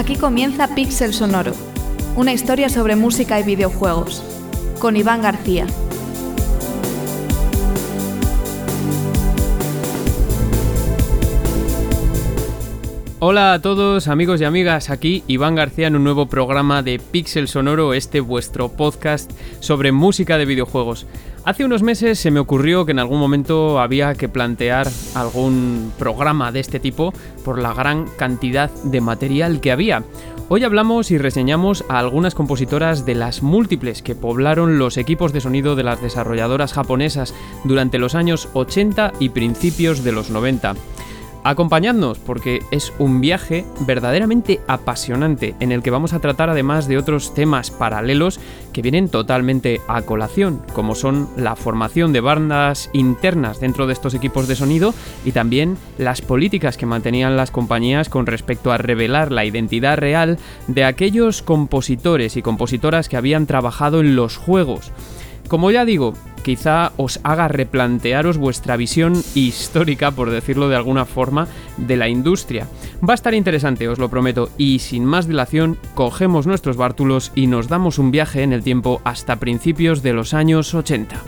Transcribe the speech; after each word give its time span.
Aquí 0.00 0.16
comienza 0.16 0.74
Pixel 0.74 1.12
Sonoro, 1.12 1.52
una 2.16 2.32
historia 2.32 2.70
sobre 2.70 2.96
música 2.96 3.38
y 3.38 3.42
videojuegos, 3.42 4.22
con 4.78 4.96
Iván 4.96 5.20
García. 5.20 5.66
Hola 13.18 13.52
a 13.52 13.60
todos 13.60 14.08
amigos 14.08 14.40
y 14.40 14.44
amigas, 14.44 14.88
aquí 14.88 15.22
Iván 15.26 15.54
García 15.54 15.88
en 15.88 15.96
un 15.96 16.04
nuevo 16.04 16.24
programa 16.24 16.82
de 16.82 16.98
Pixel 16.98 17.46
Sonoro, 17.46 17.92
este 17.92 18.20
vuestro 18.20 18.70
podcast 18.70 19.30
sobre 19.60 19.92
música 19.92 20.38
de 20.38 20.46
videojuegos. 20.46 21.06
Hace 21.42 21.64
unos 21.64 21.82
meses 21.82 22.18
se 22.18 22.30
me 22.30 22.38
ocurrió 22.38 22.84
que 22.84 22.92
en 22.92 22.98
algún 22.98 23.18
momento 23.18 23.80
había 23.80 24.14
que 24.14 24.28
plantear 24.28 24.86
algún 25.14 25.90
programa 25.98 26.52
de 26.52 26.60
este 26.60 26.80
tipo 26.80 27.14
por 27.44 27.58
la 27.58 27.72
gran 27.72 28.06
cantidad 28.18 28.70
de 28.84 29.00
material 29.00 29.60
que 29.62 29.72
había. 29.72 30.04
Hoy 30.50 30.64
hablamos 30.64 31.10
y 31.10 31.16
reseñamos 31.16 31.82
a 31.88 31.98
algunas 31.98 32.34
compositoras 32.34 33.06
de 33.06 33.14
las 33.14 33.42
múltiples 33.42 34.02
que 34.02 34.14
poblaron 34.14 34.78
los 34.78 34.98
equipos 34.98 35.32
de 35.32 35.40
sonido 35.40 35.76
de 35.76 35.84
las 35.84 36.02
desarrolladoras 36.02 36.74
japonesas 36.74 37.34
durante 37.64 37.98
los 37.98 38.14
años 38.14 38.50
80 38.52 39.14
y 39.18 39.30
principios 39.30 40.04
de 40.04 40.12
los 40.12 40.28
90. 40.28 40.74
Acompañadnos 41.42 42.18
porque 42.18 42.60
es 42.70 42.92
un 42.98 43.22
viaje 43.22 43.64
verdaderamente 43.86 44.60
apasionante 44.66 45.54
en 45.58 45.72
el 45.72 45.82
que 45.82 45.90
vamos 45.90 46.12
a 46.12 46.18
tratar 46.18 46.50
además 46.50 46.86
de 46.86 46.98
otros 46.98 47.32
temas 47.32 47.70
paralelos 47.70 48.40
que 48.74 48.82
vienen 48.82 49.08
totalmente 49.08 49.80
a 49.88 50.02
colación, 50.02 50.60
como 50.74 50.94
son 50.94 51.30
la 51.36 51.56
formación 51.56 52.12
de 52.12 52.20
bandas 52.20 52.90
internas 52.92 53.58
dentro 53.58 53.86
de 53.86 53.94
estos 53.94 54.12
equipos 54.12 54.48
de 54.48 54.56
sonido 54.56 54.92
y 55.24 55.32
también 55.32 55.78
las 55.96 56.20
políticas 56.20 56.76
que 56.76 56.84
mantenían 56.84 57.38
las 57.38 57.50
compañías 57.50 58.10
con 58.10 58.26
respecto 58.26 58.70
a 58.70 58.78
revelar 58.78 59.32
la 59.32 59.46
identidad 59.46 59.96
real 59.96 60.38
de 60.66 60.84
aquellos 60.84 61.40
compositores 61.40 62.36
y 62.36 62.42
compositoras 62.42 63.08
que 63.08 63.16
habían 63.16 63.46
trabajado 63.46 64.00
en 64.00 64.14
los 64.14 64.36
juegos. 64.36 64.92
Como 65.50 65.72
ya 65.72 65.84
digo, 65.84 66.14
quizá 66.44 66.92
os 66.96 67.18
haga 67.24 67.48
replantearos 67.48 68.38
vuestra 68.38 68.76
visión 68.76 69.20
histórica, 69.34 70.12
por 70.12 70.30
decirlo 70.30 70.68
de 70.68 70.76
alguna 70.76 71.06
forma, 71.06 71.48
de 71.76 71.96
la 71.96 72.08
industria. 72.08 72.68
Va 73.02 73.14
a 73.14 73.18
estar 73.18 73.34
interesante, 73.34 73.88
os 73.88 73.98
lo 73.98 74.08
prometo, 74.08 74.48
y 74.56 74.78
sin 74.78 75.04
más 75.04 75.26
dilación, 75.26 75.76
cogemos 75.96 76.46
nuestros 76.46 76.76
bártulos 76.76 77.32
y 77.34 77.48
nos 77.48 77.66
damos 77.66 77.98
un 77.98 78.12
viaje 78.12 78.44
en 78.44 78.52
el 78.52 78.62
tiempo 78.62 79.00
hasta 79.02 79.40
principios 79.40 80.04
de 80.04 80.12
los 80.12 80.34
años 80.34 80.72
80. 80.72 81.20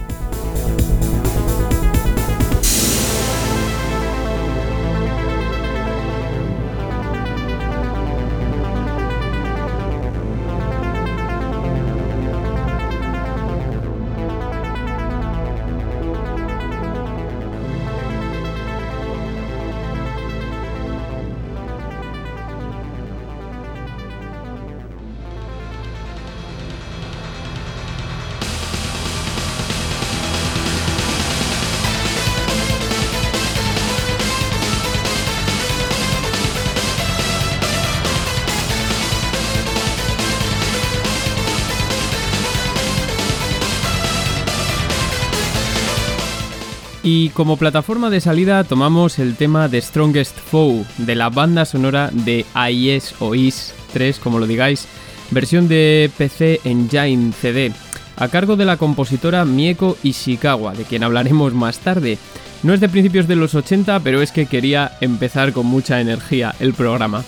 Como 47.42 47.56
plataforma 47.56 48.08
de 48.08 48.20
salida 48.20 48.62
tomamos 48.62 49.18
el 49.18 49.34
tema 49.34 49.66
de 49.66 49.82
Strongest 49.82 50.38
Foe 50.38 50.84
de 50.98 51.16
la 51.16 51.28
banda 51.28 51.64
sonora 51.64 52.08
de 52.12 52.46
AIS 52.54 53.16
o 53.18 53.34
IS 53.34 53.74
3, 53.92 54.20
como 54.20 54.38
lo 54.38 54.46
digáis, 54.46 54.86
versión 55.32 55.66
de 55.66 56.08
PC 56.16 56.60
Engine 56.62 57.32
CD, 57.32 57.72
a 58.14 58.28
cargo 58.28 58.54
de 58.54 58.64
la 58.64 58.76
compositora 58.76 59.44
Mieko 59.44 59.96
Ishikawa, 60.04 60.74
de 60.74 60.84
quien 60.84 61.02
hablaremos 61.02 61.52
más 61.52 61.80
tarde. 61.80 62.16
No 62.62 62.74
es 62.74 62.80
de 62.80 62.88
principios 62.88 63.26
de 63.26 63.34
los 63.34 63.56
80, 63.56 63.98
pero 64.04 64.22
es 64.22 64.30
que 64.30 64.46
quería 64.46 64.92
empezar 65.00 65.52
con 65.52 65.66
mucha 65.66 66.00
energía 66.00 66.54
el 66.60 66.74
programa. 66.74 67.24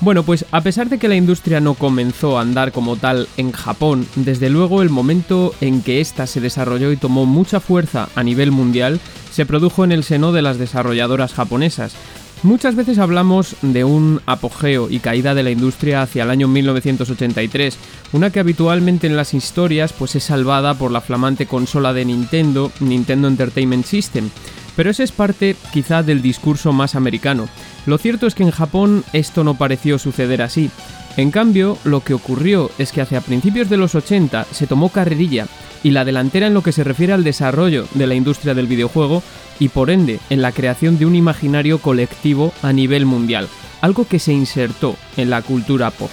Bueno, 0.00 0.24
pues 0.24 0.44
a 0.50 0.60
pesar 0.60 0.90
de 0.90 0.98
que 0.98 1.08
la 1.08 1.16
industria 1.16 1.60
no 1.60 1.74
comenzó 1.74 2.38
a 2.38 2.42
andar 2.42 2.70
como 2.70 2.96
tal 2.96 3.28
en 3.38 3.52
Japón, 3.52 4.06
desde 4.14 4.50
luego 4.50 4.82
el 4.82 4.90
momento 4.90 5.54
en 5.62 5.82
que 5.82 6.02
ésta 6.02 6.26
se 6.26 6.40
desarrolló 6.40 6.92
y 6.92 6.98
tomó 6.98 7.24
mucha 7.24 7.60
fuerza 7.60 8.08
a 8.14 8.22
nivel 8.22 8.50
mundial 8.50 9.00
se 9.32 9.46
produjo 9.46 9.84
en 9.84 9.92
el 9.92 10.04
seno 10.04 10.32
de 10.32 10.42
las 10.42 10.58
desarrolladoras 10.58 11.34
japonesas. 11.34 11.94
Muchas 12.42 12.74
veces 12.74 12.98
hablamos 12.98 13.56
de 13.62 13.84
un 13.84 14.20
apogeo 14.26 14.88
y 14.90 14.98
caída 14.98 15.34
de 15.34 15.42
la 15.42 15.50
industria 15.50 16.02
hacia 16.02 16.24
el 16.24 16.30
año 16.30 16.48
1983, 16.48 17.78
una 18.12 18.30
que 18.30 18.40
habitualmente 18.40 19.06
en 19.06 19.16
las 19.16 19.34
historias 19.34 19.92
pues 19.92 20.14
es 20.16 20.24
salvada 20.24 20.74
por 20.74 20.90
la 20.90 21.00
flamante 21.00 21.46
consola 21.46 21.92
de 21.92 22.04
Nintendo, 22.04 22.70
Nintendo 22.80 23.28
Entertainment 23.28 23.86
System. 23.86 24.30
Pero 24.76 24.90
ese 24.90 25.02
es 25.02 25.12
parte 25.12 25.56
quizá 25.72 26.02
del 26.02 26.22
discurso 26.22 26.72
más 26.72 26.94
americano. 26.94 27.48
Lo 27.86 27.98
cierto 27.98 28.26
es 28.26 28.34
que 28.34 28.42
en 28.42 28.50
Japón 28.50 29.04
esto 29.12 29.42
no 29.42 29.54
pareció 29.54 29.98
suceder 29.98 30.42
así. 30.42 30.70
En 31.16 31.30
cambio, 31.30 31.78
lo 31.84 32.00
que 32.00 32.12
ocurrió 32.12 32.70
es 32.78 32.92
que 32.92 33.00
hacia 33.00 33.22
principios 33.22 33.70
de 33.70 33.78
los 33.78 33.94
80 33.94 34.46
se 34.52 34.66
tomó 34.66 34.90
carrerilla 34.90 35.46
y 35.82 35.90
la 35.92 36.04
delantera 36.04 36.46
en 36.46 36.54
lo 36.54 36.62
que 36.62 36.72
se 36.72 36.84
refiere 36.84 37.14
al 37.14 37.24
desarrollo 37.24 37.86
de 37.94 38.06
la 38.06 38.14
industria 38.14 38.54
del 38.54 38.66
videojuego 38.66 39.22
y 39.58 39.68
por 39.68 39.90
ende 39.90 40.20
en 40.28 40.42
la 40.42 40.52
creación 40.52 40.98
de 40.98 41.06
un 41.06 41.14
imaginario 41.14 41.78
colectivo 41.78 42.52
a 42.62 42.72
nivel 42.72 43.06
mundial, 43.06 43.48
algo 43.80 44.06
que 44.06 44.18
se 44.18 44.32
insertó 44.32 44.96
en 45.16 45.30
la 45.30 45.40
cultura 45.42 45.90
pop. 45.90 46.10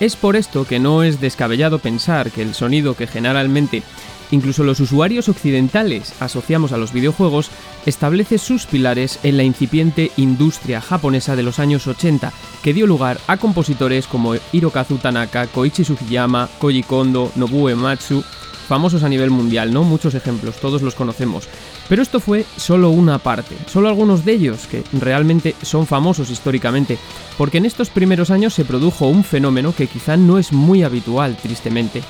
Es 0.00 0.16
por 0.16 0.36
esto 0.36 0.66
que 0.66 0.80
no 0.80 1.02
es 1.04 1.20
descabellado 1.20 1.78
pensar 1.78 2.30
que 2.30 2.42
el 2.42 2.54
sonido 2.54 2.94
que 2.94 3.06
generalmente 3.06 3.82
incluso 4.30 4.64
los 4.64 4.80
usuarios 4.80 5.28
occidentales 5.28 6.12
asociamos 6.20 6.72
a 6.72 6.76
los 6.76 6.92
videojuegos, 6.92 7.50
establece 7.86 8.38
sus 8.38 8.66
pilares 8.66 9.18
en 9.22 9.36
la 9.36 9.42
incipiente 9.42 10.10
industria 10.16 10.80
japonesa 10.80 11.36
de 11.36 11.42
los 11.42 11.58
años 11.58 11.86
80, 11.86 12.32
que 12.62 12.74
dio 12.74 12.86
lugar 12.86 13.18
a 13.26 13.36
compositores 13.36 14.06
como 14.06 14.34
Hirokazu 14.52 14.98
Tanaka, 14.98 15.46
Koichi 15.46 15.84
Sugiyama, 15.84 16.48
Koji 16.58 16.82
Kondo, 16.82 17.32
Nobuo 17.36 17.70
Ematsu, 17.70 18.24
famosos 18.64 19.02
a 19.02 19.08
nivel 19.08 19.30
mundial, 19.30 19.72
¿no? 19.72 19.84
Muchos 19.84 20.14
ejemplos, 20.14 20.56
todos 20.56 20.82
los 20.82 20.94
conocemos. 20.94 21.48
Pero 21.88 22.02
esto 22.02 22.18
fue 22.18 22.46
solo 22.56 22.90
una 22.90 23.18
parte, 23.18 23.56
solo 23.66 23.88
algunos 23.88 24.24
de 24.24 24.32
ellos 24.32 24.66
que 24.66 24.82
realmente 24.92 25.54
son 25.62 25.86
famosos 25.86 26.30
históricamente, 26.30 26.98
porque 27.36 27.58
en 27.58 27.66
estos 27.66 27.90
primeros 27.90 28.30
años 28.30 28.54
se 28.54 28.64
produjo 28.64 29.06
un 29.06 29.22
fenómeno 29.22 29.74
que 29.74 29.86
quizá 29.86 30.16
no 30.16 30.38
es 30.38 30.52
muy 30.52 30.82
habitual, 30.82 31.36
tristemente. 31.36 32.02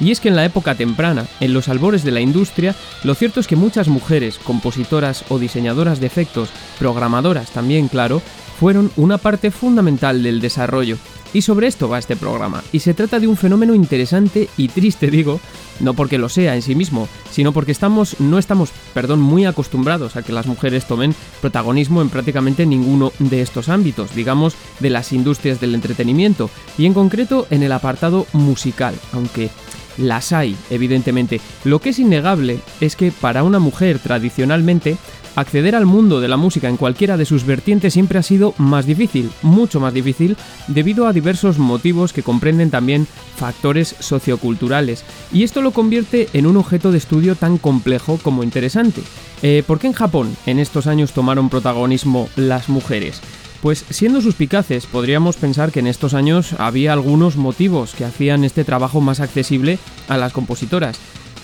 Y 0.00 0.10
es 0.10 0.20
que 0.20 0.28
en 0.28 0.36
la 0.36 0.44
época 0.44 0.74
temprana, 0.74 1.26
en 1.40 1.52
los 1.52 1.68
albores 1.68 2.04
de 2.04 2.10
la 2.10 2.20
industria, 2.20 2.74
lo 3.04 3.14
cierto 3.14 3.40
es 3.40 3.46
que 3.46 3.56
muchas 3.56 3.88
mujeres, 3.88 4.38
compositoras 4.38 5.24
o 5.28 5.38
diseñadoras 5.38 6.00
de 6.00 6.06
efectos, 6.06 6.48
programadoras 6.78 7.50
también, 7.50 7.88
claro, 7.88 8.22
fueron 8.58 8.90
una 8.96 9.18
parte 9.18 9.50
fundamental 9.50 10.22
del 10.22 10.40
desarrollo. 10.40 10.96
Y 11.32 11.42
sobre 11.42 11.68
esto 11.68 11.88
va 11.88 11.98
este 11.98 12.16
programa, 12.16 12.62
y 12.72 12.80
se 12.80 12.92
trata 12.92 13.20
de 13.20 13.28
un 13.28 13.36
fenómeno 13.36 13.72
interesante 13.72 14.48
y 14.56 14.66
triste, 14.66 15.12
digo, 15.12 15.40
no 15.78 15.94
porque 15.94 16.18
lo 16.18 16.28
sea 16.28 16.56
en 16.56 16.62
sí 16.62 16.74
mismo, 16.74 17.08
sino 17.30 17.52
porque 17.52 17.70
estamos, 17.70 18.18
no 18.18 18.36
estamos, 18.36 18.70
perdón, 18.94 19.20
muy 19.20 19.44
acostumbrados 19.44 20.16
a 20.16 20.22
que 20.22 20.32
las 20.32 20.46
mujeres 20.46 20.86
tomen 20.86 21.14
protagonismo 21.40 22.02
en 22.02 22.10
prácticamente 22.10 22.66
ninguno 22.66 23.12
de 23.20 23.42
estos 23.42 23.68
ámbitos, 23.68 24.12
digamos, 24.14 24.56
de 24.80 24.90
las 24.90 25.12
industrias 25.12 25.60
del 25.60 25.76
entretenimiento, 25.76 26.50
y 26.76 26.86
en 26.86 26.94
concreto 26.94 27.46
en 27.50 27.62
el 27.62 27.70
apartado 27.70 28.26
musical, 28.32 28.96
aunque 29.12 29.50
las 29.96 30.32
hay, 30.32 30.56
evidentemente. 30.70 31.40
Lo 31.64 31.80
que 31.80 31.90
es 31.90 31.98
innegable 31.98 32.60
es 32.80 32.96
que 32.96 33.12
para 33.12 33.42
una 33.42 33.58
mujer 33.58 33.98
tradicionalmente, 33.98 34.96
acceder 35.36 35.74
al 35.74 35.86
mundo 35.86 36.20
de 36.20 36.28
la 36.28 36.36
música 36.36 36.68
en 36.68 36.76
cualquiera 36.76 37.16
de 37.16 37.24
sus 37.24 37.44
vertientes 37.44 37.92
siempre 37.92 38.18
ha 38.18 38.22
sido 38.22 38.54
más 38.58 38.86
difícil, 38.86 39.30
mucho 39.42 39.80
más 39.80 39.94
difícil, 39.94 40.36
debido 40.66 41.06
a 41.06 41.12
diversos 41.12 41.58
motivos 41.58 42.12
que 42.12 42.22
comprenden 42.22 42.70
también 42.70 43.06
factores 43.36 43.94
socioculturales. 43.98 45.04
Y 45.32 45.42
esto 45.44 45.62
lo 45.62 45.70
convierte 45.72 46.28
en 46.32 46.46
un 46.46 46.56
objeto 46.56 46.92
de 46.92 46.98
estudio 46.98 47.36
tan 47.36 47.58
complejo 47.58 48.18
como 48.22 48.42
interesante. 48.42 49.02
Eh, 49.42 49.62
¿Por 49.66 49.78
qué 49.78 49.86
en 49.86 49.94
Japón 49.94 50.36
en 50.46 50.58
estos 50.58 50.86
años 50.86 51.12
tomaron 51.12 51.48
protagonismo 51.48 52.28
las 52.36 52.68
mujeres? 52.68 53.20
Pues 53.62 53.84
siendo 53.90 54.22
suspicaces, 54.22 54.86
podríamos 54.86 55.36
pensar 55.36 55.70
que 55.70 55.80
en 55.80 55.86
estos 55.86 56.14
años 56.14 56.54
había 56.58 56.94
algunos 56.94 57.36
motivos 57.36 57.94
que 57.94 58.06
hacían 58.06 58.42
este 58.44 58.64
trabajo 58.64 59.02
más 59.02 59.20
accesible 59.20 59.78
a 60.08 60.16
las 60.16 60.32
compositoras. 60.32 60.98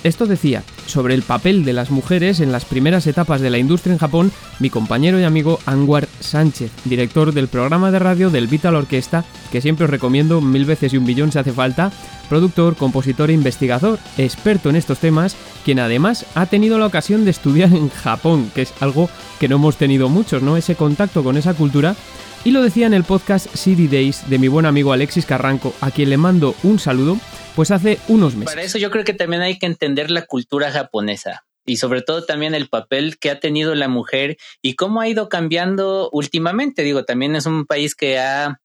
Esto 0.04 0.26
decía 0.26 0.62
sobre 0.86 1.14
el 1.14 1.22
papel 1.22 1.64
de 1.64 1.72
las 1.72 1.90
mujeres 1.90 2.40
en 2.40 2.52
las 2.52 2.64
primeras 2.64 3.06
etapas 3.06 3.40
de 3.40 3.50
la 3.50 3.58
industria 3.58 3.92
en 3.92 3.98
Japón 3.98 4.32
mi 4.58 4.70
compañero 4.70 5.18
y 5.18 5.24
amigo 5.24 5.58
Anwar 5.66 6.08
Sánchez, 6.20 6.70
director 6.84 7.32
del 7.32 7.48
programa 7.48 7.90
de 7.90 7.98
radio 7.98 8.30
del 8.30 8.46
Vital 8.46 8.76
Orquesta, 8.76 9.24
que 9.50 9.60
siempre 9.60 9.84
os 9.84 9.90
recomiendo 9.90 10.40
mil 10.40 10.64
veces 10.64 10.92
y 10.92 10.96
un 10.96 11.06
billón 11.06 11.32
si 11.32 11.38
hace 11.38 11.52
falta, 11.52 11.92
productor, 12.28 12.76
compositor 12.76 13.30
e 13.30 13.34
investigador, 13.34 13.98
experto 14.16 14.70
en 14.70 14.76
estos 14.76 14.98
temas, 14.98 15.36
quien 15.64 15.78
además 15.78 16.26
ha 16.34 16.46
tenido 16.46 16.78
la 16.78 16.86
ocasión 16.86 17.24
de 17.24 17.32
estudiar 17.32 17.72
en 17.72 17.90
Japón, 17.90 18.50
que 18.54 18.62
es 18.62 18.72
algo 18.80 19.10
que 19.40 19.48
no 19.48 19.56
hemos 19.56 19.76
tenido 19.76 20.08
muchos, 20.08 20.42
¿no? 20.42 20.56
Ese 20.56 20.76
contacto 20.76 21.24
con 21.24 21.36
esa 21.36 21.54
cultura 21.54 21.96
y 22.44 22.52
lo 22.52 22.62
decía 22.62 22.86
en 22.86 22.94
el 22.94 23.02
podcast 23.02 23.48
City 23.56 23.88
Days 23.88 24.30
de 24.30 24.38
mi 24.38 24.46
buen 24.46 24.66
amigo 24.66 24.92
Alexis 24.92 25.26
Carranco, 25.26 25.74
a 25.80 25.90
quien 25.90 26.10
le 26.10 26.16
mando 26.16 26.54
un 26.62 26.78
saludo, 26.78 27.18
pues 27.56 27.70
hace 27.70 27.98
unos 28.08 28.36
meses. 28.36 28.54
Para 28.54 28.62
eso 28.62 28.78
yo 28.78 28.90
creo 28.90 29.04
que 29.04 29.14
también 29.14 29.40
hay 29.40 29.58
que 29.58 29.66
entender 29.66 30.10
la 30.10 30.26
cultura 30.26 30.70
japonesa 30.70 31.46
y 31.64 31.78
sobre 31.78 32.02
todo 32.02 32.24
también 32.24 32.54
el 32.54 32.68
papel 32.68 33.18
que 33.18 33.30
ha 33.30 33.40
tenido 33.40 33.74
la 33.74 33.88
mujer 33.88 34.36
y 34.62 34.74
cómo 34.74 35.00
ha 35.00 35.08
ido 35.08 35.30
cambiando 35.30 36.10
últimamente. 36.12 36.82
Digo, 36.82 37.04
también 37.04 37.34
es 37.34 37.46
un 37.46 37.64
país 37.64 37.94
que 37.94 38.18
ha 38.18 38.60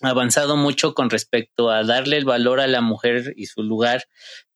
avanzado 0.00 0.56
mucho 0.56 0.94
con 0.94 1.10
respecto 1.10 1.70
a 1.70 1.84
darle 1.84 2.16
el 2.16 2.24
valor 2.24 2.60
a 2.60 2.66
la 2.66 2.80
mujer 2.80 3.34
y 3.36 3.44
su 3.44 3.62
lugar, 3.62 4.04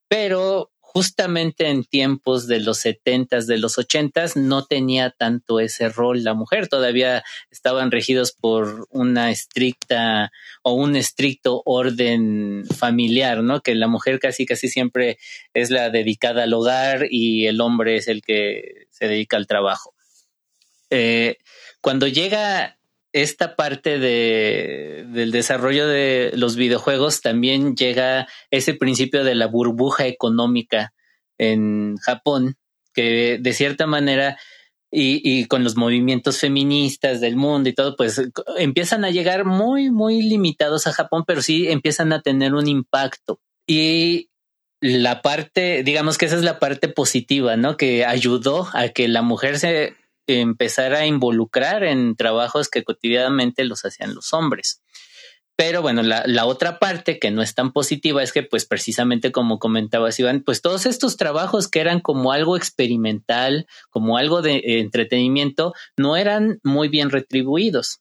pero 0.09 0.73
justamente 0.95 1.67
en 1.71 1.83
tiempos 1.83 2.47
de 2.47 2.61
los 2.61 2.79
setentas, 2.79 3.49
de 3.49 3.59
los 3.59 3.79
ochentas, 3.79 4.37
no 4.37 4.65
tenía 4.65 5.11
tanto 5.11 5.59
ese 5.59 5.89
rol 5.89 6.23
la 6.23 6.35
mujer. 6.35 6.69
Todavía 6.69 7.25
estaban 7.51 7.91
regidos 7.91 8.31
por 8.31 8.87
una 8.91 9.33
estricta 9.33 10.31
o 10.63 10.75
un 10.75 10.95
estricto 10.95 11.63
orden 11.65 12.65
familiar, 12.79 13.43
¿no? 13.43 13.61
Que 13.61 13.75
la 13.75 13.89
mujer 13.89 14.21
casi 14.21 14.47
casi 14.47 14.69
siempre 14.69 15.19
es 15.53 15.71
la 15.71 15.91
dedicada 15.91 16.45
al 16.45 16.55
hogar 16.55 17.09
y 17.11 17.49
el 17.49 17.61
hombre 17.61 17.97
es 17.97 18.07
el 18.07 18.23
que 18.23 18.87
se 18.91 19.09
dedica 19.09 19.37
al 19.37 19.49
trabajo. 19.49 19.97
Eh, 20.91 21.39
cuando 21.81 22.07
llega 22.07 22.79
esta 23.15 23.55
parte 23.55 24.01
de, 24.01 25.07
del 25.09 25.31
desarrollo 25.31 25.87
de 25.87 26.33
los 26.35 26.57
videojuegos 26.57 27.21
también 27.21 27.77
llega 27.77 28.27
ese 28.51 28.75
principio 28.75 29.23
de 29.23 29.37
la 29.37 29.47
burbuja 29.47 30.07
económica 30.09 30.93
en 31.39 31.97
Japón, 31.99 32.57
que 32.93 33.39
de 33.41 33.53
cierta 33.53 33.87
manera 33.87 34.37
y, 34.91 35.21
y, 35.23 35.47
con 35.47 35.63
los 35.63 35.77
movimientos 35.77 36.39
feministas 36.39 37.21
del 37.21 37.37
mundo 37.37 37.69
y 37.69 37.73
todo, 37.73 37.97
pues 37.97 38.21
empiezan 38.59 39.05
a 39.05 39.11
llegar 39.11 39.45
muy, 39.45 39.91
muy 39.91 40.21
limitados 40.23 40.89
a 40.89 40.93
Japón, 40.93 41.23
pero 41.25 41.41
sí 41.41 41.69
empiezan 41.69 42.13
a 42.13 42.21
tener 42.21 42.55
un 42.55 42.67
impacto. 42.67 43.41
Y 43.67 44.29
la 44.81 45.23
parte, 45.23 45.85
digamos 45.85 46.19
que 46.19 46.27
esa 46.27 46.37
es 46.37 46.43
la 46.43 46.59
parte 46.59 46.89
positiva, 46.89 47.57
¿no? 47.57 47.77
Que 47.77 48.05
ayudó 48.05 48.69
a 48.73 48.89
que 48.89 49.07
la 49.09 49.23
mujer 49.23 49.59
se 49.59 49.97
empezar 50.27 50.95
a 50.95 51.07
involucrar 51.07 51.85
en 51.85 52.17
trabajos 52.17 52.69
que 52.69 52.85
cotidianamente 52.85 53.65
los 53.65 53.85
hacían 53.85 54.15
los 54.15 54.33
hombres. 54.33 54.83
Pero 55.57 55.83
bueno, 55.83 56.03
la, 56.03 56.25
la, 56.27 56.47
otra 56.47 56.81
parte 56.81 57.21
que 57.21 57.31
no 57.31 57.41
es 57.41 57.55
tan 57.55 57.73
positiva 57.73 58.23
es 58.25 58.33
que, 58.33 58.43
pues 58.43 58.67
precisamente 58.67 59.31
como 59.31 59.61
comentaba 59.61 60.09
Iván, 60.17 60.43
pues 60.45 60.63
todos 60.63 60.85
estos 60.85 61.17
trabajos 61.17 61.69
que 61.69 61.81
eran 61.81 62.01
como 62.01 62.33
algo 62.33 62.57
experimental, 62.57 63.67
como 63.91 64.19
algo 64.19 64.43
de 64.43 64.81
entretenimiento, 64.81 65.73
no 65.97 66.17
eran 66.17 66.59
muy 66.65 66.89
bien 66.89 67.11
retribuidos. 67.11 68.01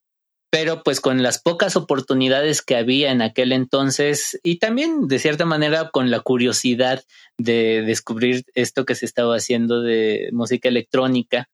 Pero 0.49 0.83
pues 0.83 0.99
con 0.99 1.21
las 1.21 1.41
pocas 1.41 1.75
oportunidades 1.75 2.61
que 2.61 2.75
había 2.75 3.11
en 3.11 3.21
aquel 3.21 3.51
entonces 3.51 4.39
y 4.43 4.57
también 4.57 5.07
de 5.07 5.19
cierta 5.19 5.45
manera 5.45 5.89
con 5.91 6.11
la 6.11 6.19
curiosidad 6.19 7.03
de 7.37 7.81
descubrir 7.81 8.45
esto 8.53 8.85
que 8.85 8.95
se 8.95 9.05
estaba 9.05 9.35
haciendo 9.35 9.81
de 9.81 10.29
música 10.31 10.69
electrónica, 10.69 11.49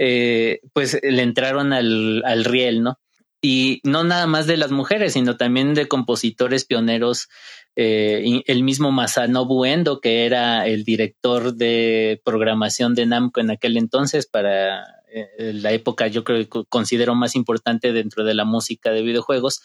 eh, 0.00 0.60
pues 0.72 0.98
le 1.02 1.22
entraron 1.22 1.74
al, 1.74 2.22
al 2.24 2.44
riel, 2.44 2.82
¿no? 2.82 2.98
Y 3.42 3.80
no 3.84 4.02
nada 4.02 4.26
más 4.26 4.46
de 4.46 4.56
las 4.56 4.70
mujeres, 4.70 5.12
sino 5.12 5.36
también 5.36 5.74
de 5.74 5.88
compositores 5.88 6.64
pioneros 6.64 7.28
eh, 7.76 8.42
el 8.46 8.62
mismo 8.62 8.90
Masanobu 8.92 9.64
Endo, 9.64 10.00
que 10.00 10.26
era 10.26 10.66
el 10.66 10.84
director 10.84 11.54
de 11.54 12.20
programación 12.24 12.94
de 12.94 13.06
Namco 13.06 13.40
en 13.40 13.50
aquel 13.50 13.76
entonces 13.76 14.26
para 14.26 14.84
eh, 15.12 15.52
la 15.54 15.72
época, 15.72 16.06
yo 16.06 16.24
creo 16.24 16.48
que 16.48 16.64
considero 16.68 17.14
más 17.14 17.36
importante 17.36 17.92
dentro 17.92 18.24
de 18.24 18.34
la 18.34 18.44
música 18.44 18.90
de 18.90 19.02
videojuegos, 19.02 19.62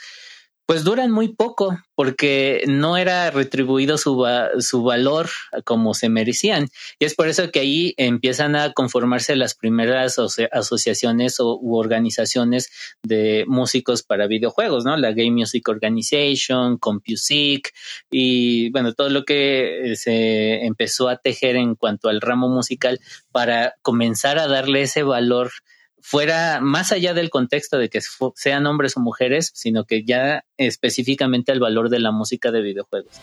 pues 0.65 0.83
duran 0.83 1.11
muy 1.11 1.33
poco 1.33 1.77
porque 1.93 2.63
no 2.67 2.97
era 2.97 3.31
retribuido 3.31 3.97
su, 3.97 4.25
su 4.59 4.83
valor 4.83 5.29
como 5.63 5.93
se 5.93 6.09
merecían. 6.09 6.67
Y 6.99 7.05
es 7.05 7.15
por 7.15 7.27
eso 7.27 7.51
que 7.51 7.59
ahí 7.59 7.93
empiezan 7.97 8.55
a 8.55 8.73
conformarse 8.73 9.35
las 9.35 9.55
primeras 9.55 10.17
asociaciones 10.51 11.39
o, 11.39 11.57
u 11.61 11.77
organizaciones 11.77 12.69
de 13.03 13.45
músicos 13.47 14.03
para 14.03 14.27
videojuegos, 14.27 14.85
¿no? 14.85 14.97
La 14.97 15.11
Game 15.11 15.31
Music 15.31 15.67
Organization, 15.69 16.77
CompuSeek 16.77 17.71
y 18.11 18.71
bueno, 18.71 18.93
todo 18.93 19.09
lo 19.09 19.23
que 19.23 19.93
se 19.95 20.65
empezó 20.65 21.09
a 21.09 21.17
tejer 21.17 21.55
en 21.55 21.75
cuanto 21.75 22.09
al 22.09 22.21
ramo 22.21 22.49
musical 22.49 22.99
para 23.31 23.75
comenzar 23.81 24.39
a 24.39 24.47
darle 24.47 24.81
ese 24.81 25.03
valor 25.03 25.51
fuera 26.07 26.59
más 26.61 26.91
allá 26.91 27.15
del 27.15 27.31
contexto 27.31 27.79
de 27.79 27.89
que 27.89 27.99
sean 28.35 28.67
hombres 28.67 28.95
o 28.95 28.99
mujeres, 28.99 29.51
sino 29.55 29.85
que 29.85 30.03
ya 30.03 30.45
específicamente 30.55 31.51
el 31.51 31.59
valor 31.59 31.89
de 31.89 31.99
la 31.99 32.11
música 32.11 32.51
de 32.51 32.61
videojuegos. 32.61 33.15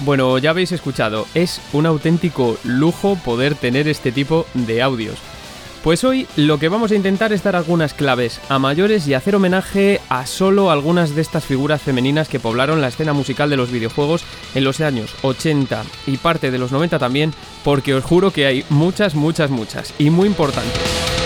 Bueno, 0.00 0.36
ya 0.36 0.50
habéis 0.50 0.72
escuchado, 0.72 1.26
es 1.34 1.58
un 1.72 1.86
auténtico 1.86 2.58
lujo 2.64 3.18
poder 3.24 3.54
tener 3.54 3.88
este 3.88 4.12
tipo 4.12 4.46
de 4.52 4.82
audios. 4.82 5.18
Pues 5.82 6.04
hoy 6.04 6.26
lo 6.36 6.58
que 6.58 6.68
vamos 6.68 6.92
a 6.92 6.96
intentar 6.96 7.32
es 7.32 7.42
dar 7.42 7.56
algunas 7.56 7.94
claves 7.94 8.42
a 8.50 8.58
mayores 8.58 9.08
y 9.08 9.14
hacer 9.14 9.34
homenaje 9.34 10.02
a 10.10 10.26
solo 10.26 10.70
algunas 10.70 11.14
de 11.14 11.22
estas 11.22 11.46
figuras 11.46 11.80
femeninas 11.80 12.28
que 12.28 12.40
poblaron 12.40 12.82
la 12.82 12.88
escena 12.88 13.14
musical 13.14 13.48
de 13.48 13.56
los 13.56 13.70
videojuegos 13.70 14.22
en 14.54 14.64
los 14.64 14.82
años 14.82 15.14
80 15.22 15.82
y 16.06 16.18
parte 16.18 16.50
de 16.50 16.58
los 16.58 16.72
90 16.72 16.98
también, 16.98 17.32
porque 17.64 17.94
os 17.94 18.04
juro 18.04 18.32
que 18.32 18.44
hay 18.44 18.64
muchas, 18.68 19.14
muchas, 19.14 19.48
muchas 19.48 19.94
y 19.98 20.10
muy 20.10 20.28
importantes. 20.28 21.19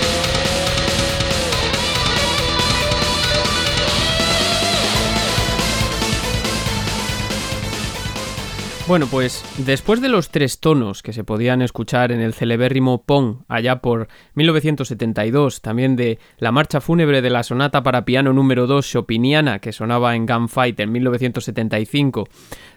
Bueno, 8.87 9.07
pues 9.11 9.43
después 9.65 10.03
de 10.03 10.11
los 10.11 10.29
tres 10.29 10.61
tonos 10.61 11.03
que 11.03 11.15
se 11.15 11.25
podían 11.25 11.63
escuchar 11.63 12.13
en 12.13 12.21
el 12.21 12.35
celebérrimo 12.35 13.03
Pong 13.03 13.39
allá 13.49 13.81
por 13.81 14.09
1972, 14.35 15.63
también 15.63 15.97
de 15.97 16.19
la 16.37 16.53
marcha 16.53 16.83
fúnebre 16.83 17.23
de 17.23 17.31
la 17.31 17.45
sonata 17.45 17.83
para 17.83 18.05
piano 18.05 18.35
número 18.35 18.67
2 18.67 18.87
Chopiniana 18.87 19.59
que 19.59 19.73
sonaba 19.73 20.15
en 20.15 20.27
Gunfight 20.27 20.79
en 20.81 20.93
1975, 20.93 22.29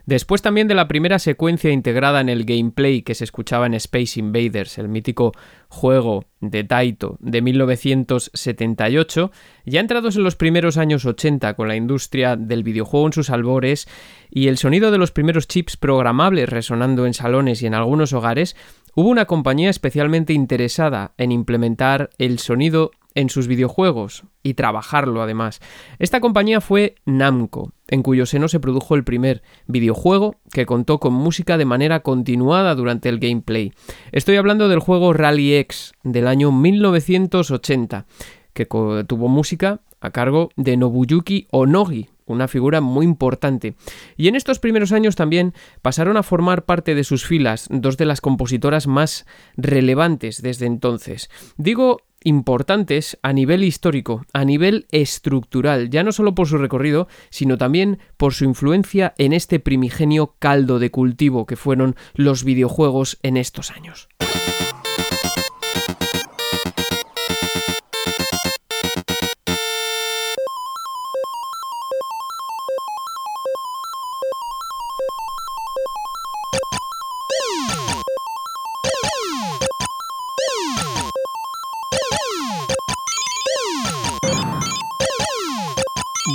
Después 0.08 0.42
también 0.42 0.70
de 0.70 0.74
la 0.74 0.88
primera 0.88 1.20
secuencia 1.20 1.70
integrada 1.70 2.22
en 2.22 2.30
el 2.30 2.46
gameplay 2.46 3.02
que 3.02 3.14
se 3.14 3.26
escuchaba 3.26 3.66
en 3.66 3.74
Space 3.74 4.18
Invaders, 4.18 4.78
el 4.78 4.88
mítico 4.88 5.34
juego 5.68 6.24
de 6.40 6.64
Taito 6.64 7.18
de 7.20 7.42
1978, 7.42 9.32
ya 9.66 9.82
entrados 9.82 10.16
en 10.16 10.24
los 10.24 10.38
primeros 10.38 10.78
años 10.78 11.04
80 11.04 11.56
con 11.56 11.68
la 11.68 11.76
industria 11.76 12.38
del 12.38 12.64
videojuego 12.64 13.08
en 13.08 13.12
sus 13.12 13.30
albores 13.30 13.90
y 14.32 14.48
el 14.48 14.58
sonido 14.58 14.92
de 14.92 14.98
los 14.98 15.12
primeros 15.12 15.46
chips 15.46 15.76
programables 15.76 16.48
resonando 16.48 17.06
en 17.06 17.14
salones 17.14 17.62
y 17.62 17.68
en 17.68 17.74
algunos 17.74 18.14
hogares, 18.14 18.56
hubo 18.96 19.10
una 19.10 19.26
compañía 19.26 19.70
especialmente 19.70 20.32
interesada 20.32 21.16
en 21.18 21.34
implementar 21.34 22.12
el 22.18 22.40
sonido 22.40 22.92
en 23.18 23.32
sus 23.32 23.48
videojuegos 23.48 24.26
y 24.44 24.54
trabajarlo 24.54 25.24
además. 25.24 25.60
Esta 25.98 26.22
compañía 26.22 26.62
fue 26.62 26.94
Namco, 27.04 27.74
en 27.88 28.04
cuyo 28.04 28.28
seno 28.28 28.48
se 28.48 28.60
produjo 28.60 28.94
el 28.94 29.04
primer 29.04 29.42
videojuego 29.66 30.36
que 30.52 30.68
contó 30.68 31.00
con 31.00 31.14
música 31.14 31.58
de 31.58 31.66
manera 31.66 32.02
continuada 32.02 32.76
durante 32.76 33.10
el 33.10 33.18
gameplay. 33.18 33.74
Estoy 34.12 34.36
hablando 34.36 34.70
del 34.70 34.80
juego 34.80 35.14
Rally 35.14 35.56
X 35.56 35.94
del 36.04 36.28
año 36.28 36.52
1980, 36.52 38.06
que 38.54 38.66
tuvo 38.68 39.28
música 39.28 39.82
a 40.00 40.12
cargo 40.12 40.50
de 40.56 40.78
Nobuyuki 40.78 41.48
Onogi, 41.50 42.10
una 42.28 42.48
figura 42.48 42.82
muy 42.82 43.06
importante. 43.06 43.76
Y 44.16 44.28
en 44.28 44.36
estos 44.36 44.60
primeros 44.60 44.92
años 44.92 45.16
también 45.16 45.56
pasaron 45.82 46.18
a 46.18 46.24
formar 46.24 46.66
parte 46.66 46.94
de 46.94 47.04
sus 47.04 47.26
filas 47.26 47.68
dos 47.72 47.98
de 47.98 48.06
las 48.06 48.22
compositoras 48.22 48.86
más 48.86 49.26
relevantes 49.56 50.44
desde 50.44 50.68
entonces. 50.68 51.32
Digo 51.58 52.02
importantes 52.28 53.18
a 53.22 53.32
nivel 53.32 53.64
histórico, 53.64 54.26
a 54.34 54.44
nivel 54.44 54.86
estructural, 54.92 55.90
ya 55.90 56.04
no 56.04 56.12
solo 56.12 56.36
por 56.36 56.48
su 56.48 56.58
recorrido, 56.58 57.08
sino 57.30 57.58
también 57.58 58.00
por 58.18 58.34
su 58.34 58.44
influencia 58.44 59.14
en 59.18 59.32
este 59.32 59.60
primigenio 59.60 60.36
caldo 60.38 60.78
de 60.78 60.92
cultivo 60.92 61.46
que 61.46 61.56
fueron 61.56 61.96
los 62.16 62.44
videojuegos 62.44 63.18
en 63.24 63.38
estos 63.38 63.72
años. 63.72 64.10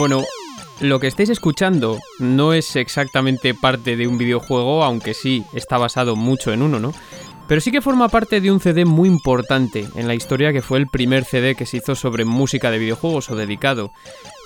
Bueno, 0.03 0.25
lo 0.81 0.99
que 0.99 1.07
estáis 1.07 1.29
escuchando 1.29 2.01
no 2.19 2.55
es 2.55 2.75
exactamente 2.75 3.55
parte 3.55 3.95
de 3.95 4.09
un 4.09 4.19
videojuego, 4.19 4.83
aunque 4.83 5.15
sí 5.15 5.45
está 5.53 5.79
basado 5.79 6.17
mucho 6.17 6.53
en 6.53 6.61
uno, 6.61 6.81
¿no? 6.81 6.93
Pero 7.53 7.61
sí 7.61 7.71
que 7.71 7.83
forma 7.83 8.09
parte 8.09 8.41
de 8.41 8.51
un 8.51 8.61
CD 8.61 8.87
muy 8.87 9.11
importante 9.11 9.87
en 9.95 10.09
la 10.09 10.15
historia 10.15 10.55
que 10.55 10.63
fue 10.63 10.79
el 10.79 10.87
primer 10.87 11.27
CD 11.27 11.55
que 11.55 11.67
se 11.67 11.77
hizo 11.77 11.95
sobre 11.95 12.25
música 12.25 12.71
de 12.71 12.79
videojuegos 12.79 13.29
o 13.29 13.37
dedicado. 13.37 13.93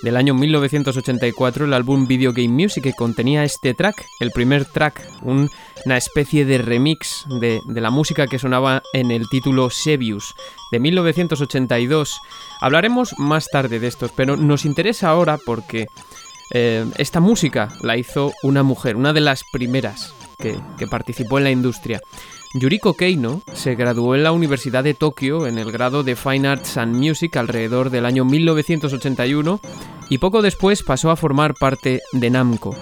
Del 0.03 0.17
año 0.17 0.33
1984 0.33 1.63
el 1.63 1.73
álbum 1.73 2.05
Video 2.05 2.33
Game 2.33 2.49
Music 2.49 2.83
que 2.83 2.91
contenía 2.91 3.45
este 3.45 3.73
track, 3.73 3.95
el 4.19 4.31
primer 4.31 4.65
track, 4.65 5.09
una 5.21 5.95
especie 5.95 6.43
de 6.43 6.57
remix 6.57 7.23
de, 7.39 7.61
la 7.67 7.91
música 7.91 8.27
que 8.27 8.39
sonaba 8.39 8.83
en 8.91 9.09
el 9.11 9.29
título 9.29 9.69
Sebius 9.69 10.35
de 10.73 10.79
1982. 10.81 12.19
Hablaremos 12.59 13.17
más 13.17 13.47
tarde 13.47 13.79
de 13.79 13.87
estos, 13.87 14.11
pero 14.11 14.35
nos 14.35 14.65
interesa 14.65 15.07
ahora 15.07 15.37
porque 15.45 15.87
eh, 16.53 16.85
esta 16.97 17.21
música 17.21 17.69
la 17.83 17.95
hizo 17.95 18.33
una 18.43 18.63
mujer, 18.63 18.97
una 18.97 19.13
de 19.13 19.21
las 19.21 19.45
primeras 19.53 20.13
que 20.37 20.87
participó 20.87 21.37
en 21.37 21.45
la 21.45 21.51
industria. 21.51 22.01
Yuriko 22.59 22.95
Keino 22.95 23.41
se 23.53 23.75
graduó 23.75 24.15
en 24.15 24.23
la 24.23 24.31
Universidad 24.31 24.83
de 24.83 24.93
Tokio 24.93 25.47
en 25.47 25.57
el 25.57 25.71
grado 25.71 26.03
de 26.03 26.15
Fine 26.15 26.47
Arts 26.47 26.77
and 26.77 26.95
Music 26.95 27.35
alrededor 27.37 27.89
del 27.89 28.05
año 28.05 28.25
1981 28.25 29.59
y 30.09 30.17
poco 30.17 30.41
después 30.41 30.81
pasó 30.81 31.11
a 31.11 31.15
formar 31.15 31.53
parte 31.53 32.01
de 32.13 32.29
Namco. 32.29 32.75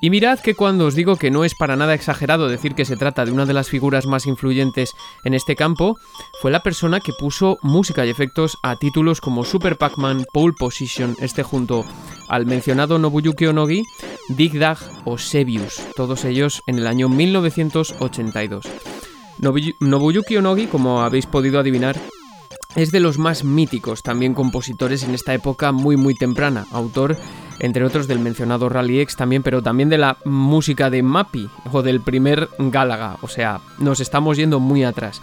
Y 0.00 0.10
mirad 0.10 0.38
que 0.40 0.54
cuando 0.54 0.86
os 0.86 0.94
digo 0.94 1.16
que 1.16 1.30
no 1.30 1.44
es 1.44 1.54
para 1.54 1.74
nada 1.74 1.94
exagerado 1.94 2.48
decir 2.48 2.74
que 2.74 2.84
se 2.84 2.96
trata 2.96 3.24
de 3.24 3.32
una 3.32 3.46
de 3.46 3.54
las 3.54 3.68
figuras 3.68 4.06
más 4.06 4.26
influyentes 4.26 4.92
en 5.24 5.34
este 5.34 5.56
campo, 5.56 5.96
fue 6.40 6.50
la 6.50 6.62
persona 6.62 7.00
que 7.00 7.12
puso 7.18 7.58
música 7.62 8.04
y 8.04 8.10
efectos 8.10 8.58
a 8.62 8.76
títulos 8.76 9.20
como 9.20 9.44
Super 9.44 9.78
Pac-Man, 9.78 10.26
Pole 10.32 10.54
Position, 10.56 11.16
este 11.20 11.42
junto 11.42 11.84
al 12.28 12.44
mencionado 12.46 12.98
Nobuyuki 12.98 13.46
Onogi, 13.46 13.82
Dig 14.28 14.58
Dag 14.58 14.78
o 15.04 15.16
Sebius, 15.16 15.80
todos 15.96 16.24
ellos 16.24 16.62
en 16.66 16.78
el 16.78 16.86
año 16.86 17.08
1982. 17.08 18.95
Nobuyuki 19.38 20.36
Onogi, 20.36 20.66
como 20.66 21.02
habéis 21.02 21.26
podido 21.26 21.60
adivinar, 21.60 21.96
es 22.74 22.92
de 22.92 23.00
los 23.00 23.18
más 23.18 23.44
míticos 23.44 24.02
también 24.02 24.34
compositores 24.34 25.02
en 25.02 25.14
esta 25.14 25.34
época 25.34 25.72
muy 25.72 25.96
muy 25.96 26.14
temprana, 26.14 26.66
autor 26.72 27.16
entre 27.58 27.84
otros 27.84 28.06
del 28.06 28.18
mencionado 28.18 28.68
Rally 28.68 29.00
X 29.00 29.16
también, 29.16 29.42
pero 29.42 29.62
también 29.62 29.88
de 29.88 29.98
la 29.98 30.18
música 30.24 30.90
de 30.90 31.02
Mappy 31.02 31.48
o 31.72 31.82
del 31.82 32.00
primer 32.00 32.50
Galaga, 32.58 33.16
o 33.22 33.28
sea, 33.28 33.60
nos 33.78 34.00
estamos 34.00 34.36
yendo 34.36 34.60
muy 34.60 34.84
atrás. 34.84 35.22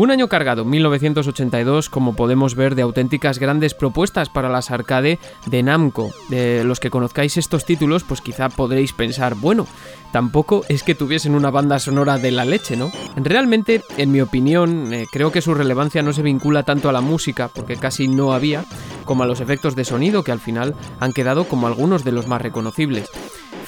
Un 0.00 0.10
año 0.10 0.28
cargado, 0.28 0.64
1982, 0.64 1.90
como 1.90 2.16
podemos 2.16 2.54
ver, 2.54 2.74
de 2.74 2.80
auténticas 2.80 3.38
grandes 3.38 3.74
propuestas 3.74 4.30
para 4.30 4.48
las 4.48 4.70
arcade 4.70 5.18
de 5.44 5.62
Namco. 5.62 6.08
De 6.30 6.64
los 6.64 6.80
que 6.80 6.88
conozcáis 6.88 7.36
estos 7.36 7.66
títulos, 7.66 8.02
pues 8.04 8.22
quizá 8.22 8.48
podréis 8.48 8.94
pensar, 8.94 9.34
bueno, 9.34 9.66
tampoco 10.10 10.64
es 10.70 10.84
que 10.84 10.94
tuviesen 10.94 11.34
una 11.34 11.50
banda 11.50 11.78
sonora 11.78 12.16
de 12.16 12.30
la 12.30 12.46
leche, 12.46 12.78
¿no? 12.78 12.90
Realmente, 13.14 13.82
en 13.98 14.10
mi 14.10 14.22
opinión, 14.22 14.94
eh, 14.94 15.04
creo 15.12 15.32
que 15.32 15.42
su 15.42 15.52
relevancia 15.52 16.02
no 16.02 16.14
se 16.14 16.22
vincula 16.22 16.62
tanto 16.62 16.88
a 16.88 16.92
la 16.92 17.02
música, 17.02 17.48
porque 17.48 17.76
casi 17.76 18.08
no 18.08 18.32
había, 18.32 18.64
como 19.04 19.24
a 19.24 19.26
los 19.26 19.42
efectos 19.42 19.76
de 19.76 19.84
sonido, 19.84 20.24
que 20.24 20.32
al 20.32 20.40
final 20.40 20.74
han 20.98 21.12
quedado 21.12 21.44
como 21.44 21.66
algunos 21.66 22.04
de 22.04 22.12
los 22.12 22.26
más 22.26 22.40
reconocibles. 22.40 23.10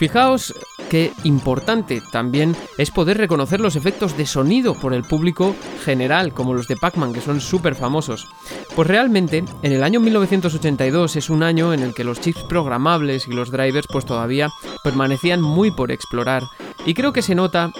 Fijaos 0.02 0.52
qué 0.90 1.12
importante 1.23 2.02
también 2.11 2.56
es 2.76 2.90
poder 2.90 3.18
reconocer 3.18 3.61
los 3.61 3.76
efectos 3.76 4.16
de 4.16 4.26
sonido 4.26 4.75
por 4.75 4.94
el 4.94 5.04
público 5.04 5.54
general, 5.85 6.35
como 6.35 6.54
los 6.54 6.66
de 6.66 6.76
Pac-Man, 6.76 7.12
que 7.12 7.21
son 7.21 7.40
súper 7.40 7.76
famosos. 7.76 8.26
Pues 8.75 8.88
realmente, 8.88 9.44
en 9.62 9.73
el 9.73 9.85
año 9.85 10.00
1982 10.00 11.14
es 11.14 11.30
un 11.30 11.44
año 11.44 11.73
en 11.73 11.85
el 11.85 11.94
que 11.94 12.02
los 12.02 12.21
chips 12.21 12.42
programables 12.42 13.28
y 13.28 13.32
los 13.32 13.52
drivers 13.52 13.87
pues 13.87 14.04
todavía 14.04 14.50
permanecían 14.82 15.40
muy 15.40 15.71
por 15.71 15.92
explorar. 15.92 16.42
Y 16.85 16.94
creo 16.94 17.12
que 17.12 17.23
se 17.23 17.37
nota 17.37 17.71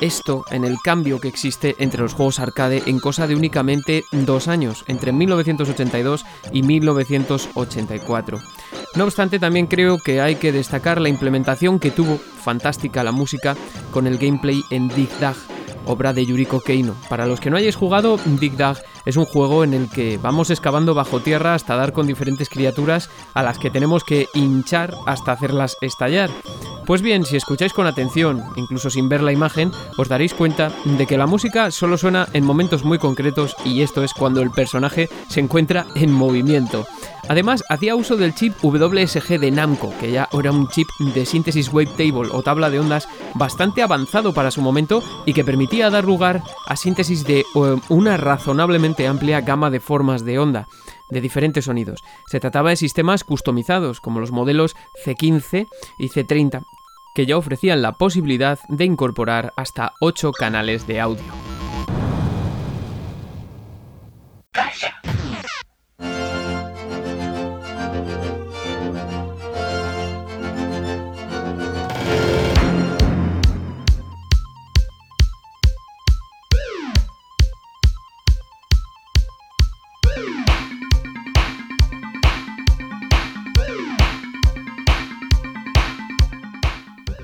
esto 0.00 0.44
en 0.50 0.64
el 0.64 0.78
cambio 0.82 1.20
que 1.20 1.28
existe 1.28 1.76
entre 1.78 2.02
los 2.02 2.14
juegos 2.14 2.40
arcade 2.40 2.82
en 2.86 2.98
cosa 2.98 3.28
de 3.28 3.36
únicamente 3.36 4.02
dos 4.10 4.48
años, 4.48 4.84
entre 4.88 5.12
1982 5.12 6.24
y 6.52 6.62
1984. 6.64 8.40
No 8.94 9.04
obstante, 9.04 9.38
también 9.38 9.66
creo 9.66 9.98
que 9.98 10.20
hay 10.20 10.36
que 10.36 10.52
destacar 10.52 11.00
la 11.00 11.08
implementación 11.08 11.78
que 11.78 11.90
tuvo 11.90 12.18
fantástica 12.18 13.04
la 13.04 13.12
música 13.12 13.56
con 13.92 14.06
el 14.06 14.18
gameplay 14.18 14.62
en 14.70 14.88
Dig 14.88 15.10
Dag, 15.20 15.36
obra 15.86 16.12
de 16.12 16.26
Yuriko 16.26 16.60
Keino. 16.60 16.94
Para 17.08 17.26
los 17.26 17.40
que 17.40 17.50
no 17.50 17.56
hayáis 17.56 17.76
jugado, 17.76 18.18
Dig 18.24 18.56
Dag 18.56 18.78
es 19.04 19.16
un 19.16 19.24
juego 19.24 19.62
en 19.62 19.74
el 19.74 19.88
que 19.88 20.18
vamos 20.18 20.50
excavando 20.50 20.94
bajo 20.94 21.20
tierra 21.20 21.54
hasta 21.54 21.76
dar 21.76 21.92
con 21.92 22.06
diferentes 22.06 22.48
criaturas 22.48 23.08
a 23.34 23.42
las 23.42 23.58
que 23.58 23.70
tenemos 23.70 24.04
que 24.04 24.26
hinchar 24.34 24.94
hasta 25.06 25.32
hacerlas 25.32 25.76
estallar. 25.80 26.30
Pues 26.88 27.02
bien, 27.02 27.26
si 27.26 27.36
escucháis 27.36 27.74
con 27.74 27.86
atención, 27.86 28.42
incluso 28.56 28.88
sin 28.88 29.10
ver 29.10 29.22
la 29.22 29.32
imagen, 29.32 29.70
os 29.98 30.08
daréis 30.08 30.32
cuenta 30.32 30.72
de 30.84 31.06
que 31.06 31.18
la 31.18 31.26
música 31.26 31.70
solo 31.70 31.98
suena 31.98 32.26
en 32.32 32.44
momentos 32.44 32.82
muy 32.82 32.98
concretos 32.98 33.54
y 33.62 33.82
esto 33.82 34.02
es 34.02 34.14
cuando 34.14 34.40
el 34.40 34.50
personaje 34.50 35.10
se 35.28 35.40
encuentra 35.40 35.86
en 35.94 36.10
movimiento. 36.10 36.86
Además, 37.28 37.62
hacía 37.68 37.94
uso 37.94 38.16
del 38.16 38.34
chip 38.34 38.54
WSG 38.62 39.38
de 39.38 39.50
Namco, 39.50 39.92
que 40.00 40.10
ya 40.10 40.28
era 40.32 40.50
un 40.50 40.68
chip 40.68 40.88
de 41.14 41.26
síntesis 41.26 41.70
wavetable 41.72 42.30
o 42.32 42.42
tabla 42.42 42.70
de 42.70 42.80
ondas 42.80 43.06
bastante 43.34 43.82
avanzado 43.82 44.32
para 44.32 44.50
su 44.50 44.62
momento 44.62 45.02
y 45.26 45.34
que 45.34 45.44
permitía 45.44 45.90
dar 45.90 46.04
lugar 46.04 46.42
a 46.66 46.76
síntesis 46.76 47.24
de 47.24 47.40
eh, 47.40 47.44
una 47.90 48.16
razonablemente 48.16 49.06
amplia 49.06 49.42
gama 49.42 49.70
de 49.70 49.80
formas 49.80 50.24
de 50.24 50.38
onda 50.38 50.66
de 51.10 51.20
diferentes 51.20 51.66
sonidos. 51.66 52.02
Se 52.28 52.40
trataba 52.40 52.70
de 52.70 52.76
sistemas 52.76 53.24
customizados, 53.24 54.00
como 54.00 54.20
los 54.20 54.30
modelos 54.30 54.74
C15 55.04 55.66
y 55.98 56.08
C30, 56.08 56.62
que 57.14 57.26
ya 57.26 57.36
ofrecían 57.36 57.82
la 57.82 57.92
posibilidad 57.92 58.58
de 58.68 58.84
incorporar 58.84 59.52
hasta 59.56 59.92
8 60.00 60.32
canales 60.32 60.86
de 60.86 61.00
audio. 61.00 61.24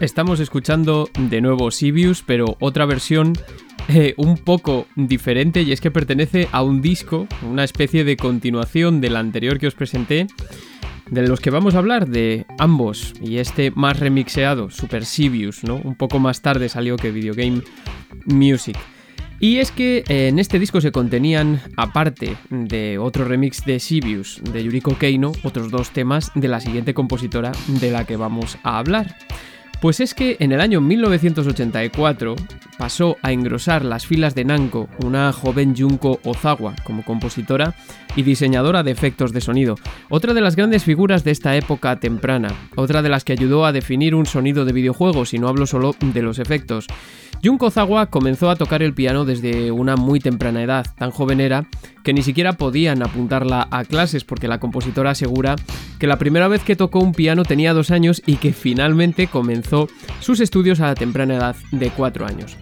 Estamos 0.04 0.38
escuchando 0.38 1.08
de 1.18 1.40
nuevo 1.40 1.70
Sibius, 1.70 2.22
pero 2.22 2.58
otra 2.60 2.84
versión 2.84 3.32
eh, 3.88 4.12
un 4.18 4.36
poco 4.36 4.86
diferente 4.96 5.62
y 5.62 5.72
es 5.72 5.80
que 5.80 5.90
pertenece 5.90 6.46
a 6.52 6.62
un 6.62 6.82
disco, 6.82 7.26
una 7.40 7.64
especie 7.64 8.04
de 8.04 8.18
continuación 8.18 9.00
del 9.00 9.16
anterior 9.16 9.58
que 9.58 9.66
os 9.66 9.74
presenté, 9.74 10.26
de 11.10 11.26
los 11.26 11.40
que 11.40 11.48
vamos 11.48 11.74
a 11.74 11.78
hablar 11.78 12.06
de 12.06 12.44
ambos 12.58 13.14
y 13.22 13.38
este 13.38 13.70
más 13.70 13.98
remixeado, 13.98 14.68
Super 14.68 15.06
Sibius, 15.06 15.64
¿no? 15.64 15.76
Un 15.76 15.94
poco 15.94 16.18
más 16.18 16.42
tarde 16.42 16.68
salió 16.68 16.96
que 16.96 17.10
Video 17.10 17.32
Game 17.32 17.62
Music. 18.26 18.76
Y 19.40 19.56
es 19.56 19.70
que 19.70 20.04
eh, 20.06 20.28
en 20.28 20.38
este 20.38 20.58
disco 20.58 20.82
se 20.82 20.92
contenían, 20.92 21.62
aparte 21.78 22.36
de 22.50 22.98
otro 22.98 23.24
remix 23.24 23.64
de 23.64 23.80
Sibius 23.80 24.42
de 24.52 24.64
Yuriko 24.64 24.98
Keino, 24.98 25.32
otros 25.44 25.70
dos 25.70 25.92
temas 25.92 26.30
de 26.34 26.48
la 26.48 26.60
siguiente 26.60 26.92
compositora 26.92 27.52
de 27.68 27.90
la 27.90 28.04
que 28.04 28.16
vamos 28.16 28.58
a 28.64 28.78
hablar. 28.78 29.16
Pues 29.84 30.00
es 30.00 30.14
que 30.14 30.38
en 30.40 30.52
el 30.52 30.62
año 30.62 30.80
1984 30.80 32.36
pasó 32.78 33.18
a 33.20 33.32
engrosar 33.32 33.84
las 33.84 34.06
filas 34.06 34.34
de 34.34 34.46
Namco 34.46 34.88
una 35.04 35.30
joven 35.30 35.76
Junko 35.76 36.20
Ozawa 36.24 36.74
como 36.84 37.04
compositora 37.04 37.74
y 38.16 38.22
diseñadora 38.22 38.82
de 38.82 38.92
efectos 38.92 39.34
de 39.34 39.42
sonido, 39.42 39.74
otra 40.08 40.32
de 40.32 40.40
las 40.40 40.56
grandes 40.56 40.84
figuras 40.84 41.22
de 41.22 41.32
esta 41.32 41.54
época 41.54 42.00
temprana, 42.00 42.48
otra 42.76 43.02
de 43.02 43.10
las 43.10 43.24
que 43.24 43.34
ayudó 43.34 43.66
a 43.66 43.72
definir 43.72 44.14
un 44.14 44.24
sonido 44.24 44.64
de 44.64 44.72
videojuegos 44.72 45.34
y 45.34 45.38
no 45.38 45.48
hablo 45.48 45.66
solo 45.66 45.94
de 46.00 46.22
los 46.22 46.38
efectos. 46.38 46.86
Junko 47.44 47.66
Ozawa 47.66 48.06
comenzó 48.06 48.48
a 48.48 48.56
tocar 48.56 48.82
el 48.82 48.94
piano 48.94 49.26
desde 49.26 49.70
una 49.70 49.96
muy 49.96 50.18
temprana 50.18 50.62
edad, 50.62 50.86
tan 50.96 51.10
joven 51.10 51.40
era 51.40 51.66
que 52.02 52.14
ni 52.14 52.22
siquiera 52.22 52.54
podían 52.54 53.02
apuntarla 53.02 53.68
a 53.70 53.84
clases 53.84 54.24
porque 54.24 54.48
la 54.48 54.60
compositora 54.60 55.10
asegura 55.10 55.56
que 55.98 56.06
la 56.06 56.16
primera 56.16 56.48
vez 56.48 56.64
que 56.64 56.74
tocó 56.74 57.00
un 57.00 57.12
piano 57.12 57.42
tenía 57.44 57.74
dos 57.74 57.90
años 57.90 58.22
y 58.24 58.36
que 58.36 58.54
finalmente 58.54 59.26
comenzó 59.26 59.88
sus 60.20 60.40
estudios 60.40 60.80
a 60.80 60.86
la 60.86 60.94
temprana 60.94 61.34
edad 61.34 61.56
de 61.70 61.90
cuatro 61.90 62.24
años. 62.24 62.56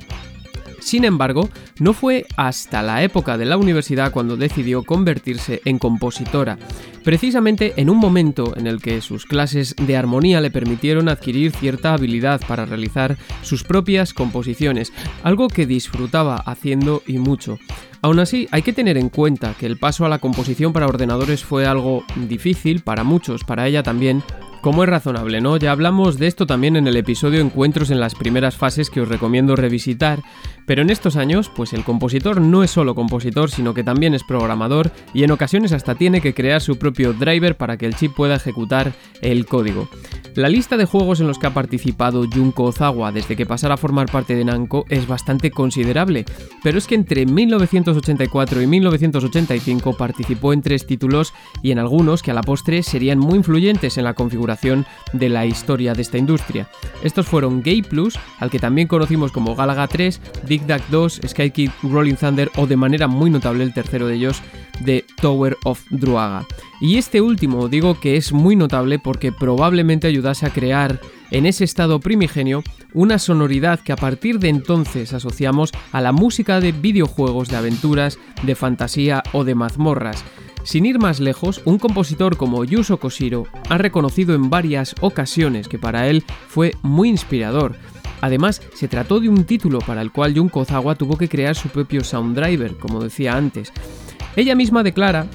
Sin 0.83 1.05
embargo, 1.05 1.49
no 1.79 1.93
fue 1.95 2.27
hasta 2.37 2.83
la 2.83 3.03
época 3.03 3.39
de 3.39 3.45
la 3.45 3.57
universidad 3.57 4.13
cuando 4.13 4.37
decidió 4.37 4.83
convertirse 4.83 5.63
en 5.65 5.79
compositora, 5.79 6.59
precisamente 7.05 7.75
en 7.77 7.89
un 7.89 7.99
momento 7.99 8.57
en 8.57 8.67
el 8.67 8.83
que 8.83 9.01
sus 9.01 9.25
clases 9.25 9.77
de 9.77 9.97
armonía 9.97 10.41
le 10.41 10.51
permitieron 10.51 11.09
adquirir 11.09 11.53
cierta 11.53 11.95
habilidad 11.95 12.41
para 12.47 12.67
realizar 12.67 13.17
sus 13.43 13.63
propias 13.63 14.13
composiciones, 14.13 14.93
algo 15.23 15.49
que 15.49 15.67
disfrutaba 15.67 16.37
haciendo 16.37 17.03
y 17.07 17.19
mucho. 17.19 17.59
Aún 18.05 18.19
así, 18.19 18.49
hay 18.51 18.63
que 18.63 18.73
tener 18.73 18.99
en 18.99 19.09
cuenta 19.09 19.55
que 19.55 19.65
el 19.65 19.79
paso 19.79 20.05
a 20.05 20.09
la 20.09 20.19
composición 20.19 20.73
para 20.73 20.89
ordenadores 20.89 21.45
fue 21.45 21.67
algo 21.67 22.05
difícil 22.17 22.81
para 22.81 23.05
muchos, 23.05 23.45
para 23.45 23.69
ella 23.69 23.85
también, 23.85 24.25
como 24.61 24.83
es 24.83 24.91
razonable, 24.91 25.41
¿no? 25.41 25.57
Ya 25.57 25.71
hablamos 25.71 26.19
de 26.19 26.27
esto 26.27 26.45
también 26.45 26.75
en 26.75 26.89
el 26.89 26.97
episodio 26.97 27.41
Encuentros 27.41 27.93
en 27.93 28.01
las 28.01 28.17
primeras 28.17 28.57
fases 28.57 28.91
que 28.91 29.01
os 29.01 29.09
recomiendo 29.09 29.55
revisitar, 29.55 30.21
pero 30.67 30.83
en 30.83 30.91
estos 30.91 31.15
años, 31.15 31.49
pues 31.55 31.73
el 31.75 31.85
compositor 31.85 32.41
no 32.41 32.65
es 32.65 32.73
solo 32.73 32.97
compositor, 32.97 33.51
sino 33.51 33.73
que 33.73 33.85
también 33.85 34.15
es 34.15 34.25
programador 34.25 34.91
y 35.15 35.23
en 35.23 35.31
ocasiones 35.31 35.71
hasta 35.71 35.95
tiene 35.95 36.21
que 36.21 36.35
crear 36.35 36.61
su 36.61 36.79
propio 36.79 37.13
driver 37.13 37.57
para 37.57 37.77
que 37.77 37.87
el 37.87 37.95
chip 37.95 38.15
pueda 38.17 38.35
ejecutar 38.35 38.93
el 39.21 39.47
código. 39.47 39.89
La 40.35 40.49
lista 40.49 40.79
de 40.79 40.87
juegos 40.87 41.21
en 41.21 41.27
los 41.27 41.39
que 41.39 41.47
ha 41.47 41.53
participado 41.53 42.25
Junko 42.27 42.65
Ozawa 42.65 43.13
desde 43.13 43.37
que 43.37 43.45
pasara 43.45 43.75
a 43.75 43.77
formar 43.77 44.11
parte 44.11 44.35
de 44.35 44.47
Namco 44.47 44.87
es 44.89 45.07
bastante 45.07 45.51
considerable, 45.51 46.25
pero 46.63 46.79
es 46.79 46.87
que 46.87 46.95
entre 46.95 47.27
1984 47.27 48.63
y 48.63 48.67
1985 48.67 49.95
participó 49.95 50.55
en 50.55 50.63
tres 50.63 50.87
títulos 50.87 51.35
y 51.63 51.71
en 51.71 51.79
algunos 51.79 52.23
que 52.23 52.31
a 52.31 52.35
la 52.35 52.41
postre 52.41 52.83
serían 52.83 53.19
muy 53.19 53.37
influyentes 53.37 53.99
en 53.99 54.05
la 54.05 54.15
configuración 54.15 54.87
de 55.13 55.29
la 55.29 55.45
historia 55.45 55.93
de 55.93 56.01
esta 56.01 56.17
industria. 56.17 56.67
Estos 57.03 57.27
fueron 57.27 57.63
Gay 57.63 57.83
Plus, 57.83 58.19
al 58.39 58.51
que 58.51 58.59
también 58.59 58.89
conocimos 58.89 59.33
como 59.33 59.55
Galaga 59.55 59.87
3, 59.87 60.19
Dig 60.47 60.67
Duck 60.67 60.83
2, 60.91 61.21
Sky 61.29 61.71
Rolling 61.83 62.15
Thunder 62.15 62.51
o 62.57 62.67
de 62.67 62.77
manera 62.77 63.07
muy 63.07 63.29
notable 63.29 63.65
el 63.65 63.75
tercero 63.75 64.07
de 64.07 64.15
ellos, 64.15 64.41
de 64.85 65.05
Tower 65.21 65.57
of 65.65 65.85
Druaga. 65.91 66.47
Y 66.81 66.97
este 66.97 67.21
último 67.21 67.69
digo 67.69 67.99
que 68.01 68.17
es 68.17 68.33
muy 68.33 68.57
notable 68.57 68.99
porque 68.99 69.33
probablemente 69.33 70.07
ayudase 70.07 70.47
a 70.47 70.51
crear 70.51 71.01
en 71.31 71.47
ese 71.47 71.65
estado 71.65 72.01
primigenio 72.01 72.63
una 72.93 73.19
sonoridad 73.19 73.81
que 73.81 73.93
a 73.93 73.97
partir 73.97 74.39
de 74.39 74.49
entonces 74.49 75.13
asociamos 75.13 75.73
a 75.93 76.01
la 76.01 76.13
música 76.13 76.61
de 76.61 76.73
videojuegos 76.73 77.49
de 77.49 77.57
aventuras, 77.57 78.19
de 78.43 78.55
fantasía 78.55 79.23
o 79.33 79.45
de 79.45 79.55
mazmorras. 79.55 80.25
Sin 80.65 80.87
ir 80.87 80.99
más 80.99 81.19
lejos, 81.19 81.61
un 81.65 81.79
compositor 81.79 82.37
como 82.37 82.65
Yuso 82.65 82.99
Koshiro 82.99 83.47
ha 83.69 83.79
reconocido 83.79 84.35
en 84.35 84.49
varias 84.49 84.95
ocasiones 85.01 85.67
que 85.67 85.79
para 85.79 86.09
él 86.09 86.23
fue 86.49 86.73
muy 86.83 87.09
inspirador. 87.09 87.77
Además, 88.21 88.63
se 88.75 88.87
trató 88.87 89.19
de 89.19 89.29
un 89.29 89.45
título 89.45 89.81
para 89.81 90.01
el 90.01 90.13
cual 90.13 90.37
Junko 90.37 90.61
Ozawa 90.61 90.95
tuvo 90.95 91.19
que 91.19 91.29
crear 91.29 91.57
su 91.57 91.69
propio 91.69 92.05
sound 92.05 92.39
driver, 92.39 92.79
como 92.79 93.03
decía 93.03 93.37
antes. 93.37 93.73
Ella 94.37 94.55
misma 94.55 94.83
declara 94.83 95.27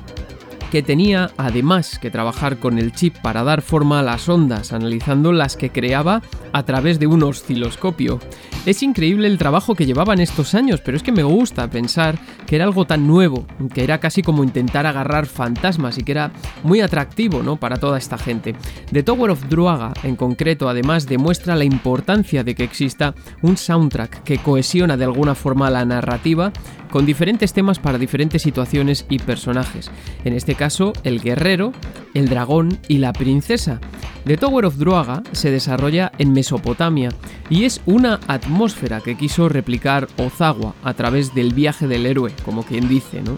que 0.72 0.84
tenía 0.84 1.32
además 1.38 1.98
que 2.00 2.12
trabajar 2.12 2.58
con 2.58 2.78
el 2.78 2.92
chip 2.92 3.16
para 3.22 3.44
dar 3.44 3.62
forma 3.62 4.00
a 4.00 4.04
las 4.04 4.28
ondas, 4.28 4.74
analizando 4.74 5.32
las 5.32 5.56
que 5.56 5.70
creaba 5.70 6.22
a 6.52 6.64
través 6.64 7.00
de 7.00 7.08
un 7.08 7.24
osciloscopio. 7.24 8.20
Es 8.66 8.84
increíble 8.84 9.28
el 9.28 9.38
trabajo 9.38 9.76
que 9.76 9.86
llevaban 9.86 10.20
estos 10.20 10.54
años, 10.54 10.82
pero 10.84 10.98
es 10.98 11.04
que 11.04 11.14
me 11.14 11.24
gusta 11.24 11.70
pensar 11.70 12.20
que 12.46 12.58
era 12.58 12.66
algo 12.66 12.86
tan 12.86 13.08
nuevo, 13.08 13.46
que 13.74 13.84
era 13.84 14.00
casi 14.00 14.22
como 14.22 14.44
intentar 14.44 14.86
agarrar 14.86 15.26
fantasmas 15.26 15.98
y 15.98 16.04
que 16.04 16.12
era 16.12 16.32
muy 16.64 16.82
atractivo 16.82 17.42
¿no? 17.44 17.56
para 17.56 17.78
toda 17.78 17.98
esta 17.98 18.18
gente. 18.18 18.56
The 18.92 19.04
Tower 19.04 19.32
of 19.32 19.48
Druaga, 19.48 19.94
en 20.04 20.18
concreto, 20.18 20.68
además 20.68 21.06
demuestra 21.06 21.56
la 21.56 21.64
importancia 21.64 22.44
de 22.44 22.56
que 22.56 22.66
exista 22.66 23.16
un 23.42 23.56
soundtrack 23.56 24.24
que 24.24 24.40
cohesiona 24.40 24.98
de 24.98 25.06
alguna 25.06 25.34
forma 25.34 25.70
la 25.70 25.86
narrativa 25.86 26.52
con 26.92 27.06
diferentes 27.06 27.54
temas 27.54 27.80
para 27.80 27.98
diferentes 27.98 28.42
situaciones 28.42 29.06
y 29.10 29.20
personajes. 29.20 29.92
En 30.26 30.34
este 30.34 30.56
caso, 30.56 30.94
el 31.04 31.22
guerrero, 31.22 31.74
el 32.14 32.30
dragón 32.30 32.80
y 32.88 32.98
la 32.98 33.14
princesa. 33.14 33.80
The 34.26 34.38
Tower 34.38 34.66
of 34.66 34.78
Druaga 34.78 35.24
se 35.32 35.52
desarrolla 35.52 36.12
en 36.18 36.34
Mesopotamia 36.34 37.10
y 37.50 37.64
es 37.64 37.82
una 37.86 38.20
atmósfera 38.28 39.02
que 39.02 39.16
quiso 39.16 39.48
replicar 39.48 40.08
Ozawa 40.18 40.76
a 40.84 40.94
través 40.94 41.34
del 41.34 41.54
viaje 41.54 41.88
del 41.88 42.06
héroe, 42.06 42.34
como 42.44 42.64
quien 42.64 42.90
dice, 42.90 43.22
¿no? 43.22 43.38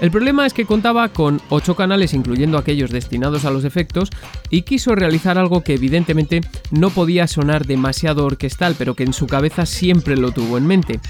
El 0.00 0.10
problema 0.10 0.46
es 0.46 0.54
que 0.54 0.64
contaba 0.64 1.10
con 1.10 1.42
8 1.50 1.76
canales 1.76 2.14
incluyendo 2.14 2.56
aquellos 2.56 2.90
destinados 2.90 3.44
a 3.44 3.50
los 3.50 3.64
efectos 3.64 4.08
y 4.48 4.62
quiso 4.62 4.94
realizar 4.94 5.36
algo 5.36 5.62
que 5.62 5.74
evidentemente 5.74 6.40
no 6.70 6.88
podía 6.88 7.26
sonar 7.26 7.66
demasiado 7.66 8.24
orquestal 8.24 8.74
pero 8.78 8.94
que 8.94 9.04
en 9.04 9.12
su 9.12 9.26
cabeza 9.26 9.66
siempre 9.66 10.16
lo 10.16 10.32
tuvo 10.32 10.56
en 10.56 10.66
mente. 10.66 11.00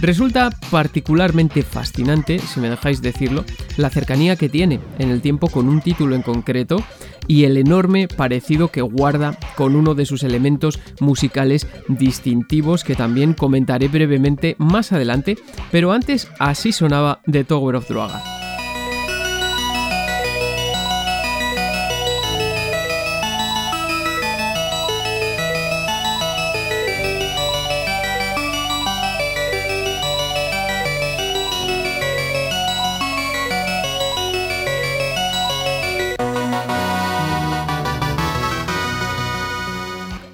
Resulta 0.00 0.48
particularmente 0.70 1.62
fascinante, 1.62 2.38
si 2.38 2.60
me 2.60 2.70
dejáis 2.70 3.02
decirlo, 3.02 3.44
la 3.76 3.90
cercanía 3.90 4.36
que 4.36 4.48
tiene 4.48 4.80
en 4.98 5.10
el 5.10 5.20
tiempo 5.20 5.48
con 5.48 5.68
un 5.68 5.82
título 5.82 6.14
en 6.14 6.22
concreto 6.22 6.82
y 7.26 7.44
el 7.44 7.58
enorme 7.58 8.08
parecido 8.08 8.68
que 8.68 8.80
guarda 8.80 9.38
con 9.56 9.76
uno 9.76 9.94
de 9.94 10.06
sus 10.06 10.22
elementos 10.22 10.80
musicales 11.00 11.66
distintivos 11.88 12.82
que 12.82 12.94
también 12.94 13.34
comentaré 13.34 13.88
brevemente 13.88 14.56
más 14.58 14.92
adelante, 14.92 15.36
pero 15.70 15.92
antes 15.92 16.28
así 16.38 16.72
sonaba 16.72 17.20
The 17.30 17.44
Tower 17.44 17.76
of 17.76 17.88
Druaga. 17.88 18.37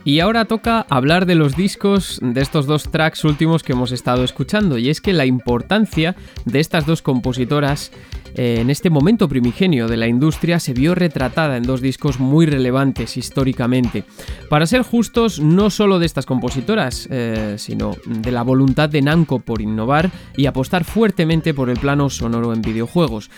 Y 0.05 0.21
ahora 0.21 0.45
toca 0.45 0.85
hablar 0.91 1.25
de 1.25 1.35
los 1.35 1.57
discos 1.57 2.19
de 2.23 2.43
estos 2.43 2.67
dos 2.67 2.91
tracks 2.91 3.25
últimos 3.25 3.63
que 3.63 3.73
hemos 3.73 3.91
estado 3.91 4.23
escuchando, 4.23 4.77
y 4.77 4.91
es 4.91 5.01
que 5.01 5.15
la 5.15 5.25
importancia 5.25 6.15
de 6.45 6.61
estas 6.61 6.85
dos 6.85 7.01
compositoras 7.01 7.91
eh, 8.35 8.59
en 8.61 8.69
este 8.69 8.91
momento 8.91 9.29
primigenio 9.29 9.89
de 9.89 9.97
la 9.97 10.07
industria 10.07 10.61
se 10.61 10.75
vio 10.75 10.95
retratada 10.95 11.57
en 11.57 11.63
dos 11.63 11.81
discos 11.81 12.21
muy 12.21 12.45
relevantes 12.45 13.17
históricamente. 13.17 14.05
Para 14.51 14.67
ser 14.67 14.83
justos, 14.83 15.41
no 15.41 15.71
solo 15.71 15.99
de 15.99 16.07
estas 16.07 16.27
compositoras, 16.27 17.09
eh, 17.11 17.55
sino 17.59 17.97
de 18.05 18.31
la 18.31 18.43
voluntad 18.43 18.91
de 18.91 19.01
Namco 19.01 19.39
por 19.39 19.63
innovar 19.63 20.11
y 20.37 20.47
apostar 20.47 20.85
fuertemente 20.85 21.55
por 21.55 21.71
el 21.71 21.79
plano 21.79 22.11
sonoro 22.11 22.53
en 22.53 22.61
videojuegos. 22.61 23.31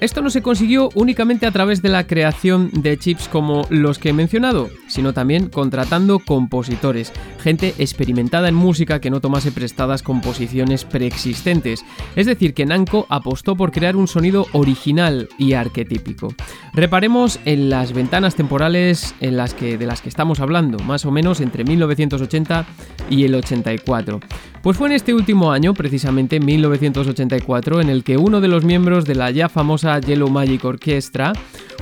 Esto 0.00 0.22
no 0.22 0.30
se 0.30 0.40
consiguió 0.40 0.88
únicamente 0.94 1.44
a 1.44 1.50
través 1.50 1.82
de 1.82 1.90
la 1.90 2.06
creación 2.06 2.70
de 2.72 2.96
chips 2.96 3.28
como 3.28 3.66
los 3.68 3.98
que 3.98 4.08
he 4.08 4.12
mencionado, 4.14 4.70
sino 4.88 5.12
también 5.12 5.50
contratando 5.50 6.20
compositores, 6.20 7.12
gente 7.38 7.74
experimentada 7.76 8.48
en 8.48 8.54
música 8.54 8.98
que 9.02 9.10
no 9.10 9.20
tomase 9.20 9.52
prestadas 9.52 10.02
composiciones 10.02 10.86
preexistentes. 10.86 11.84
Es 12.16 12.24
decir, 12.24 12.54
que 12.54 12.64
Namco 12.64 13.04
apostó 13.10 13.56
por 13.56 13.72
crear 13.72 13.94
un 13.94 14.08
sonido 14.08 14.46
original 14.52 15.28
y 15.36 15.52
arquetípico. 15.52 16.32
Reparemos 16.72 17.38
en 17.44 17.68
las 17.68 17.92
ventanas 17.92 18.36
temporales 18.36 19.14
en 19.20 19.36
las 19.36 19.52
que, 19.52 19.76
de 19.76 19.84
las 19.84 20.00
que 20.00 20.08
estamos 20.08 20.40
hablando, 20.40 20.78
más 20.78 21.04
o 21.04 21.10
menos 21.10 21.42
entre 21.42 21.64
1980 21.64 22.64
y 23.10 23.24
el 23.24 23.34
84. 23.34 24.20
Pues 24.62 24.76
fue 24.76 24.88
en 24.88 24.94
este 24.94 25.14
último 25.14 25.52
año, 25.52 25.72
precisamente 25.72 26.38
1984, 26.38 27.80
en 27.80 27.88
el 27.88 28.04
que 28.04 28.18
uno 28.18 28.42
de 28.42 28.48
los 28.48 28.62
miembros 28.62 29.06
de 29.06 29.14
la 29.14 29.30
ya 29.30 29.48
famosa 29.48 29.89
Yellow 29.98 30.28
Magic 30.28 30.64
Orchestra, 30.64 31.32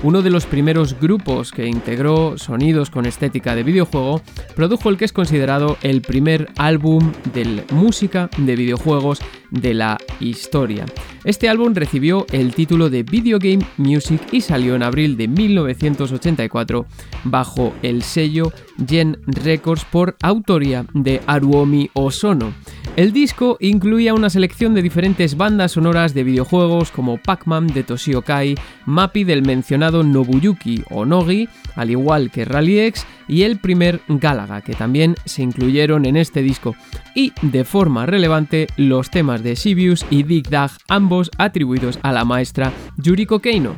uno 0.02 0.22
de 0.22 0.30
los 0.30 0.46
primeros 0.46 0.98
grupos 0.98 1.50
que 1.50 1.66
integró 1.66 2.38
sonidos 2.38 2.88
con 2.90 3.04
estética 3.04 3.54
de 3.54 3.64
videojuego, 3.64 4.22
produjo 4.54 4.88
el 4.88 4.96
que 4.96 5.04
es 5.04 5.12
considerado 5.12 5.76
el 5.82 6.00
primer 6.00 6.48
álbum 6.56 7.12
de 7.34 7.64
música 7.72 8.30
de 8.38 8.56
videojuegos 8.56 9.20
de 9.50 9.74
la 9.74 9.98
historia. 10.20 10.86
Este 11.24 11.48
álbum 11.48 11.74
recibió 11.74 12.26
el 12.32 12.54
título 12.54 12.90
de 12.90 13.02
Video 13.02 13.38
Game 13.38 13.66
Music 13.76 14.20
y 14.32 14.40
salió 14.40 14.74
en 14.74 14.82
abril 14.82 15.16
de 15.16 15.28
1984 15.28 16.86
bajo 17.24 17.74
el 17.82 18.02
sello 18.02 18.52
Gen 18.86 19.18
Records 19.26 19.84
por 19.84 20.16
autoría 20.22 20.86
de 20.94 21.20
Aruomi 21.26 21.90
Osono. 21.94 22.52
El 22.96 23.12
disco 23.12 23.58
incluía 23.60 24.14
una 24.14 24.28
selección 24.30 24.74
de 24.74 24.82
diferentes 24.82 25.36
bandas 25.36 25.72
sonoras 25.72 26.14
de 26.14 26.24
videojuegos 26.24 26.90
como 26.90 27.16
Pac-Man 27.18 27.68
de 27.68 27.84
Toshio 27.84 28.22
Kai, 28.22 28.56
Mappy 28.86 29.22
del 29.22 29.42
mencionado 29.42 30.02
Nobuyuki 30.02 30.82
Onogi, 30.90 31.48
al 31.76 31.90
igual 31.90 32.30
que 32.32 32.44
Rally 32.44 32.80
X 32.80 33.06
y 33.28 33.42
el 33.42 33.58
primer 33.58 34.00
Galaga, 34.08 34.62
que 34.62 34.74
también 34.74 35.14
se 35.24 35.42
incluyeron 35.42 36.06
en 36.06 36.16
este 36.16 36.42
disco, 36.42 36.74
y 37.14 37.32
de 37.42 37.64
forma 37.64 38.06
relevante 38.06 38.66
los 38.76 39.10
temas 39.10 39.42
de 39.42 39.54
Sibius 39.54 40.04
y 40.10 40.22
Dig 40.22 40.48
Dag, 40.48 40.70
ambos 40.88 41.30
atribuidos 41.38 41.98
a 42.02 42.12
la 42.12 42.24
maestra 42.24 42.72
Yuriko 42.96 43.38
Keino. 43.40 43.76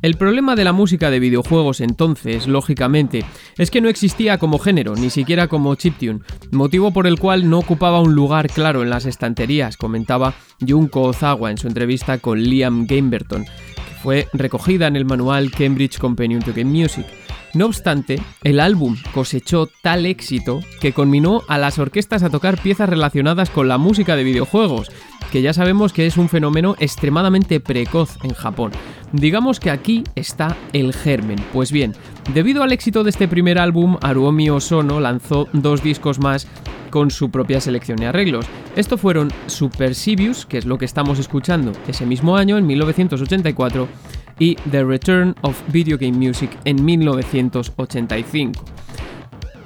El 0.00 0.16
problema 0.16 0.54
de 0.54 0.62
la 0.62 0.72
música 0.72 1.10
de 1.10 1.18
videojuegos 1.18 1.80
entonces, 1.80 2.46
lógicamente, 2.46 3.24
es 3.56 3.70
que 3.70 3.80
no 3.80 3.88
existía 3.88 4.38
como 4.38 4.60
género, 4.60 4.94
ni 4.94 5.10
siquiera 5.10 5.48
como 5.48 5.74
chiptune, 5.74 6.20
motivo 6.52 6.92
por 6.92 7.08
el 7.08 7.18
cual 7.18 7.50
no 7.50 7.58
ocupaba 7.58 8.00
un 8.00 8.14
lugar 8.14 8.48
claro 8.48 8.84
en 8.84 8.90
las 8.90 9.06
estanterías, 9.06 9.76
comentaba 9.76 10.34
Junko 10.66 11.02
Ozawa 11.02 11.50
en 11.50 11.58
su 11.58 11.66
entrevista 11.66 12.18
con 12.18 12.40
Liam 12.40 12.86
Gamerton, 12.86 13.44
que 13.44 13.94
fue 14.00 14.28
recogida 14.32 14.86
en 14.86 14.94
el 14.94 15.04
manual 15.04 15.50
Cambridge 15.50 15.98
Companion 15.98 16.42
to 16.42 16.52
Game 16.54 16.70
Music. 16.70 17.06
No 17.54 17.66
obstante, 17.66 18.20
el 18.44 18.60
álbum 18.60 18.96
cosechó 19.14 19.68
tal 19.82 20.04
éxito 20.04 20.60
que 20.80 20.92
conminó 20.92 21.42
a 21.48 21.56
las 21.56 21.78
orquestas 21.78 22.22
a 22.22 22.30
tocar 22.30 22.60
piezas 22.60 22.88
relacionadas 22.88 23.48
con 23.48 23.68
la 23.68 23.78
música 23.78 24.16
de 24.16 24.24
videojuegos, 24.24 24.90
que 25.32 25.40
ya 25.40 25.52
sabemos 25.52 25.92
que 25.92 26.06
es 26.06 26.16
un 26.18 26.28
fenómeno 26.28 26.76
extremadamente 26.78 27.60
precoz 27.60 28.16
en 28.22 28.34
Japón. 28.34 28.72
Digamos 29.12 29.60
que 29.60 29.70
aquí 29.70 30.04
está 30.14 30.56
el 30.74 30.92
germen. 30.92 31.38
Pues 31.52 31.72
bien, 31.72 31.94
debido 32.34 32.62
al 32.62 32.72
éxito 32.72 33.02
de 33.02 33.10
este 33.10 33.28
primer 33.28 33.58
álbum, 33.58 33.96
Aruomi 34.02 34.50
Osono 34.50 35.00
lanzó 35.00 35.48
dos 35.52 35.82
discos 35.82 36.18
más 36.18 36.46
con 36.90 37.10
su 37.10 37.30
propia 37.30 37.60
selección 37.60 38.02
y 38.02 38.06
arreglos. 38.06 38.46
Estos 38.76 39.00
fueron 39.00 39.32
Super 39.46 39.94
Sibius, 39.94 40.46
que 40.46 40.58
es 40.58 40.66
lo 40.66 40.78
que 40.78 40.84
estamos 40.84 41.18
escuchando 41.18 41.72
ese 41.86 42.06
mismo 42.06 42.36
año, 42.36 42.58
en 42.58 42.66
1984, 42.66 43.88
y 44.38 44.56
The 44.70 44.84
Return 44.84 45.34
of 45.42 45.60
Video 45.72 45.98
Game 45.98 46.16
Music 46.16 46.50
en 46.64 46.84
1985. 46.84 48.64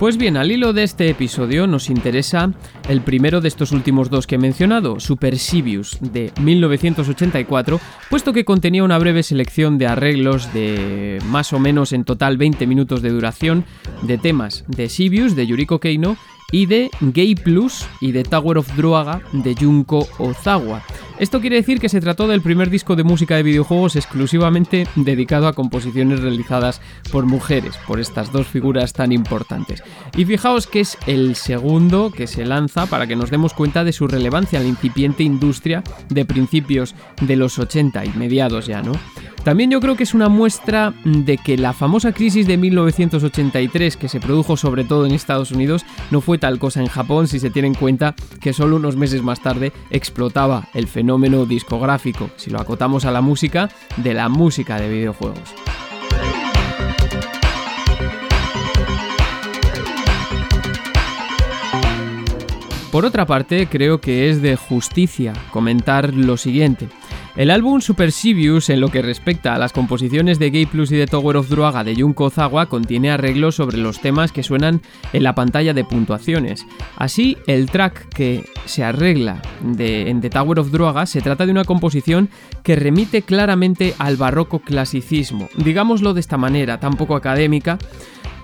Pues 0.02 0.16
bien, 0.16 0.36
al 0.36 0.50
hilo 0.50 0.72
de 0.72 0.82
este 0.82 1.08
episodio 1.08 1.68
nos 1.68 1.88
interesa 1.88 2.52
el 2.88 3.02
primero 3.02 3.40
de 3.40 3.46
estos 3.46 3.70
últimos 3.70 4.10
dos 4.10 4.26
que 4.26 4.34
he 4.34 4.38
mencionado, 4.38 4.98
Super 4.98 5.38
Sibius 5.38 5.96
de 6.00 6.32
1984, 6.40 7.80
puesto 8.10 8.32
que 8.32 8.44
contenía 8.44 8.82
una 8.82 8.98
breve 8.98 9.22
selección 9.22 9.78
de 9.78 9.86
arreglos 9.86 10.52
de 10.52 11.20
más 11.26 11.52
o 11.52 11.60
menos 11.60 11.92
en 11.92 12.02
total 12.02 12.36
20 12.36 12.66
minutos 12.66 13.00
de 13.00 13.10
duración 13.10 13.64
de 14.02 14.18
temas 14.18 14.64
de 14.66 14.88
Sibius 14.88 15.36
de 15.36 15.46
Yuriko 15.46 15.78
Keino 15.78 16.16
y 16.50 16.66
de 16.66 16.90
Gay 17.00 17.36
Plus 17.36 17.86
y 18.00 18.10
de 18.10 18.24
Tower 18.24 18.58
of 18.58 18.74
Druaga 18.76 19.22
de 19.32 19.54
Junko 19.54 20.08
Ozawa. 20.18 20.82
Esto 21.18 21.40
quiere 21.40 21.56
decir 21.56 21.78
que 21.78 21.88
se 21.88 22.00
trató 22.00 22.26
del 22.26 22.40
primer 22.40 22.70
disco 22.70 22.96
de 22.96 23.04
música 23.04 23.36
de 23.36 23.42
videojuegos 23.42 23.96
exclusivamente 23.96 24.86
dedicado 24.96 25.46
a 25.46 25.52
composiciones 25.52 26.20
realizadas 26.20 26.80
por 27.12 27.26
mujeres, 27.26 27.76
por 27.86 28.00
estas 28.00 28.32
dos 28.32 28.46
figuras 28.46 28.92
tan 28.92 29.12
importantes. 29.12 29.82
Y 30.16 30.24
fijaos 30.24 30.66
que 30.66 30.80
es 30.80 30.96
el 31.06 31.36
segundo 31.36 32.10
que 32.10 32.26
se 32.26 32.44
lanza 32.44 32.86
para 32.86 33.06
que 33.06 33.14
nos 33.14 33.30
demos 33.30 33.52
cuenta 33.52 33.84
de 33.84 33.92
su 33.92 34.08
relevancia 34.08 34.58
en 34.58 34.64
la 34.64 34.70
incipiente 34.70 35.22
industria 35.22 35.84
de 36.08 36.24
principios 36.24 36.94
de 37.20 37.36
los 37.36 37.58
80 37.58 38.04
y 38.04 38.10
mediados 38.10 38.66
ya, 38.66 38.82
¿no? 38.82 38.92
También 39.44 39.72
yo 39.72 39.80
creo 39.80 39.96
que 39.96 40.04
es 40.04 40.14
una 40.14 40.28
muestra 40.28 40.94
de 41.04 41.36
que 41.36 41.58
la 41.58 41.72
famosa 41.72 42.12
crisis 42.12 42.46
de 42.46 42.56
1983 42.56 43.96
que 43.96 44.08
se 44.08 44.20
produjo 44.20 44.56
sobre 44.56 44.84
todo 44.84 45.04
en 45.04 45.12
Estados 45.12 45.50
Unidos 45.50 45.84
no 46.12 46.20
fue 46.20 46.38
tal 46.38 46.60
cosa 46.60 46.80
en 46.80 46.86
Japón 46.86 47.26
si 47.26 47.40
se 47.40 47.50
tiene 47.50 47.66
en 47.66 47.74
cuenta 47.74 48.14
que 48.40 48.52
solo 48.52 48.76
unos 48.76 48.96
meses 48.96 49.20
más 49.22 49.42
tarde 49.42 49.72
explotaba 49.90 50.68
el 50.74 50.86
fenómeno 50.86 51.01
discográfico, 51.46 52.30
si 52.36 52.50
lo 52.50 52.60
acotamos 52.60 53.04
a 53.04 53.10
la 53.10 53.20
música, 53.20 53.68
de 53.96 54.14
la 54.14 54.28
música 54.28 54.80
de 54.80 54.88
videojuegos. 54.88 55.54
Por 62.92 63.06
otra 63.06 63.24
parte, 63.24 63.68
creo 63.68 64.02
que 64.02 64.28
es 64.28 64.42
de 64.42 64.54
justicia 64.56 65.32
comentar 65.50 66.12
lo 66.12 66.36
siguiente. 66.36 66.88
El 67.34 67.50
álbum 67.50 67.80
Super 67.80 68.12
Sibius, 68.12 68.68
en 68.68 68.80
lo 68.80 68.90
que 68.90 69.00
respecta 69.00 69.54
a 69.54 69.58
las 69.58 69.72
composiciones 69.72 70.38
de 70.38 70.50
Gay 70.50 70.66
Plus 70.66 70.92
y 70.92 70.96
de 70.96 71.06
Tower 71.06 71.38
of 71.38 71.48
Druaga 71.48 71.82
de 71.82 71.94
Junko 71.94 72.24
Ozawa, 72.24 72.66
contiene 72.66 73.10
arreglos 73.10 73.54
sobre 73.54 73.78
los 73.78 74.02
temas 74.02 74.32
que 74.32 74.42
suenan 74.42 74.82
en 75.14 75.22
la 75.22 75.34
pantalla 75.34 75.72
de 75.72 75.82
puntuaciones. 75.82 76.66
Así, 76.96 77.38
el 77.46 77.70
track 77.70 78.10
que 78.10 78.44
se 78.66 78.84
arregla 78.84 79.40
en 79.62 80.20
The 80.20 80.28
Tower 80.28 80.58
of 80.58 80.72
Druaga 80.72 81.06
se 81.06 81.22
trata 81.22 81.46
de 81.46 81.52
una 81.52 81.64
composición 81.64 82.28
que 82.62 82.76
remite 82.76 83.22
claramente 83.22 83.94
al 83.98 84.18
barroco 84.18 84.58
clasicismo, 84.58 85.48
digámoslo 85.56 86.12
de 86.12 86.20
esta 86.20 86.36
manera, 86.36 86.80
tan 86.80 86.98
poco 86.98 87.16
académica, 87.16 87.78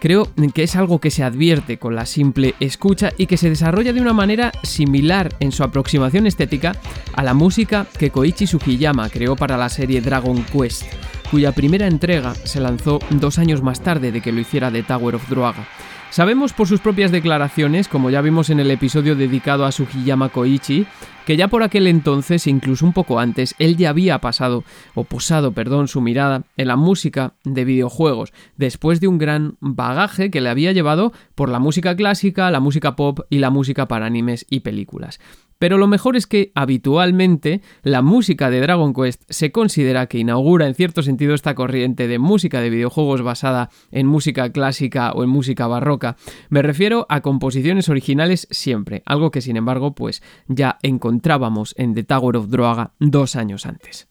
Creo 0.00 0.28
que 0.54 0.62
es 0.62 0.76
algo 0.76 1.00
que 1.00 1.10
se 1.10 1.24
advierte 1.24 1.78
con 1.78 1.94
la 1.94 2.06
simple 2.06 2.54
escucha 2.60 3.12
y 3.16 3.26
que 3.26 3.36
se 3.36 3.48
desarrolla 3.48 3.92
de 3.92 4.00
una 4.00 4.12
manera 4.12 4.52
similar 4.62 5.34
en 5.40 5.50
su 5.50 5.64
aproximación 5.64 6.26
estética 6.26 6.76
a 7.14 7.22
la 7.22 7.34
música 7.34 7.86
que 7.98 8.10
Koichi 8.10 8.46
Sugiyama 8.46 9.10
creó 9.10 9.34
para 9.34 9.56
la 9.56 9.68
serie 9.68 10.00
Dragon 10.00 10.44
Quest, 10.44 10.84
cuya 11.30 11.52
primera 11.52 11.86
entrega 11.86 12.34
se 12.34 12.60
lanzó 12.60 13.00
dos 13.10 13.38
años 13.38 13.62
más 13.62 13.80
tarde 13.80 14.12
de 14.12 14.20
que 14.20 14.32
lo 14.32 14.40
hiciera 14.40 14.70
The 14.70 14.84
Tower 14.84 15.16
of 15.16 15.28
Druaga. 15.28 15.66
Sabemos 16.10 16.54
por 16.54 16.66
sus 16.66 16.80
propias 16.80 17.12
declaraciones, 17.12 17.86
como 17.86 18.08
ya 18.08 18.22
vimos 18.22 18.48
en 18.48 18.60
el 18.60 18.70
episodio 18.70 19.14
dedicado 19.14 19.66
a 19.66 19.72
Sugiyama 19.72 20.30
Koichi, 20.30 20.86
que 21.26 21.36
ya 21.36 21.48
por 21.48 21.62
aquel 21.62 21.86
entonces, 21.86 22.46
incluso 22.46 22.86
un 22.86 22.94
poco 22.94 23.20
antes, 23.20 23.54
él 23.58 23.76
ya 23.76 23.90
había 23.90 24.18
pasado, 24.18 24.64
o 24.94 25.04
posado, 25.04 25.52
perdón, 25.52 25.86
su 25.86 26.00
mirada 26.00 26.44
en 26.56 26.68
la 26.68 26.76
música 26.76 27.34
de 27.44 27.66
videojuegos, 27.66 28.32
después 28.56 29.00
de 29.00 29.08
un 29.08 29.18
gran 29.18 29.56
bagaje 29.60 30.30
que 30.30 30.40
le 30.40 30.48
había 30.48 30.72
llevado 30.72 31.12
por 31.34 31.50
la 31.50 31.58
música 31.58 31.94
clásica, 31.94 32.50
la 32.50 32.60
música 32.60 32.96
pop 32.96 33.20
y 33.28 33.38
la 33.38 33.50
música 33.50 33.86
para 33.86 34.06
animes 34.06 34.46
y 34.48 34.60
películas. 34.60 35.20
Pero 35.58 35.78
lo 35.78 35.86
mejor 35.86 36.16
es 36.16 36.26
que 36.26 36.52
habitualmente 36.54 37.62
la 37.82 38.02
música 38.02 38.50
de 38.50 38.60
Dragon 38.60 38.94
Quest 38.94 39.22
se 39.28 39.50
considera 39.50 40.06
que 40.06 40.18
inaugura 40.18 40.66
en 40.66 40.74
cierto 40.74 41.02
sentido 41.02 41.34
esta 41.34 41.54
corriente 41.54 42.08
de 42.08 42.18
música 42.18 42.60
de 42.60 42.70
videojuegos 42.70 43.22
basada 43.22 43.70
en 43.90 44.06
música 44.06 44.50
clásica 44.52 45.12
o 45.12 45.24
en 45.24 45.30
música 45.30 45.66
barroca. 45.66 46.16
Me 46.48 46.62
refiero 46.62 47.06
a 47.08 47.20
composiciones 47.20 47.88
originales 47.88 48.46
siempre, 48.50 49.02
algo 49.06 49.30
que 49.30 49.40
sin 49.40 49.56
embargo 49.56 49.94
pues 49.94 50.22
ya 50.46 50.78
encontrábamos 50.82 51.74
en 51.76 51.94
The 51.94 52.04
Tower 52.04 52.36
of 52.36 52.48
Droga 52.48 52.92
dos 52.98 53.36
años 53.36 53.66
antes. 53.66 54.08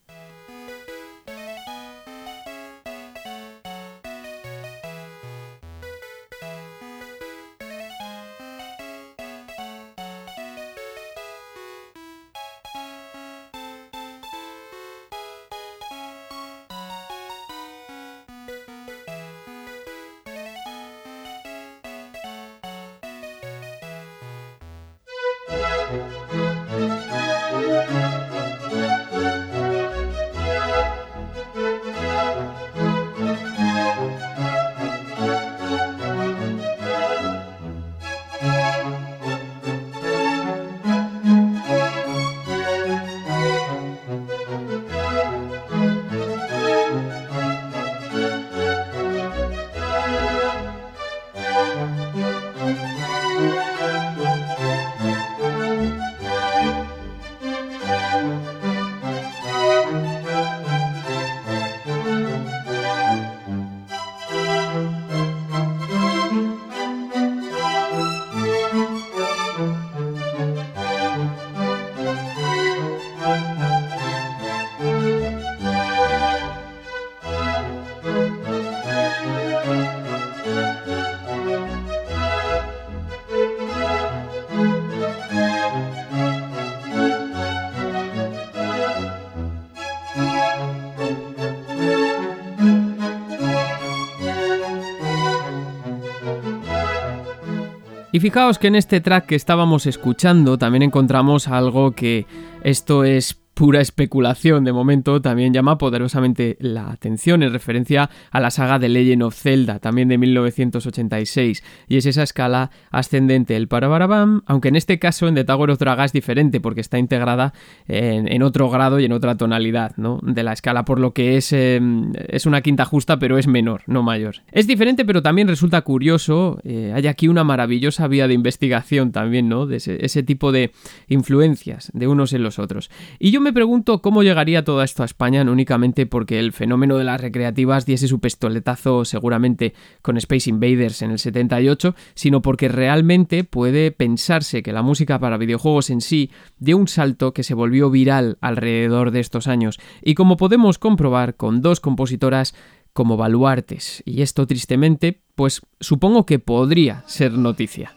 Y 98.17 98.19
fijaos 98.19 98.57
que 98.57 98.65
en 98.65 98.73
este 98.73 98.99
track 98.99 99.27
que 99.27 99.35
estábamos 99.35 99.85
escuchando 99.85 100.57
también 100.57 100.81
encontramos 100.81 101.47
algo 101.47 101.91
que 101.91 102.25
esto 102.63 103.03
es 103.03 103.37
pura 103.57 103.81
especulación 103.81 104.65
de 104.65 104.71
momento, 104.71 105.19
también 105.19 105.51
llama 105.51 105.79
poderosamente 105.79 106.57
la 106.59 106.91
atención 106.91 107.41
en 107.41 107.51
referencia 107.51 108.07
a 108.29 108.39
la 108.39 108.51
saga 108.51 108.77
de 108.77 108.87
Legend 108.87 109.23
of 109.23 109.35
Zelda, 109.35 109.79
también 109.79 110.09
de 110.09 110.19
1986, 110.19 111.63
y 111.87 111.97
es 111.97 112.05
esa 112.05 112.21
escala 112.21 112.69
ascendente, 112.91 113.55
el 113.55 113.67
parabarabam, 113.67 114.43
aunque 114.45 114.67
en 114.67 114.75
este 114.75 114.99
caso 114.99 115.27
en 115.27 115.33
The 115.33 115.43
Tower 115.43 115.71
of 115.71 115.79
Draga 115.79 116.05
es 116.05 116.13
diferente 116.13 116.61
porque 116.61 116.81
está 116.81 116.99
integrada 116.99 117.53
en, 117.87 118.43
otro 118.43 118.69
grado 118.69 118.99
y 118.99 119.05
en 119.05 119.11
otra 119.11 119.35
tonalidad 119.37 119.97
¿no? 119.97 120.19
de 120.21 120.43
la 120.43 120.53
escala, 120.53 120.85
por 120.85 120.99
lo 120.99 121.15
que 121.15 121.37
es, 121.37 121.51
em, 121.51 122.13
es 122.27 122.45
una 122.45 122.61
quinta 122.61 122.85
justa, 122.85 123.17
pero 123.17 123.39
es 123.39 123.47
menor, 123.47 123.81
no 123.87 124.03
mayor. 124.03 124.35
Es 124.51 124.67
diferente, 124.67 125.03
pero 125.03 125.23
también 125.23 125.47
resulta 125.47 125.81
curioso, 125.81 126.59
eh, 126.63 126.91
hay 126.93 127.07
aquí 127.07 127.27
una 127.27 127.43
maravillosa 127.43 128.07
vía 128.07 128.27
de 128.27 128.35
investigación 128.35 129.11
también, 129.11 129.49
¿no? 129.49 129.65
De 129.65 129.77
ese, 129.77 130.05
ese 130.05 130.21
tipo 130.21 130.51
de 130.51 130.73
influencias 131.07 131.89
de 131.95 132.07
unos 132.07 132.33
en 132.33 132.43
los 132.43 132.59
otros. 132.59 132.91
Y 133.17 133.31
yo 133.31 133.41
me 133.41 133.46
pregunto 133.53 134.01
cómo 134.01 134.23
llegaría 134.23 134.63
todo 134.63 134.83
esto 134.83 135.03
a 135.03 135.05
España, 135.05 135.43
no 135.43 135.51
únicamente 135.51 136.05
porque 136.05 136.39
el 136.39 136.53
fenómeno 136.53 136.97
de 136.97 137.03
las 137.03 137.21
recreativas 137.21 137.85
diese 137.85 138.07
su 138.07 138.19
pistoletazo 138.19 139.05
seguramente 139.05 139.73
con 140.01 140.17
Space 140.17 140.49
Invaders 140.49 141.01
en 141.01 141.11
el 141.11 141.19
78, 141.19 141.95
sino 142.13 142.41
porque 142.41 142.67
realmente 142.67 143.43
puede 143.43 143.91
pensarse 143.91 144.63
que 144.63 144.73
la 144.73 144.81
música 144.81 145.19
para 145.19 145.37
videojuegos 145.37 145.89
en 145.89 146.01
sí 146.01 146.31
dio 146.59 146.77
un 146.77 146.87
salto 146.87 147.33
que 147.33 147.43
se 147.43 147.53
volvió 147.53 147.89
viral 147.89 148.37
alrededor 148.41 149.11
de 149.11 149.19
estos 149.19 149.47
años, 149.47 149.79
y 150.01 150.15
como 150.15 150.37
podemos 150.37 150.77
comprobar 150.77 151.35
con 151.35 151.61
dos 151.61 151.79
compositoras 151.79 152.55
como 152.93 153.17
baluartes, 153.17 154.01
y 154.05 154.21
esto 154.21 154.47
tristemente, 154.47 155.21
pues 155.35 155.61
supongo 155.79 156.25
que 156.25 156.39
podría 156.39 157.03
ser 157.05 157.33
noticia. 157.33 157.93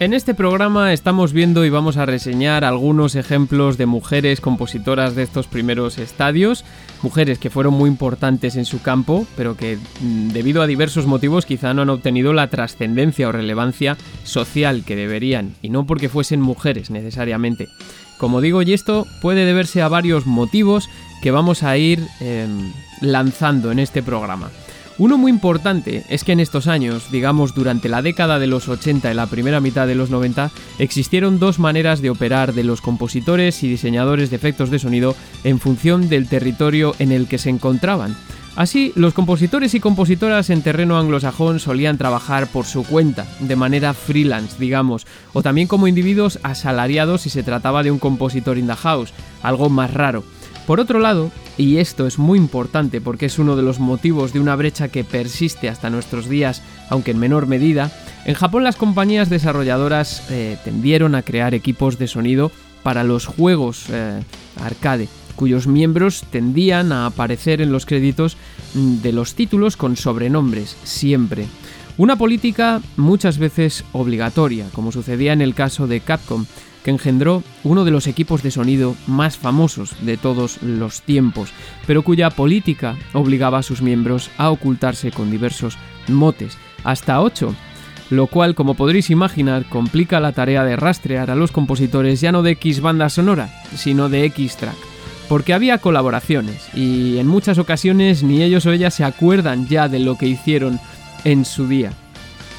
En 0.00 0.14
este 0.14 0.32
programa 0.32 0.92
estamos 0.92 1.32
viendo 1.32 1.64
y 1.64 1.70
vamos 1.70 1.96
a 1.96 2.06
reseñar 2.06 2.64
algunos 2.64 3.16
ejemplos 3.16 3.76
de 3.78 3.86
mujeres 3.86 4.40
compositoras 4.40 5.16
de 5.16 5.24
estos 5.24 5.48
primeros 5.48 5.98
estadios, 5.98 6.64
mujeres 7.02 7.40
que 7.40 7.50
fueron 7.50 7.74
muy 7.74 7.90
importantes 7.90 8.54
en 8.54 8.64
su 8.64 8.80
campo, 8.80 9.26
pero 9.36 9.56
que 9.56 9.76
mm, 9.76 10.28
debido 10.28 10.62
a 10.62 10.68
diversos 10.68 11.06
motivos 11.06 11.46
quizá 11.46 11.74
no 11.74 11.82
han 11.82 11.90
obtenido 11.90 12.32
la 12.32 12.46
trascendencia 12.46 13.28
o 13.28 13.32
relevancia 13.32 13.96
social 14.22 14.84
que 14.84 14.94
deberían, 14.94 15.56
y 15.62 15.68
no 15.68 15.84
porque 15.84 16.08
fuesen 16.08 16.40
mujeres 16.40 16.90
necesariamente. 16.90 17.66
Como 18.18 18.40
digo, 18.40 18.62
y 18.62 18.74
esto 18.74 19.04
puede 19.20 19.44
deberse 19.44 19.82
a 19.82 19.88
varios 19.88 20.26
motivos 20.26 20.88
que 21.22 21.32
vamos 21.32 21.64
a 21.64 21.76
ir 21.76 22.06
em, 22.20 22.72
lanzando 23.00 23.72
en 23.72 23.80
este 23.80 24.04
programa. 24.04 24.48
Uno 24.98 25.16
muy 25.16 25.30
importante 25.30 26.04
es 26.08 26.24
que 26.24 26.32
en 26.32 26.40
estos 26.40 26.66
años, 26.66 27.12
digamos 27.12 27.54
durante 27.54 27.88
la 27.88 28.02
década 28.02 28.40
de 28.40 28.48
los 28.48 28.68
80 28.68 29.12
y 29.12 29.14
la 29.14 29.26
primera 29.26 29.60
mitad 29.60 29.86
de 29.86 29.94
los 29.94 30.10
90, 30.10 30.50
existieron 30.80 31.38
dos 31.38 31.60
maneras 31.60 32.02
de 32.02 32.10
operar 32.10 32.52
de 32.52 32.64
los 32.64 32.80
compositores 32.80 33.62
y 33.62 33.68
diseñadores 33.68 34.30
de 34.30 34.36
efectos 34.36 34.70
de 34.70 34.80
sonido 34.80 35.14
en 35.44 35.60
función 35.60 36.08
del 36.08 36.28
territorio 36.28 36.96
en 36.98 37.12
el 37.12 37.28
que 37.28 37.38
se 37.38 37.48
encontraban. 37.48 38.16
Así, 38.56 38.92
los 38.96 39.14
compositores 39.14 39.72
y 39.74 39.78
compositoras 39.78 40.50
en 40.50 40.62
terreno 40.62 40.98
anglosajón 40.98 41.60
solían 41.60 41.96
trabajar 41.96 42.48
por 42.48 42.64
su 42.64 42.82
cuenta, 42.82 43.24
de 43.38 43.54
manera 43.54 43.94
freelance, 43.94 44.56
digamos, 44.58 45.06
o 45.32 45.42
también 45.44 45.68
como 45.68 45.86
individuos 45.86 46.40
asalariados 46.42 47.20
si 47.20 47.30
se 47.30 47.44
trataba 47.44 47.84
de 47.84 47.92
un 47.92 48.00
compositor 48.00 48.58
in 48.58 48.66
the 48.66 48.74
house, 48.74 49.12
algo 49.44 49.70
más 49.70 49.94
raro. 49.94 50.24
Por 50.68 50.80
otro 50.80 51.00
lado, 51.00 51.32
y 51.56 51.78
esto 51.78 52.06
es 52.06 52.18
muy 52.18 52.38
importante 52.38 53.00
porque 53.00 53.24
es 53.24 53.38
uno 53.38 53.56
de 53.56 53.62
los 53.62 53.80
motivos 53.80 54.34
de 54.34 54.40
una 54.40 54.54
brecha 54.54 54.88
que 54.88 55.02
persiste 55.02 55.70
hasta 55.70 55.88
nuestros 55.88 56.28
días, 56.28 56.62
aunque 56.90 57.12
en 57.12 57.18
menor 57.18 57.46
medida, 57.46 57.90
en 58.26 58.34
Japón 58.34 58.64
las 58.64 58.76
compañías 58.76 59.30
desarrolladoras 59.30 60.30
eh, 60.30 60.58
tendieron 60.64 61.14
a 61.14 61.22
crear 61.22 61.54
equipos 61.54 61.98
de 61.98 62.06
sonido 62.06 62.52
para 62.82 63.02
los 63.02 63.24
juegos 63.24 63.86
eh, 63.88 64.20
arcade, 64.62 65.08
cuyos 65.36 65.66
miembros 65.66 66.22
tendían 66.30 66.92
a 66.92 67.06
aparecer 67.06 67.62
en 67.62 67.72
los 67.72 67.86
créditos 67.86 68.36
mm, 68.74 68.96
de 69.00 69.12
los 69.12 69.34
títulos 69.34 69.78
con 69.78 69.96
sobrenombres, 69.96 70.76
siempre. 70.84 71.46
Una 71.96 72.16
política 72.16 72.82
muchas 72.98 73.38
veces 73.38 73.84
obligatoria, 73.92 74.66
como 74.74 74.92
sucedía 74.92 75.32
en 75.32 75.40
el 75.40 75.54
caso 75.54 75.86
de 75.86 76.00
Capcom, 76.00 76.44
que 76.88 76.92
engendró 76.92 77.42
uno 77.64 77.84
de 77.84 77.90
los 77.90 78.06
equipos 78.06 78.42
de 78.42 78.50
sonido 78.50 78.96
más 79.06 79.36
famosos 79.36 79.94
de 80.00 80.16
todos 80.16 80.62
los 80.62 81.02
tiempos, 81.02 81.50
pero 81.86 82.00
cuya 82.00 82.30
política 82.30 82.96
obligaba 83.12 83.58
a 83.58 83.62
sus 83.62 83.82
miembros 83.82 84.30
a 84.38 84.48
ocultarse 84.48 85.10
con 85.10 85.30
diversos 85.30 85.76
motes, 86.06 86.56
hasta 86.84 87.20
ocho, 87.20 87.54
lo 88.08 88.26
cual, 88.26 88.54
como 88.54 88.72
podréis 88.72 89.10
imaginar, 89.10 89.66
complica 89.68 90.18
la 90.18 90.32
tarea 90.32 90.64
de 90.64 90.76
rastrear 90.76 91.30
a 91.30 91.34
los 91.34 91.52
compositores 91.52 92.22
ya 92.22 92.32
no 92.32 92.42
de 92.42 92.52
X 92.52 92.80
banda 92.80 93.10
sonora, 93.10 93.50
sino 93.76 94.08
de 94.08 94.24
X 94.24 94.56
track. 94.56 94.76
Porque 95.28 95.52
había 95.52 95.76
colaboraciones 95.76 96.74
y 96.74 97.18
en 97.18 97.26
muchas 97.26 97.58
ocasiones 97.58 98.22
ni 98.22 98.42
ellos 98.42 98.64
o 98.64 98.72
ellas 98.72 98.94
se 98.94 99.04
acuerdan 99.04 99.68
ya 99.68 99.90
de 99.90 99.98
lo 99.98 100.16
que 100.16 100.26
hicieron 100.26 100.80
en 101.24 101.44
su 101.44 101.68
día. 101.68 101.92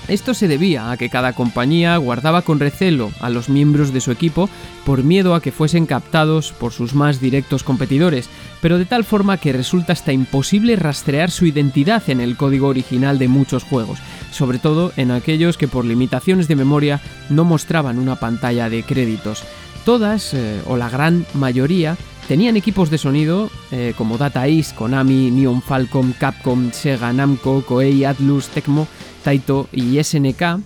Esto 0.09 0.33
se 0.33 0.47
debía 0.47 0.89
a 0.89 0.97
que 0.97 1.09
cada 1.09 1.33
compañía 1.33 1.95
guardaba 1.97 2.41
con 2.41 2.59
recelo 2.59 3.11
a 3.19 3.29
los 3.29 3.47
miembros 3.47 3.93
de 3.93 4.01
su 4.01 4.11
equipo 4.11 4.49
por 4.83 5.03
miedo 5.03 5.35
a 5.35 5.41
que 5.41 5.51
fuesen 5.51 5.85
captados 5.85 6.51
por 6.51 6.73
sus 6.73 6.95
más 6.95 7.21
directos 7.21 7.63
competidores, 7.63 8.27
pero 8.59 8.79
de 8.79 8.85
tal 8.85 9.03
forma 9.03 9.37
que 9.37 9.53
resulta 9.53 9.93
hasta 9.93 10.11
imposible 10.11 10.75
rastrear 10.75 11.29
su 11.29 11.45
identidad 11.45 12.09
en 12.09 12.21
el 12.21 12.37
código 12.37 12.69
original 12.69 13.19
de 13.19 13.27
muchos 13.27 13.63
juegos, 13.63 13.99
sobre 14.31 14.57
todo 14.57 14.91
en 14.97 15.11
aquellos 15.11 15.57
que 15.57 15.67
por 15.67 15.85
limitaciones 15.85 16.47
de 16.47 16.55
memoria 16.55 17.01
no 17.29 17.45
mostraban 17.45 17.99
una 17.99 18.15
pantalla 18.15 18.67
de 18.67 18.81
créditos. 18.81 19.43
Todas, 19.85 20.33
eh, 20.33 20.59
o 20.65 20.75
la 20.75 20.89
gran 20.89 21.27
mayoría, 21.35 21.97
tenían 22.27 22.57
equipos 22.57 22.89
de 22.89 22.97
sonido 22.97 23.51
eh, 23.71 23.93
como 23.95 24.17
Data 24.17 24.47
East, 24.47 24.75
Konami, 24.75 25.29
Neon 25.29 25.61
Falcom, 25.61 26.13
Capcom, 26.13 26.71
Sega, 26.71 27.13
Namco, 27.13 27.63
Koei, 27.63 28.05
Atlus, 28.05 28.47
Tecmo, 28.47 28.87
Taito 29.23 29.67
y 29.71 30.01
SNK, 30.03 30.59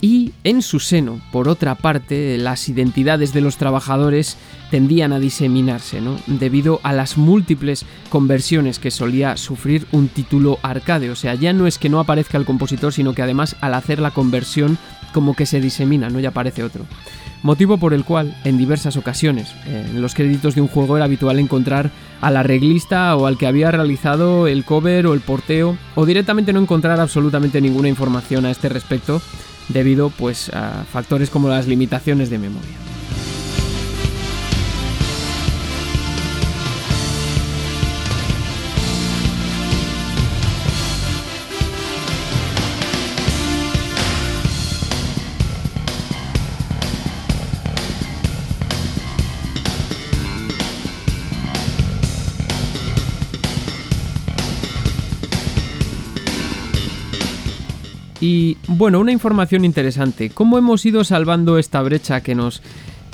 y 0.00 0.32
en 0.44 0.62
su 0.62 0.78
seno, 0.78 1.20
por 1.32 1.48
otra 1.48 1.74
parte, 1.74 2.38
las 2.38 2.68
identidades 2.68 3.32
de 3.32 3.40
los 3.40 3.56
trabajadores 3.56 4.36
tendían 4.70 5.12
a 5.12 5.18
diseminarse, 5.18 6.00
¿no? 6.00 6.16
debido 6.26 6.78
a 6.84 6.92
las 6.92 7.18
múltiples 7.18 7.84
conversiones 8.08 8.78
que 8.78 8.92
solía 8.92 9.36
sufrir 9.36 9.86
un 9.90 10.08
título 10.08 10.58
arcade. 10.62 11.10
O 11.10 11.16
sea, 11.16 11.34
ya 11.34 11.52
no 11.52 11.66
es 11.66 11.78
que 11.78 11.88
no 11.88 11.98
aparezca 11.98 12.38
el 12.38 12.44
compositor, 12.44 12.92
sino 12.92 13.12
que 13.12 13.22
además 13.22 13.56
al 13.60 13.74
hacer 13.74 13.98
la 13.98 14.12
conversión 14.12 14.78
como 15.12 15.34
que 15.34 15.46
se 15.46 15.60
disemina, 15.60 16.10
no 16.10 16.20
ya 16.20 16.28
aparece 16.28 16.62
otro 16.62 16.84
motivo 17.42 17.78
por 17.78 17.94
el 17.94 18.04
cual 18.04 18.36
en 18.44 18.58
diversas 18.58 18.96
ocasiones 18.96 19.54
en 19.66 20.00
los 20.02 20.14
créditos 20.14 20.54
de 20.54 20.60
un 20.60 20.68
juego 20.68 20.96
era 20.96 21.04
habitual 21.04 21.38
encontrar 21.38 21.90
al 22.20 22.36
arreglista 22.36 23.14
o 23.16 23.26
al 23.26 23.38
que 23.38 23.46
había 23.46 23.70
realizado 23.70 24.46
el 24.46 24.64
cover 24.64 25.06
o 25.06 25.14
el 25.14 25.20
porteo 25.20 25.76
o 25.94 26.06
directamente 26.06 26.52
no 26.52 26.60
encontrar 26.60 27.00
absolutamente 27.00 27.60
ninguna 27.60 27.88
información 27.88 28.44
a 28.46 28.50
este 28.50 28.68
respecto 28.68 29.22
debido 29.68 30.10
pues 30.10 30.50
a 30.50 30.84
factores 30.90 31.30
como 31.30 31.48
las 31.48 31.66
limitaciones 31.66 32.30
de 32.30 32.38
memoria. 32.38 32.87
Y 58.28 58.58
bueno, 58.66 59.00
una 59.00 59.12
información 59.12 59.64
interesante. 59.64 60.28
¿Cómo 60.28 60.58
hemos 60.58 60.84
ido 60.84 61.02
salvando 61.02 61.56
esta 61.56 61.80
brecha 61.80 62.20
que 62.20 62.34
nos 62.34 62.60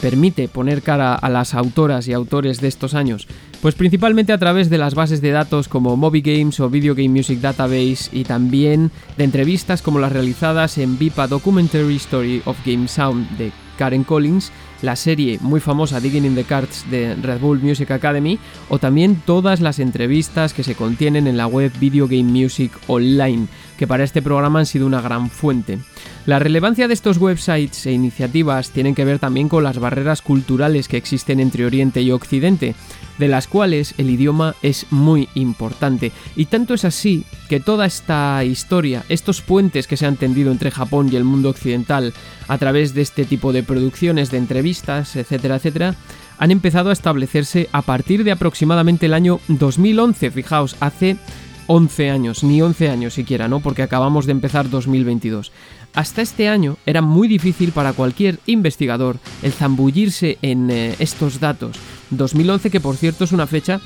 permite 0.03 0.49
poner 0.49 0.83
cara 0.83 1.15
a 1.15 1.31
las 1.31 1.55
autoras 1.55 2.09
y 2.09 2.13
autores 2.13 2.61
de 2.61 2.67
estos 2.67 2.95
años? 2.95 3.29
Pues 3.63 3.77
principalmente 3.77 4.33
a 4.33 4.39
través 4.39 4.71
de 4.71 4.79
las 4.79 4.97
bases 4.97 5.21
de 5.21 5.31
datos 5.31 5.69
como 5.69 5.97
Moby 5.97 6.21
Games 6.21 6.59
o 6.59 6.69
Video 6.69 6.97
Game 6.97 7.11
Music 7.11 7.39
Database 7.39 8.09
y 8.11 8.25
también 8.25 8.91
de 9.17 9.23
entrevistas 9.23 9.83
como 9.83 10.01
las 10.01 10.11
realizadas 10.11 10.79
en 10.79 10.99
VIPA 10.99 11.29
Documentary 11.29 11.95
Story 11.95 12.43
of 12.45 12.59
Game 12.67 12.89
Sound 12.89 13.39
de 13.39 13.53
Karen 13.79 14.03
Collins, 14.03 14.51
la 14.85 14.97
serie 14.97 15.39
muy 15.41 15.61
famosa 15.61 15.99
Digging 15.99 16.27
in 16.27 16.35
the 16.35 16.45
Cards 16.45 16.85
de 16.91 17.17
Red 17.17 17.41
Bull 17.41 17.61
Music 17.61 17.91
Academy 17.91 18.39
o 18.69 18.79
también 18.79 19.17
todas 19.25 19.61
las 19.61 19.79
entrevistas 19.79 20.53
que 20.53 20.63
se 20.63 20.75
contienen 20.75 21.27
en 21.27 21.37
la 21.37 21.47
web 21.47 21.73
Video 21.81 22.07
Game 22.07 22.25
Music 22.25 22.71
Online, 22.87 23.47
que 23.79 23.87
para 23.87 24.05
este 24.05 24.23
programa 24.23 24.61
han 24.61 24.67
sido 24.67 24.87
una 24.87 25.01
gran 25.01 25.31
fuente. 25.31 25.79
La 26.27 26.39
relevancia 26.39 26.89
de 26.89 26.95
estos 26.95 27.19
websites 27.19 27.85
e 27.85 27.93
iniciativas 27.93 28.71
tienen 28.71 28.95
que 28.95 29.05
ver 29.05 29.19
también 29.19 29.51
con 29.51 29.63
las 29.63 29.79
barreras 29.79 30.23
culturales 30.23 30.89
que 30.89 30.97
existen 30.97 31.39
entre 31.39 31.67
Oriente 31.67 32.01
y 32.01 32.13
Occidente, 32.13 32.75
de 33.19 33.29
las 33.29 33.47
cuales 33.47 33.95
el 33.99 34.09
idioma 34.09 34.55
es 34.63 34.87
muy 34.91 35.29
importante. 35.35 36.13
Y 36.35 36.47
tanto 36.47 36.73
es 36.73 36.87
así 36.87 37.27
que 37.51 37.61
toda 37.61 37.85
esta 37.85 38.43
historia, 38.43 39.05
estos 39.11 39.43
puentes 39.43 39.87
que 39.87 39.99
se 39.99 40.07
han 40.07 40.17
tendido 40.17 40.51
entre 40.51 40.71
Japón 40.71 41.11
y 41.13 41.17
el 41.17 41.25
mundo 41.25 41.51
occidental 41.51 42.15
a 42.49 42.57
través 42.57 42.95
de 42.95 43.03
este 43.03 43.27
tipo 43.27 43.53
de 43.53 43.63
producciones, 43.63 44.31
de 44.31 44.39
entrevistas, 44.39 45.17
etcétera, 45.17 45.57
etcétera, 45.57 45.95
han 46.39 46.51
empezado 46.51 46.89
a 46.89 46.95
establecerse 46.95 47.69
a 47.73 47.83
partir 47.83 48.25
de 48.25 48.33
aproximadamente 48.33 49.07
el 49.07 49.15
año 49.15 49.41
2011, 49.49 50.31
fijaos, 50.31 50.77
hace 50.81 51.19
11 51.67 52.11
años, 52.11 52.45
ni 52.45 52.61
11 52.63 52.91
años 52.91 53.15
siquiera, 53.15 53.49
¿no? 53.49 53.61
Porque 53.61 53.83
acabamos 53.83 54.27
de 54.27 54.33
empezar 54.33 54.71
2022. 54.71 55.53
Hasta 55.95 56.23
este 56.23 56.49
año 56.49 56.77
era 56.87 57.03
muy 57.03 57.29
difícil 57.29 57.73
para 57.73 57.93
cualquier 57.93 58.39
investigador 58.47 59.19
el 59.43 59.53
zambullirse 59.53 60.39
en 60.43 60.71
eh, 60.71 60.97
estos 60.99 61.41
datos. 61.41 61.77
2011 62.11 62.71
que 62.71 62.81
por 62.81 62.97
cierto 62.97 63.25
es 63.25 63.33
una 63.33 63.47
fecha 63.47 63.81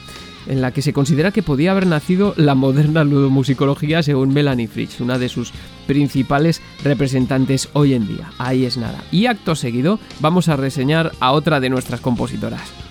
en 0.47 0.63
la 0.63 0.73
que 0.73 0.83
se 0.83 0.93
considera 0.93 1.31
que 1.31 1.43
podía 1.43 1.73
haber 1.73 1.87
nacido 1.87 2.33
la 2.37 2.55
moderna 2.55 3.05
ludomusicología 3.05 4.03
según 4.03 4.33
Melanie 4.33 4.69
Fritz, 4.69 5.01
una 5.01 5.19
de 5.19 5.29
sus 5.29 5.53
principales 5.87 6.63
representantes 6.83 7.69
hoy 7.75 7.95
en 7.95 8.09
día. 8.09 8.31
Ahí 8.39 8.65
es 8.65 8.79
nada. 8.79 9.05
Y 9.13 9.27
acto 9.27 9.55
seguido 9.55 10.01
vamos 10.21 10.49
a 10.49 10.57
reseñar 10.57 11.13
a 11.21 11.33
otra 11.33 11.61
de 11.61 11.69
nuestras 11.69 12.01
compositoras. 12.01 12.88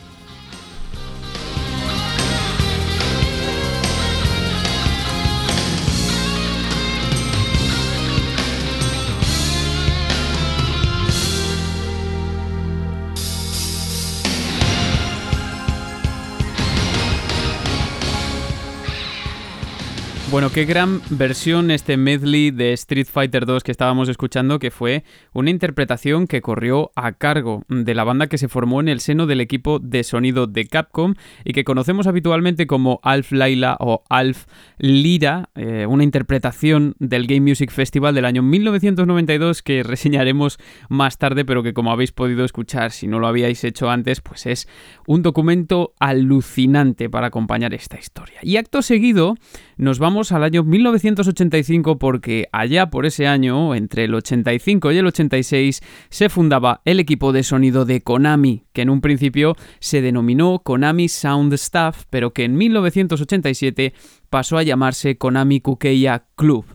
Bueno, 20.30 20.50
qué 20.52 20.66
gran 20.66 21.00
versión 21.10 21.72
este 21.72 21.96
medley 21.96 22.52
de 22.52 22.74
Street 22.74 23.08
Fighter 23.10 23.46
2 23.46 23.64
que 23.64 23.72
estábamos 23.72 24.10
escuchando, 24.10 24.60
que 24.60 24.72
fue 24.72 25.06
una 25.32 25.52
interpretación 25.52 26.28
que 26.28 26.42
corrió 26.42 26.92
a 26.98 27.14
cargo 27.14 27.64
de 27.70 27.96
la 27.96 28.04
banda 28.04 28.28
que 28.28 28.38
se 28.38 28.50
formó 28.50 28.82
en 28.82 28.90
el 28.90 29.00
seno 29.00 29.26
del 29.26 29.40
equipo 29.40 29.80
de 29.80 30.04
sonido 30.04 30.46
de 30.46 30.68
Capcom 30.68 31.14
y 31.46 31.54
que 31.54 31.64
conocemos 31.64 32.08
habitualmente 32.08 32.68
como 32.68 33.00
Alf 33.04 33.32
Laila 33.32 33.78
o 33.80 34.04
Alf 34.10 34.48
Lira, 34.80 35.50
eh, 35.56 35.86
una 35.88 36.04
interpretación 36.04 36.96
del 37.00 37.26
Game 37.26 37.50
Music 37.50 37.72
Festival 37.72 38.14
del 38.14 38.26
año 38.26 38.44
1992 38.44 39.62
que 39.62 39.82
reseñaremos 39.82 40.60
más 40.90 41.20
tarde, 41.20 41.46
pero 41.46 41.64
que 41.64 41.74
como 41.74 41.94
habéis 41.94 42.12
podido 42.12 42.44
escuchar, 42.44 42.92
si 42.92 43.08
no 43.08 43.20
lo 43.20 43.28
habíais 43.28 43.64
hecho 43.64 43.90
antes, 43.90 44.20
pues 44.20 44.46
es 44.46 44.68
un 45.08 45.22
documento 45.22 45.94
alucinante 46.02 47.10
para 47.10 47.28
acompañar 47.28 47.74
esta 47.74 47.98
historia. 47.98 48.40
Y 48.44 48.58
acto 48.58 48.82
seguido 48.82 49.36
nos 49.78 50.00
vamos 50.00 50.17
al 50.18 50.44
año 50.44 50.64
1985 50.64 52.00
porque 52.00 52.48
allá 52.52 52.90
por 52.90 53.06
ese 53.06 53.28
año, 53.28 53.76
entre 53.76 54.06
el 54.06 54.16
85 54.16 54.92
y 54.92 54.98
el 54.98 55.06
86, 55.06 55.82
se 56.10 56.30
fundaba 56.30 56.82
el 56.86 57.00
equipo 57.00 57.32
de 57.32 57.44
sonido 57.44 57.86
de 57.86 58.02
Konami, 58.02 58.64
que 58.74 58.82
en 58.82 58.90
un 58.90 59.02
principio 59.02 59.56
se 59.80 60.02
denominó 60.02 60.60
Konami 60.64 61.08
Sound 61.08 61.54
Staff, 61.54 62.06
pero 62.10 62.34
que 62.34 62.46
en 62.46 62.56
1987 62.56 63.94
pasó 64.32 64.58
a 64.58 64.64
llamarse 64.64 65.18
Konami 65.18 65.62
Kukeya 65.62 66.26
Club 66.36 66.66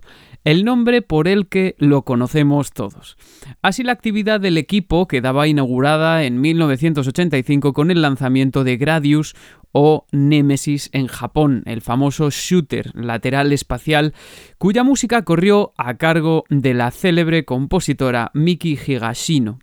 el 0.44 0.64
nombre 0.64 1.02
por 1.02 1.28
el 1.28 1.46
que 1.46 1.76
lo 1.78 2.02
conocemos 2.02 2.72
todos. 2.72 3.16
Así 3.62 3.82
la 3.82 3.92
actividad 3.92 4.40
del 4.40 4.58
equipo 4.58 5.06
quedaba 5.06 5.46
inaugurada 5.46 6.24
en 6.24 6.40
1985 6.40 7.72
con 7.72 7.90
el 7.90 8.02
lanzamiento 8.02 8.64
de 8.64 8.76
Gradius 8.76 9.34
o 9.72 10.06
Nemesis 10.12 10.90
en 10.92 11.06
Japón, 11.06 11.62
el 11.66 11.80
famoso 11.80 12.30
shooter 12.30 12.92
lateral 12.94 13.52
espacial 13.52 14.14
cuya 14.58 14.84
música 14.84 15.22
corrió 15.22 15.72
a 15.76 15.94
cargo 15.94 16.44
de 16.50 16.74
la 16.74 16.90
célebre 16.90 17.44
compositora 17.44 18.30
Miki 18.34 18.76
Higashino. 18.76 19.58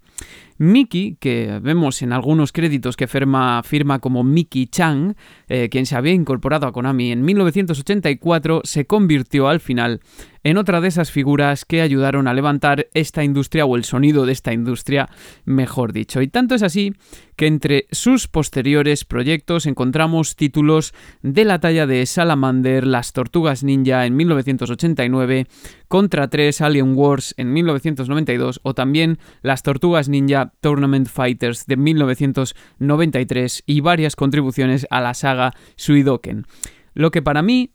Miki, 0.59 1.15
que 1.21 1.59
vemos 1.61 2.01
en 2.01 2.11
algunos 2.11 2.51
créditos 2.51 2.97
que 2.97 3.07
firma, 3.07 3.63
firma 3.63 3.99
como 3.99 4.25
Miki 4.25 4.67
Chang, 4.67 5.15
eh, 5.47 5.69
quien 5.69 5.85
se 5.85 5.95
había 5.95 6.11
incorporado 6.11 6.67
a 6.67 6.73
Konami 6.73 7.13
en 7.13 7.23
1984, 7.23 8.61
se 8.65 8.85
convirtió 8.85 9.47
al 9.47 9.61
final 9.61 10.01
en 10.43 10.57
otra 10.57 10.81
de 10.81 10.87
esas 10.87 11.11
figuras 11.11 11.65
que 11.65 11.81
ayudaron 11.81 12.27
a 12.27 12.33
levantar 12.33 12.87
esta 12.93 13.23
industria 13.23 13.65
o 13.65 13.75
el 13.75 13.83
sonido 13.83 14.25
de 14.25 14.31
esta 14.31 14.53
industria, 14.53 15.09
mejor 15.45 15.93
dicho. 15.93 16.21
Y 16.21 16.27
tanto 16.27 16.55
es 16.55 16.63
así 16.63 16.93
que 17.35 17.47
entre 17.47 17.87
sus 17.91 18.27
posteriores 18.27 19.05
proyectos 19.05 19.65
encontramos 19.65 20.35
títulos 20.35 20.93
de 21.21 21.45
la 21.45 21.59
talla 21.59 21.87
de 21.87 22.05
Salamander, 22.05 22.85
Las 22.85 23.13
Tortugas 23.13 23.63
Ninja 23.63 24.05
en 24.05 24.15
1989, 24.15 25.47
Contra 25.87 26.27
3 26.27 26.61
Alien 26.61 26.95
Wars 26.95 27.33
en 27.37 27.53
1992 27.53 28.59
o 28.63 28.73
también 28.73 29.19
Las 29.41 29.63
Tortugas 29.63 30.09
Ninja 30.09 30.53
Tournament 30.61 31.07
Fighters 31.07 31.65
de 31.65 31.77
1993 31.77 33.63
y 33.65 33.81
varias 33.81 34.15
contribuciones 34.15 34.85
a 34.89 35.01
la 35.01 35.13
saga 35.13 35.53
Suidoken. 35.75 36.45
Lo 36.93 37.11
que 37.11 37.21
para 37.21 37.41
mí 37.41 37.71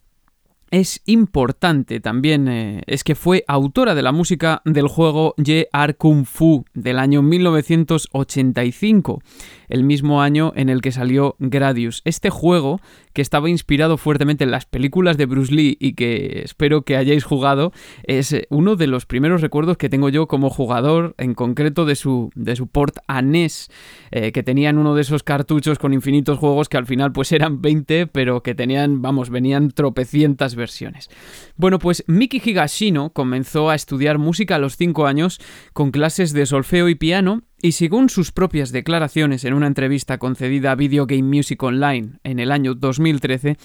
es 0.75 1.01
importante 1.07 2.01
también 2.01 2.49
eh, 2.49 2.83
es 2.87 3.05
que 3.05 3.15
fue 3.15 3.45
autora 3.47 3.95
de 3.95 4.03
la 4.03 4.11
música 4.11 4.61
del 4.65 4.89
juego 4.89 5.37
Ye 5.37 5.69
Ar 5.73 5.97
Kung 5.97 6.25
Fu 6.25 6.65
del 6.75 6.99
año 6.99 7.23
1985, 7.23 9.23
el 9.69 9.85
mismo 9.85 10.23
año 10.23 10.53
en 10.57 10.69
el 10.69 10.81
que 10.81 10.93
salió 10.93 11.37
Gradius. 11.39 12.03
Este 12.05 12.31
juego 12.31 12.81
que 13.15 13.23
estaba 13.23 13.49
inspirado 13.49 13.97
fuertemente 13.97 14.45
en 14.45 14.51
las 14.51 14.67
películas 14.67 15.17
de 15.17 15.27
Bruce 15.27 15.55
Lee 15.55 15.77
y 15.81 15.95
que 15.95 16.43
espero 16.45 16.83
que 16.83 16.97
hayáis 16.97 17.25
jugado, 17.25 17.73
es 18.03 18.33
eh, 18.33 18.47
uno 18.51 18.77
de 18.77 18.89
los 18.89 19.07
primeros 19.07 19.41
recuerdos 19.41 19.77
que 19.77 19.89
tengo 19.89 20.09
yo 20.09 20.27
como 20.27 20.51
jugador, 20.51 21.15
en 21.17 21.35
concreto 21.35 21.85
de 21.85 21.95
su, 21.95 22.31
de 22.35 22.57
su 22.57 22.67
port 22.67 22.97
a 23.07 23.23
NES, 23.23 23.71
eh, 24.11 24.33
que 24.33 24.43
tenían 24.43 24.79
uno 24.79 24.97
de 24.97 25.03
esos 25.03 25.23
cartuchos 25.23 25.79
con 25.79 25.95
infinitos 25.95 26.39
juegos 26.39 26.69
que 26.69 26.77
al 26.77 26.87
final 26.87 27.13
pues 27.13 27.31
eran 27.31 27.63
20, 27.63 28.09
pero 28.09 28.43
que 28.43 28.55
tenían, 28.55 29.01
vamos, 29.01 29.31
venían 29.31 29.71
tropecientas 29.71 30.57
versiones. 30.57 31.09
Bueno, 31.57 31.79
pues 31.79 32.03
Miki 32.09 32.43
Higashino 32.45 33.11
comenzó 33.11 33.71
a 33.71 33.77
estudiar 33.77 34.19
música 34.19 34.57
a 34.57 34.59
los 34.59 34.77
5 34.77 35.07
años 35.07 35.41
con 35.73 35.93
clases 35.93 36.33
de 36.33 36.47
solfeo 36.47 36.89
y 36.89 36.97
piano 36.97 37.43
y 37.61 37.73
según 37.73 38.09
sus 38.09 38.33
propias 38.33 38.73
declaraciones 38.73 39.45
en 39.45 39.55
una 39.55 39.67
entrevista 39.67 40.19
concedida 40.19 40.73
a 40.73 40.75
Video 40.75 41.07
Game 41.07 41.23
Music 41.23 41.63
Online 41.63 42.19
en 42.23 42.39
el 42.39 42.53
año 42.53 42.75
2013, 42.75 43.57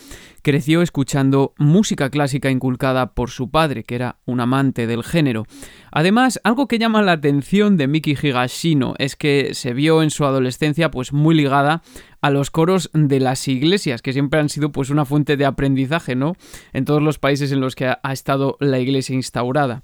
creció 0.41 0.81
escuchando 0.81 1.53
música 1.57 2.09
clásica 2.09 2.49
inculcada 2.49 3.13
por 3.13 3.29
su 3.29 3.49
padre, 3.49 3.83
que 3.83 3.95
era 3.95 4.17
un 4.25 4.39
amante 4.39 4.87
del 4.87 5.03
género. 5.03 5.45
Además, 5.91 6.39
algo 6.43 6.67
que 6.67 6.79
llama 6.79 7.01
la 7.01 7.13
atención 7.13 7.77
de 7.77 7.87
Miki 7.87 8.15
Higashino 8.15 8.93
es 8.99 9.15
que 9.15 9.53
se 9.53 9.73
vio 9.73 10.01
en 10.01 10.11
su 10.11 10.25
adolescencia 10.25 10.91
pues 10.91 11.11
muy 11.11 11.35
ligada 11.35 11.81
a 12.21 12.29
los 12.29 12.51
coros 12.51 12.89
de 12.93 13.19
las 13.19 13.47
iglesias, 13.47 14.01
que 14.01 14.13
siempre 14.13 14.39
han 14.39 14.49
sido 14.49 14.71
pues 14.71 14.89
una 14.89 15.05
fuente 15.05 15.37
de 15.37 15.45
aprendizaje, 15.45 16.15
¿no? 16.15 16.35
En 16.73 16.85
todos 16.85 17.01
los 17.01 17.17
países 17.17 17.51
en 17.51 17.61
los 17.61 17.75
que 17.75 17.87
ha 17.87 18.13
estado 18.13 18.57
la 18.59 18.79
iglesia 18.79 19.15
instaurada. 19.15 19.81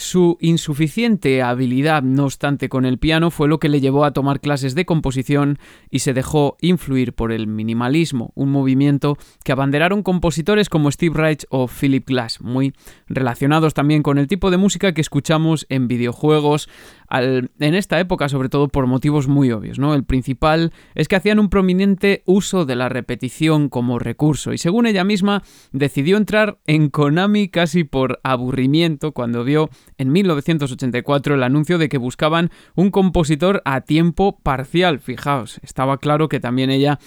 Su 0.00 0.38
insuficiente 0.40 1.42
habilidad, 1.42 2.02
no 2.02 2.24
obstante, 2.24 2.70
con 2.70 2.86
el 2.86 2.96
piano 2.98 3.30
fue 3.30 3.48
lo 3.48 3.60
que 3.60 3.68
le 3.68 3.82
llevó 3.82 4.06
a 4.06 4.14
tomar 4.14 4.40
clases 4.40 4.74
de 4.74 4.86
composición 4.86 5.58
y 5.90 5.98
se 5.98 6.14
dejó 6.14 6.56
influir 6.62 7.12
por 7.12 7.32
el 7.32 7.46
minimalismo, 7.46 8.32
un 8.34 8.50
movimiento 8.50 9.18
que 9.44 9.52
abanderaron 9.52 10.02
compositores 10.02 10.70
como 10.70 10.90
Steve 10.90 11.14
Reich 11.14 11.44
o 11.50 11.68
Philip 11.68 12.08
Glass, 12.08 12.40
muy 12.40 12.72
relacionados 13.08 13.74
también 13.74 14.02
con 14.02 14.16
el 14.16 14.26
tipo 14.26 14.50
de 14.50 14.56
música 14.56 14.94
que 14.94 15.02
escuchamos 15.02 15.66
en 15.68 15.86
videojuegos 15.86 16.70
en 17.10 17.74
esta 17.74 17.98
época, 17.98 18.28
sobre 18.28 18.48
todo 18.48 18.68
por 18.68 18.86
motivos 18.86 19.26
muy 19.28 19.50
obvios. 19.50 19.78
¿no? 19.78 19.94
El 19.94 20.04
principal 20.04 20.72
es 20.94 21.08
que 21.08 21.16
hacían 21.16 21.40
un 21.40 21.50
prominente 21.50 22.22
uso 22.24 22.64
de 22.64 22.76
la 22.76 22.88
repetición 22.88 23.68
como 23.68 23.98
recurso 23.98 24.52
y 24.52 24.58
según 24.58 24.86
ella 24.86 25.04
misma 25.04 25.42
decidió 25.72 26.16
entrar 26.16 26.58
en 26.66 26.88
Konami 26.88 27.48
casi 27.48 27.84
por 27.84 28.20
aburrimiento 28.22 29.12
cuando 29.12 29.44
vio 29.44 29.70
en 29.98 30.12
1984 30.12 31.34
el 31.34 31.42
anuncio 31.42 31.78
de 31.78 31.88
que 31.88 31.98
buscaban 31.98 32.50
un 32.74 32.90
compositor 32.90 33.62
a 33.64 33.80
tiempo 33.82 34.38
parcial. 34.42 34.98
Fijaos, 34.98 35.60
estaba 35.62 35.98
claro 35.98 36.28
que 36.28 36.40
también 36.40 36.70
ella 36.70 36.98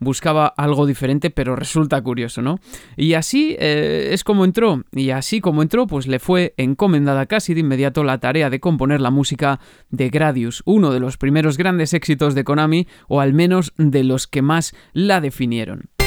buscaba 0.00 0.46
algo 0.46 0.86
diferente, 0.86 1.30
pero 1.30 1.54
resulta 1.54 2.02
curioso, 2.02 2.42
¿no? 2.42 2.58
Y 2.96 3.14
así 3.14 3.56
eh, 3.58 4.08
es 4.12 4.24
como 4.24 4.44
entró, 4.44 4.82
y 4.92 5.10
así 5.10 5.40
como 5.40 5.62
entró, 5.62 5.86
pues 5.86 6.06
le 6.06 6.18
fue 6.18 6.54
encomendada 6.56 7.26
casi 7.26 7.54
de 7.54 7.60
inmediato 7.60 8.02
la 8.02 8.18
tarea 8.18 8.50
de 8.50 8.60
componer 8.60 9.00
la 9.00 9.10
música 9.10 9.60
de 9.90 10.08
Gradius, 10.08 10.62
uno 10.64 10.90
de 10.90 11.00
los 11.00 11.18
primeros 11.18 11.56
grandes 11.56 11.94
éxitos 11.94 12.34
de 12.34 12.44
Konami, 12.44 12.88
o 13.08 13.20
al 13.20 13.34
menos 13.34 13.72
de 13.76 14.02
los 14.04 14.26
que 14.26 14.42
más 14.42 14.74
la 14.92 15.20
definieron. 15.20 15.99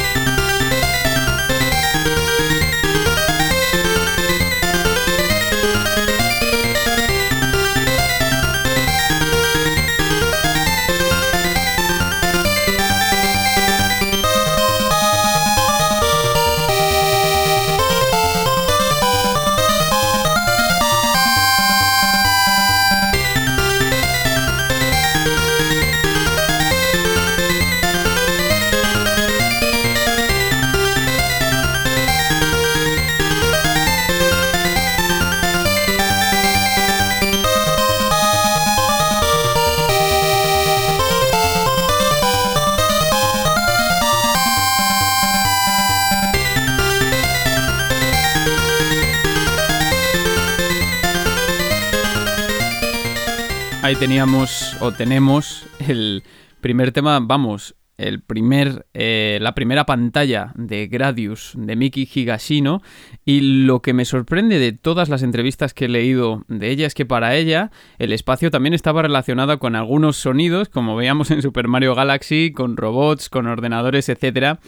Ahí 53.84 53.98
teníamos 53.98 54.78
o 54.80 54.94
tenemos 54.94 55.66
el 55.86 56.24
primer 56.62 56.94
tema, 56.94 57.20
vamos, 57.22 57.76
el 57.98 58.22
primer, 58.22 58.88
eh, 58.94 59.40
la 59.42 59.54
primera 59.54 59.86
pantalla 59.86 60.54
de 60.56 60.88
Gradius 60.88 61.52
de 61.58 61.76
Miki 61.76 62.10
Higashino 62.12 62.82
y 63.26 63.42
lo 63.66 63.82
que 63.82 63.92
me 63.92 64.06
sorprende 64.06 64.58
de 64.58 64.72
todas 64.72 65.10
las 65.10 65.22
entrevistas 65.22 65.74
que 65.74 65.86
he 65.86 65.90
leído 65.90 66.46
de 66.48 66.70
ella 66.70 66.88
es 66.88 66.94
que 66.94 67.06
para 67.06 67.36
ella 67.36 67.72
el 68.00 68.14
espacio 68.14 68.52
también 68.52 68.74
estaba 68.74 69.02
relacionado 69.02 69.60
con 69.60 69.76
algunos 69.76 70.16
sonidos 70.16 70.70
como 70.70 70.96
veíamos 70.96 71.30
en 71.32 71.42
Super 71.42 71.68
Mario 71.68 71.94
Galaxy, 71.94 72.54
con 72.54 72.78
robots, 72.78 73.28
con 73.28 73.48
ordenadores, 73.48 74.08
etcétera 74.08 74.60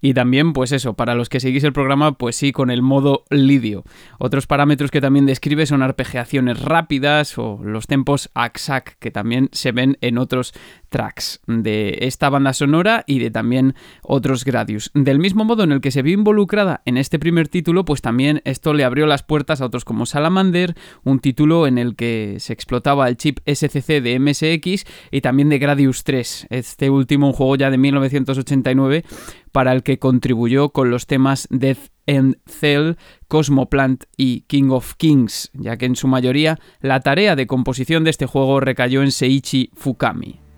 y 0.00 0.14
también, 0.14 0.52
pues 0.52 0.72
eso, 0.72 0.94
para 0.94 1.14
los 1.14 1.28
que 1.28 1.40
seguís 1.40 1.64
el 1.64 1.72
programa, 1.72 2.12
pues 2.12 2.36
sí, 2.36 2.52
con 2.52 2.70
el 2.70 2.82
modo 2.82 3.24
lidio. 3.30 3.84
Otros 4.18 4.46
parámetros 4.46 4.90
que 4.90 5.00
también 5.00 5.26
describe 5.26 5.66
son 5.66 5.82
arpegiaciones 5.82 6.60
rápidas 6.60 7.36
o 7.38 7.60
los 7.62 7.86
tempos 7.86 8.30
AXAC, 8.34 8.98
que 8.98 9.10
también 9.10 9.48
se 9.52 9.72
ven 9.72 9.98
en 10.00 10.18
otros 10.18 10.54
tracks 10.88 11.40
de 11.46 11.98
esta 12.02 12.28
banda 12.30 12.52
sonora 12.52 13.04
y 13.06 13.20
de 13.20 13.30
también 13.30 13.74
otros 14.02 14.44
Gradius. 14.44 14.90
Del 14.94 15.18
mismo 15.18 15.44
modo 15.44 15.62
en 15.62 15.72
el 15.72 15.80
que 15.80 15.90
se 15.90 16.02
vio 16.02 16.14
involucrada 16.14 16.82
en 16.84 16.96
este 16.96 17.18
primer 17.18 17.48
título, 17.48 17.84
pues 17.84 18.02
también 18.02 18.42
esto 18.44 18.74
le 18.74 18.84
abrió 18.84 19.06
las 19.06 19.22
puertas 19.22 19.60
a 19.60 19.66
otros 19.66 19.84
como 19.84 20.06
Salamander, 20.06 20.74
un 21.04 21.20
título 21.20 21.66
en 21.66 21.78
el 21.78 21.94
que 21.94 22.36
se 22.38 22.52
explotaba 22.52 23.08
el 23.08 23.16
chip 23.16 23.38
SCC 23.46 24.02
de 24.02 24.18
MSX 24.18 24.84
y 25.10 25.20
también 25.20 25.48
de 25.48 25.58
Gradius 25.58 26.04
3, 26.04 26.48
este 26.50 26.90
último 26.90 27.28
un 27.28 27.32
juego 27.32 27.56
ya 27.56 27.70
de 27.70 27.78
1989 27.78 29.04
para 29.52 29.72
el 29.72 29.82
que 29.82 29.98
contribuyó 29.98 30.70
con 30.70 30.90
los 30.90 31.06
temas 31.06 31.46
Death 31.50 31.90
and 32.06 32.36
Cell, 32.46 32.96
Cosmoplant 33.28 34.04
y 34.16 34.42
King 34.42 34.70
of 34.70 34.94
Kings, 34.96 35.50
ya 35.54 35.76
que 35.76 35.86
en 35.86 35.96
su 35.96 36.08
mayoría 36.08 36.58
la 36.80 37.00
tarea 37.00 37.36
de 37.36 37.46
composición 37.46 38.04
de 38.04 38.10
este 38.10 38.26
juego 38.26 38.60
recayó 38.60 39.02
en 39.02 39.12
Seiichi 39.12 39.70
Fukami. 39.74 40.49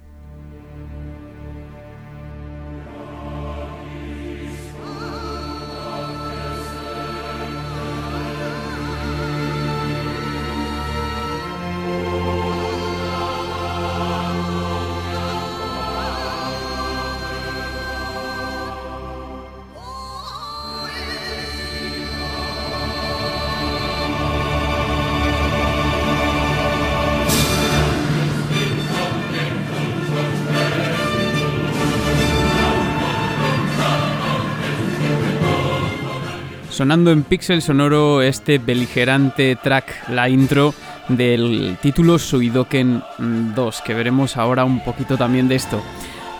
Sonando 36.72 37.10
en 37.10 37.22
Pixel 37.22 37.60
Sonoro 37.60 38.22
este 38.22 38.58
beligerante 38.58 39.56
track, 39.56 40.08
la 40.08 40.28
intro 40.28 40.74
del 41.08 41.76
título 41.82 42.18
Suidoken 42.18 43.02
2, 43.18 43.82
que 43.82 43.94
veremos 43.94 44.38
ahora 44.38 44.64
un 44.64 44.82
poquito 44.82 45.18
también 45.18 45.48
de 45.48 45.56
esto. 45.56 45.82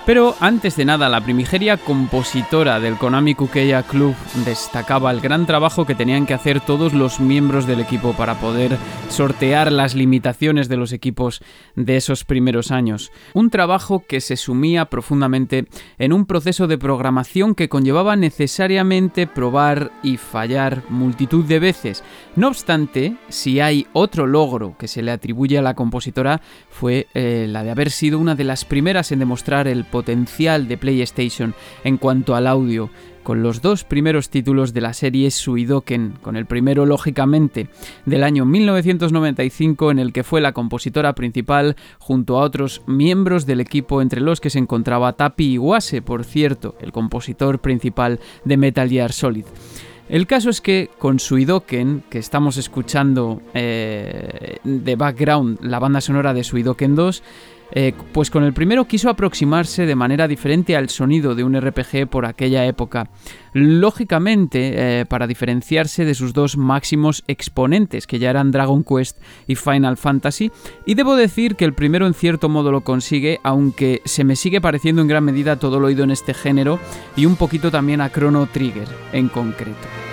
Pero 0.05 0.35
antes 0.41 0.75
de 0.75 0.85
nada, 0.85 1.09
la 1.09 1.21
primigeria 1.21 1.77
compositora 1.77 2.81
del 2.81 2.99
Konami 2.99 3.37
Kukeya 3.37 3.85
Club 3.85 4.17
destacaba 4.45 5.13
el 5.13 5.21
gran 5.21 5.47
trabajo 5.47 5.87
que 5.87 5.95
tenían 5.95 6.27
que 6.27 6.35
hacer 6.35 6.61
todos 6.61 6.93
los 6.93 7.21
miembros 7.21 7.69
del 7.69 7.79
equipo 7.79 8.13
para 8.13 8.41
poder 8.41 8.77
sortear 9.11 9.71
las 9.71 9.95
limitaciones 9.95 10.69
de 10.69 10.77
los 10.77 10.93
equipos 10.93 11.41
de 11.77 11.97
esos 11.97 12.25
primeros 12.25 12.73
años. 12.73 13.13
Un 13.33 13.49
trabajo 13.49 14.03
que 14.05 14.21
se 14.21 14.37
sumía 14.37 14.87
profundamente 14.87 15.67
en 15.99 16.13
un 16.13 16.27
proceso 16.27 16.67
de 16.67 16.79
programación 16.79 17.55
que 17.55 17.69
conllevaba 17.69 18.17
necesariamente 18.17 19.29
probar 19.29 19.93
y 20.03 20.17
fallar 20.17 20.83
multitud 20.89 21.45
de 21.45 21.61
veces. 21.61 22.03
No 22.35 22.49
obstante, 22.49 23.17
si 23.29 23.61
hay 23.61 23.87
otro 23.93 24.27
logro 24.27 24.75
que 24.77 24.89
se 24.89 25.03
le 25.03 25.13
atribuye 25.13 25.59
a 25.59 25.63
la 25.63 25.75
compositora 25.75 26.41
fue 26.71 27.07
eh, 27.15 27.47
la 27.49 27.63
de 27.63 27.71
haber 27.71 27.93
sido 27.93 28.19
una 28.19 28.35
de 28.35 28.45
las 28.45 28.65
primeras 28.65 29.13
en 29.13 29.21
demostrar 29.21 29.69
el 29.69 29.85
potencial 29.93 30.67
de 30.67 30.77
PlayStation 30.77 31.55
en 31.85 31.99
cuanto 31.99 32.35
al 32.35 32.49
audio, 32.49 32.91
con 33.23 33.45
los 33.45 33.63
dos 33.63 33.85
primeros 33.85 34.31
títulos 34.31 34.73
de 34.73 34.81
la 34.81 34.95
serie 34.95 35.31
Suidoken, 35.31 36.15
con 36.21 36.37
el 36.37 36.47
primero 36.47 36.87
lógicamente 36.87 37.69
del 38.05 38.25
año 38.25 38.45
1995 38.45 39.93
en 39.93 40.01
el 40.01 40.13
que 40.13 40.25
fue 40.25 40.41
la 40.41 40.51
compositora 40.51 41.15
principal 41.15 41.77
junto 42.01 42.41
a 42.41 42.43
otros 42.43 42.83
miembros 42.87 43.47
del 43.47 43.61
equipo 43.61 44.03
entre 44.03 44.21
los 44.21 44.41
que 44.41 44.51
se 44.51 44.59
encontraba 44.59 45.13
Tapi 45.13 45.53
Iwase, 45.53 46.03
por 46.03 46.25
cierto, 46.25 46.75
el 46.81 46.91
compositor 46.91 47.61
principal 47.61 48.19
de 48.45 48.57
Metal 48.57 48.89
Gear 48.89 49.13
Solid. 49.13 49.45
El 50.09 50.27
caso 50.27 50.51
es 50.51 50.61
que 50.61 50.91
con 50.99 51.21
Suidoken, 51.21 52.03
que 52.11 52.19
estamos 52.19 52.57
escuchando 52.57 53.41
eh, 53.55 54.59
de 54.65 54.97
background 54.97 55.61
la 55.63 55.79
banda 55.79 56.01
sonora 56.01 56.35
de 56.35 56.45
Suidoken 56.45 56.97
2, 56.97 57.23
eh, 57.73 57.93
pues 58.13 58.31
con 58.31 58.45
el 58.45 58.53
primero 58.53 58.87
quiso 58.87 59.09
aproximarse 59.09 59.87
de 59.87 59.95
manera 59.95 60.29
diferente 60.29 60.77
al 60.77 60.89
sonido 60.89 61.35
de 61.35 61.45
un 61.45 61.59
RPG 61.59 62.09
por 62.09 62.27
aquella 62.27 62.65
época. 62.67 63.09
Lógicamente, 63.55 65.01
eh, 65.01 65.07
para 65.07 65.27
diferenciarse 65.27 66.05
de 66.05 66.15
sus 66.15 66.33
dos 66.33 66.57
máximos 66.57 67.25
exponentes, 67.27 68.07
que 68.07 68.19
ya 68.19 68.31
eran 68.31 68.51
Dragon 68.51 68.85
Quest 68.85 69.19
y 69.47 69.57
Final 69.57 69.97
Fantasy, 69.97 70.51
y 70.87 70.95
debo 70.95 71.17
decir 71.17 71.57
que 71.57 71.65
el 71.65 71.75
primero 71.75 72.07
en 72.07 72.15
cierto 72.15 72.49
modo 72.49 72.71
lo 72.71 72.83
consigue, 72.83 73.41
aunque 73.43 74.03
se 74.05 74.25
me 74.25 74.37
sigue 74.37 74.61
pareciendo 74.61 75.03
en 75.03 75.09
gran 75.09 75.25
medida 75.25 75.59
todo 75.59 75.81
lo 75.81 75.87
oído 75.87 76.05
en 76.05 76.11
este 76.11 76.35
género 76.35 76.79
y 77.17 77.27
un 77.27 77.37
poquito 77.37 77.71
también 77.71 78.01
a 78.01 78.11
Chrono 78.11 78.47
Trigger 78.47 78.89
en 79.13 79.29
concreto. 79.29 80.12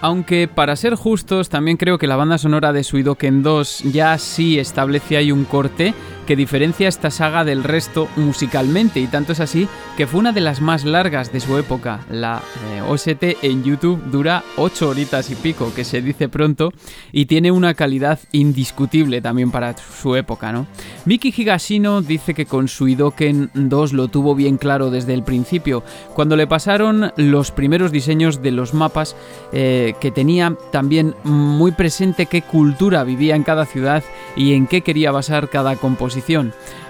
Aunque 0.00 0.46
para 0.46 0.76
ser 0.76 0.94
justos, 0.94 1.48
también 1.48 1.76
creo 1.76 1.98
que 1.98 2.06
la 2.06 2.14
banda 2.14 2.38
sonora 2.38 2.72
de 2.72 2.84
Suidoken 2.84 3.42
2 3.42 3.84
ya 3.92 4.16
sí 4.18 4.58
establece 4.58 5.16
ahí 5.16 5.32
un 5.32 5.44
corte 5.44 5.92
que 6.28 6.36
diferencia 6.36 6.88
esta 6.88 7.10
saga 7.10 7.42
del 7.42 7.64
resto 7.64 8.06
musicalmente 8.16 9.00
y 9.00 9.06
tanto 9.06 9.32
es 9.32 9.40
así 9.40 9.66
que 9.96 10.06
fue 10.06 10.20
una 10.20 10.32
de 10.32 10.42
las 10.42 10.60
más 10.60 10.84
largas 10.84 11.32
de 11.32 11.40
su 11.40 11.56
época. 11.56 12.00
La 12.10 12.42
eh, 12.74 12.82
OST 12.82 13.42
en 13.42 13.64
YouTube 13.64 13.98
dura 14.10 14.44
8 14.58 14.90
horitas 14.90 15.30
y 15.30 15.36
pico, 15.36 15.72
que 15.74 15.84
se 15.84 16.02
dice 16.02 16.28
pronto, 16.28 16.70
y 17.12 17.24
tiene 17.24 17.50
una 17.50 17.72
calidad 17.72 18.18
indiscutible 18.30 19.22
también 19.22 19.50
para 19.50 19.74
su 19.78 20.16
época, 20.16 20.52
¿no? 20.52 20.66
Miki 21.06 21.32
Higashino 21.34 22.02
dice 22.02 22.34
que 22.34 22.44
con 22.44 22.68
su 22.68 22.88
Idoken 22.88 23.50
2 23.54 23.94
lo 23.94 24.08
tuvo 24.08 24.34
bien 24.34 24.58
claro 24.58 24.90
desde 24.90 25.14
el 25.14 25.22
principio, 25.22 25.82
cuando 26.12 26.36
le 26.36 26.46
pasaron 26.46 27.10
los 27.16 27.52
primeros 27.52 27.90
diseños 27.90 28.42
de 28.42 28.50
los 28.50 28.74
mapas 28.74 29.16
eh, 29.54 29.94
que 29.98 30.10
tenía 30.10 30.54
también 30.72 31.14
muy 31.24 31.72
presente 31.72 32.26
qué 32.26 32.42
cultura 32.42 33.02
vivía 33.02 33.34
en 33.34 33.44
cada 33.44 33.64
ciudad 33.64 34.04
y 34.36 34.52
en 34.52 34.66
qué 34.66 34.82
quería 34.82 35.10
basar 35.10 35.48
cada 35.48 35.74
composición. 35.76 36.17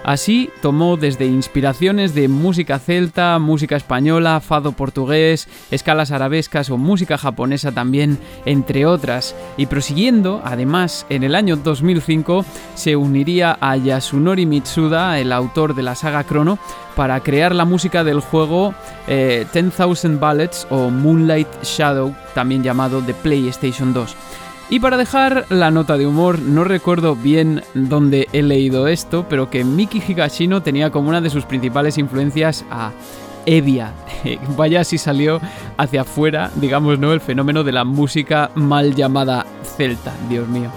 Así 0.04 0.50
tomó 0.62 0.96
desde 0.96 1.26
inspiraciones 1.26 2.14
de 2.14 2.28
música 2.28 2.78
celta, 2.78 3.38
música 3.38 3.76
española, 3.76 4.40
fado 4.40 4.72
portugués, 4.72 5.48
escalas 5.70 6.12
arabescas 6.12 6.70
o 6.70 6.78
música 6.78 7.18
japonesa 7.18 7.72
también, 7.72 8.18
entre 8.46 8.86
otras, 8.86 9.34
y 9.56 9.66
prosiguiendo, 9.66 10.40
además, 10.44 11.04
en 11.10 11.24
el 11.24 11.34
año 11.34 11.56
2005 11.56 12.44
se 12.74 12.96
uniría 12.96 13.58
a 13.60 13.76
Yasunori 13.76 14.46
Mitsuda, 14.46 15.18
el 15.18 15.32
autor 15.32 15.74
de 15.74 15.82
la 15.82 15.94
saga 15.94 16.24
Chrono, 16.24 16.58
para 16.96 17.20
crear 17.20 17.54
la 17.54 17.64
música 17.64 18.02
del 18.02 18.20
juego 18.20 18.74
eh, 19.06 19.46
10,000 19.52 20.18
Ballets 20.18 20.66
o 20.70 20.90
Moonlight 20.90 21.62
Shadow, 21.62 22.14
también 22.34 22.62
llamado 22.62 23.00
de 23.00 23.14
PlayStation 23.14 23.92
2. 23.92 24.16
Y 24.70 24.80
para 24.80 24.98
dejar 24.98 25.46
la 25.48 25.70
nota 25.70 25.96
de 25.96 26.06
humor, 26.06 26.40
no 26.40 26.62
recuerdo 26.62 27.16
bien 27.16 27.62
dónde 27.72 28.28
he 28.32 28.42
leído 28.42 28.86
esto, 28.86 29.24
pero 29.28 29.48
que 29.48 29.64
Miki 29.64 30.02
Higashino 30.06 30.62
tenía 30.62 30.90
como 30.90 31.08
una 31.08 31.22
de 31.22 31.30
sus 31.30 31.46
principales 31.46 31.96
influencias 31.96 32.66
a 32.70 32.92
Evia. 33.46 33.94
Vaya 34.58 34.84
si 34.84 34.98
salió 34.98 35.40
hacia 35.78 36.02
afuera, 36.02 36.50
digamos, 36.56 36.98
¿no? 36.98 37.14
El 37.14 37.20
fenómeno 37.20 37.64
de 37.64 37.72
la 37.72 37.84
música 37.84 38.50
mal 38.54 38.94
llamada 38.94 39.46
celta, 39.76 40.12
Dios 40.28 40.46
mío. 40.48 40.70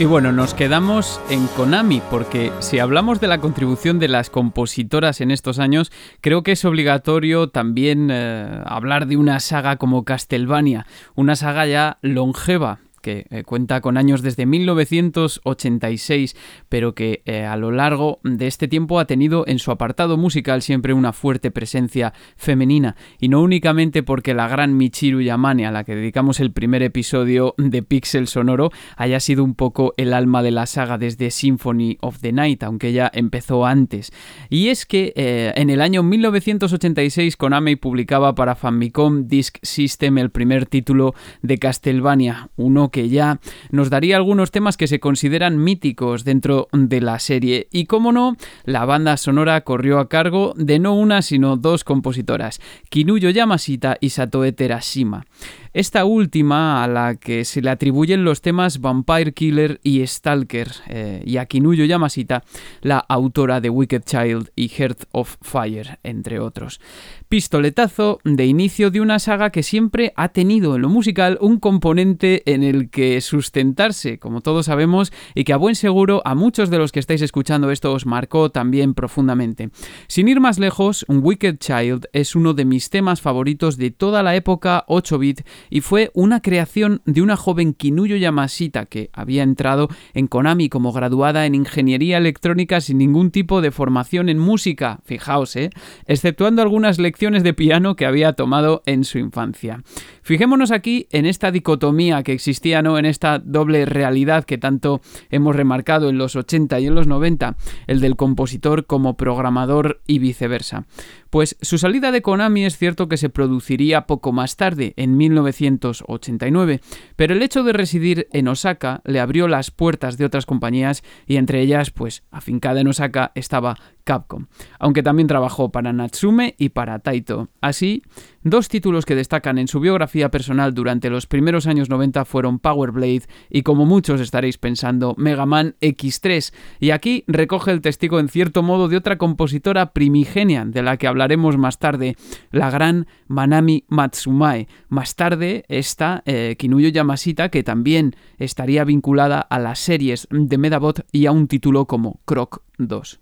Y 0.00 0.06
bueno, 0.06 0.32
nos 0.32 0.54
quedamos 0.54 1.20
en 1.28 1.46
Konami, 1.48 2.00
porque 2.10 2.50
si 2.60 2.78
hablamos 2.78 3.20
de 3.20 3.26
la 3.26 3.36
contribución 3.36 3.98
de 3.98 4.08
las 4.08 4.30
compositoras 4.30 5.20
en 5.20 5.30
estos 5.30 5.58
años, 5.58 5.92
creo 6.22 6.42
que 6.42 6.52
es 6.52 6.64
obligatorio 6.64 7.50
también 7.50 8.08
eh, 8.10 8.62
hablar 8.64 9.08
de 9.08 9.18
una 9.18 9.40
saga 9.40 9.76
como 9.76 10.06
Castlevania, 10.06 10.86
una 11.16 11.36
saga 11.36 11.66
ya 11.66 11.98
longeva, 12.00 12.78
que 13.00 13.26
eh, 13.30 13.44
cuenta 13.44 13.80
con 13.80 13.96
años 13.96 14.22
desde 14.22 14.46
1986, 14.46 16.36
pero 16.68 16.94
que 16.94 17.22
eh, 17.24 17.44
a 17.44 17.56
lo 17.56 17.70
largo 17.70 18.20
de 18.22 18.46
este 18.46 18.68
tiempo 18.68 18.98
ha 18.98 19.06
tenido 19.06 19.44
en 19.46 19.58
su 19.58 19.70
apartado 19.70 20.16
musical 20.16 20.62
siempre 20.62 20.92
una 20.92 21.12
fuerte 21.12 21.50
presencia 21.50 22.12
femenina, 22.36 22.96
y 23.18 23.28
no 23.28 23.42
únicamente 23.42 24.02
porque 24.02 24.34
la 24.34 24.48
gran 24.48 24.76
Michiru 24.76 25.20
Yamane, 25.20 25.66
a 25.66 25.70
la 25.70 25.84
que 25.84 25.94
dedicamos 25.94 26.40
el 26.40 26.52
primer 26.52 26.82
episodio 26.82 27.54
de 27.58 27.82
Pixel 27.82 28.26
Sonoro, 28.26 28.70
haya 28.96 29.20
sido 29.20 29.44
un 29.44 29.54
poco 29.54 29.94
el 29.96 30.12
alma 30.12 30.42
de 30.42 30.50
la 30.50 30.66
saga 30.66 30.98
desde 30.98 31.30
Symphony 31.30 31.98
of 32.00 32.20
the 32.20 32.32
Night, 32.32 32.62
aunque 32.62 32.88
ella 32.88 33.10
empezó 33.12 33.66
antes. 33.66 34.12
Y 34.48 34.68
es 34.68 34.86
que 34.86 35.12
eh, 35.16 35.52
en 35.56 35.70
el 35.70 35.80
año 35.80 36.02
1986 36.02 37.36
Konami 37.36 37.76
publicaba 37.76 38.34
para 38.34 38.54
Famicom 38.54 39.26
Disk 39.28 39.58
System 39.62 40.18
el 40.18 40.30
primer 40.30 40.66
título 40.66 41.14
de 41.42 41.58
Castlevania, 41.58 42.50
uno 42.56 42.89
que 42.90 43.08
ya 43.08 43.40
nos 43.70 43.90
daría 43.90 44.16
algunos 44.16 44.50
temas 44.50 44.76
que 44.76 44.86
se 44.86 45.00
consideran 45.00 45.62
míticos 45.62 46.24
dentro 46.24 46.68
de 46.72 47.00
la 47.00 47.18
serie. 47.18 47.68
Y 47.70 47.86
como 47.86 48.12
no, 48.12 48.36
la 48.64 48.84
banda 48.84 49.16
sonora 49.16 49.60
corrió 49.62 49.98
a 49.98 50.08
cargo 50.08 50.54
de 50.56 50.78
no 50.78 50.94
una 50.94 51.22
sino 51.22 51.56
dos 51.56 51.84
compositoras, 51.84 52.60
Kinuyo 52.88 53.30
Yamashita 53.30 53.96
y 54.00 54.10
Satoe 54.10 54.52
Terashima. 54.52 55.26
Esta 55.72 56.04
última, 56.04 56.82
a 56.82 56.88
la 56.88 57.14
que 57.14 57.44
se 57.44 57.62
le 57.62 57.70
atribuyen 57.70 58.24
los 58.24 58.40
temas 58.40 58.80
Vampire 58.80 59.32
Killer 59.32 59.78
y 59.84 60.04
Stalker, 60.04 60.68
eh, 60.88 61.22
y 61.24 61.36
a 61.36 61.46
Kinuyo 61.46 61.84
Yamashita, 61.84 62.42
la 62.82 62.98
autora 62.98 63.60
de 63.60 63.70
Wicked 63.70 64.02
Child 64.02 64.50
y 64.56 64.66
Heart 64.66 65.04
of 65.12 65.36
Fire, 65.40 66.00
entre 66.02 66.40
otros. 66.40 66.80
Pistoletazo 67.28 68.18
de 68.24 68.46
inicio 68.46 68.90
de 68.90 69.00
una 69.00 69.20
saga 69.20 69.50
que 69.50 69.62
siempre 69.62 70.12
ha 70.16 70.30
tenido 70.30 70.74
en 70.74 70.82
lo 70.82 70.88
musical 70.88 71.38
un 71.40 71.60
componente 71.60 72.42
en 72.52 72.64
el 72.64 72.90
que 72.90 73.20
sustentarse, 73.20 74.18
como 74.18 74.40
todos 74.40 74.66
sabemos, 74.66 75.12
y 75.36 75.44
que 75.44 75.52
a 75.52 75.56
buen 75.56 75.76
seguro 75.76 76.20
a 76.24 76.34
muchos 76.34 76.70
de 76.70 76.78
los 76.78 76.90
que 76.90 76.98
estáis 76.98 77.22
escuchando 77.22 77.70
esto 77.70 77.92
os 77.92 78.06
marcó 78.06 78.50
también 78.50 78.94
profundamente. 78.94 79.70
Sin 80.08 80.26
ir 80.26 80.40
más 80.40 80.58
lejos, 80.58 81.06
Wicked 81.08 81.58
Child 81.58 82.06
es 82.12 82.34
uno 82.34 82.54
de 82.54 82.64
mis 82.64 82.90
temas 82.90 83.20
favoritos 83.20 83.76
de 83.76 83.92
toda 83.92 84.24
la 84.24 84.34
época 84.34 84.84
8-bit 84.88 85.42
y 85.68 85.80
fue 85.80 86.10
una 86.14 86.40
creación 86.40 87.02
de 87.04 87.22
una 87.22 87.36
joven 87.36 87.74
Kinuyo 87.74 88.16
Yamashita 88.16 88.86
que 88.86 89.10
había 89.12 89.42
entrado 89.42 89.88
en 90.14 90.26
Konami 90.26 90.68
como 90.68 90.92
graduada 90.92 91.46
en 91.46 91.54
ingeniería 91.54 92.18
electrónica 92.18 92.80
sin 92.80 92.98
ningún 92.98 93.30
tipo 93.30 93.60
de 93.60 93.70
formación 93.70 94.28
en 94.28 94.38
música, 94.38 95.00
fijaos, 95.04 95.56
¿eh? 95.56 95.70
exceptuando 96.06 96.62
algunas 96.62 96.98
lecciones 96.98 97.42
de 97.42 97.54
piano 97.54 97.96
que 97.96 98.06
había 98.06 98.32
tomado 98.32 98.82
en 98.86 99.04
su 99.04 99.18
infancia. 99.18 99.82
Fijémonos 100.22 100.70
aquí 100.70 101.08
en 101.10 101.26
esta 101.26 101.50
dicotomía 101.50 102.22
que 102.22 102.32
existía, 102.32 102.82
¿no? 102.82 102.98
En 102.98 103.06
esta 103.06 103.38
doble 103.38 103.84
realidad 103.84 104.44
que 104.44 104.58
tanto 104.58 105.00
hemos 105.30 105.56
remarcado 105.56 106.08
en 106.08 106.18
los 106.18 106.36
80 106.36 106.78
y 106.80 106.86
en 106.86 106.94
los 106.94 107.06
90, 107.06 107.56
el 107.86 108.00
del 108.00 108.16
compositor 108.16 108.86
como 108.86 109.16
programador 109.16 110.00
y 110.06 110.18
viceversa. 110.18 110.86
Pues 111.30 111.56
su 111.60 111.78
salida 111.78 112.10
de 112.10 112.22
Konami 112.22 112.64
es 112.64 112.76
cierto 112.76 113.08
que 113.08 113.16
se 113.16 113.30
produciría 113.30 114.06
poco 114.06 114.32
más 114.32 114.56
tarde, 114.56 114.94
en 114.96 115.16
1989, 115.16 116.80
pero 117.14 117.34
el 117.34 117.42
hecho 117.42 117.62
de 117.62 117.72
residir 117.72 118.26
en 118.32 118.48
Osaka 118.48 119.00
le 119.04 119.20
abrió 119.20 119.46
las 119.46 119.70
puertas 119.70 120.18
de 120.18 120.24
otras 120.24 120.44
compañías 120.44 121.04
y 121.26 121.36
entre 121.36 121.60
ellas, 121.60 121.92
pues, 121.92 122.24
afincada 122.32 122.80
en 122.80 122.88
Osaka 122.88 123.30
estaba 123.36 123.76
Capcom, 124.10 124.46
aunque 124.80 125.04
también 125.04 125.28
trabajó 125.28 125.70
para 125.70 125.92
Natsume 125.92 126.56
y 126.58 126.70
para 126.70 126.98
Taito. 126.98 127.48
Así, 127.60 128.02
dos 128.42 128.68
títulos 128.68 129.06
que 129.06 129.14
destacan 129.14 129.56
en 129.56 129.68
su 129.68 129.78
biografía 129.78 130.32
personal 130.32 130.74
durante 130.74 131.10
los 131.10 131.28
primeros 131.28 131.68
años 131.68 131.88
90 131.88 132.24
fueron 132.24 132.58
Power 132.58 132.90
Blade 132.90 133.22
y, 133.50 133.62
como 133.62 133.86
muchos 133.86 134.20
estaréis 134.20 134.58
pensando, 134.58 135.14
Mega 135.16 135.46
Man 135.46 135.76
X3, 135.80 136.52
y 136.80 136.90
aquí 136.90 137.22
recoge 137.28 137.70
el 137.70 137.82
testigo 137.82 138.18
en 138.18 138.28
cierto 138.28 138.64
modo 138.64 138.88
de 138.88 138.96
otra 138.96 139.16
compositora 139.16 139.92
primigenia 139.92 140.64
de 140.64 140.82
la 140.82 140.96
que 140.96 141.06
hablaremos 141.06 141.56
más 141.56 141.78
tarde, 141.78 142.16
la 142.50 142.68
gran 142.68 143.06
Manami 143.28 143.84
Matsumae. 143.86 144.66
Más 144.88 145.14
tarde 145.14 145.66
está 145.68 146.24
eh, 146.26 146.56
Kinuyo 146.58 146.88
Yamashita, 146.88 147.48
que 147.50 147.62
también 147.62 148.16
estaría 148.38 148.82
vinculada 148.82 149.38
a 149.40 149.60
las 149.60 149.78
series 149.78 150.26
de 150.32 150.58
Medabot 150.58 151.06
y 151.12 151.26
a 151.26 151.30
un 151.30 151.46
título 151.46 151.86
como 151.86 152.18
Croc 152.24 152.64
2. 152.78 153.20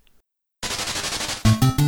you 1.49 1.88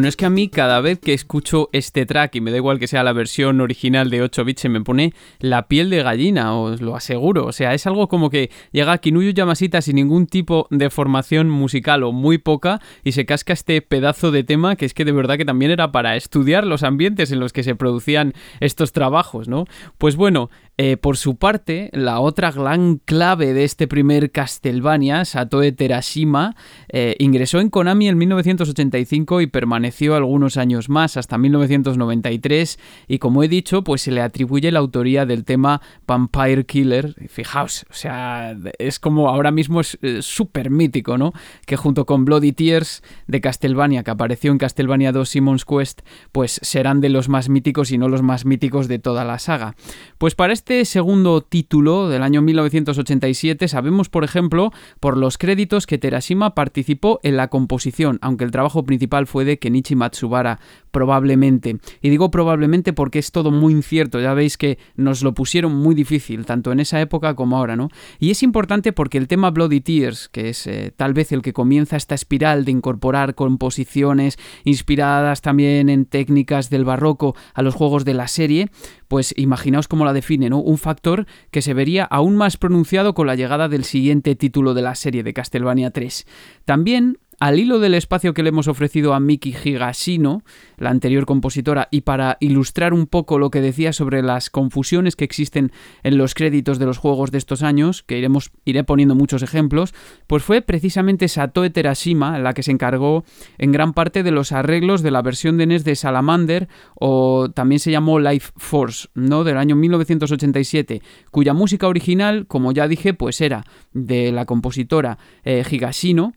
Bueno, 0.00 0.08
es 0.08 0.16
que 0.16 0.24
a 0.24 0.30
mí 0.30 0.48
cada 0.48 0.80
vez 0.80 0.98
que 0.98 1.12
escucho 1.12 1.68
este 1.72 2.06
track, 2.06 2.36
y 2.36 2.40
me 2.40 2.50
da 2.50 2.56
igual 2.56 2.78
que 2.78 2.86
sea 2.86 3.02
la 3.02 3.12
versión 3.12 3.60
original 3.60 4.08
de 4.08 4.22
8 4.22 4.46
bits, 4.46 4.62
se 4.62 4.70
me 4.70 4.80
pone 4.80 5.12
la 5.40 5.68
piel 5.68 5.90
de 5.90 6.02
gallina, 6.02 6.54
os 6.54 6.80
lo 6.80 6.96
aseguro. 6.96 7.44
O 7.44 7.52
sea, 7.52 7.74
es 7.74 7.86
algo 7.86 8.08
como 8.08 8.30
que 8.30 8.50
llega 8.72 8.96
Kinuyo 8.96 9.28
Yamashita 9.28 9.82
sin 9.82 9.96
ningún 9.96 10.26
tipo 10.26 10.66
de 10.70 10.88
formación 10.88 11.50
musical 11.50 12.02
o 12.02 12.12
muy 12.12 12.38
poca 12.38 12.80
y 13.04 13.12
se 13.12 13.26
casca 13.26 13.52
este 13.52 13.82
pedazo 13.82 14.30
de 14.30 14.42
tema 14.42 14.74
que 14.74 14.86
es 14.86 14.94
que 14.94 15.04
de 15.04 15.12
verdad 15.12 15.36
que 15.36 15.44
también 15.44 15.70
era 15.70 15.92
para 15.92 16.16
estudiar 16.16 16.66
los 16.66 16.82
ambientes 16.82 17.30
en 17.30 17.38
los 17.38 17.52
que 17.52 17.62
se 17.62 17.74
producían 17.74 18.32
estos 18.60 18.92
trabajos, 18.92 19.48
¿no? 19.48 19.66
Pues 19.98 20.16
bueno, 20.16 20.48
eh, 20.82 20.96
por 20.96 21.18
su 21.18 21.36
parte, 21.36 21.90
la 21.92 22.20
otra 22.20 22.50
gran 22.50 23.02
clave 23.04 23.52
de 23.52 23.64
este 23.64 23.86
primer 23.86 24.30
Castlevania, 24.30 25.26
Satoe 25.26 25.72
Terashima, 25.72 26.56
eh, 26.88 27.16
ingresó 27.18 27.60
en 27.60 27.68
Konami 27.68 28.08
en 28.08 28.16
1985 28.16 29.42
y 29.42 29.46
permaneció 29.46 30.14
algunos 30.16 30.56
años 30.56 30.88
más, 30.88 31.18
hasta 31.18 31.36
1993, 31.36 32.78
y 33.08 33.18
como 33.18 33.42
he 33.42 33.48
dicho, 33.48 33.84
pues 33.84 34.00
se 34.00 34.10
le 34.10 34.22
atribuye 34.22 34.72
la 34.72 34.78
autoría 34.78 35.26
del 35.26 35.44
tema 35.44 35.82
Vampire 36.06 36.64
Killer. 36.64 37.14
Fijaos, 37.28 37.84
o 37.90 37.92
sea, 37.92 38.56
es 38.78 38.98
como 38.98 39.28
ahora 39.28 39.50
mismo 39.50 39.82
es 39.82 39.98
eh, 40.00 40.22
súper 40.22 40.70
mítico, 40.70 41.18
¿no? 41.18 41.34
Que 41.66 41.76
junto 41.76 42.06
con 42.06 42.24
Bloody 42.24 42.52
Tears 42.52 43.02
de 43.26 43.42
Castlevania, 43.42 44.02
que 44.02 44.12
apareció 44.12 44.50
en 44.50 44.56
Castlevania 44.56 45.12
2 45.12 45.28
Simon's 45.28 45.66
Quest, 45.66 46.00
pues 46.32 46.58
serán 46.62 47.02
de 47.02 47.10
los 47.10 47.28
más 47.28 47.50
míticos 47.50 47.92
y 47.92 47.98
no 47.98 48.08
los 48.08 48.22
más 48.22 48.46
míticos 48.46 48.88
de 48.88 48.98
toda 48.98 49.26
la 49.26 49.38
saga. 49.38 49.74
Pues 50.16 50.34
para 50.34 50.54
este 50.54 50.69
segundo 50.84 51.40
título 51.40 52.08
del 52.08 52.22
año 52.22 52.42
1987 52.42 53.66
sabemos, 53.66 54.08
por 54.08 54.22
ejemplo, 54.22 54.72
por 55.00 55.16
los 55.16 55.36
créditos 55.36 55.86
que 55.86 55.98
Terashima 55.98 56.54
participó 56.54 57.18
en 57.24 57.36
la 57.36 57.48
composición, 57.48 58.18
aunque 58.22 58.44
el 58.44 58.52
trabajo 58.52 58.84
principal 58.84 59.26
fue 59.26 59.44
de 59.44 59.58
Kenichi 59.58 59.96
Matsubara, 59.96 60.60
probablemente. 60.90 61.78
Y 62.00 62.10
digo 62.10 62.30
probablemente 62.30 62.92
porque 62.92 63.18
es 63.18 63.32
todo 63.32 63.50
muy 63.50 63.72
incierto, 63.72 64.20
ya 64.20 64.34
veis 64.34 64.56
que 64.56 64.78
nos 64.96 65.22
lo 65.22 65.34
pusieron 65.34 65.74
muy 65.74 65.94
difícil, 65.94 66.46
tanto 66.46 66.72
en 66.72 66.80
esa 66.80 67.00
época 67.00 67.34
como 67.34 67.56
ahora, 67.56 67.76
¿no? 67.76 67.88
Y 68.18 68.30
es 68.30 68.42
importante 68.42 68.92
porque 68.92 69.18
el 69.18 69.28
tema 69.28 69.50
Bloody 69.50 69.80
Tears, 69.80 70.28
que 70.28 70.50
es 70.50 70.66
eh, 70.66 70.92
tal 70.96 71.14
vez 71.14 71.32
el 71.32 71.42
que 71.42 71.52
comienza 71.52 71.96
esta 71.96 72.14
espiral 72.14 72.64
de 72.64 72.72
incorporar 72.72 73.34
composiciones 73.34 74.38
inspiradas 74.64 75.42
también 75.42 75.88
en 75.88 76.04
técnicas 76.04 76.70
del 76.70 76.84
barroco 76.84 77.34
a 77.54 77.62
los 77.62 77.74
juegos 77.74 78.04
de 78.04 78.14
la 78.14 78.28
serie, 78.28 78.70
pues 79.08 79.34
imaginaos 79.36 79.88
cómo 79.88 80.04
la 80.04 80.12
define, 80.12 80.50
¿no? 80.50 80.58
Un 80.58 80.78
factor 80.78 81.26
que 81.50 81.62
se 81.62 81.74
vería 81.74 82.04
aún 82.04 82.36
más 82.36 82.56
pronunciado 82.56 83.14
con 83.14 83.26
la 83.26 83.34
llegada 83.34 83.68
del 83.68 83.84
siguiente 83.84 84.34
título 84.36 84.74
de 84.74 84.82
la 84.82 84.94
serie 84.94 85.22
de 85.22 85.32
Castlevania 85.32 85.90
3. 85.90 86.26
También 86.64 87.18
al 87.40 87.58
hilo 87.58 87.78
del 87.80 87.94
espacio 87.94 88.34
que 88.34 88.42
le 88.42 88.50
hemos 88.50 88.68
ofrecido 88.68 89.14
a 89.14 89.18
Miki 89.18 89.54
Higashino, 89.64 90.44
la 90.76 90.90
anterior 90.90 91.24
compositora, 91.24 91.88
y 91.90 92.02
para 92.02 92.36
ilustrar 92.38 92.92
un 92.92 93.06
poco 93.06 93.38
lo 93.38 93.50
que 93.50 93.62
decía 93.62 93.94
sobre 93.94 94.22
las 94.22 94.50
confusiones 94.50 95.16
que 95.16 95.24
existen 95.24 95.72
en 96.02 96.18
los 96.18 96.34
créditos 96.34 96.78
de 96.78 96.84
los 96.84 96.98
juegos 96.98 97.30
de 97.30 97.38
estos 97.38 97.62
años, 97.62 98.02
que 98.02 98.18
iremos, 98.18 98.52
iré 98.66 98.84
poniendo 98.84 99.14
muchos 99.14 99.42
ejemplos, 99.42 99.94
pues 100.26 100.42
fue 100.42 100.60
precisamente 100.60 101.28
Satoe 101.28 101.70
Terashima 101.70 102.38
la 102.38 102.52
que 102.52 102.62
se 102.62 102.72
encargó 102.72 103.24
en 103.56 103.72
gran 103.72 103.94
parte 103.94 104.22
de 104.22 104.32
los 104.32 104.52
arreglos 104.52 105.00
de 105.02 105.10
la 105.10 105.22
versión 105.22 105.56
de 105.56 105.66
NES 105.66 105.84
de 105.84 105.96
Salamander, 105.96 106.68
o 106.94 107.50
también 107.54 107.78
se 107.78 107.90
llamó 107.90 108.20
Life 108.20 108.52
Force, 108.56 109.08
¿no? 109.14 109.44
del 109.44 109.56
año 109.56 109.76
1987, 109.76 111.00
cuya 111.30 111.54
música 111.54 111.88
original, 111.88 112.46
como 112.46 112.72
ya 112.72 112.86
dije, 112.86 113.14
pues 113.14 113.40
era 113.40 113.64
de 113.94 114.30
la 114.30 114.44
compositora 114.44 115.16
eh, 115.42 115.64
Higashino, 115.68 116.34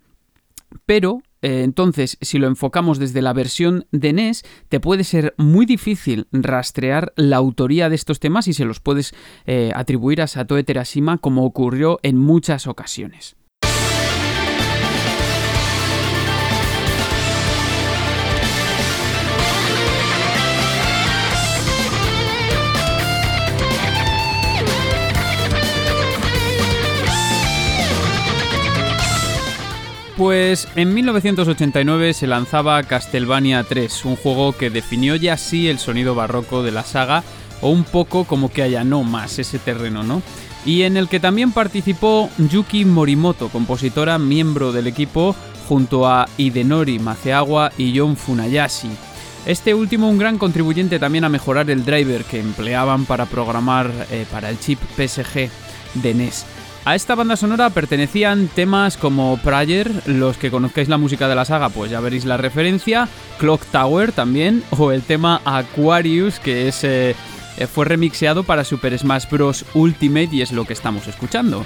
pero 0.85 1.21
eh, 1.41 1.63
entonces, 1.63 2.17
si 2.21 2.39
lo 2.39 2.47
enfocamos 2.47 2.99
desde 2.99 3.21
la 3.21 3.33
versión 3.33 3.85
de 3.91 4.13
NES, 4.13 4.43
te 4.69 4.79
puede 4.79 5.03
ser 5.03 5.35
muy 5.37 5.65
difícil 5.65 6.27
rastrear 6.31 7.11
la 7.17 7.35
autoría 7.37 7.89
de 7.89 7.95
estos 7.95 8.19
temas 8.19 8.47
y 8.47 8.53
se 8.53 8.65
los 8.65 8.79
puedes 8.79 9.13
eh, 9.45 9.71
atribuir 9.75 10.21
a 10.21 10.27
Satoe 10.27 10.63
Terashima 10.63 11.17
como 11.17 11.45
ocurrió 11.45 11.99
en 12.01 12.17
muchas 12.17 12.65
ocasiones. 12.65 13.35
Pues 30.23 30.69
en 30.77 30.93
1989 30.93 32.13
se 32.13 32.27
lanzaba 32.27 32.81
Castlevania 32.83 33.61
3, 33.65 34.05
un 34.05 34.15
juego 34.15 34.53
que 34.53 34.69
definió 34.69 35.17
ya 35.17 35.33
así 35.33 35.67
el 35.67 35.79
sonido 35.79 36.15
barroco 36.15 36.63
de 36.63 36.71
la 36.71 36.85
saga, 36.85 37.25
o 37.59 37.69
un 37.69 37.83
poco 37.83 38.23
como 38.23 38.49
que 38.49 38.63
allanó 38.63 39.03
más 39.03 39.37
ese 39.37 39.59
terreno, 39.59 40.01
¿no? 40.01 40.21
Y 40.65 40.83
en 40.83 40.95
el 40.95 41.09
que 41.09 41.19
también 41.19 41.51
participó 41.51 42.29
Yuki 42.37 42.85
Morimoto, 42.85 43.49
compositora 43.49 44.17
miembro 44.17 44.71
del 44.71 44.87
equipo, 44.87 45.35
junto 45.67 46.07
a 46.07 46.25
Hidenori 46.37 46.99
Maceagua 46.99 47.73
y 47.77 47.99
John 47.99 48.15
Funayashi. 48.15 48.91
Este 49.45 49.73
último 49.73 50.07
un 50.07 50.19
gran 50.19 50.37
contribuyente 50.37 50.99
también 50.99 51.25
a 51.25 51.29
mejorar 51.29 51.69
el 51.69 51.83
driver 51.83 52.23
que 52.23 52.39
empleaban 52.39 53.03
para 53.03 53.25
programar 53.25 53.91
eh, 54.09 54.25
para 54.31 54.49
el 54.49 54.57
chip 54.57 54.79
PSG 54.95 55.49
de 55.95 56.13
NES. 56.13 56.45
A 56.85 56.95
esta 56.95 57.15
banda 57.15 57.37
sonora 57.37 57.69
pertenecían 57.69 58.49
temas 58.49 58.97
como 58.97 59.37
Prayer, 59.37 59.89
los 60.05 60.37
que 60.37 60.51
conozcáis 60.51 60.89
la 60.89 60.97
música 60.97 61.29
de 61.29 61.35
la 61.35 61.45
saga, 61.45 61.69
pues 61.69 61.89
ya 61.89 62.01
veréis 62.01 62.25
la 62.25 62.35
referencia, 62.35 63.07
Clock 63.39 63.65
Tower 63.67 64.11
también, 64.11 64.63
o 64.71 64.91
el 64.91 65.01
tema 65.01 65.41
Aquarius, 65.45 66.39
que 66.39 66.67
es, 66.67 66.83
eh, 66.83 67.15
fue 67.73 67.85
remixeado 67.85 68.43
para 68.43 68.65
Super 68.65 68.97
Smash 68.99 69.29
Bros. 69.29 69.63
Ultimate 69.73 70.29
y 70.33 70.41
es 70.41 70.51
lo 70.51 70.65
que 70.65 70.73
estamos 70.73 71.07
escuchando. 71.07 71.65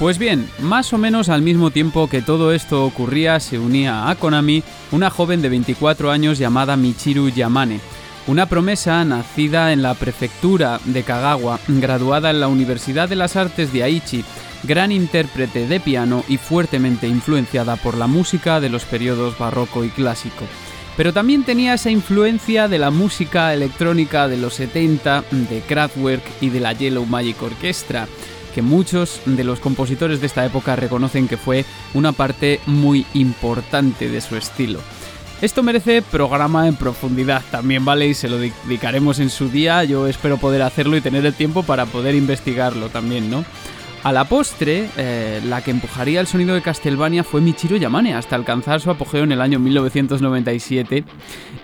Pues 0.00 0.16
bien, 0.16 0.48
más 0.60 0.94
o 0.94 0.98
menos 0.98 1.28
al 1.28 1.42
mismo 1.42 1.70
tiempo 1.70 2.08
que 2.08 2.22
todo 2.22 2.54
esto 2.54 2.86
ocurría, 2.86 3.38
se 3.38 3.58
unía 3.58 4.08
a 4.08 4.14
Konami 4.14 4.62
una 4.92 5.10
joven 5.10 5.42
de 5.42 5.50
24 5.50 6.10
años 6.10 6.38
llamada 6.38 6.78
Michiru 6.78 7.28
Yamane, 7.28 7.80
una 8.26 8.46
promesa 8.46 9.04
nacida 9.04 9.74
en 9.74 9.82
la 9.82 9.92
prefectura 9.92 10.80
de 10.86 11.02
Kagawa, 11.02 11.60
graduada 11.68 12.30
en 12.30 12.40
la 12.40 12.48
Universidad 12.48 13.10
de 13.10 13.16
las 13.16 13.36
Artes 13.36 13.74
de 13.74 13.82
Aichi, 13.82 14.24
gran 14.62 14.90
intérprete 14.90 15.66
de 15.68 15.80
piano 15.80 16.24
y 16.28 16.38
fuertemente 16.38 17.06
influenciada 17.06 17.76
por 17.76 17.98
la 17.98 18.06
música 18.06 18.58
de 18.58 18.70
los 18.70 18.86
periodos 18.86 19.36
barroco 19.36 19.84
y 19.84 19.90
clásico. 19.90 20.46
Pero 20.96 21.12
también 21.12 21.44
tenía 21.44 21.74
esa 21.74 21.90
influencia 21.90 22.68
de 22.68 22.78
la 22.78 22.90
música 22.90 23.52
electrónica 23.52 24.28
de 24.28 24.38
los 24.38 24.54
70, 24.54 25.24
de 25.30 25.60
Kraftwerk 25.60 26.22
y 26.40 26.48
de 26.48 26.60
la 26.60 26.72
Yellow 26.72 27.04
Magic 27.04 27.42
Orchestra, 27.42 28.08
que 28.50 28.62
muchos 28.62 29.20
de 29.24 29.44
los 29.44 29.60
compositores 29.60 30.20
de 30.20 30.26
esta 30.26 30.44
época 30.44 30.76
reconocen 30.76 31.28
que 31.28 31.36
fue 31.36 31.64
una 31.94 32.12
parte 32.12 32.60
muy 32.66 33.06
importante 33.14 34.08
de 34.08 34.20
su 34.20 34.36
estilo. 34.36 34.80
Esto 35.40 35.62
merece 35.62 36.02
programa 36.02 36.68
en 36.68 36.76
profundidad 36.76 37.42
también, 37.50 37.84
¿vale? 37.84 38.06
Y 38.08 38.14
se 38.14 38.28
lo 38.28 38.38
dedicaremos 38.38 39.20
en 39.20 39.30
su 39.30 39.48
día. 39.48 39.84
Yo 39.84 40.06
espero 40.06 40.36
poder 40.36 40.60
hacerlo 40.60 40.98
y 40.98 41.00
tener 41.00 41.24
el 41.24 41.32
tiempo 41.32 41.62
para 41.62 41.86
poder 41.86 42.14
investigarlo 42.14 42.90
también, 42.90 43.30
¿no? 43.30 43.44
A 44.02 44.12
la 44.12 44.24
postre, 44.24 44.88
eh, 44.96 45.42
la 45.44 45.62
que 45.62 45.70
empujaría 45.70 46.22
el 46.22 46.26
sonido 46.26 46.54
de 46.54 46.62
Castlevania 46.62 47.22
fue 47.22 47.42
Michiro 47.42 47.76
Yamane 47.76 48.14
hasta 48.14 48.34
alcanzar 48.34 48.80
su 48.80 48.90
apogeo 48.90 49.24
en 49.24 49.32
el 49.32 49.42
año 49.42 49.58
1997. 49.58 51.04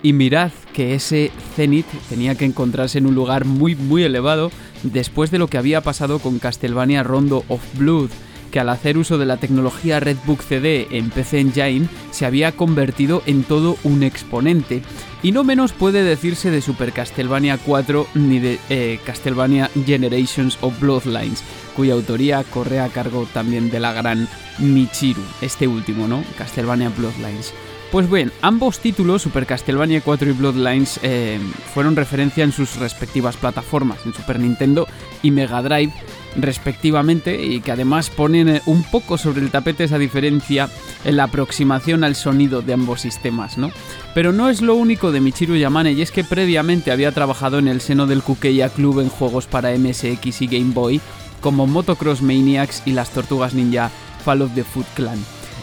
Y 0.03 0.13
mirad 0.13 0.51
que 0.71 0.93
ese 0.93 1.31
cenit 1.55 1.87
tenía 2.09 2.35
que 2.35 2.45
encontrarse 2.45 2.99
en 2.99 3.07
un 3.07 3.15
lugar 3.15 3.45
muy 3.45 3.75
muy 3.75 4.03
elevado 4.03 4.51
después 4.83 5.31
de 5.31 5.39
lo 5.39 5.47
que 5.47 5.57
había 5.57 5.81
pasado 5.81 6.19
con 6.19 6.37
Castlevania 6.37 7.01
Rondo 7.01 7.43
of 7.47 7.61
Blood, 7.73 8.11
que 8.47 8.59
al 8.59 8.69
hacer 8.69 8.97
uso 8.97 9.17
de 9.17 9.25
la 9.25 9.37
tecnología 9.37 9.99
Redbook 9.99 10.41
CD 10.41 10.87
en 10.91 11.09
PC 11.09 11.39
Engine 11.39 11.87
se 12.11 12.25
había 12.25 12.51
convertido 12.51 13.21
en 13.25 13.43
todo 13.43 13.77
un 13.83 14.03
exponente. 14.03 14.81
Y 15.23 15.31
no 15.31 15.43
menos 15.43 15.73
puede 15.73 16.03
decirse 16.03 16.51
de 16.51 16.61
Super 16.61 16.93
Castlevania 16.93 17.57
4 17.57 18.07
ni 18.13 18.39
de 18.39 18.59
eh, 18.69 18.99
Castlevania 19.05 19.69
Generations 19.85 20.57
of 20.61 20.79
Bloodlines, 20.79 21.43
cuya 21.75 21.93
autoría 21.93 22.43
corre 22.43 22.79
a 22.79 22.89
cargo 22.89 23.27
también 23.33 23.69
de 23.71 23.79
la 23.79 23.93
gran 23.93 24.27
Michiru, 24.59 25.21
este 25.41 25.67
último, 25.67 26.07
¿no? 26.07 26.23
Castlevania 26.37 26.89
Bloodlines. 26.89 27.53
Pues 27.91 28.09
bien, 28.11 28.33
ambos 28.41 28.79
títulos, 28.79 29.21
Super 29.21 29.45
Castlevania 29.45 30.01
4 30.01 30.29
y 30.29 30.33
Bloodlines, 30.33 30.99
eh, 31.03 31.39
fueron 31.73 31.95
referencia 31.95 32.43
en 32.43 32.51
sus 32.51 32.75
respectivas 32.75 33.37
plataformas, 33.37 34.05
en 34.05 34.13
Super 34.13 34.39
Nintendo 34.39 34.87
y 35.23 35.31
Mega 35.31 35.61
Drive, 35.61 35.93
respectivamente, 36.37 37.43
y 37.43 37.61
que 37.61 37.71
además 37.71 38.09
ponen 38.09 38.47
eh, 38.49 38.61
un 38.65 38.83
poco 38.83 39.17
sobre 39.17 39.41
el 39.41 39.51
tapete 39.51 39.83
esa 39.83 39.97
diferencia 39.97 40.69
en 41.03 41.17
la 41.17 41.23
aproximación 41.23 42.03
al 42.03 42.15
sonido 42.15 42.61
de 42.61 42.73
ambos 42.73 43.01
sistemas, 43.01 43.57
¿no? 43.57 43.71
Pero 44.13 44.31
no 44.31 44.49
es 44.49 44.61
lo 44.61 44.75
único 44.75 45.11
de 45.11 45.21
Michiru 45.21 45.55
Yamane, 45.55 45.91
y 45.91 46.01
es 46.01 46.11
que 46.11 46.23
previamente 46.23 46.91
había 46.91 47.11
trabajado 47.11 47.59
en 47.59 47.67
el 47.67 47.81
seno 47.81 48.07
del 48.07 48.23
Kukeya 48.23 48.69
Club 48.69 49.01
en 49.01 49.09
juegos 49.09 49.47
para 49.47 49.77
MSX 49.77 50.41
y 50.41 50.47
Game 50.47 50.73
Boy, 50.73 51.01
como 51.41 51.67
Motocross 51.67 52.21
Maniacs 52.21 52.83
y 52.85 52.91
las 52.91 53.09
Tortugas 53.11 53.53
Ninja 53.53 53.91
Fall 54.23 54.41
of 54.41 54.53
the 54.55 54.63
Foot 54.63 54.87
Clan 54.95 55.19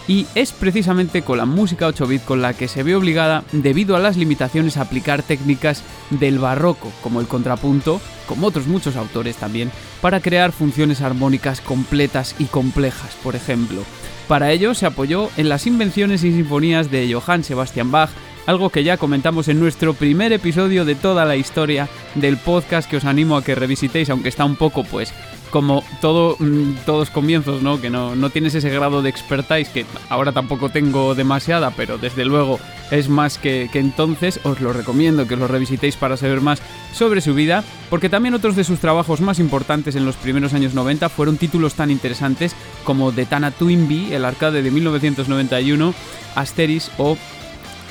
y 0.06 0.26
es 0.34 0.52
precisamente 0.52 1.22
con 1.22 1.38
la 1.38 1.46
música 1.46 1.86
8 1.86 2.06
bit 2.06 2.24
con 2.24 2.42
la 2.42 2.52
que 2.52 2.68
se 2.68 2.82
ve 2.82 2.94
obligada, 2.94 3.44
debido 3.52 3.96
a 3.96 4.00
las 4.00 4.16
limitaciones, 4.16 4.76
a 4.76 4.82
aplicar 4.82 5.22
técnicas 5.22 5.82
del 6.10 6.38
barroco, 6.38 6.92
como 7.02 7.20
el 7.20 7.26
contrapunto, 7.26 8.00
como 8.26 8.46
otros 8.46 8.66
muchos 8.66 8.96
autores 8.96 9.36
también, 9.36 9.70
para 10.00 10.20
crear 10.20 10.52
funciones 10.52 11.00
armónicas 11.00 11.60
completas 11.60 12.34
y 12.38 12.44
complejas, 12.44 13.16
por 13.22 13.36
ejemplo. 13.36 13.82
Para 14.28 14.52
ello 14.52 14.74
se 14.74 14.86
apoyó 14.86 15.30
en 15.36 15.48
las 15.48 15.66
invenciones 15.66 16.24
y 16.24 16.32
sinfonías 16.32 16.90
de 16.90 17.12
Johann 17.12 17.44
Sebastian 17.44 17.90
Bach, 17.90 18.10
algo 18.46 18.70
que 18.70 18.84
ya 18.84 18.96
comentamos 18.96 19.48
en 19.48 19.60
nuestro 19.60 19.94
primer 19.94 20.32
episodio 20.32 20.84
de 20.84 20.94
toda 20.94 21.24
la 21.24 21.36
historia 21.36 21.88
del 22.14 22.36
podcast 22.36 22.88
que 22.88 22.96
os 22.96 23.04
animo 23.04 23.36
a 23.36 23.44
que 23.44 23.54
revisitéis, 23.54 24.10
aunque 24.10 24.28
está 24.28 24.44
un 24.44 24.56
poco 24.56 24.84
pues 24.84 25.12
como 25.54 25.84
todo, 26.00 26.34
mm, 26.40 26.78
todos 26.84 27.10
comienzos, 27.10 27.62
¿no? 27.62 27.80
Que 27.80 27.88
no, 27.88 28.16
no 28.16 28.30
tienes 28.30 28.56
ese 28.56 28.70
grado 28.70 29.02
de 29.02 29.08
expertise, 29.08 29.68
que 29.68 29.86
ahora 30.08 30.32
tampoco 30.32 30.68
tengo 30.68 31.14
demasiada, 31.14 31.70
pero 31.70 31.96
desde 31.96 32.24
luego 32.24 32.58
es 32.90 33.08
más 33.08 33.38
que, 33.38 33.70
que, 33.72 33.78
entonces, 33.78 34.40
os 34.42 34.60
lo 34.60 34.72
recomiendo 34.72 35.28
que 35.28 35.36
lo 35.36 35.46
revisitéis 35.46 35.94
para 35.94 36.16
saber 36.16 36.40
más 36.40 36.60
sobre 36.92 37.20
su 37.20 37.34
vida, 37.34 37.62
porque 37.88 38.08
también 38.08 38.34
otros 38.34 38.56
de 38.56 38.64
sus 38.64 38.80
trabajos 38.80 39.20
más 39.20 39.38
importantes 39.38 39.94
en 39.94 40.04
los 40.04 40.16
primeros 40.16 40.54
años 40.54 40.74
90 40.74 41.08
fueron 41.08 41.36
títulos 41.36 41.74
tan 41.74 41.92
interesantes 41.92 42.56
como 42.82 43.12
The 43.12 43.24
Tana 43.24 43.52
Twinbee, 43.52 44.12
el 44.12 44.24
arcade 44.24 44.60
de 44.60 44.72
1991, 44.72 45.94
Asteris 46.34 46.90
o 46.98 47.16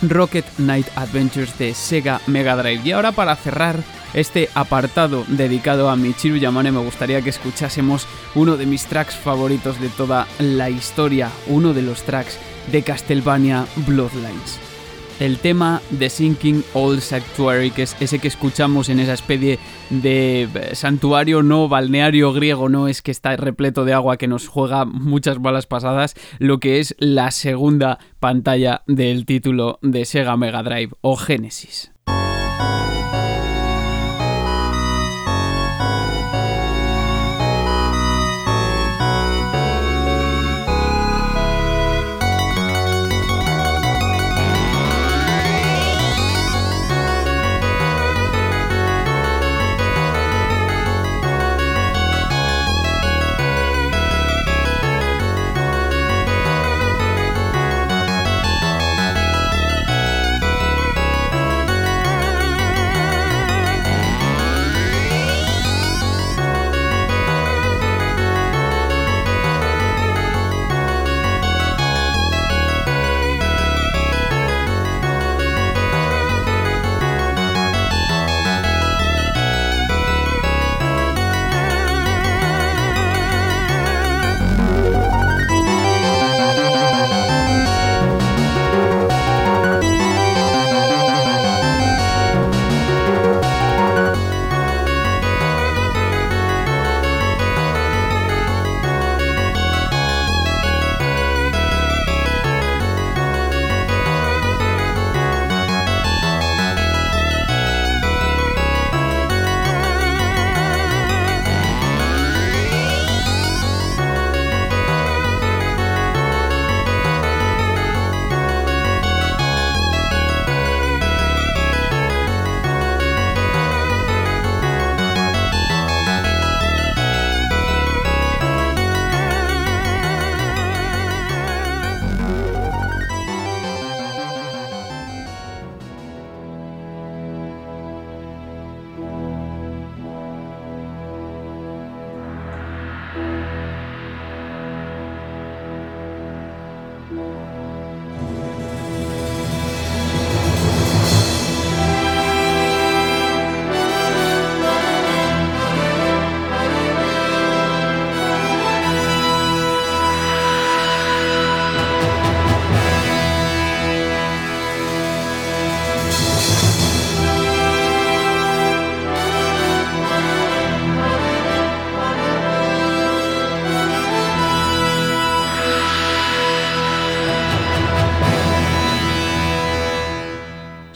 Rocket 0.09 0.45
Knight 0.57 0.87
Adventures 0.95 1.57
de 1.57 1.73
Sega 1.73 2.21
Mega 2.27 2.55
Drive. 2.55 2.81
Y 2.83 2.91
ahora 2.91 3.11
para 3.11 3.35
cerrar 3.35 3.77
este 4.13 4.49
apartado 4.53 5.25
dedicado 5.27 5.89
a 5.89 5.95
Michiru 5.95 6.37
Yamane 6.37 6.71
me 6.71 6.79
gustaría 6.79 7.21
que 7.21 7.29
escuchásemos 7.29 8.07
uno 8.35 8.57
de 8.57 8.65
mis 8.65 8.85
tracks 8.85 9.15
favoritos 9.15 9.79
de 9.81 9.89
toda 9.89 10.27
la 10.39 10.69
historia, 10.69 11.29
uno 11.47 11.73
de 11.73 11.81
los 11.81 12.03
tracks 12.03 12.37
de 12.71 12.83
Castlevania 12.83 13.65
Bloodlines. 13.87 14.72
El 15.24 15.38
tema 15.38 15.82
de 15.89 16.09
Sinking 16.09 16.65
Old 16.74 16.99
Sanctuary, 16.99 17.71
que 17.71 17.84
es 17.84 17.95
ese 18.01 18.19
que 18.19 18.28
escuchamos 18.28 18.89
en 18.89 18.99
esa 18.99 19.13
especie 19.13 19.57
de 19.89 20.49
eh, 20.53 20.76
santuario 20.76 21.41
no 21.41 21.69
balneario 21.69 22.34
griego, 22.34 22.67
no 22.67 22.89
es 22.89 23.01
que 23.01 23.11
está 23.11 23.34
repleto 23.38 23.86
de 23.86 23.93
agua 23.93 24.17
que 24.17 24.28
nos 24.28 24.49
juega 24.49 24.84
muchas 24.84 25.41
balas 25.41 25.65
pasadas, 25.65 26.15
lo 26.39 26.59
que 26.59 26.82
es 26.82 26.93
la 26.99 27.32
segunda 27.32 27.99
pantalla 28.19 28.84
del 28.86 29.26
título 29.26 29.80
de 29.82 30.03
Sega 30.03 30.36
Mega 30.36 30.61
Drive 30.61 30.91
o 30.99 31.15
Genesis. 31.15 31.92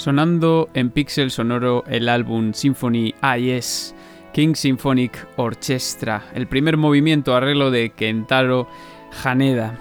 Sonando 0.08 0.70
en 0.74 0.90
Pixel 0.90 1.32
Sonoro 1.32 1.84
el 1.90 2.08
álbum 2.08 2.54
Symphony 2.54 3.14
IS 3.38 3.94
King 4.34 4.54
Symphonic 4.54 5.28
Orchestra, 5.36 6.24
el 6.34 6.48
primer 6.48 6.78
movimiento 6.78 7.36
arreglo 7.36 7.72
de 7.72 7.90
Kentaro 7.90 8.70
Haneda. 9.22 9.78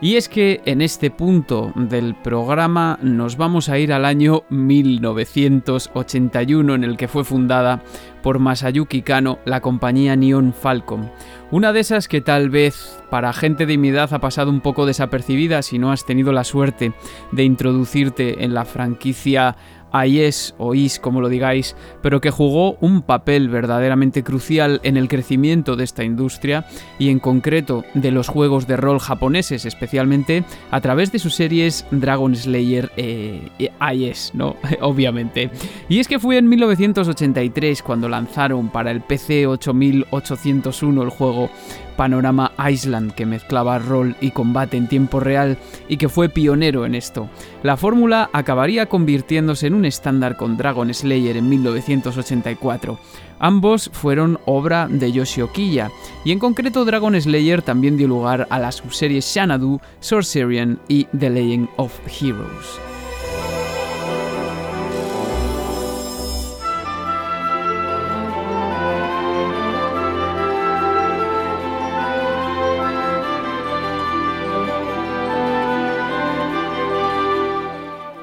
Y 0.00 0.14
es 0.14 0.28
que 0.28 0.60
en 0.64 0.80
este 0.80 1.10
punto 1.10 1.72
del 1.74 2.14
programa 2.14 3.00
nos 3.02 3.36
vamos 3.36 3.68
a 3.68 3.80
ir 3.80 3.92
al 3.92 4.04
año 4.04 4.44
1981 4.48 6.72
en 6.72 6.84
el 6.84 6.96
que 6.96 7.08
fue 7.08 7.24
fundada 7.24 7.82
por 8.22 8.38
Masayuki 8.38 9.02
Kano 9.02 9.40
la 9.44 9.60
compañía 9.60 10.14
Neon 10.14 10.52
Falcon. 10.52 11.10
Una 11.50 11.72
de 11.72 11.80
esas 11.80 12.06
que 12.06 12.20
tal 12.20 12.48
vez 12.48 13.02
para 13.10 13.32
gente 13.32 13.66
de 13.66 13.76
mi 13.76 13.88
edad 13.88 14.12
ha 14.12 14.20
pasado 14.20 14.50
un 14.50 14.60
poco 14.60 14.86
desapercibida 14.86 15.62
si 15.62 15.80
no 15.80 15.90
has 15.90 16.06
tenido 16.06 16.30
la 16.30 16.44
suerte 16.44 16.92
de 17.32 17.42
introducirte 17.42 18.44
en 18.44 18.54
la 18.54 18.64
franquicia 18.64 19.56
IS 19.92 20.54
o 20.58 20.74
IS 20.74 20.98
como 20.98 21.20
lo 21.20 21.28
digáis, 21.28 21.76
pero 22.02 22.20
que 22.20 22.30
jugó 22.30 22.74
un 22.80 23.02
papel 23.02 23.48
verdaderamente 23.48 24.22
crucial 24.22 24.80
en 24.82 24.96
el 24.96 25.08
crecimiento 25.08 25.76
de 25.76 25.84
esta 25.84 26.04
industria 26.04 26.66
y 26.98 27.10
en 27.10 27.18
concreto 27.18 27.84
de 27.94 28.10
los 28.10 28.28
juegos 28.28 28.66
de 28.66 28.76
rol 28.76 29.00
japoneses, 29.00 29.64
especialmente 29.64 30.44
a 30.70 30.80
través 30.80 31.12
de 31.12 31.18
sus 31.18 31.34
series 31.34 31.86
Dragon 31.90 32.34
Slayer 32.34 32.90
e 32.96 33.50
IS, 33.94 34.32
¿no? 34.34 34.56
Obviamente. 34.80 35.50
Y 35.88 35.98
es 35.98 36.08
que 36.08 36.18
fue 36.18 36.38
en 36.38 36.48
1983 36.48 37.82
cuando 37.82 38.08
lanzaron 38.08 38.68
para 38.70 38.90
el 38.90 39.00
PC 39.00 39.46
8801 39.46 41.02
el 41.02 41.10
juego 41.10 41.50
Panorama 41.98 42.52
Island 42.70 43.12
que 43.12 43.26
mezclaba 43.26 43.80
rol 43.80 44.14
y 44.20 44.30
combate 44.30 44.76
en 44.76 44.86
tiempo 44.86 45.18
real 45.18 45.58
y 45.88 45.96
que 45.96 46.08
fue 46.08 46.28
pionero 46.28 46.86
en 46.86 46.94
esto. 46.94 47.28
La 47.64 47.76
fórmula 47.76 48.30
acabaría 48.32 48.86
convirtiéndose 48.86 49.66
en 49.66 49.74
un 49.74 49.84
estándar 49.84 50.36
con 50.36 50.56
Dragon 50.56 50.94
Slayer 50.94 51.36
en 51.36 51.48
1984. 51.48 53.00
Ambos 53.40 53.90
fueron 53.92 54.38
obra 54.46 54.86
de 54.88 55.10
Yoshio 55.10 55.50
Kiya, 55.52 55.90
y 56.24 56.30
en 56.30 56.38
concreto 56.38 56.84
Dragon 56.84 57.20
Slayer 57.20 57.62
también 57.62 57.96
dio 57.96 58.06
lugar 58.06 58.46
a 58.48 58.60
las 58.60 58.76
subseries 58.76 59.30
Xanadu, 59.34 59.80
Sorcerian 59.98 60.78
y 60.86 61.04
The 61.06 61.30
Legend 61.30 61.68
of 61.76 61.92
Heroes. 62.06 62.87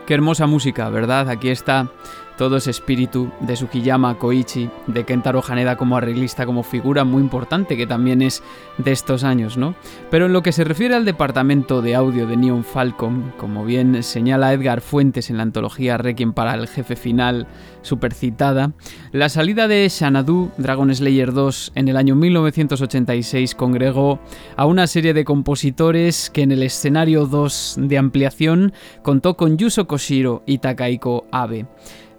Qué 0.06 0.14
hermosa 0.14 0.46
música, 0.46 0.88
¿verdad? 0.90 1.30
Aquí 1.30 1.50
está 1.50 1.90
todo 2.38 2.58
ese 2.58 2.72
espíritu 2.72 3.32
de 3.40 3.56
Sukiyama 3.56 4.18
Koichi, 4.18 4.70
de 4.88 5.04
Kentaro 5.06 5.44
Haneda 5.48 5.78
como 5.78 5.98
arreglista, 5.98 6.46
como 6.46 6.64
figura 6.64 7.04
muy 7.04 7.22
importante 7.22 7.78
que 7.78 7.88
también 7.88 8.22
es 8.22 8.44
de 8.78 8.92
estos 8.92 9.24
años, 9.24 9.58
¿no? 9.58 9.76
Pero 10.12 10.26
en 10.26 10.34
lo 10.34 10.44
que 10.44 10.52
se 10.52 10.64
refiere 10.64 10.96
al 10.96 11.06
departamento 11.06 11.82
de 11.82 11.96
audio 11.96 12.28
de 12.28 12.38
Neon 12.38 12.64
Falcon, 12.64 13.34
como 13.38 13.66
bien 13.66 14.04
señala 14.04 14.54
Edgar 14.54 14.82
Fuentes 14.82 15.30
en 15.30 15.38
la 15.38 15.44
antología 15.44 15.98
Requiem 15.98 16.34
para 16.34 16.54
el 16.54 16.68
jefe 16.68 16.96
final, 16.96 17.48
supercitada, 17.82 18.74
la 19.12 19.30
salida 19.30 19.68
de 19.68 19.90
Xanadu, 19.90 20.52
Dragon 20.58 20.94
Slayer 20.94 21.34
2, 21.34 21.74
en 21.76 21.88
el 21.88 21.98
año 21.98 22.16
1986 22.16 23.56
congregó 23.56 24.20
a 24.56 24.66
una 24.66 24.88
serie 24.88 25.14
de 25.14 25.26
compositores 25.26 26.30
que 26.30 26.42
en 26.42 26.52
el 26.52 26.64
escenario 26.64 27.26
2 27.28 27.76
de 27.82 27.98
ampliación 27.98 28.74
contó 29.04 29.38
con 29.38 29.58
Yuso 29.58 29.88
Koshiro 29.88 30.44
y 30.46 30.58
Takaiko 30.58 31.26
Abe. 31.32 31.66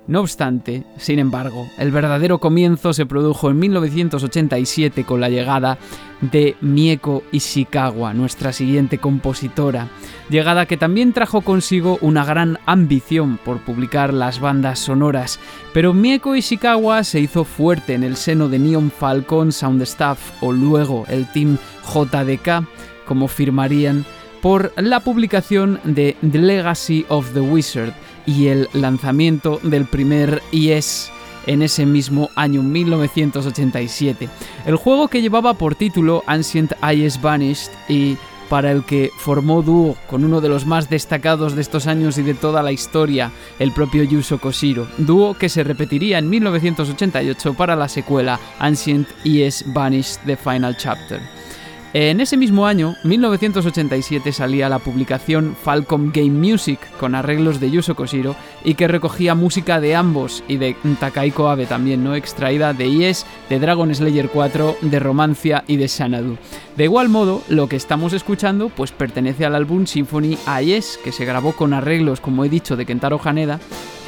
No 0.08 0.20
obstante, 0.20 0.84
sin 0.98 1.18
embargo, 1.18 1.66
el 1.78 1.90
verdadero 1.90 2.38
comienzo 2.38 2.92
se 2.92 3.06
produjo 3.06 3.50
en 3.50 3.58
1987 3.58 5.02
con 5.02 5.20
la 5.20 5.28
llegada 5.28 5.78
de 6.20 6.54
Mieko 6.60 7.24
Ishikawa, 7.32 8.14
nuestra 8.14 8.52
siguiente 8.52 8.98
compositora, 8.98 9.88
llegada 10.30 10.66
que 10.66 10.76
también 10.76 11.12
trajo 11.12 11.40
consigo 11.40 11.98
una 12.02 12.24
gran 12.24 12.60
ambición 12.66 13.36
por 13.44 13.64
publicar 13.64 14.14
las 14.14 14.38
bandas 14.38 14.78
sonoras, 14.78 15.40
pero 15.74 15.92
Mieko 15.92 16.36
Ishikawa 16.36 17.02
se 17.02 17.18
hizo 17.18 17.42
fuerte 17.42 17.94
en 17.94 18.04
el 18.04 18.14
seno 18.14 18.48
de 18.48 18.60
Neon 18.60 18.92
Falcon 18.92 19.50
Sound 19.50 19.82
Staff 19.82 20.40
o 20.40 20.52
luego 20.52 21.04
el 21.08 21.26
Team 21.32 21.58
JDK, 21.92 22.64
como 23.06 23.26
firmarían, 23.26 24.04
por 24.40 24.72
la 24.76 25.00
publicación 25.00 25.80
de 25.82 26.16
The 26.20 26.38
Legacy 26.38 27.04
of 27.08 27.32
the 27.32 27.40
Wizard, 27.40 27.92
y 28.26 28.48
el 28.48 28.68
lanzamiento 28.72 29.60
del 29.62 29.86
primer 29.86 30.42
IS 30.52 31.10
en 31.46 31.62
ese 31.62 31.86
mismo 31.86 32.30
año 32.34 32.62
1987. 32.62 34.28
El 34.66 34.76
juego 34.76 35.08
que 35.08 35.22
llevaba 35.22 35.54
por 35.54 35.74
título 35.74 36.22
Ancient 36.26 36.72
IS 36.92 37.20
Vanished 37.22 37.70
y 37.88 38.16
para 38.48 38.70
el 38.70 38.84
que 38.84 39.10
formó 39.18 39.62
dúo 39.62 39.96
con 40.06 40.24
uno 40.24 40.40
de 40.40 40.48
los 40.48 40.66
más 40.66 40.88
destacados 40.88 41.54
de 41.54 41.62
estos 41.62 41.86
años 41.86 42.16
y 42.18 42.22
de 42.22 42.34
toda 42.34 42.62
la 42.62 42.72
historia, 42.72 43.32
el 43.58 43.72
propio 43.72 44.04
Yuso 44.04 44.38
Koshiro, 44.38 44.86
dúo 44.98 45.34
que 45.34 45.48
se 45.48 45.64
repetiría 45.64 46.18
en 46.18 46.30
1988 46.30 47.54
para 47.54 47.76
la 47.76 47.88
secuela 47.88 48.38
Ancient 48.58 49.08
IS 49.24 49.64
Vanished 49.72 50.20
The 50.26 50.36
Final 50.36 50.76
Chapter. 50.76 51.35
En 51.98 52.20
ese 52.20 52.36
mismo 52.36 52.66
año, 52.66 52.94
1987, 53.04 54.30
salía 54.30 54.68
la 54.68 54.80
publicación 54.80 55.56
Falcom 55.58 56.12
Game 56.12 56.28
Music 56.28 56.78
con 57.00 57.14
arreglos 57.14 57.58
de 57.58 57.70
Yuso 57.70 57.96
Koshiro 57.96 58.36
y 58.62 58.74
que 58.74 58.86
recogía 58.86 59.34
música 59.34 59.80
de 59.80 59.96
ambos 59.96 60.44
y 60.46 60.58
de 60.58 60.76
Takaiko 61.00 61.48
Abe 61.48 61.64
también, 61.64 62.04
¿no? 62.04 62.14
extraída 62.14 62.74
de 62.74 62.86
IES, 62.86 63.24
de 63.48 63.58
Dragon 63.58 63.94
Slayer 63.94 64.28
4, 64.28 64.76
de 64.82 64.98
Romancia 64.98 65.64
y 65.66 65.78
de 65.78 65.88
Xanadu. 65.88 66.36
De 66.76 66.84
igual 66.84 67.08
modo, 67.08 67.42
lo 67.48 67.66
que 67.66 67.76
estamos 67.76 68.12
escuchando 68.12 68.68
pues 68.68 68.92
pertenece 68.92 69.46
al 69.46 69.54
álbum 69.54 69.86
Symphony 69.86 70.36
IES, 70.64 71.00
que 71.02 71.12
se 71.12 71.24
grabó 71.24 71.52
con 71.52 71.72
arreglos, 71.72 72.20
como 72.20 72.44
he 72.44 72.50
dicho, 72.50 72.76
de 72.76 72.84
Kentaro 72.84 73.18
Haneda 73.24 73.58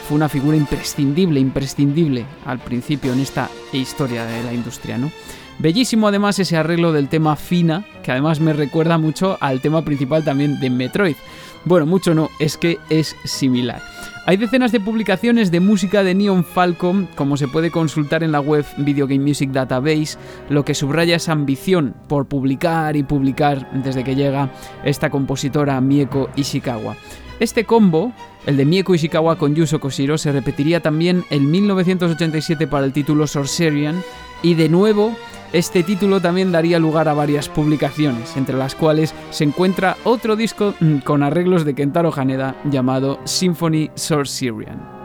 fue 0.07 0.17
una 0.17 0.29
figura 0.29 0.59
imprescindible, 0.59 1.41
imprescindible 1.41 2.27
al 2.45 2.59
principio 2.59 3.15
en 3.15 3.21
esta 3.21 3.49
historia 3.73 4.25
de 4.25 4.43
la 4.43 4.53
industria, 4.53 4.99
¿no? 4.99 5.11
Bellísimo 5.59 6.07
además 6.07 6.39
ese 6.39 6.57
arreglo 6.57 6.93
del 6.93 7.09
tema 7.09 7.35
Fina, 7.35 7.85
que 8.05 8.13
además 8.13 8.39
me 8.39 8.53
recuerda 8.53 8.97
mucho 8.97 9.39
al 9.41 9.61
tema 9.61 9.85
principal 9.85 10.25
también 10.25 10.61
de 10.61 10.71
Metroid. 10.71 11.17
Bueno, 11.65 11.85
mucho 11.85 12.15
no, 12.15 12.31
es 12.39 12.57
que 12.57 12.79
es 12.91 13.17
similar. 13.25 13.83
Hay 14.25 14.37
decenas 14.37 14.71
de 14.71 14.79
publicaciones 14.79 15.51
de 15.51 15.59
música 15.59 16.05
de 16.05 16.15
Neon 16.15 16.45
Falcon, 16.45 17.09
como 17.17 17.37
se 17.37 17.49
puede 17.49 17.73
consultar 17.73 18.23
en 18.23 18.31
la 18.31 18.41
web 18.41 18.65
Video 18.77 19.09
Game 19.09 19.25
Music 19.25 19.51
Database, 19.51 20.17
lo 20.49 20.65
que 20.65 20.75
subraya 20.75 21.17
esa 21.17 21.33
ambición 21.33 21.95
por 22.07 22.29
publicar 22.29 22.95
y 22.95 23.03
publicar 23.03 23.69
desde 23.73 24.05
que 24.05 24.15
llega 24.15 24.53
esta 24.85 25.11
compositora 25.11 25.81
Mieko 25.81 26.31
Ishikawa. 26.37 26.95
Este 27.41 27.65
combo, 27.65 28.13
el 28.47 28.57
de 28.57 28.65
Mieko 28.65 28.95
Ishikawa 28.95 29.37
con 29.37 29.55
Yuso 29.55 29.81
Koshiro, 29.81 30.19
se 30.19 30.31
repetiría 30.31 30.81
también 30.81 31.25
en 31.31 31.51
1987 31.51 32.67
para 32.67 32.85
el 32.85 32.93
título 32.93 33.27
Sorcerian 33.27 34.03
y 34.43 34.55
de 34.55 34.69
nuevo 34.69 35.15
este 35.53 35.83
título 35.83 36.21
también 36.21 36.53
daría 36.53 36.79
lugar 36.79 37.09
a 37.09 37.15
varias 37.15 37.49
publicaciones, 37.49 38.37
entre 38.37 38.57
las 38.57 38.75
cuales 38.75 39.15
se 39.31 39.45
encuentra 39.45 39.97
otro 40.05 40.37
disco 40.37 40.75
mm, 40.79 40.99
con 40.99 41.23
arreglos 41.23 41.65
de 41.65 41.75
Kentaro 41.75 42.13
Haneda 42.15 42.55
llamado 42.71 43.19
Symphony 43.25 43.91
Sorcerian. 43.95 44.98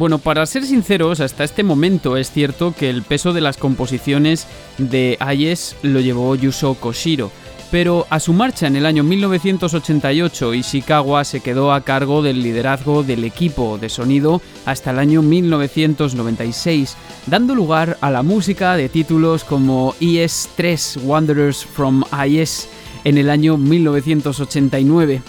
Bueno, 0.00 0.16
para 0.16 0.46
ser 0.46 0.64
sinceros, 0.64 1.20
hasta 1.20 1.44
este 1.44 1.62
momento 1.62 2.16
es 2.16 2.30
cierto 2.30 2.74
que 2.74 2.88
el 2.88 3.02
peso 3.02 3.34
de 3.34 3.42
las 3.42 3.58
composiciones 3.58 4.46
de 4.78 5.18
Ayes 5.20 5.76
lo 5.82 6.00
llevó 6.00 6.34
Yuso 6.36 6.72
Koshiro, 6.72 7.30
pero 7.70 8.06
a 8.08 8.18
su 8.18 8.32
marcha 8.32 8.66
en 8.66 8.76
el 8.76 8.86
año 8.86 9.04
1988 9.04 10.54
Ishikawa 10.54 11.22
se 11.24 11.40
quedó 11.40 11.74
a 11.74 11.82
cargo 11.82 12.22
del 12.22 12.42
liderazgo 12.42 13.02
del 13.02 13.24
equipo 13.24 13.76
de 13.76 13.90
sonido 13.90 14.40
hasta 14.64 14.92
el 14.92 15.00
año 15.00 15.20
1996, 15.20 16.96
dando 17.26 17.54
lugar 17.54 17.98
a 18.00 18.10
la 18.10 18.22
música 18.22 18.78
de 18.78 18.88
títulos 18.88 19.44
como 19.44 19.92
ES3 20.00 21.02
Wanderers 21.04 21.66
from 21.66 22.04
IS 22.26 22.70
en 23.04 23.18
el 23.18 23.28
año 23.28 23.58
1989. 23.58 25.20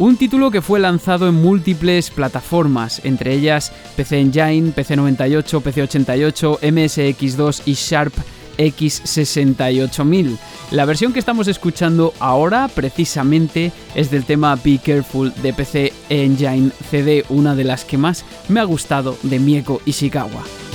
Un 0.00 0.16
título 0.16 0.50
que 0.50 0.62
fue 0.62 0.80
lanzado 0.80 1.28
en 1.28 1.34
múltiples 1.34 2.08
plataformas, 2.08 3.02
entre 3.04 3.34
ellas 3.34 3.70
PC 3.96 4.18
Engine, 4.18 4.72
PC98, 4.74 5.60
PC88, 5.60 6.58
MSX2 6.60 7.62
y 7.66 7.74
Sharp 7.74 8.14
X68000. 8.56 10.38
La 10.70 10.86
versión 10.86 11.12
que 11.12 11.18
estamos 11.18 11.48
escuchando 11.48 12.14
ahora 12.18 12.68
precisamente 12.68 13.72
es 13.94 14.10
del 14.10 14.24
tema 14.24 14.56
Be 14.56 14.80
Careful 14.82 15.34
de 15.42 15.52
PC 15.52 15.92
Engine 16.08 16.70
CD, 16.90 17.26
una 17.28 17.54
de 17.54 17.64
las 17.64 17.84
que 17.84 17.98
más 17.98 18.24
me 18.48 18.60
ha 18.60 18.64
gustado 18.64 19.18
de 19.22 19.38
Mieko 19.38 19.82
Ishikawa. 19.84 20.69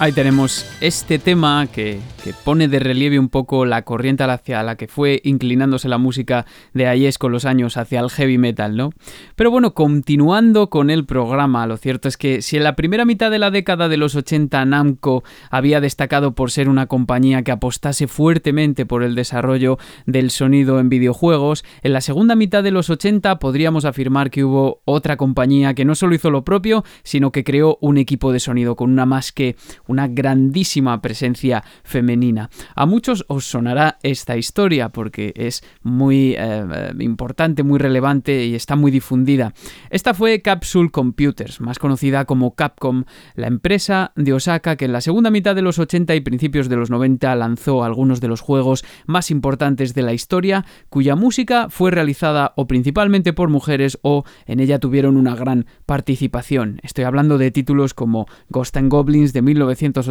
Ahí 0.00 0.12
tenemos 0.12 0.64
este 0.80 1.18
tema 1.18 1.66
que, 1.66 2.00
pone 2.44 2.68
de 2.68 2.78
relieve 2.78 3.18
un 3.18 3.28
poco 3.28 3.64
la 3.66 3.82
corriente 3.82 4.24
hacia 4.24 4.62
la 4.62 4.76
que 4.76 4.88
fue 4.88 5.20
inclinándose 5.24 5.88
la 5.88 5.98
música 5.98 6.46
de 6.74 6.86
Ayes 6.86 7.18
con 7.18 7.32
los 7.32 7.44
años 7.44 7.76
hacia 7.76 8.00
el 8.00 8.10
heavy 8.10 8.38
metal, 8.38 8.76
¿no? 8.76 8.90
Pero 9.36 9.50
bueno, 9.50 9.74
continuando 9.74 10.70
con 10.70 10.90
el 10.90 11.04
programa, 11.04 11.66
lo 11.66 11.76
cierto 11.76 12.08
es 12.08 12.16
que 12.16 12.40
si 12.40 12.56
en 12.56 12.64
la 12.64 12.76
primera 12.76 13.04
mitad 13.04 13.30
de 13.30 13.38
la 13.38 13.50
década 13.50 13.88
de 13.88 13.96
los 13.96 14.14
80 14.14 14.64
Namco 14.64 15.22
había 15.50 15.80
destacado 15.80 16.34
por 16.34 16.50
ser 16.50 16.68
una 16.68 16.86
compañía 16.86 17.42
que 17.42 17.52
apostase 17.52 18.06
fuertemente 18.06 18.86
por 18.86 19.02
el 19.02 19.14
desarrollo 19.14 19.78
del 20.06 20.30
sonido 20.30 20.80
en 20.80 20.88
videojuegos, 20.88 21.64
en 21.82 21.92
la 21.92 22.00
segunda 22.00 22.36
mitad 22.36 22.62
de 22.62 22.70
los 22.70 22.88
80 22.90 23.38
podríamos 23.38 23.84
afirmar 23.84 24.30
que 24.30 24.44
hubo 24.44 24.80
otra 24.86 25.16
compañía 25.16 25.74
que 25.74 25.84
no 25.84 25.94
solo 25.94 26.14
hizo 26.14 26.30
lo 26.30 26.44
propio, 26.44 26.84
sino 27.02 27.32
que 27.32 27.44
creó 27.44 27.76
un 27.80 27.98
equipo 27.98 28.32
de 28.32 28.40
sonido 28.40 28.76
con 28.76 28.90
una 28.90 29.06
más 29.06 29.32
que 29.32 29.56
una 29.86 30.08
grandísima 30.08 30.69
presencia 31.02 31.64
femenina. 31.82 32.50
A 32.74 32.86
muchos 32.86 33.24
os 33.28 33.44
sonará 33.44 33.98
esta 34.02 34.36
historia 34.36 34.90
porque 34.90 35.32
es 35.36 35.62
muy 35.82 36.34
eh, 36.38 36.92
importante, 37.00 37.62
muy 37.62 37.78
relevante 37.78 38.44
y 38.44 38.54
está 38.54 38.76
muy 38.76 38.90
difundida. 38.90 39.52
Esta 39.90 40.14
fue 40.14 40.42
Capsule 40.42 40.90
Computers, 40.90 41.60
más 41.60 41.78
conocida 41.78 42.24
como 42.24 42.54
Capcom, 42.54 43.04
la 43.34 43.48
empresa 43.48 44.12
de 44.16 44.32
Osaka 44.32 44.76
que 44.76 44.84
en 44.84 44.92
la 44.92 45.00
segunda 45.00 45.30
mitad 45.30 45.54
de 45.54 45.62
los 45.62 45.78
80 45.78 46.14
y 46.14 46.20
principios 46.20 46.68
de 46.68 46.76
los 46.76 46.90
90 46.90 47.34
lanzó 47.34 47.84
algunos 47.84 48.20
de 48.20 48.28
los 48.28 48.40
juegos 48.40 48.84
más 49.06 49.30
importantes 49.30 49.94
de 49.94 50.02
la 50.02 50.12
historia, 50.12 50.64
cuya 50.88 51.16
música 51.16 51.68
fue 51.68 51.90
realizada 51.90 52.52
o 52.56 52.66
principalmente 52.66 53.32
por 53.32 53.48
mujeres 53.48 53.98
o 54.02 54.24
en 54.46 54.60
ella 54.60 54.78
tuvieron 54.78 55.16
una 55.16 55.34
gran 55.34 55.66
participación. 55.86 56.80
Estoy 56.82 57.04
hablando 57.04 57.38
de 57.38 57.50
títulos 57.50 57.94
como 57.94 58.26
Ghost 58.48 58.76
and 58.76 58.90
Goblins 58.90 59.32
de 59.32 59.42
1900 59.42 60.08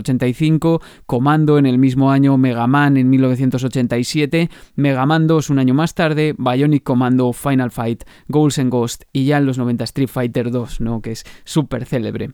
1985, 0.49 0.81
Comando 1.05 1.57
en 1.57 1.65
el 1.65 1.77
mismo 1.77 2.11
año, 2.11 2.37
Mega 2.37 2.67
Man 2.67 2.97
en 2.97 3.09
1987, 3.09 4.49
Mega 4.75 5.05
Man 5.05 5.27
2 5.27 5.49
un 5.49 5.59
año 5.59 5.73
más 5.73 5.93
tarde, 5.93 6.35
Bionic 6.37 6.83
Commando, 6.83 7.31
Final 7.33 7.71
Fight, 7.71 8.03
Ghouls 8.27 8.59
and 8.59 8.71
Ghost 8.71 9.03
y 9.13 9.25
ya 9.25 9.37
en 9.37 9.45
los 9.45 9.57
90 9.57 9.83
Street 9.85 10.09
Fighter 10.09 10.51
2, 10.51 10.81
¿no? 10.81 11.01
que 11.01 11.11
es 11.11 11.25
súper 11.43 11.85
célebre. 11.85 12.31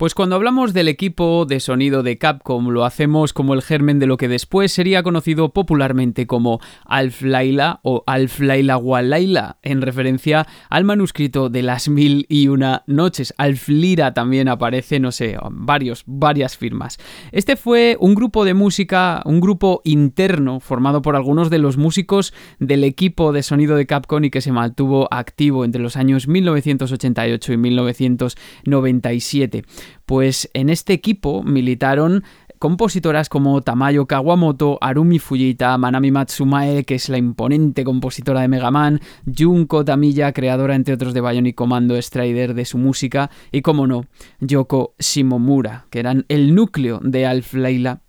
Pues 0.00 0.14
cuando 0.14 0.34
hablamos 0.34 0.72
del 0.72 0.88
equipo 0.88 1.44
de 1.44 1.60
sonido 1.60 2.02
de 2.02 2.16
Capcom 2.16 2.70
lo 2.70 2.86
hacemos 2.86 3.34
como 3.34 3.52
el 3.52 3.60
germen 3.60 3.98
de 3.98 4.06
lo 4.06 4.16
que 4.16 4.28
después 4.28 4.72
sería 4.72 5.02
conocido 5.02 5.52
popularmente 5.52 6.26
como 6.26 6.58
Alf 6.86 7.20
Laila 7.20 7.80
o 7.82 8.02
Alf 8.06 8.40
Laila 8.40 8.78
Walaila, 8.78 9.58
en 9.60 9.82
referencia 9.82 10.46
al 10.70 10.84
manuscrito 10.84 11.50
de 11.50 11.62
las 11.62 11.90
mil 11.90 12.24
y 12.30 12.48
una 12.48 12.82
noches. 12.86 13.34
Alf 13.36 13.68
Lira 13.68 14.14
también 14.14 14.48
aparece, 14.48 15.00
no 15.00 15.12
sé, 15.12 15.36
varios, 15.50 16.04
varias 16.06 16.56
firmas. 16.56 16.96
Este 17.30 17.56
fue 17.56 17.98
un 18.00 18.14
grupo 18.14 18.46
de 18.46 18.54
música, 18.54 19.20
un 19.26 19.42
grupo 19.42 19.82
interno 19.84 20.60
formado 20.60 21.02
por 21.02 21.14
algunos 21.14 21.50
de 21.50 21.58
los 21.58 21.76
músicos 21.76 22.32
del 22.58 22.84
equipo 22.84 23.34
de 23.34 23.42
sonido 23.42 23.76
de 23.76 23.84
Capcom 23.84 24.24
y 24.24 24.30
que 24.30 24.40
se 24.40 24.50
mantuvo 24.50 25.08
activo 25.10 25.66
entre 25.66 25.82
los 25.82 25.98
años 25.98 26.26
1988 26.26 27.52
y 27.52 27.56
1997. 27.58 29.64
Pues 30.06 30.50
en 30.54 30.70
este 30.70 30.92
equipo 30.92 31.42
militaron 31.42 32.24
compositoras 32.60 33.30
como 33.30 33.62
Tamayo 33.62 34.06
Kawamoto, 34.06 34.76
Arumi 34.82 35.18
Fujita, 35.18 35.76
Manami 35.78 36.10
Matsumae, 36.10 36.84
que 36.84 36.94
es 36.94 37.08
la 37.08 37.16
imponente 37.16 37.84
compositora 37.84 38.42
de 38.42 38.48
Mega 38.48 38.70
Man, 38.70 39.00
Junko 39.26 39.82
Tamiya, 39.82 40.32
creadora 40.32 40.74
entre 40.74 40.92
otros 40.92 41.14
de 41.14 41.22
Bionic 41.22 41.54
Commando 41.54 42.00
Strider 42.00 42.52
de 42.52 42.66
su 42.66 42.76
música, 42.76 43.30
y 43.50 43.62
como 43.62 43.86
no, 43.86 44.04
Yoko 44.40 44.94
Shimomura, 44.98 45.86
que 45.88 46.00
eran 46.00 46.26
el 46.28 46.54
núcleo 46.54 47.00
de 47.02 47.24
Alf 47.24 47.54
Leila 47.54 48.02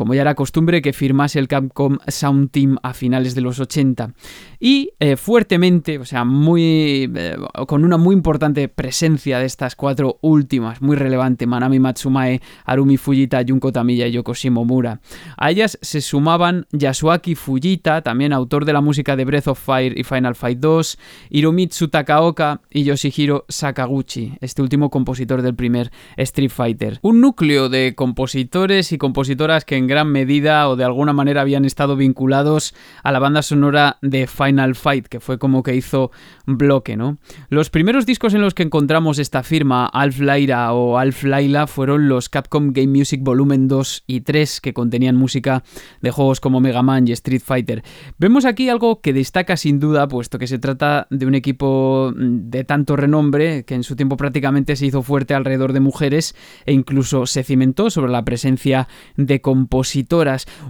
como 0.00 0.14
ya 0.14 0.22
era 0.22 0.34
costumbre 0.34 0.80
que 0.80 0.94
firmase 0.94 1.38
el 1.38 1.46
Capcom 1.46 1.98
Sound 2.08 2.52
Team 2.52 2.78
a 2.82 2.94
finales 2.94 3.34
de 3.34 3.42
los 3.42 3.60
80. 3.60 4.14
Y 4.58 4.92
eh, 4.98 5.16
fuertemente, 5.16 5.98
o 5.98 6.06
sea, 6.06 6.24
muy 6.24 7.12
eh, 7.14 7.36
con 7.66 7.84
una 7.84 7.98
muy 7.98 8.14
importante 8.14 8.68
presencia 8.68 9.38
de 9.38 9.44
estas 9.44 9.76
cuatro 9.76 10.16
últimas, 10.22 10.80
muy 10.80 10.96
relevante, 10.96 11.46
Manami 11.46 11.80
Matsumae, 11.80 12.40
Arumi 12.64 12.96
Fujita, 12.96 13.42
Junko 13.46 13.72
Tamiya 13.72 14.06
y 14.06 14.12
Yoko 14.12 14.32
Shimomura. 14.32 15.02
A 15.36 15.50
ellas 15.50 15.78
se 15.82 16.00
sumaban 16.00 16.66
Yasuaki 16.72 17.34
Fujita, 17.34 18.00
también 18.00 18.32
autor 18.32 18.64
de 18.64 18.72
la 18.72 18.80
música 18.80 19.16
de 19.16 19.26
Breath 19.26 19.48
of 19.48 19.62
Fire 19.62 19.98
y 19.98 20.04
Final 20.04 20.34
Fight 20.34 20.60
2, 20.60 20.98
Hiromitsu 21.28 21.88
Takaoka 21.88 22.62
y 22.70 22.84
Yoshihiro 22.84 23.44
Sakaguchi, 23.50 24.32
este 24.40 24.62
último 24.62 24.88
compositor 24.88 25.42
del 25.42 25.54
primer 25.54 25.90
Street 26.16 26.50
Fighter. 26.50 27.00
Un 27.02 27.20
núcleo 27.20 27.68
de 27.68 27.94
compositores 27.94 28.92
y 28.92 28.96
compositoras 28.96 29.66
que 29.66 29.76
en 29.76 29.89
gran 29.90 30.08
medida 30.10 30.68
o 30.68 30.76
de 30.76 30.84
alguna 30.84 31.12
manera 31.12 31.42
habían 31.42 31.66
estado 31.66 31.96
vinculados 31.96 32.74
a 33.02 33.12
la 33.12 33.18
banda 33.18 33.42
sonora 33.42 33.98
de 34.00 34.26
Final 34.26 34.76
Fight, 34.76 35.08
que 35.08 35.20
fue 35.20 35.38
como 35.38 35.62
que 35.62 35.74
hizo 35.74 36.12
bloque, 36.46 36.96
¿no? 36.96 37.18
Los 37.50 37.68
primeros 37.68 38.06
discos 38.06 38.32
en 38.32 38.40
los 38.40 38.54
que 38.54 38.62
encontramos 38.62 39.18
esta 39.18 39.42
firma, 39.42 39.86
Alf 39.86 40.20
Laira 40.20 40.72
o 40.72 40.96
Alf 40.96 41.24
Laila, 41.24 41.66
fueron 41.66 42.08
los 42.08 42.28
Capcom 42.28 42.72
Game 42.72 42.98
Music 42.98 43.20
Volumen 43.22 43.68
2 43.68 44.04
y 44.06 44.20
3, 44.22 44.60
que 44.60 44.72
contenían 44.72 45.16
música 45.16 45.64
de 46.00 46.10
juegos 46.10 46.40
como 46.40 46.60
Mega 46.60 46.82
Man 46.82 47.08
y 47.08 47.12
Street 47.12 47.42
Fighter. 47.44 47.82
Vemos 48.18 48.44
aquí 48.44 48.68
algo 48.68 49.00
que 49.00 49.12
destaca 49.12 49.56
sin 49.56 49.80
duda, 49.80 50.08
puesto 50.08 50.38
que 50.38 50.46
se 50.46 50.58
trata 50.58 51.08
de 51.10 51.26
un 51.26 51.34
equipo 51.34 52.12
de 52.16 52.64
tanto 52.64 52.96
renombre 52.96 53.64
que 53.64 53.74
en 53.74 53.82
su 53.82 53.96
tiempo 53.96 54.16
prácticamente 54.16 54.76
se 54.76 54.86
hizo 54.86 55.02
fuerte 55.02 55.34
alrededor 55.34 55.72
de 55.72 55.80
mujeres 55.80 56.36
e 56.64 56.72
incluso 56.72 57.26
se 57.26 57.42
cimentó 57.42 57.90
sobre 57.90 58.12
la 58.12 58.24
presencia 58.24 58.86
de 59.16 59.40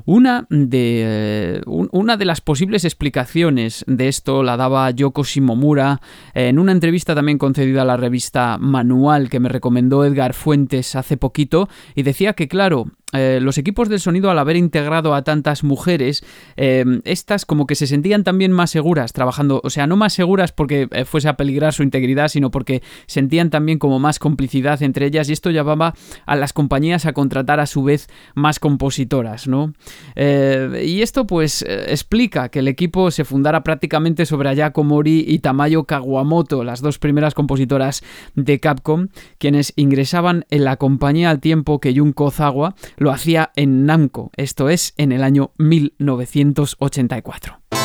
Una 0.05 0.47
de, 0.51 1.03
eh, 1.05 1.61
una 1.67 2.17
de 2.17 2.25
las 2.25 2.41
posibles 2.41 2.85
explicaciones 2.85 3.85
de 3.89 4.09
esto 4.09 4.43
la 4.43 4.57
daba 4.57 4.91
Yoko 4.91 5.25
Shimomura 5.25 6.01
en 6.35 6.59
una 6.59 6.73
entrevista 6.73 7.15
también 7.15 7.39
concedida 7.39 7.83
a 7.83 7.87
la 7.87 7.97
revista 7.97 8.59
Manual 8.59 9.29
que 9.29 9.41
me 9.41 9.49
recomendó 9.49 10.05
Edgar 10.05 10.35
Fuentes 10.35 10.95
hace 10.95 11.17
poquito 11.17 11.69
y 11.95 12.03
decía 12.03 12.35
que 12.35 12.47
claro, 12.47 12.87
eh, 13.13 13.39
los 13.43 13.59
equipos 13.59 13.89
del 13.89 14.01
sonido 14.01 14.31
al 14.31 14.39
haber 14.39 14.57
integrado 14.57 15.15
a 15.15 15.23
tantas 15.23 15.65
mujeres, 15.65 16.25
eh, 16.57 16.85
estas 17.05 17.45
como 17.45 17.67
que 17.67 17.75
se 17.75 17.87
sentían 17.87 18.25
también 18.25 18.53
más 18.53 18.71
seguras 18.71 19.13
trabajando, 19.13 19.61
o 19.65 19.71
sea, 19.71 19.87
no 19.87 19.97
más 19.97 20.13
seguras 20.13 20.53
porque 20.53 20.89
eh, 20.93 21.05
fuese 21.05 21.29
a 21.29 21.37
peligrar 21.37 21.73
su 21.73 21.83
integridad, 21.83 22.29
sino 22.29 22.51
porque 22.51 22.83
sentían 23.07 23.51
también 23.51 23.79
como 23.79 23.99
más 23.99 24.19
complicidad 24.19 24.83
entre 24.83 25.07
ellas 25.07 25.29
y 25.29 25.33
esto 25.33 25.51
llevaba 25.51 25.95
a 26.27 26.37
las 26.37 26.53
compañías 26.53 27.07
a 27.07 27.13
contratar 27.13 27.59
a 27.61 27.67
su 27.67 27.83
vez 27.83 28.09
más 28.35 28.59
compositoras, 28.59 29.49
¿no? 29.49 29.73
y 30.17 31.03
esto 31.03 31.27
pues 31.27 31.63
explica 31.63 32.49
que 32.49 32.61
el 32.61 32.69
equipo 32.69 33.11
se 33.11 33.25
fundara 33.25 33.63
prácticamente 33.63 34.27
sobre 34.27 34.49
Ayako 34.49 34.85
Mori 34.85 35.25
y 35.27 35.39
Tamayo 35.39 35.85
Kawamoto, 35.85 36.65
las 36.65 36.81
dos 36.81 36.99
primeras 36.99 37.35
compositoras 37.35 38.03
de 38.35 38.61
Capcom, 38.61 39.09
quienes 39.39 39.73
ingresaban 39.77 40.45
en 40.51 40.65
la 40.65 40.77
compañía 40.77 41.31
al 41.31 41.41
tiempo 41.41 41.81
que 41.81 41.95
Jun 41.95 42.13
Kozawa 42.13 42.75
lo 43.01 43.11
hacía 43.11 43.51
en 43.57 43.87
Namco, 43.87 44.31
esto 44.37 44.69
es 44.69 44.93
en 44.99 45.11
el 45.11 45.25
año 45.25 45.53
1984. 45.57 47.80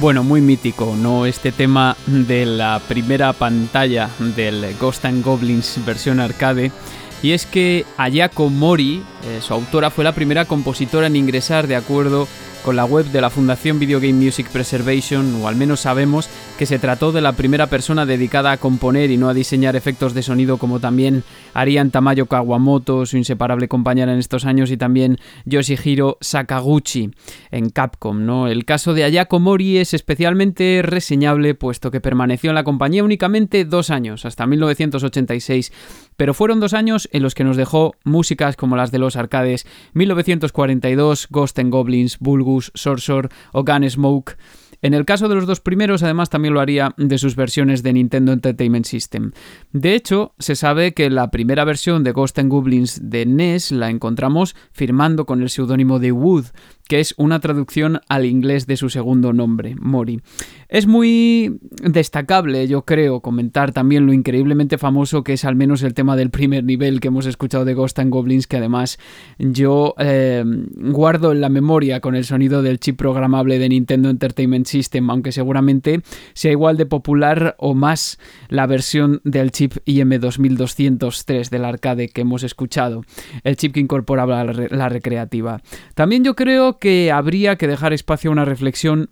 Bueno, 0.00 0.24
muy 0.24 0.40
mítico, 0.40 0.96
¿no? 0.96 1.26
Este 1.26 1.52
tema 1.52 1.94
de 2.06 2.46
la 2.46 2.80
primera 2.88 3.34
pantalla 3.34 4.08
del 4.34 4.74
Ghost 4.80 5.04
and 5.04 5.22
Goblins 5.22 5.78
versión 5.84 6.20
arcade. 6.20 6.72
Y 7.22 7.32
es 7.32 7.44
que 7.44 7.84
Ayako 7.98 8.48
Mori, 8.48 9.02
eh, 9.24 9.40
su 9.42 9.52
autora, 9.52 9.90
fue 9.90 10.02
la 10.02 10.14
primera 10.14 10.46
compositora 10.46 11.06
en 11.06 11.16
ingresar 11.16 11.66
de 11.66 11.76
acuerdo 11.76 12.26
con 12.64 12.76
la 12.76 12.86
web 12.86 13.04
de 13.12 13.20
la 13.20 13.28
Fundación 13.28 13.78
Video 13.78 14.00
Game 14.00 14.14
Music 14.14 14.48
Preservation, 14.48 15.42
o 15.42 15.48
al 15.48 15.56
menos 15.56 15.80
sabemos 15.80 16.30
que 16.60 16.66
se 16.66 16.78
trató 16.78 17.10
de 17.10 17.22
la 17.22 17.32
primera 17.32 17.68
persona 17.68 18.04
dedicada 18.04 18.52
a 18.52 18.58
componer 18.58 19.10
y 19.10 19.16
no 19.16 19.30
a 19.30 19.32
diseñar 19.32 19.76
efectos 19.76 20.12
de 20.12 20.22
sonido 20.22 20.58
como 20.58 20.78
también 20.78 21.24
harían 21.54 21.90
Tamayo 21.90 22.26
Kawamoto, 22.26 23.06
su 23.06 23.16
inseparable 23.16 23.66
compañera 23.66 24.12
en 24.12 24.18
estos 24.18 24.44
años, 24.44 24.70
y 24.70 24.76
también 24.76 25.16
Yoshihiro 25.46 26.18
Sakaguchi 26.20 27.12
en 27.50 27.70
Capcom. 27.70 28.26
¿no? 28.26 28.46
El 28.46 28.66
caso 28.66 28.92
de 28.92 29.04
Ayako 29.04 29.40
Mori 29.40 29.78
es 29.78 29.94
especialmente 29.94 30.82
reseñable 30.84 31.54
puesto 31.54 31.90
que 31.90 32.02
permaneció 32.02 32.50
en 32.50 32.56
la 32.56 32.64
compañía 32.64 33.04
únicamente 33.04 33.64
dos 33.64 33.88
años, 33.88 34.26
hasta 34.26 34.46
1986, 34.46 35.72
pero 36.18 36.34
fueron 36.34 36.60
dos 36.60 36.74
años 36.74 37.08
en 37.12 37.22
los 37.22 37.34
que 37.34 37.44
nos 37.44 37.56
dejó 37.56 37.94
músicas 38.04 38.56
como 38.56 38.76
las 38.76 38.90
de 38.90 38.98
los 38.98 39.16
arcades 39.16 39.66
1942, 39.94 41.28
Ghost 41.30 41.58
and 41.58 41.72
Goblins, 41.72 42.18
Bulgus, 42.18 42.70
Sorcerer 42.74 43.30
o 43.52 43.64
Gunsmoke, 43.64 44.36
en 44.82 44.94
el 44.94 45.04
caso 45.04 45.28
de 45.28 45.34
los 45.34 45.46
dos 45.46 45.60
primeros, 45.60 46.02
además, 46.02 46.30
también 46.30 46.54
lo 46.54 46.60
haría 46.60 46.94
de 46.96 47.18
sus 47.18 47.36
versiones 47.36 47.82
de 47.82 47.92
Nintendo 47.92 48.32
Entertainment 48.32 48.86
System. 48.86 49.32
De 49.72 49.94
hecho, 49.94 50.34
se 50.38 50.56
sabe 50.56 50.94
que 50.94 51.10
la 51.10 51.30
primera 51.30 51.64
versión 51.64 52.02
de 52.02 52.12
Ghost 52.12 52.38
and 52.38 52.50
Goblins 52.50 53.00
de 53.02 53.26
NES 53.26 53.72
la 53.72 53.90
encontramos 53.90 54.56
firmando 54.72 55.26
con 55.26 55.42
el 55.42 55.50
seudónimo 55.50 55.98
de 55.98 56.12
Wood, 56.12 56.46
que 56.90 56.98
es 56.98 57.14
una 57.18 57.38
traducción 57.38 58.00
al 58.08 58.26
inglés 58.26 58.66
de 58.66 58.76
su 58.76 58.90
segundo 58.90 59.32
nombre, 59.32 59.76
Mori. 59.78 60.20
Es 60.68 60.88
muy 60.88 61.60
destacable, 61.84 62.66
yo 62.66 62.84
creo, 62.84 63.20
comentar 63.20 63.70
también 63.70 64.06
lo 64.06 64.12
increíblemente 64.12 64.76
famoso 64.76 65.22
que 65.22 65.34
es 65.34 65.44
al 65.44 65.54
menos 65.54 65.84
el 65.84 65.94
tema 65.94 66.16
del 66.16 66.30
primer 66.30 66.64
nivel 66.64 66.98
que 66.98 67.06
hemos 67.06 67.26
escuchado 67.26 67.64
de 67.64 67.74
Ghost 67.74 68.00
and 68.00 68.10
Goblins, 68.12 68.48
que 68.48 68.56
además 68.56 68.98
yo 69.38 69.94
eh, 69.98 70.42
guardo 70.44 71.30
en 71.30 71.40
la 71.40 71.48
memoria 71.48 72.00
con 72.00 72.16
el 72.16 72.24
sonido 72.24 72.60
del 72.60 72.80
chip 72.80 72.96
programable 72.96 73.60
de 73.60 73.68
Nintendo 73.68 74.10
Entertainment 74.10 74.66
System, 74.66 75.10
aunque 75.10 75.30
seguramente 75.30 76.02
sea 76.32 76.50
igual 76.50 76.76
de 76.76 76.86
popular 76.86 77.54
o 77.58 77.74
más 77.74 78.18
la 78.48 78.66
versión 78.66 79.20
del 79.22 79.52
chip 79.52 79.74
IM2203 79.86 81.50
del 81.50 81.64
arcade 81.64 82.08
que 82.08 82.22
hemos 82.22 82.42
escuchado, 82.42 83.04
el 83.44 83.54
chip 83.54 83.74
que 83.74 83.80
incorporaba 83.80 84.42
la 84.42 84.88
recreativa. 84.88 85.62
También 85.94 86.24
yo 86.24 86.34
creo 86.34 86.79
que 86.80 87.12
habría 87.12 87.56
que 87.56 87.68
dejar 87.68 87.92
espacio 87.92 88.30
a 88.30 88.32
una 88.32 88.44
reflexión 88.44 89.10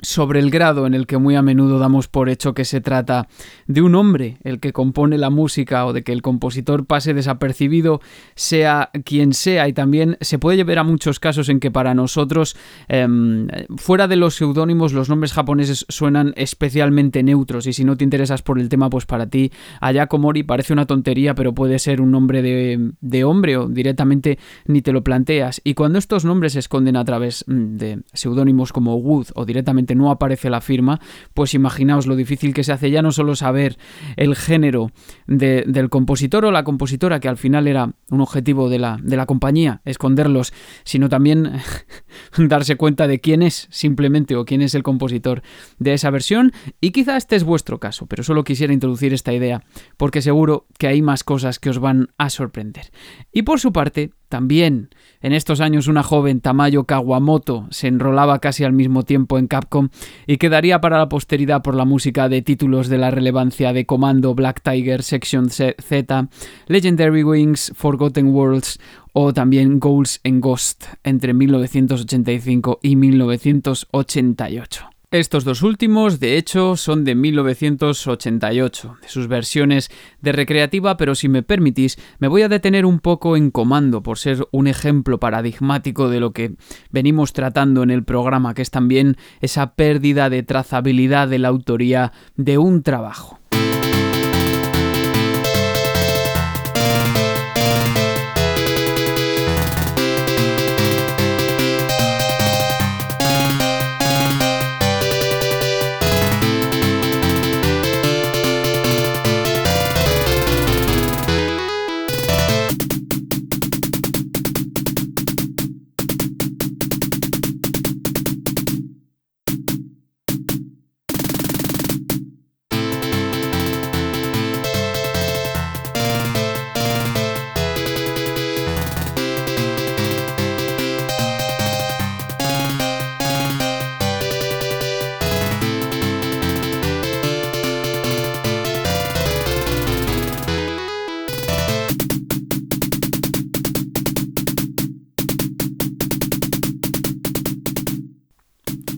sobre 0.00 0.40
el 0.40 0.50
grado 0.50 0.86
en 0.86 0.94
el 0.94 1.06
que 1.06 1.18
muy 1.18 1.34
a 1.34 1.42
menudo 1.42 1.78
damos 1.78 2.08
por 2.08 2.28
hecho 2.28 2.54
que 2.54 2.64
se 2.64 2.80
trata 2.80 3.28
de 3.66 3.82
un 3.82 3.94
hombre 3.94 4.38
el 4.44 4.60
que 4.60 4.72
compone 4.72 5.18
la 5.18 5.30
música 5.30 5.86
o 5.86 5.92
de 5.92 6.02
que 6.02 6.12
el 6.12 6.22
compositor 6.22 6.86
pase 6.86 7.14
desapercibido 7.14 8.00
sea 8.34 8.90
quien 9.04 9.32
sea. 9.32 9.68
Y 9.68 9.72
también 9.72 10.16
se 10.20 10.38
puede 10.38 10.62
ver 10.64 10.78
a 10.78 10.84
muchos 10.84 11.20
casos 11.20 11.48
en 11.48 11.60
que 11.60 11.70
para 11.70 11.94
nosotros 11.94 12.56
em, 12.88 13.48
fuera 13.76 14.08
de 14.08 14.16
los 14.16 14.34
seudónimos 14.34 14.92
los 14.92 15.08
nombres 15.08 15.32
japoneses 15.32 15.86
suenan 15.88 16.32
especialmente 16.36 17.22
neutros. 17.22 17.66
Y 17.66 17.72
si 17.72 17.84
no 17.84 17.96
te 17.96 18.04
interesas 18.04 18.42
por 18.42 18.58
el 18.58 18.68
tema 18.68 18.90
pues 18.90 19.06
para 19.06 19.26
ti 19.26 19.52
Ayako 19.80 20.18
Mori 20.18 20.42
parece 20.42 20.72
una 20.72 20.86
tontería 20.86 21.34
pero 21.34 21.54
puede 21.54 21.78
ser 21.78 22.00
un 22.00 22.10
nombre 22.10 22.42
de, 22.42 22.92
de 23.00 23.24
hombre 23.24 23.56
o 23.56 23.68
directamente 23.68 24.38
ni 24.66 24.82
te 24.82 24.92
lo 24.92 25.02
planteas. 25.02 25.60
Y 25.64 25.74
cuando 25.74 25.98
estos 25.98 26.24
nombres 26.24 26.52
se 26.52 26.60
esconden 26.60 26.96
a 26.96 27.04
través 27.04 27.44
mm, 27.46 27.76
de 27.76 28.02
seudónimos 28.12 28.72
como 28.72 28.96
Wood 28.96 29.28
o 29.34 29.44
directamente 29.44 29.87
no 29.94 30.10
aparece 30.10 30.50
la 30.50 30.60
firma, 30.60 31.00
pues 31.34 31.54
imaginaos 31.54 32.06
lo 32.06 32.16
difícil 32.16 32.54
que 32.54 32.64
se 32.64 32.72
hace 32.72 32.90
ya 32.90 33.02
no 33.02 33.12
solo 33.12 33.36
saber 33.36 33.78
el 34.16 34.36
género 34.36 34.90
del 35.26 35.88
compositor 35.90 36.44
o 36.44 36.50
la 36.50 36.64
compositora, 36.64 37.20
que 37.20 37.28
al 37.28 37.36
final 37.36 37.66
era 37.66 37.92
un 38.10 38.20
objetivo 38.20 38.68
de 38.68 38.78
la, 38.78 38.98
de 39.02 39.16
la 39.16 39.26
compañía, 39.26 39.80
esconderlos, 39.84 40.52
sino 40.84 41.08
también 41.08 41.52
darse 42.38 42.76
cuenta 42.76 43.06
de 43.06 43.20
quién 43.20 43.42
es 43.42 43.68
simplemente 43.70 44.36
o 44.36 44.44
quién 44.44 44.62
es 44.62 44.74
el 44.74 44.82
compositor 44.82 45.42
de 45.78 45.94
esa 45.94 46.10
versión. 46.10 46.52
Y 46.80 46.90
quizá 46.90 47.16
este 47.16 47.36
es 47.36 47.44
vuestro 47.44 47.78
caso, 47.78 48.06
pero 48.06 48.22
solo 48.22 48.44
quisiera 48.44 48.72
introducir 48.72 49.12
esta 49.12 49.32
idea, 49.32 49.64
porque 49.96 50.22
seguro 50.22 50.66
que 50.78 50.88
hay 50.88 51.02
más 51.02 51.24
cosas 51.24 51.58
que 51.58 51.70
os 51.70 51.78
van 51.78 52.08
a 52.18 52.30
sorprender. 52.30 52.90
Y 53.32 53.42
por 53.42 53.60
su 53.60 53.72
parte, 53.72 54.10
también 54.28 54.90
en 55.20 55.32
estos 55.32 55.60
años 55.60 55.88
una 55.88 56.02
joven 56.02 56.40
Tamayo 56.40 56.84
Kawamoto 56.84 57.66
se 57.70 57.88
enrolaba 57.88 58.40
casi 58.40 58.64
al 58.64 58.72
mismo 58.72 59.04
tiempo 59.04 59.38
en 59.38 59.46
Capcom 59.46 59.77
y 60.26 60.36
quedaría 60.36 60.80
para 60.80 60.98
la 60.98 61.08
posteridad 61.08 61.62
por 61.62 61.74
la 61.74 61.84
música 61.84 62.28
de 62.28 62.42
títulos 62.42 62.88
de 62.88 62.98
la 62.98 63.10
relevancia 63.10 63.72
de 63.72 63.86
Comando, 63.86 64.34
Black 64.34 64.62
Tiger, 64.62 65.02
Section 65.02 65.50
Z, 65.50 66.28
Legendary 66.66 67.22
Wings, 67.22 67.72
Forgotten 67.74 68.28
Worlds 68.28 68.78
o 69.12 69.32
también 69.32 69.80
Goals 69.80 70.20
and 70.24 70.40
Ghost 70.40 70.84
entre 71.02 71.34
1985 71.34 72.80
y 72.82 72.96
1988. 72.96 74.97
Estos 75.10 75.44
dos 75.44 75.62
últimos, 75.62 76.20
de 76.20 76.36
hecho, 76.36 76.76
son 76.76 77.02
de 77.04 77.14
1988, 77.14 78.98
de 79.00 79.08
sus 79.08 79.26
versiones 79.26 79.90
de 80.20 80.32
recreativa, 80.32 80.98
pero 80.98 81.14
si 81.14 81.30
me 81.30 81.42
permitís, 81.42 81.98
me 82.18 82.28
voy 82.28 82.42
a 82.42 82.50
detener 82.50 82.84
un 82.84 83.00
poco 83.00 83.34
en 83.34 83.50
comando 83.50 84.02
por 84.02 84.18
ser 84.18 84.46
un 84.50 84.66
ejemplo 84.66 85.18
paradigmático 85.18 86.10
de 86.10 86.20
lo 86.20 86.34
que 86.34 86.56
venimos 86.90 87.32
tratando 87.32 87.82
en 87.82 87.90
el 87.90 88.04
programa, 88.04 88.52
que 88.52 88.60
es 88.60 88.70
también 88.70 89.16
esa 89.40 89.76
pérdida 89.76 90.28
de 90.28 90.42
trazabilidad 90.42 91.26
de 91.26 91.38
la 91.38 91.48
autoría 91.48 92.12
de 92.36 92.58
un 92.58 92.82
trabajo. 92.82 93.37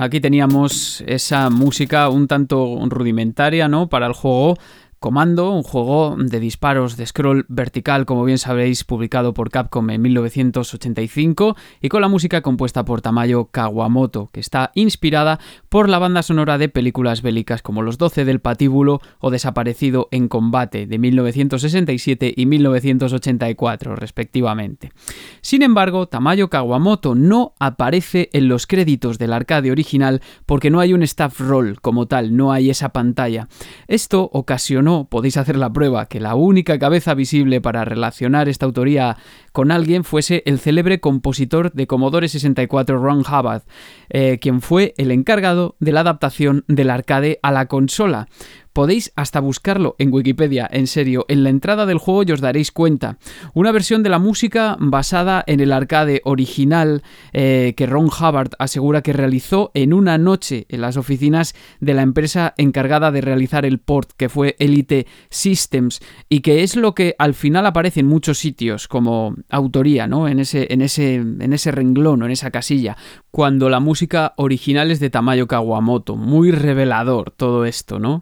Aquí 0.00 0.18
teníamos 0.18 1.04
esa 1.06 1.50
música 1.50 2.08
un 2.08 2.26
tanto 2.26 2.78
rudimentaria, 2.86 3.68
¿no? 3.68 3.90
Para 3.90 4.06
el 4.06 4.14
juego 4.14 4.56
Comando, 5.00 5.50
un 5.52 5.62
juego 5.62 6.14
de 6.18 6.40
disparos 6.40 6.98
de 6.98 7.06
scroll 7.06 7.46
vertical, 7.48 8.04
como 8.04 8.22
bien 8.22 8.36
sabréis, 8.36 8.84
publicado 8.84 9.32
por 9.32 9.50
Capcom 9.50 9.88
en 9.88 10.02
1985 10.02 11.56
y 11.80 11.88
con 11.88 12.02
la 12.02 12.08
música 12.08 12.42
compuesta 12.42 12.84
por 12.84 13.00
Tamayo 13.00 13.46
Kawamoto, 13.46 14.28
que 14.30 14.40
está 14.40 14.72
inspirada 14.74 15.40
por 15.70 15.88
la 15.88 15.98
banda 15.98 16.22
sonora 16.22 16.58
de 16.58 16.68
películas 16.68 17.22
bélicas 17.22 17.62
como 17.62 17.80
Los 17.80 17.96
12 17.96 18.26
del 18.26 18.40
Patíbulo 18.40 19.00
o 19.20 19.30
Desaparecido 19.30 20.08
en 20.10 20.28
Combate 20.28 20.86
de 20.86 20.98
1967 20.98 22.34
y 22.36 22.44
1984, 22.44 23.96
respectivamente. 23.96 24.92
Sin 25.40 25.62
embargo, 25.62 26.08
Tamayo 26.08 26.50
Kawamoto 26.50 27.14
no 27.14 27.54
aparece 27.58 28.28
en 28.34 28.48
los 28.48 28.66
créditos 28.66 29.16
del 29.16 29.32
arcade 29.32 29.70
original 29.70 30.20
porque 30.44 30.68
no 30.68 30.78
hay 30.78 30.92
un 30.92 31.02
staff 31.04 31.40
roll 31.40 31.80
como 31.80 32.04
tal, 32.04 32.36
no 32.36 32.52
hay 32.52 32.68
esa 32.68 32.90
pantalla. 32.90 33.48
Esto 33.88 34.28
ocasionó 34.34 34.89
podéis 35.10 35.36
hacer 35.36 35.56
la 35.56 35.72
prueba 35.72 36.06
que 36.06 36.20
la 36.20 36.34
única 36.34 36.78
cabeza 36.78 37.14
visible 37.14 37.60
para 37.60 37.84
relacionar 37.84 38.48
esta 38.48 38.66
autoría 38.66 39.16
con 39.52 39.70
alguien 39.70 40.04
fuese 40.04 40.42
el 40.46 40.58
célebre 40.58 41.00
compositor 41.00 41.72
de 41.72 41.86
Commodore 41.86 42.28
64 42.28 42.98
Ron 42.98 43.20
Hubbard, 43.20 43.62
eh, 44.08 44.38
quien 44.40 44.60
fue 44.60 44.94
el 44.96 45.10
encargado 45.10 45.76
de 45.80 45.92
la 45.92 46.00
adaptación 46.00 46.64
del 46.68 46.90
arcade 46.90 47.38
a 47.42 47.52
la 47.52 47.66
consola. 47.66 48.28
Podéis 48.72 49.12
hasta 49.16 49.40
buscarlo 49.40 49.96
en 49.98 50.12
Wikipedia, 50.12 50.68
en 50.70 50.86
serio, 50.86 51.24
en 51.28 51.42
la 51.42 51.50
entrada 51.50 51.86
del 51.86 51.98
juego 51.98 52.22
y 52.22 52.30
os 52.30 52.40
daréis 52.40 52.70
cuenta. 52.70 53.18
Una 53.52 53.72
versión 53.72 54.04
de 54.04 54.10
la 54.10 54.20
música 54.20 54.76
basada 54.78 55.42
en 55.46 55.58
el 55.58 55.72
arcade 55.72 56.22
original 56.24 57.02
eh, 57.32 57.74
que 57.76 57.86
Ron 57.86 58.06
Hubbard 58.06 58.52
asegura 58.60 59.02
que 59.02 59.12
realizó 59.12 59.72
en 59.74 59.92
una 59.92 60.18
noche 60.18 60.66
en 60.68 60.82
las 60.82 60.96
oficinas 60.96 61.54
de 61.80 61.94
la 61.94 62.02
empresa 62.02 62.54
encargada 62.58 63.10
de 63.10 63.20
realizar 63.20 63.66
el 63.66 63.80
port, 63.80 64.12
que 64.16 64.28
fue 64.28 64.54
Elite 64.60 65.06
Systems, 65.30 66.00
y 66.28 66.40
que 66.40 66.62
es 66.62 66.76
lo 66.76 66.94
que 66.94 67.16
al 67.18 67.34
final 67.34 67.66
aparece 67.66 68.00
en 68.00 68.06
muchos 68.06 68.38
sitios, 68.38 68.86
como 68.86 69.34
autoría, 69.48 70.06
¿no? 70.06 70.28
En 70.28 70.40
ese, 70.40 70.72
en 70.72 70.82
ese, 70.82 71.14
en 71.14 71.52
ese 71.52 71.70
renglón 71.70 72.22
o 72.22 72.26
en 72.26 72.32
esa 72.32 72.50
casilla, 72.50 72.96
cuando 73.30 73.68
la 73.70 73.80
música 73.80 74.34
original 74.36 74.90
es 74.90 75.00
de 75.00 75.10
Tamayo 75.10 75.46
Kawamoto. 75.46 76.16
Muy 76.16 76.50
revelador 76.50 77.30
todo 77.30 77.64
esto, 77.64 77.98
¿no? 77.98 78.18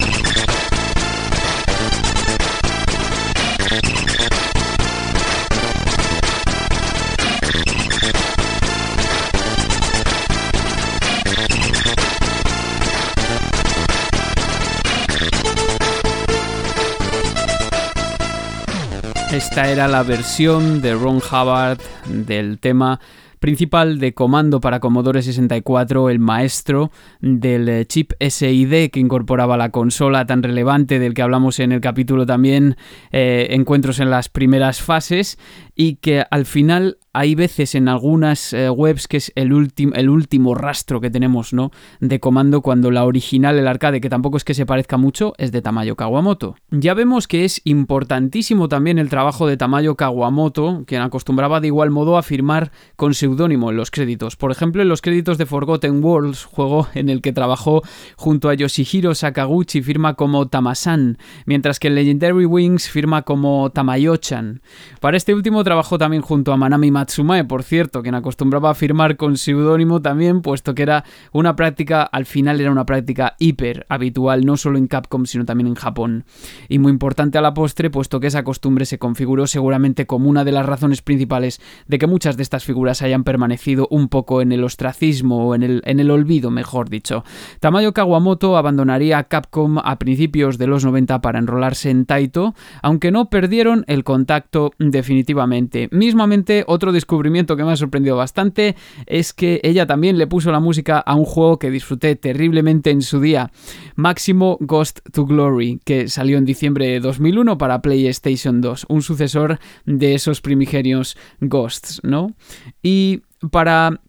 Esta 19.39 19.71
era 19.71 19.87
la 19.87 20.03
versión 20.03 20.83
de 20.83 20.95
Ron 20.95 21.19
Hubbard 21.19 21.79
del 22.09 22.59
tema 22.59 22.99
principal 23.39 24.01
de 24.01 24.13
comando 24.13 24.61
para 24.61 24.81
Commodore 24.81 25.23
64, 25.23 26.11
el 26.11 26.19
maestro 26.19 26.91
del 27.21 27.87
chip 27.87 28.15
SID 28.19 28.91
que 28.91 28.99
incorporaba 28.99 29.57
la 29.57 29.71
consola 29.71 30.27
tan 30.27 30.43
relevante 30.43 30.99
del 30.99 31.15
que 31.15 31.23
hablamos 31.23 31.61
en 31.61 31.71
el 31.71 31.81
capítulo 31.81 32.27
también, 32.27 32.77
eh, 33.13 33.47
encuentros 33.51 34.01
en 34.01 34.11
las 34.11 34.29
primeras 34.29 34.83
fases 34.83 35.39
y 35.77 35.97
que 35.97 36.25
al 36.29 36.45
final 36.45 36.99
hay 37.13 37.35
veces 37.35 37.75
en 37.75 37.89
algunas 37.89 38.53
eh, 38.53 38.71
webs 38.71 39.09
que 39.09 39.17
es 39.17 39.33
el, 39.35 39.53
último 39.53 40.55
rastro 40.55 41.01
que 41.01 41.11
tenemos 41.11 41.53
¿no? 41.53 41.71
de 42.01 42.21
comando 42.21 42.61
cuando 42.61 42.91
la 42.91 43.05
original, 43.05 43.59
el 43.59 43.67
arcade, 43.67 44.01
que 44.01 44.09
tampoco 44.09 44.37
es 44.37 44.45
que 44.45 44.55
se 44.55 44.67
parezca 44.67 44.97
mucho, 44.97 45.35
es 45.39 45.51
de 45.51 45.63
Tamayo 45.63 45.97
Kawamoto. 45.97 46.57
Ya 46.71 46.95
vemos 46.95 47.27
que 47.27 47.45
es 47.45 47.61
importantísimo 47.65 48.69
también 48.69 48.99
el 48.99 49.09
trabajo 49.09 49.47
de 49.47 49.57
Tamayo 49.57 49.97
Kawamoto, 49.97 50.85
quien 50.87 51.03
acostumbraba 51.03 51.61
de 51.61 51.69
igual 51.69 51.91
modo 51.91 52.19
a 52.19 52.23
firmar 52.23 52.71
con 52.97 53.15
seudónimo 53.15 53.71
en 53.71 53.77
los 53.77 53.91
créditos. 53.91 54.37
Por 54.37 54.53
ejemplo, 54.53 54.83
en 54.83 54.89
los 54.89 55.03
créditos 55.03 55.39
de 55.39 55.47
Forgotten 55.47 56.05
Worlds, 56.05 56.45
juego 56.45 56.89
en 56.95 57.09
el 57.09 57.21
que 57.21 57.33
trabajó 57.33 57.83
junto 58.17 58.49
a 58.49 58.55
Yoshihiro 58.55 59.15
Sakaguchi, 59.15 59.83
firma 59.83 60.15
como 60.15 60.49
Tamasan, 60.49 61.19
mientras 61.47 61.81
que 61.81 61.89
en 61.89 61.95
Legendary 61.97 62.45
Wings 62.45 62.89
firma 62.89 63.23
como 63.23 63.71
Tamayochan. 63.71 64.61
Para 65.01 65.17
este 65.17 65.35
último 65.35 65.65
trabajó 65.65 65.99
también 65.99 66.23
junto 66.23 66.53
a 66.53 66.57
Manami 66.57 66.91
Matsumoto 66.91 67.08
Matsumae, 67.09 67.45
por 67.45 67.63
cierto, 67.63 68.03
quien 68.03 68.15
acostumbraba 68.15 68.69
a 68.69 68.75
firmar 68.75 69.17
con 69.17 69.39
seudónimo 69.39 70.03
también, 70.03 70.43
puesto 70.43 70.75
que 70.75 70.83
era 70.83 71.05
una 71.33 71.57
práctica, 71.57 72.03
al 72.03 72.27
final 72.27 72.61
era 72.61 72.71
una 72.71 72.85
práctica 72.85 73.35
hiper 73.39 73.87
habitual, 73.89 74.45
no 74.45 74.59
solo 74.59 74.77
en 74.77 74.89
Capcom, 74.89 75.25
sino 75.25 75.47
también 75.47 75.69
en 75.69 75.75
Japón. 75.75 76.27
Y 76.69 76.79
muy 76.79 76.93
importante 76.93 77.39
a 77.39 77.41
la 77.41 77.55
postre, 77.55 77.89
puesto 77.89 78.21
que 78.21 78.27
esa 78.27 78.45
costumbre 78.45 78.85
se 78.85 78.99
configuró 78.99 79.47
seguramente 79.47 80.07
como 80.07 80.29
una 80.29 80.45
de 80.45 80.53
las 80.53 80.67
razones 80.67 81.01
principales 81.01 81.63
de 81.87 81.97
que 81.97 82.07
muchas 82.07 82.37
de 82.37 82.43
estas 82.43 82.65
figuras 82.65 83.01
hayan 83.01 83.25
permanecido 83.25 83.89
un 83.91 84.09
poco 84.09 84.43
en 84.43 84.53
el 84.53 84.63
ostracismo 84.63 85.49
o 85.49 85.55
en 85.55 85.63
el, 85.63 85.83
en 85.87 86.01
el 86.01 86.11
olvido, 86.11 86.51
mejor 86.51 86.91
dicho. 86.91 87.25
Tamayo 87.59 87.95
Kawamoto 87.95 88.59
abandonaría 88.59 89.25
Capcom 89.25 89.79
a 89.83 89.99
principios 89.99 90.59
de 90.59 90.67
los 90.67 90.85
90 90.85 91.23
para 91.23 91.39
enrolarse 91.39 91.89
en 91.89 92.05
Taito, 92.05 92.55
aunque 92.83 93.11
no 93.11 93.31
perdieron 93.31 93.85
el 93.87 94.05
contacto 94.05 94.73
definitivamente. 94.79 95.89
Mismamente, 95.91 96.65
otro 96.67 96.88
descubrimiento 96.93 97.57
que 97.57 97.65
me 97.65 97.73
ha 97.73 97.77
sorprendido 97.77 98.17
bastante 98.17 98.77
es 99.07 99.33
que 99.33 99.61
ella 99.63 99.87
también 99.87 100.19
le 100.19 100.27
puso 100.27 100.51
la 100.51 100.61
música 100.61 100.99
a 100.99 101.15
un 101.15 101.25
juego 101.25 101.59
que 101.59 101.71
disfruté 101.71 102.17
terriblemente 102.17 102.91
en 102.91 103.03
su 103.03 103.21
día, 103.21 103.51
Máximo 103.97 104.59
Ghost 104.61 105.01
to 105.13 105.27
Glory, 105.27 105.81
que 105.85 106.09
salió 106.09 106.39
en 106.39 106.45
diciembre 106.45 106.87
de 106.87 107.01
2001 107.01 107.59
para 107.59 107.83
PlayStation 107.83 108.61
2, 108.61 108.87
un 108.89 109.03
sucesor 109.03 109.59
de 109.87 110.15
esos 110.15 110.41
primigenios 110.41 111.17
Ghosts, 111.41 112.01
¿no? 112.03 112.35
Y 112.83 113.23
para 113.51 114.01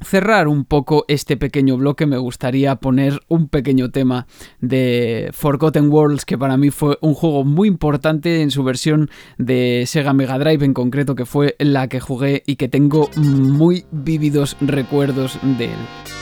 cerrar 0.00 0.48
un 0.48 0.64
poco 0.64 1.04
este 1.08 1.36
pequeño 1.36 1.76
bloque 1.76 2.06
me 2.06 2.18
gustaría 2.18 2.76
poner 2.76 3.20
un 3.28 3.48
pequeño 3.48 3.90
tema 3.90 4.26
de 4.60 5.30
Forgotten 5.32 5.90
Worlds 5.90 6.24
que 6.24 6.38
para 6.38 6.56
mí 6.56 6.70
fue 6.70 6.98
un 7.00 7.14
juego 7.14 7.44
muy 7.44 7.68
importante 7.68 8.42
en 8.42 8.50
su 8.50 8.62
versión 8.64 9.10
de 9.38 9.84
Sega 9.86 10.12
Mega 10.12 10.38
Drive 10.38 10.64
en 10.64 10.74
concreto 10.74 11.14
que 11.14 11.26
fue 11.26 11.56
la 11.58 11.88
que 11.88 12.00
jugué 12.00 12.42
y 12.46 12.56
que 12.56 12.68
tengo 12.68 13.10
muy 13.16 13.86
vívidos 13.90 14.56
recuerdos 14.60 15.38
de 15.58 15.66
él. 15.66 16.17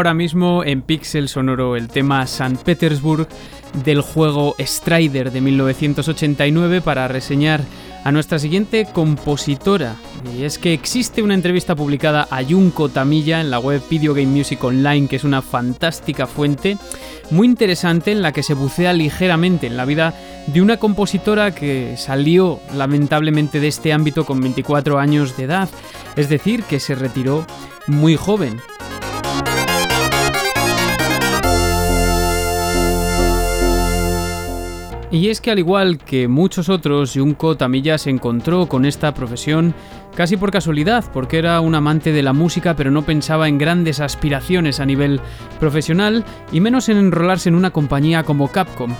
Ahora 0.00 0.14
mismo 0.14 0.64
en 0.64 0.80
Pixel 0.80 1.28
Sonoro 1.28 1.76
el 1.76 1.88
tema 1.88 2.26
San 2.26 2.56
Petersburg 2.56 3.28
del 3.84 4.00
juego 4.00 4.54
Strider 4.58 5.30
de 5.30 5.42
1989 5.42 6.80
para 6.80 7.06
reseñar 7.06 7.60
a 8.02 8.10
nuestra 8.10 8.38
siguiente 8.38 8.88
compositora. 8.90 9.96
Y 10.34 10.44
es 10.44 10.56
que 10.56 10.72
existe 10.72 11.22
una 11.22 11.34
entrevista 11.34 11.74
publicada 11.74 12.26
a 12.30 12.42
Junko 12.42 12.88
Tamilla 12.88 13.42
en 13.42 13.50
la 13.50 13.58
web 13.58 13.82
Video 13.90 14.14
Game 14.14 14.28
Music 14.28 14.64
Online, 14.64 15.06
que 15.06 15.16
es 15.16 15.24
una 15.24 15.42
fantástica 15.42 16.26
fuente, 16.26 16.78
muy 17.30 17.46
interesante 17.46 18.10
en 18.10 18.22
la 18.22 18.32
que 18.32 18.42
se 18.42 18.54
bucea 18.54 18.94
ligeramente 18.94 19.66
en 19.66 19.76
la 19.76 19.84
vida 19.84 20.14
de 20.46 20.62
una 20.62 20.78
compositora 20.78 21.54
que 21.54 21.96
salió 21.98 22.58
lamentablemente 22.74 23.60
de 23.60 23.68
este 23.68 23.92
ámbito 23.92 24.24
con 24.24 24.40
24 24.40 24.98
años 24.98 25.36
de 25.36 25.44
edad, 25.44 25.68
es 26.16 26.30
decir, 26.30 26.62
que 26.62 26.80
se 26.80 26.94
retiró 26.94 27.44
muy 27.86 28.16
joven. 28.16 28.58
Y 35.12 35.28
es 35.28 35.40
que 35.40 35.50
al 35.50 35.58
igual 35.58 35.98
que 35.98 36.28
muchos 36.28 36.68
otros, 36.68 37.14
Junko 37.14 37.56
Tamilla 37.56 37.98
se 37.98 38.10
encontró 38.10 38.68
con 38.68 38.84
esta 38.84 39.12
profesión 39.12 39.74
casi 40.14 40.36
por 40.36 40.52
casualidad, 40.52 41.04
porque 41.12 41.38
era 41.38 41.60
un 41.60 41.74
amante 41.74 42.12
de 42.12 42.22
la 42.22 42.32
música 42.32 42.76
pero 42.76 42.92
no 42.92 43.02
pensaba 43.02 43.48
en 43.48 43.58
grandes 43.58 43.98
aspiraciones 43.98 44.78
a 44.78 44.86
nivel 44.86 45.20
profesional 45.58 46.24
y 46.52 46.60
menos 46.60 46.88
en 46.88 46.98
enrolarse 46.98 47.48
en 47.48 47.56
una 47.56 47.70
compañía 47.70 48.22
como 48.22 48.48
Capcom. 48.48 48.94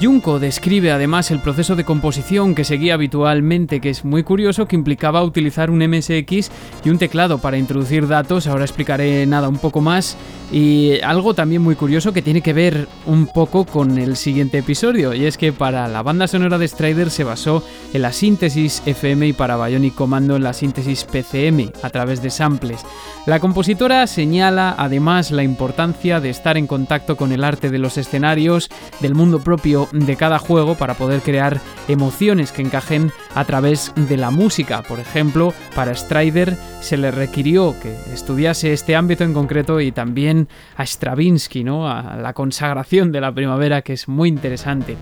Junko 0.00 0.38
describe 0.38 0.92
además 0.92 1.30
el 1.30 1.40
proceso 1.40 1.74
de 1.74 1.84
composición 1.84 2.54
que 2.54 2.64
seguía 2.64 2.94
habitualmente, 2.94 3.80
que 3.80 3.88
es 3.88 4.04
muy 4.04 4.24
curioso, 4.24 4.66
que 4.66 4.76
implicaba 4.76 5.22
utilizar 5.22 5.70
un 5.70 5.78
MSX 5.78 6.50
y 6.84 6.90
un 6.90 6.98
teclado 6.98 7.38
para 7.38 7.56
introducir 7.56 8.06
datos, 8.06 8.46
ahora 8.46 8.64
explicaré 8.64 9.24
nada 9.24 9.48
un 9.48 9.56
poco 9.56 9.80
más, 9.80 10.18
y 10.52 11.00
algo 11.00 11.32
también 11.32 11.62
muy 11.62 11.76
curioso 11.76 12.12
que 12.12 12.20
tiene 12.20 12.42
que 12.42 12.52
ver 12.52 12.88
un 13.06 13.26
poco 13.26 13.64
con 13.64 13.96
el 13.96 14.16
siguiente 14.16 14.58
episodio, 14.58 15.14
y 15.14 15.24
es 15.24 15.38
que 15.38 15.54
para 15.54 15.88
la 15.88 16.02
banda 16.02 16.28
sonora 16.28 16.58
de 16.58 16.68
Strider 16.68 17.10
se 17.10 17.24
basó 17.24 17.64
en 17.94 18.02
la 18.02 18.12
síntesis 18.12 18.82
FM 18.84 19.28
y 19.28 19.32
para 19.32 19.56
Bionic 19.56 19.94
Commando 19.94 20.36
en 20.36 20.42
la 20.42 20.52
síntesis 20.52 21.04
PCM 21.04 21.72
a 21.82 21.88
través 21.88 22.20
de 22.20 22.28
samples. 22.28 22.84
La 23.24 23.40
compositora 23.40 24.06
señala 24.06 24.74
además 24.76 25.30
la 25.30 25.42
importancia 25.42 26.20
de 26.20 26.28
estar 26.28 26.58
en 26.58 26.66
contacto 26.66 27.16
con 27.16 27.32
el 27.32 27.42
arte 27.42 27.70
de 27.70 27.78
los 27.78 27.96
escenarios, 27.96 28.68
del 29.00 29.14
mundo 29.14 29.40
propio 29.40 29.85
de 29.92 30.16
cada 30.16 30.38
juego 30.38 30.74
para 30.74 30.94
poder 30.94 31.20
crear 31.20 31.60
emociones 31.88 32.52
que 32.52 32.62
encajen 32.62 33.12
a 33.34 33.44
través 33.44 33.92
de 33.96 34.16
la 34.16 34.30
música. 34.30 34.82
Por 34.82 35.00
ejemplo, 35.00 35.52
para 35.74 35.94
Strider 35.94 36.56
se 36.80 36.96
le 36.96 37.10
requirió 37.10 37.74
que 37.80 37.94
estudiase 38.12 38.72
este 38.72 38.96
ámbito 38.96 39.24
en 39.24 39.34
concreto 39.34 39.80
y 39.80 39.92
también 39.92 40.48
a 40.76 40.84
Stravinsky, 40.84 41.64
¿no? 41.64 41.88
a 41.88 42.16
la 42.16 42.32
consagración 42.32 43.12
de 43.12 43.20
la 43.20 43.32
primavera, 43.32 43.82
que 43.82 43.92
es 43.92 44.08
muy 44.08 44.28
interesante. 44.28 44.96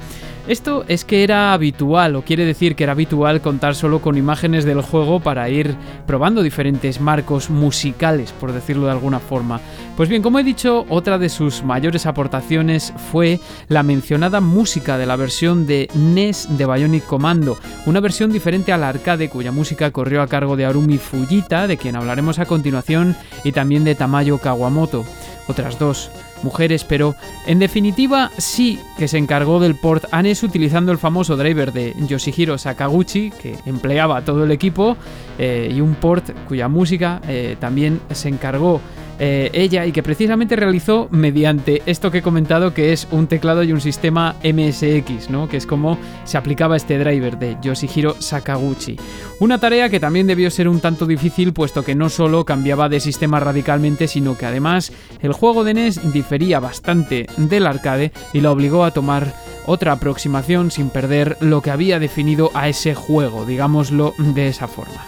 Esto 0.47 0.85
es 0.89 1.06
que 1.06 1.24
era 1.24 1.55
habitual, 1.55 2.16
o 2.16 2.23
quiere 2.23 2.44
decir 2.44 2.77
que 2.77 2.85
era 2.85 2.93
habitual 2.93 3.40
contar 3.40 3.74
solo 3.74 4.02
con 4.02 4.19
imágenes 4.19 4.66
del 4.66 4.82
juego 4.82 5.20
para 5.20 5.48
ir 5.48 5.74
probando 6.06 6.43
diferentes 6.43 7.01
marcos 7.01 7.48
musicales, 7.48 8.32
por 8.32 8.52
decirlo 8.52 8.85
de 8.85 8.93
alguna 8.93 9.20
forma. 9.20 9.61
Pues 9.97 10.11
bien, 10.11 10.20
como 10.20 10.39
he 10.39 10.44
dicho, 10.44 10.85
otra 10.90 11.16
de 11.16 11.31
sus 11.31 11.62
mayores 11.62 12.05
aportaciones 12.05 12.93
fue 13.11 13.40
la 13.69 13.82
mencionada 13.82 14.43
música 14.43 14.74
de 14.75 15.07
la 15.07 15.15
versión 15.15 15.67
de 15.67 15.89
NES 15.95 16.49
de 16.59 16.67
Bionic 16.67 17.07
Commando, 17.07 17.57
una 17.87 18.01
versión 18.01 18.33
diferente 18.33 18.73
a 18.73 18.77
la 18.77 18.89
arcade 18.89 19.29
cuya 19.29 19.53
música 19.53 19.93
corrió 19.93 20.21
a 20.21 20.27
cargo 20.27 20.57
de 20.57 20.65
Arumi 20.65 20.99
Fujita, 20.99 21.69
de 21.69 21.77
quien 21.77 21.95
hablaremos 21.95 22.41
a 22.41 22.47
continuación, 22.47 23.15
y 23.45 23.53
también 23.53 23.85
de 23.85 23.95
Tamayo 23.95 24.39
Kawamoto. 24.39 25.05
Otras 25.47 25.79
dos 25.79 26.11
mujeres, 26.43 26.83
pero 26.83 27.15
en 27.47 27.61
definitiva 27.61 28.33
sí 28.37 28.81
que 28.99 29.07
se 29.07 29.19
encargó 29.19 29.61
del 29.61 29.77
port 29.77 30.07
ANES 30.11 30.43
utilizando 30.43 30.91
el 30.91 30.99
famoso 30.99 31.37
driver 31.37 31.73
de 31.73 31.95
Yoshihiro 32.09 32.59
Sakaguchi, 32.59 33.31
que 33.31 33.57
empleaba 33.67 34.25
todo 34.25 34.43
el 34.43 34.51
equipo, 34.51 34.97
eh, 35.39 35.73
y 35.73 35.81
un 35.81 35.95
port 35.95 36.31
cuya 36.49 36.67
música 36.67 37.23
eh, 37.29 37.57
también 37.61 38.01
se 38.11 38.29
encargó 38.29 38.81
eh, 39.19 39.51
ella 39.53 39.86
y 39.86 39.93
que 39.93 40.03
precisamente 40.03 40.57
realizó 40.57 41.09
mediante 41.11 41.82
esto 41.86 42.11
que 42.11 42.19
he 42.19 42.23
comentado 42.23 42.74
que 42.74 42.93
es 42.93 43.07
un 43.11 43.27
teclado 43.27 43.62
y 43.62 43.73
un 43.73 43.81
sistema 43.81 44.36
MSX, 44.43 45.31
¿no? 45.31 45.49
que 45.49 45.57
es 45.57 45.66
como 45.66 45.99
se 46.24 46.36
aplicaba 46.36 46.77
este 46.77 46.99
driver 46.99 47.39
de 47.39 47.57
Yoshihiro 47.62 48.16
Sakaguchi. 48.20 48.97
Una 49.41 49.59
tarea 49.59 49.89
que 49.89 50.01
también 50.01 50.27
debió 50.27 50.51
ser 50.51 50.69
un 50.69 50.81
tanto 50.81 51.07
difícil 51.07 51.53
puesto 51.53 51.82
que 51.82 51.95
no 51.95 52.09
solo 52.09 52.45
cambiaba 52.45 52.89
de 52.89 53.01
sistema 53.01 53.41
radicalmente 53.41 54.09
sino 54.09 54.36
que 54.36 54.47
además 54.47 54.93
el 55.20 55.32
juego 55.32 55.65
de 55.65 55.74
NES 55.74 56.12
difería 56.12 56.61
bastante 56.61 57.27
del 57.36 57.66
arcade 57.66 58.12
y 58.32 58.41
la 58.41 58.51
obligó 58.51 58.85
a 58.85 58.93
tomar 58.93 59.35
otra 59.66 59.93
aproximación 59.93 60.70
sin 60.70 60.91
perder 60.91 61.36
lo 61.41 61.62
que 61.62 61.70
había 61.70 61.99
definido 61.99 62.51
a 62.55 62.69
ese 62.69 62.95
juego, 62.95 63.47
digámoslo 63.47 64.15
de 64.19 64.49
esa 64.49 64.69
forma. 64.69 65.05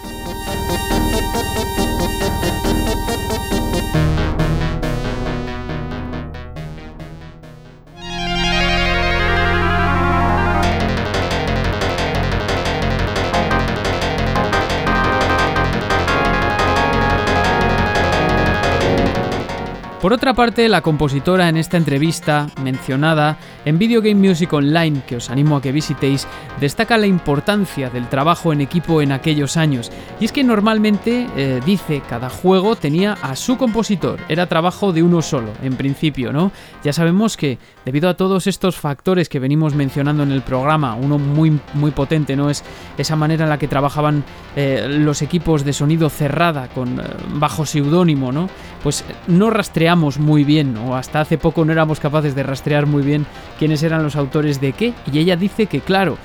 Por 20.07 20.13
otra 20.13 20.33
parte, 20.33 20.69
la 20.69 20.81
compositora 20.81 21.49
en 21.49 21.57
esta 21.57 21.75
entrevista 21.75 22.47
mencionada 22.63 23.37
en 23.65 23.77
Video 23.77 24.01
Game 24.01 24.25
Music 24.25 24.53
Online, 24.53 25.01
que 25.05 25.17
os 25.17 25.29
animo 25.29 25.57
a 25.57 25.61
que 25.61 25.73
visitéis, 25.73 26.25
destaca 26.61 26.97
la 26.97 27.07
importancia 27.07 27.89
del 27.89 28.07
trabajo 28.07 28.53
en 28.53 28.61
equipo 28.61 29.01
en 29.01 29.11
aquellos 29.11 29.57
años. 29.57 29.91
Y 30.21 30.23
es 30.23 30.31
que 30.31 30.45
normalmente, 30.45 31.27
eh, 31.35 31.59
dice, 31.65 32.01
cada 32.07 32.29
juego 32.29 32.77
tenía 32.77 33.17
a 33.21 33.35
su 33.35 33.57
compositor, 33.57 34.21
era 34.29 34.47
trabajo 34.47 34.93
de 34.93 35.03
uno 35.03 35.21
solo, 35.21 35.49
en 35.61 35.75
principio, 35.75 36.31
¿no? 36.31 36.53
Ya 36.85 36.93
sabemos 36.93 37.35
que, 37.35 37.57
debido 37.83 38.07
a 38.07 38.13
todos 38.13 38.47
estos 38.47 38.77
factores 38.77 39.27
que 39.27 39.39
venimos 39.39 39.75
mencionando 39.75 40.23
en 40.23 40.31
el 40.31 40.41
programa, 40.41 40.95
uno 40.95 41.19
muy, 41.19 41.59
muy 41.73 41.91
potente, 41.91 42.37
¿no? 42.37 42.49
Es 42.49 42.63
esa 42.97 43.17
manera 43.17 43.43
en 43.43 43.49
la 43.49 43.59
que 43.59 43.67
trabajaban 43.67 44.23
eh, 44.55 44.87
los 44.87 45.21
equipos 45.21 45.65
de 45.65 45.73
sonido 45.73 46.09
cerrada, 46.09 46.69
con 46.69 46.97
eh, 46.97 47.03
bajo 47.33 47.65
seudónimo, 47.65 48.31
¿no? 48.31 48.49
Pues 48.83 49.03
no 49.27 49.49
rastreamos 49.49 49.96
muy 49.97 50.43
bien, 50.43 50.77
o 50.77 50.95
hasta 50.95 51.21
hace 51.21 51.37
poco 51.37 51.65
no 51.65 51.71
éramos 51.71 51.99
capaces 51.99 52.35
de 52.35 52.43
rastrear 52.43 52.85
muy 52.85 53.03
bien 53.03 53.25
quiénes 53.57 53.83
eran 53.83 54.03
los 54.03 54.15
autores 54.15 54.61
de 54.61 54.73
qué, 54.73 54.93
y 55.11 55.19
ella 55.19 55.35
dice 55.35 55.65
que 55.65 55.81
claro, 55.81 56.17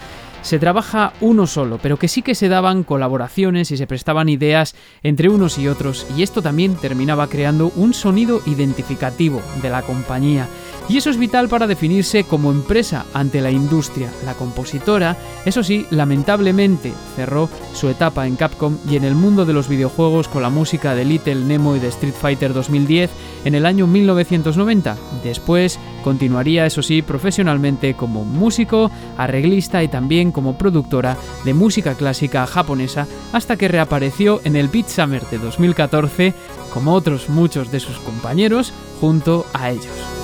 se 0.42 0.58
trabaja 0.58 1.12
uno 1.20 1.46
solo, 1.46 1.78
pero 1.82 1.98
que 1.98 2.08
sí 2.08 2.22
que 2.22 2.34
se 2.34 2.48
daban 2.48 2.82
colaboraciones 2.82 3.70
y 3.70 3.76
se 3.76 3.86
prestaban 3.86 4.28
ideas 4.28 4.74
entre 5.02 5.28
unos 5.28 5.58
y 5.58 5.68
otros, 5.68 6.06
y 6.16 6.22
esto 6.22 6.42
también 6.42 6.76
terminaba 6.76 7.28
creando 7.28 7.72
un 7.76 7.94
sonido 7.94 8.40
identificativo 8.46 9.40
de 9.62 9.70
la 9.70 9.82
compañía. 9.82 10.48
Y 10.88 10.96
eso 10.96 11.10
es 11.10 11.16
vital 11.16 11.48
para 11.48 11.66
definirse 11.66 12.24
como 12.24 12.50
empresa 12.50 13.06
ante 13.14 13.40
la 13.40 13.50
industria. 13.50 14.10
La 14.24 14.34
compositora, 14.34 15.16
eso 15.44 15.62
sí, 15.62 15.86
lamentablemente 15.90 16.92
cerró 17.14 17.48
su 17.72 17.88
etapa 17.88 18.26
en 18.26 18.36
Capcom 18.36 18.76
y 18.90 18.96
en 18.96 19.04
el 19.04 19.14
mundo 19.14 19.46
de 19.46 19.52
los 19.52 19.68
videojuegos 19.68 20.28
con 20.28 20.42
la 20.42 20.50
música 20.50 20.94
de 20.94 21.04
Little 21.04 21.36
Nemo 21.36 21.76
y 21.76 21.78
de 21.78 21.88
Street 21.88 22.14
Fighter 22.14 22.52
2010 22.52 23.10
en 23.44 23.54
el 23.54 23.64
año 23.64 23.86
1990. 23.86 24.96
Después 25.22 25.78
continuaría, 26.02 26.66
eso 26.66 26.82
sí, 26.82 27.00
profesionalmente 27.00 27.94
como 27.94 28.24
músico, 28.24 28.90
arreglista 29.16 29.82
y 29.84 29.88
también 29.88 30.31
como 30.32 30.58
productora 30.58 31.16
de 31.44 31.54
música 31.54 31.94
clásica 31.94 32.46
japonesa 32.46 33.06
hasta 33.32 33.56
que 33.56 33.68
reapareció 33.68 34.40
en 34.44 34.56
el 34.56 34.68
Beat 34.68 34.88
Summer 34.88 35.22
de 35.26 35.38
2014 35.38 36.34
como 36.72 36.94
otros 36.94 37.28
muchos 37.28 37.70
de 37.70 37.80
sus 37.80 37.98
compañeros 37.98 38.72
junto 39.00 39.46
a 39.52 39.70
ellos. 39.70 40.21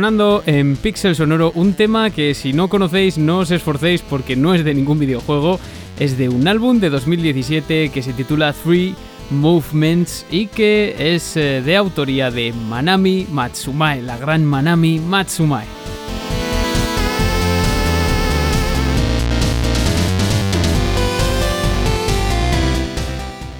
Sonando 0.00 0.42
en 0.46 0.78
Pixel 0.78 1.14
Sonoro 1.14 1.52
un 1.54 1.74
tema 1.74 2.08
que 2.08 2.32
si 2.32 2.54
no 2.54 2.68
conocéis 2.68 3.18
no 3.18 3.40
os 3.40 3.50
esforcéis 3.50 4.00
porque 4.00 4.34
no 4.34 4.54
es 4.54 4.64
de 4.64 4.72
ningún 4.72 4.98
videojuego. 4.98 5.60
es 5.98 6.16
de 6.16 6.30
un 6.30 6.48
álbum 6.48 6.80
de 6.80 6.88
2017 6.88 7.90
que 7.90 8.02
se 8.02 8.14
titula 8.14 8.54
Three 8.54 8.94
Movements 9.28 10.24
y 10.30 10.46
que 10.46 10.96
es 10.98 11.36
eh, 11.36 11.60
de 11.60 11.76
autoría 11.76 12.30
de 12.30 12.54
Manami 12.54 13.26
Matsumae, 13.30 14.00
la 14.00 14.16
gran 14.16 14.42
Manami 14.42 14.98
Matsumae. 15.00 15.66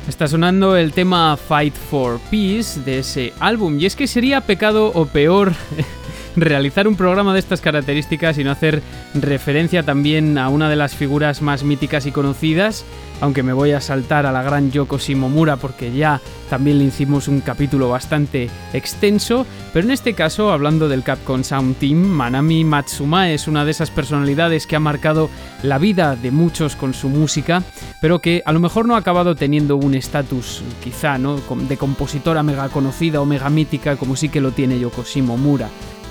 Está 0.08 0.26
sonando 0.26 0.74
el 0.74 0.92
tema 0.92 1.36
Fight 1.36 1.74
for 1.74 2.18
Peace 2.30 2.80
de 2.80 3.00
ese 3.00 3.34
álbum 3.40 3.78
y 3.78 3.84
es 3.84 3.94
que 3.94 4.06
sería 4.06 4.40
pecado 4.40 4.90
o 4.94 5.04
peor 5.04 5.52
realizar 6.40 6.88
un 6.88 6.96
programa 6.96 7.32
de 7.32 7.40
estas 7.40 7.60
características 7.60 8.38
y 8.38 8.44
no 8.44 8.50
hacer 8.50 8.82
referencia 9.14 9.82
también 9.82 10.38
a 10.38 10.48
una 10.48 10.68
de 10.68 10.76
las 10.76 10.94
figuras 10.94 11.42
más 11.42 11.64
míticas 11.64 12.06
y 12.06 12.12
conocidas, 12.12 12.84
aunque 13.20 13.42
me 13.42 13.52
voy 13.52 13.72
a 13.72 13.80
saltar 13.80 14.26
a 14.26 14.32
la 14.32 14.42
gran 14.42 14.70
Yoko 14.70 14.98
Shimomura 14.98 15.56
porque 15.56 15.92
ya 15.92 16.20
también 16.48 16.78
le 16.78 16.84
hicimos 16.84 17.28
un 17.28 17.40
capítulo 17.40 17.88
bastante 17.88 18.50
extenso, 18.72 19.46
pero 19.72 19.86
en 19.86 19.92
este 19.92 20.14
caso, 20.14 20.52
hablando 20.52 20.88
del 20.88 21.02
Capcom 21.02 21.44
Sound 21.44 21.76
Team, 21.76 21.98
Manami 21.98 22.64
Matsuma 22.64 23.30
es 23.30 23.46
una 23.46 23.64
de 23.64 23.70
esas 23.70 23.90
personalidades 23.90 24.66
que 24.66 24.76
ha 24.76 24.80
marcado 24.80 25.30
la 25.62 25.78
vida 25.78 26.16
de 26.16 26.30
muchos 26.30 26.76
con 26.76 26.94
su 26.94 27.08
música, 27.08 27.62
pero 28.00 28.20
que 28.20 28.42
a 28.44 28.52
lo 28.52 28.60
mejor 28.60 28.86
no 28.86 28.94
ha 28.94 28.98
acabado 28.98 29.34
teniendo 29.34 29.76
un 29.76 29.94
estatus 29.94 30.62
quizá, 30.82 31.18
¿no? 31.18 31.36
de 31.36 31.76
compositora 31.76 32.42
mega 32.42 32.68
conocida 32.68 33.20
o 33.20 33.26
mega 33.26 33.50
mítica 33.50 33.96
como 33.96 34.16
sí 34.16 34.28
que 34.28 34.40
lo 34.40 34.52
tiene 34.52 34.78
Yoko 34.78 35.04
Shimomura 35.04 35.68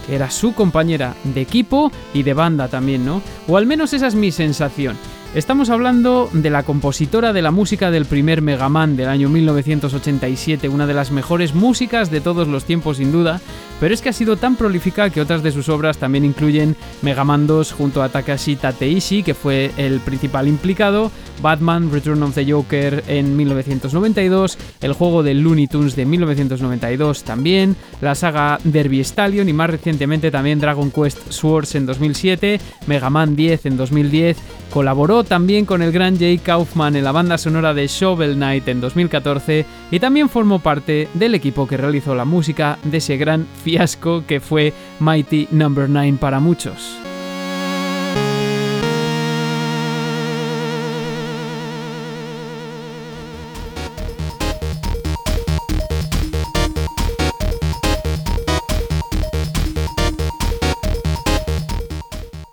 era 0.09 0.29
su 0.31 0.53
compañera 0.53 1.15
de 1.23 1.41
equipo 1.41 1.91
y 2.13 2.23
de 2.23 2.33
banda 2.33 2.67
también, 2.67 3.05
¿no? 3.05 3.21
O 3.47 3.57
al 3.57 3.65
menos 3.65 3.93
esa 3.93 4.07
es 4.07 4.15
mi 4.15 4.31
sensación. 4.31 4.97
Estamos 5.35 5.69
hablando 5.69 6.27
de 6.33 6.49
la 6.49 6.63
compositora 6.63 7.33
de 7.33 7.43
la 7.43 7.51
música 7.51 7.91
del 7.91 8.05
primer 8.05 8.41
Mega 8.41 8.67
Man 8.67 8.97
del 8.97 9.09
año 9.09 9.29
1987, 9.29 10.67
una 10.69 10.87
de 10.87 10.95
las 10.95 11.11
mejores 11.11 11.53
músicas 11.53 12.09
de 12.09 12.19
todos 12.19 12.47
los 12.47 12.65
tiempos 12.65 12.97
sin 12.97 13.11
duda, 13.11 13.39
pero 13.79 13.93
es 13.93 14.01
que 14.01 14.09
ha 14.09 14.13
sido 14.13 14.37
tan 14.37 14.55
prolífica 14.55 15.11
que 15.11 15.21
otras 15.21 15.43
de 15.43 15.51
sus 15.51 15.69
obras 15.69 15.99
también 15.99 16.25
incluyen 16.25 16.75
Mega 17.03 17.23
Man 17.23 17.45
2 17.45 17.73
junto 17.73 18.01
a 18.01 18.09
Takashi 18.09 18.55
Tateishi, 18.55 19.21
que 19.21 19.35
fue 19.35 19.71
el 19.77 19.99
principal 19.99 20.47
implicado, 20.47 21.11
Batman 21.43 21.91
Return 21.91 22.23
of 22.23 22.33
the 22.33 22.51
Joker 22.51 23.03
en 23.07 23.37
1992, 23.37 24.57
el 24.81 24.93
juego 24.93 25.21
de 25.21 25.35
Looney 25.35 25.67
Tunes 25.67 25.95
de 25.95 26.05
1992 26.05 27.23
también, 27.23 27.75
la 28.01 28.15
saga 28.15 28.57
Derby 28.63 28.99
Stallion 29.01 29.47
y 29.47 29.53
más 29.53 29.69
recientemente 29.69 30.31
también 30.31 30.59
Dragon 30.59 30.89
Quest 30.89 31.31
Swords 31.31 31.75
en 31.75 31.85
2007, 31.85 32.59
Mega 32.87 33.11
Man 33.11 33.35
10 33.35 33.67
en 33.67 33.77
2010, 33.77 34.37
colaboró 34.71 35.18
también 35.23 35.65
con 35.65 35.81
el 35.81 35.91
gran 35.91 36.17
Jay 36.17 36.37
Kaufman 36.37 36.95
en 36.95 37.03
la 37.03 37.11
banda 37.11 37.37
sonora 37.37 37.73
de 37.73 37.87
Shovel 37.87 38.35
Knight 38.35 38.67
en 38.67 38.81
2014 38.81 39.65
y 39.91 39.99
también 39.99 40.29
formó 40.29 40.59
parte 40.59 41.07
del 41.13 41.35
equipo 41.35 41.67
que 41.67 41.77
realizó 41.77 42.15
la 42.15 42.25
música 42.25 42.79
de 42.83 42.97
ese 42.97 43.17
gran 43.17 43.45
fiasco 43.63 44.23
que 44.25 44.39
fue 44.39 44.73
Mighty 44.99 45.47
Number 45.51 45.89
no. 45.89 45.99
9 45.99 46.17
para 46.19 46.39
muchos. 46.39 47.08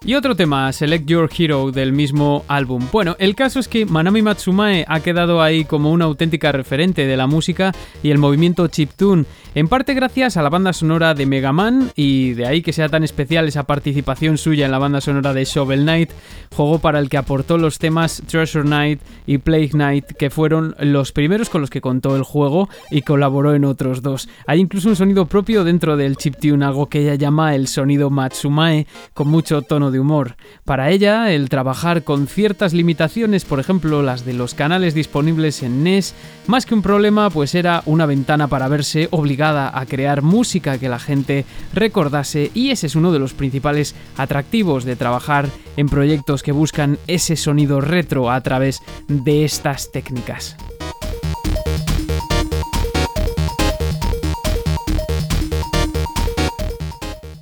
Y 0.07 0.15
otro 0.15 0.37
tema, 0.37 0.73
Select 0.73 1.09
Your 1.09 1.29
Hero 1.37 1.73
del 1.73 1.93
mismo 1.93 2.45
álbum. 2.47 2.87
Bueno, 2.93 3.17
el 3.19 3.35
caso 3.35 3.59
es 3.59 3.67
que 3.67 3.87
Manami 3.87 4.23
Matsumae 4.23 4.85
ha 4.87 5.01
quedado 5.01 5.43
ahí 5.43 5.65
como 5.65 5.91
una 5.91 6.05
auténtica 6.05 6.53
referente 6.53 7.09
de 7.09 7.17
la 7.17 7.27
música 7.27 7.73
y 8.05 8.13
el 8.13 8.19
movimiento 8.19 8.69
chiptune, 8.69 9.25
en 9.57 9.67
parte 9.67 9.95
gracias 9.95 10.37
a 10.37 10.43
la 10.43 10.49
banda 10.49 10.73
sonora 10.73 11.13
de 11.15 11.27
Mega 11.27 11.51
Man 11.51 11.91
y 11.97 12.35
de 12.35 12.47
ahí 12.47 12.63
que 12.63 12.73
sea 12.73 12.89
tan 12.89 13.03
especial 13.03 13.49
esa 13.49 13.65
participación 13.65 14.39
suya 14.39 14.67
en 14.67 14.71
la 14.71 14.79
banda 14.79 15.01
sonora 15.01 15.35
de 15.35 15.45
Shovel 15.45 15.83
Knight, 15.83 16.13
juego 16.55 16.79
para 16.79 17.01
el 17.01 17.09
que 17.09 17.17
aportó 17.17 17.59
los 17.59 17.81
temas 17.81 18.23
Treasure 18.29 18.65
Knight 18.65 19.01
y 19.27 19.39
Plague 19.39 19.71
Knight, 19.71 20.13
que 20.13 20.31
fueron 20.31 20.77
los 20.79 21.11
primeros 21.11 21.51
con 21.51 21.63
los 21.63 21.71
que 21.71 21.81
contó 21.81 22.15
el 22.15 22.23
juego 22.23 22.69
y 22.93 23.03
colaboró 23.03 23.57
en 23.57 23.65
otros 23.65 24.03
dos. 24.03 24.29
Hay 24.47 24.61
incluso 24.61 24.89
un 24.89 24.95
sonido 24.95 25.27
propio 25.27 25.65
dentro 25.65 25.97
del 25.97 26.17
chiptune, 26.17 26.65
algo 26.65 26.87
que 26.87 27.01
ella 27.01 27.17
llama 27.17 27.57
el 27.57 27.67
sonido 27.67 28.09
Matsumae, 28.09 28.87
con 29.13 29.27
mucho 29.27 29.63
tono 29.63 29.91
de 29.91 29.96
humor. 29.99 30.37
Para 30.65 30.91
ella, 30.91 31.33
el 31.33 31.49
trabajar 31.49 32.05
con 32.05 32.27
ciertas 32.27 32.73
limitaciones, 32.73 33.45
por 33.45 33.61
ejemplo 33.61 34.03
las 34.03 34.25
de 34.25 34.33
los 34.33 34.55
canales 34.55 34.95
disponibles 34.95 35.63
en 35.63 35.83
NES, 35.85 36.15
más 36.47 36.67
que 36.67 36.75
un 36.75 36.83
problema, 36.83 37.31
pues 37.31 37.55
era 37.55 37.83
una 37.87 38.07
ventana 38.07 38.49
para 38.49 38.69
verse 38.69 39.09
obligada 39.11 39.77
a 39.79 39.87
crear 39.87 40.23
música 40.23 40.79
que 40.79 40.89
la 40.89 40.99
gente 40.99 41.45
recordase 41.75 42.51
y 42.55 42.71
ese 42.71 42.87
es 42.87 42.97
uno 42.97 43.13
de 43.13 43.19
los 43.19 43.35
principales 43.35 43.95
atractivos 44.17 44.85
de 44.85 44.97
trabajar 44.97 45.49
en 45.77 45.89
proyectos 45.89 46.43
que 46.43 46.53
buscan 46.53 46.99
ese 47.07 47.37
sonido 47.37 47.81
retro 47.81 48.31
a 48.31 48.41
través 48.41 48.81
de 49.09 49.45
estas 49.45 49.91
técnicas. 49.93 50.57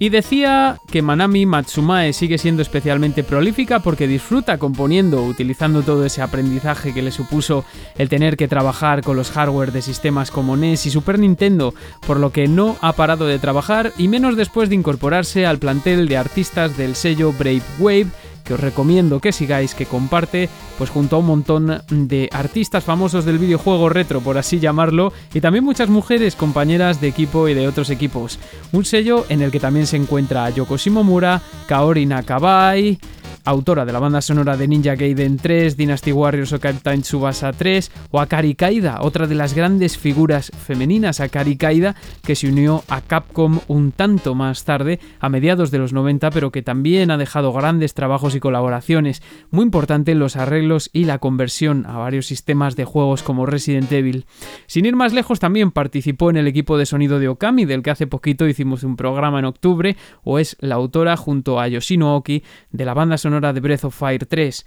Y 0.04 0.10
decía 0.10 0.78
que 0.92 1.00
Manami 1.00 1.46
Matsumae 1.46 2.12
sigue 2.12 2.36
siendo 2.36 2.60
especialmente 2.60 3.24
prolífica 3.24 3.80
porque 3.80 4.06
disfruta 4.06 4.58
componiendo, 4.58 5.24
utilizando 5.24 5.80
todo 5.80 6.04
ese 6.04 6.20
aprendizaje 6.20 6.92
que 6.92 7.00
le 7.00 7.10
supuso 7.10 7.64
el 7.96 8.10
tener 8.10 8.36
que 8.36 8.46
trabajar 8.46 9.02
con 9.02 9.16
los 9.16 9.30
hardware 9.30 9.72
de 9.72 9.80
sistemas 9.80 10.30
como 10.30 10.58
NES 10.58 10.84
y 10.84 10.90
Super 10.90 11.18
Nintendo, 11.18 11.72
por 12.06 12.20
lo 12.20 12.32
que 12.32 12.48
no 12.48 12.76
ha 12.82 12.92
parado 12.92 13.24
de 13.24 13.38
trabajar 13.38 13.94
y 13.96 14.08
menos 14.08 14.36
después 14.36 14.68
de 14.68 14.74
incorporarse 14.74 15.46
al 15.46 15.58
plantel 15.58 16.06
de 16.06 16.18
artistas 16.18 16.76
del 16.76 16.96
sello 16.96 17.32
Brave 17.32 17.62
Wave 17.78 18.08
que 18.44 18.54
os 18.54 18.60
recomiendo 18.60 19.20
que 19.20 19.32
sigáis, 19.32 19.74
que 19.74 19.86
comparte, 19.86 20.48
pues 20.78 20.90
junto 20.90 21.16
a 21.16 21.18
un 21.18 21.26
montón 21.26 21.82
de 21.88 22.28
artistas 22.32 22.84
famosos 22.84 23.24
del 23.24 23.38
videojuego 23.38 23.88
retro, 23.88 24.20
por 24.20 24.38
así 24.38 24.60
llamarlo, 24.60 25.12
y 25.32 25.40
también 25.40 25.64
muchas 25.64 25.88
mujeres 25.88 26.36
compañeras 26.36 27.00
de 27.00 27.08
equipo 27.08 27.48
y 27.48 27.54
de 27.54 27.66
otros 27.66 27.90
equipos. 27.90 28.38
Un 28.72 28.84
sello 28.84 29.24
en 29.28 29.42
el 29.42 29.50
que 29.50 29.60
también 29.60 29.86
se 29.86 29.96
encuentra 29.96 30.50
Yoko 30.50 30.76
Shimomura, 30.76 31.40
Kaori 31.66 32.06
Nakabai, 32.06 32.98
autora 33.44 33.84
de 33.84 33.92
la 33.92 33.98
banda 33.98 34.22
sonora 34.22 34.56
de 34.56 34.66
Ninja 34.66 34.94
Gaiden 34.94 35.36
3, 35.36 35.76
Dynasty 35.76 36.12
Warriors 36.12 36.52
o 36.52 36.60
Captain 36.60 37.02
Tsubasa 37.02 37.52
3, 37.52 37.90
o 38.10 38.20
Akari 38.20 38.54
Kaida, 38.54 39.02
otra 39.02 39.26
de 39.26 39.34
las 39.34 39.54
grandes 39.54 39.98
figuras 39.98 40.50
femeninas, 40.50 41.20
Akari 41.20 41.56
Kaida, 41.56 41.94
que 42.24 42.36
se 42.36 42.48
unió 42.48 42.82
a 42.88 43.02
Capcom 43.02 43.60
un 43.68 43.92
tanto 43.92 44.34
más 44.34 44.64
tarde, 44.64 44.98
a 45.20 45.28
mediados 45.28 45.70
de 45.70 45.78
los 45.78 45.92
90, 45.92 46.30
pero 46.30 46.50
que 46.50 46.62
también 46.62 47.10
ha 47.10 47.18
dejado 47.18 47.52
grandes 47.52 47.92
trabajos 47.92 48.34
y 48.34 48.40
colaboraciones, 48.40 49.22
muy 49.50 49.64
importante 49.64 50.14
los 50.14 50.36
arreglos 50.36 50.88
y 50.92 51.04
la 51.04 51.18
conversión 51.18 51.84
a 51.86 51.98
varios 51.98 52.26
sistemas 52.26 52.76
de 52.76 52.86
juegos 52.86 53.22
como 53.22 53.44
Resident 53.44 53.92
Evil. 53.92 54.24
Sin 54.66 54.86
ir 54.86 54.96
más 54.96 55.12
lejos, 55.12 55.38
también 55.38 55.70
participó 55.70 56.30
en 56.30 56.38
el 56.38 56.46
equipo 56.46 56.78
de 56.78 56.86
sonido 56.86 57.18
de 57.18 57.28
Okami, 57.28 57.66
del 57.66 57.82
que 57.82 57.90
hace 57.90 58.06
poquito 58.06 58.48
hicimos 58.48 58.84
un 58.84 58.96
programa 58.96 59.38
en 59.38 59.44
octubre, 59.44 59.96
o 60.22 60.38
es 60.38 60.56
la 60.60 60.76
autora 60.76 61.16
junto 61.18 61.60
a 61.60 61.68
Yoshino 61.68 62.16
Oki 62.16 62.42
de 62.70 62.84
la 62.86 62.94
banda 62.94 63.18
sonora 63.18 63.33
de 63.40 63.60
Breath 63.60 63.84
of 63.84 63.96
Fire 63.96 64.26
3. 64.26 64.64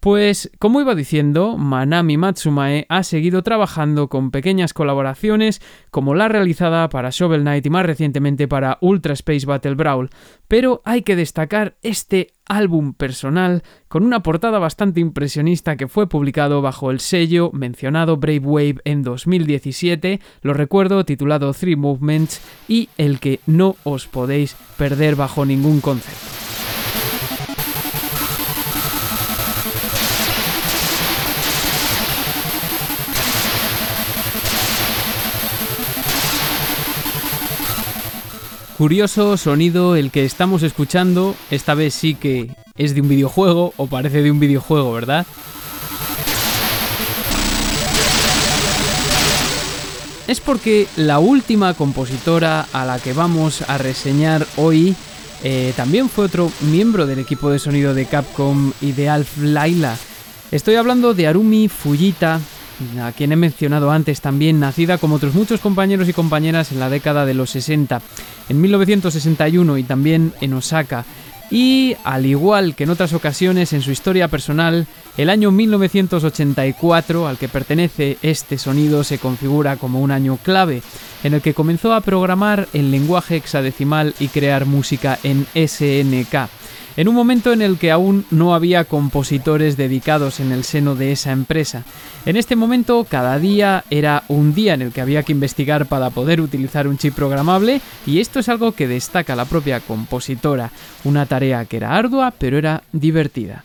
Pues, 0.00 0.50
como 0.58 0.80
iba 0.80 0.94
diciendo, 0.94 1.56
Manami 1.56 2.16
Matsumae 2.16 2.86
ha 2.88 3.02
seguido 3.02 3.42
trabajando 3.42 4.08
con 4.08 4.30
pequeñas 4.30 4.72
colaboraciones 4.72 5.60
como 5.90 6.14
la 6.14 6.28
realizada 6.28 6.88
para 6.88 7.10
Shovel 7.10 7.40
Knight 7.40 7.66
y 7.66 7.70
más 7.70 7.86
recientemente 7.86 8.46
para 8.46 8.78
Ultra 8.80 9.14
Space 9.14 9.46
Battle 9.46 9.74
Brawl, 9.74 10.10
pero 10.48 10.82
hay 10.84 11.02
que 11.02 11.16
destacar 11.16 11.76
este 11.82 12.34
álbum 12.44 12.92
personal 12.94 13.64
con 13.88 14.04
una 14.04 14.22
portada 14.22 14.58
bastante 14.58 15.00
impresionista 15.00 15.76
que 15.76 15.88
fue 15.88 16.08
publicado 16.08 16.62
bajo 16.62 16.90
el 16.90 17.00
sello 17.00 17.50
mencionado 17.52 18.16
Brave 18.16 18.38
Wave 18.40 18.76
en 18.84 19.02
2017, 19.02 20.20
lo 20.42 20.54
recuerdo, 20.54 21.04
titulado 21.04 21.52
Three 21.52 21.76
Movements 21.76 22.40
y 22.68 22.88
el 22.98 23.18
que 23.18 23.40
no 23.46 23.76
os 23.82 24.06
podéis 24.06 24.56
perder 24.76 25.16
bajo 25.16 25.44
ningún 25.44 25.80
concepto. 25.80 26.25
Curioso 38.76 39.38
sonido 39.38 39.96
el 39.96 40.10
que 40.10 40.26
estamos 40.26 40.62
escuchando, 40.62 41.34
esta 41.50 41.72
vez 41.72 41.94
sí 41.94 42.14
que 42.14 42.50
es 42.76 42.94
de 42.94 43.00
un 43.00 43.08
videojuego 43.08 43.72
o 43.78 43.86
parece 43.86 44.20
de 44.20 44.30
un 44.30 44.38
videojuego, 44.38 44.92
¿verdad? 44.92 45.26
Es 50.28 50.40
porque 50.40 50.88
la 50.96 51.20
última 51.20 51.72
compositora 51.72 52.66
a 52.74 52.84
la 52.84 52.98
que 52.98 53.14
vamos 53.14 53.62
a 53.62 53.78
reseñar 53.78 54.46
hoy 54.58 54.94
eh, 55.42 55.72
también 55.74 56.10
fue 56.10 56.26
otro 56.26 56.52
miembro 56.60 57.06
del 57.06 57.20
equipo 57.20 57.48
de 57.48 57.58
sonido 57.58 57.94
de 57.94 58.04
Capcom 58.04 58.72
y 58.82 58.92
de 58.92 59.08
Alf 59.08 59.38
Laila. 59.38 59.96
Estoy 60.50 60.74
hablando 60.74 61.14
de 61.14 61.26
Arumi 61.26 61.68
Fujita, 61.68 62.40
a 63.02 63.12
quien 63.12 63.32
he 63.32 63.36
mencionado 63.36 63.90
antes 63.90 64.20
también, 64.20 64.60
nacida 64.60 64.98
como 64.98 65.16
otros 65.16 65.32
muchos 65.32 65.60
compañeros 65.60 66.10
y 66.10 66.12
compañeras 66.12 66.72
en 66.72 66.80
la 66.80 66.90
década 66.90 67.24
de 67.24 67.32
los 67.32 67.48
60, 67.50 68.02
en 68.48 68.60
1961 68.60 69.78
y 69.78 69.82
también 69.82 70.32
en 70.40 70.54
Osaka. 70.54 71.04
Y 71.50 71.96
al 72.02 72.26
igual 72.26 72.74
que 72.74 72.84
en 72.84 72.90
otras 72.90 73.12
ocasiones 73.12 73.72
en 73.72 73.82
su 73.82 73.92
historia 73.92 74.26
personal, 74.26 74.86
el 75.16 75.30
año 75.30 75.52
1984 75.52 77.28
al 77.28 77.38
que 77.38 77.48
pertenece 77.48 78.18
este 78.22 78.58
sonido 78.58 79.04
se 79.04 79.18
configura 79.18 79.76
como 79.76 80.00
un 80.00 80.10
año 80.10 80.38
clave, 80.42 80.82
en 81.22 81.34
el 81.34 81.42
que 81.42 81.54
comenzó 81.54 81.94
a 81.94 82.00
programar 82.00 82.66
en 82.72 82.90
lenguaje 82.90 83.36
hexadecimal 83.36 84.14
y 84.18 84.28
crear 84.28 84.66
música 84.66 85.18
en 85.22 85.46
SNK 85.54 86.48
en 86.96 87.08
un 87.08 87.14
momento 87.14 87.52
en 87.52 87.62
el 87.62 87.78
que 87.78 87.90
aún 87.90 88.24
no 88.30 88.54
había 88.54 88.84
compositores 88.84 89.76
dedicados 89.76 90.40
en 90.40 90.52
el 90.52 90.64
seno 90.64 90.94
de 90.94 91.12
esa 91.12 91.32
empresa. 91.32 91.84
En 92.24 92.36
este 92.36 92.56
momento 92.56 93.06
cada 93.08 93.38
día 93.38 93.84
era 93.90 94.24
un 94.28 94.54
día 94.54 94.74
en 94.74 94.82
el 94.82 94.92
que 94.92 95.00
había 95.00 95.22
que 95.22 95.32
investigar 95.32 95.86
para 95.86 96.10
poder 96.10 96.40
utilizar 96.40 96.88
un 96.88 96.98
chip 96.98 97.14
programable 97.14 97.80
y 98.06 98.20
esto 98.20 98.40
es 98.40 98.48
algo 98.48 98.72
que 98.72 98.88
destaca 98.88 99.36
la 99.36 99.44
propia 99.44 99.80
compositora, 99.80 100.70
una 101.04 101.26
tarea 101.26 101.64
que 101.64 101.76
era 101.76 101.96
ardua 101.96 102.32
pero 102.36 102.58
era 102.58 102.82
divertida. 102.92 103.64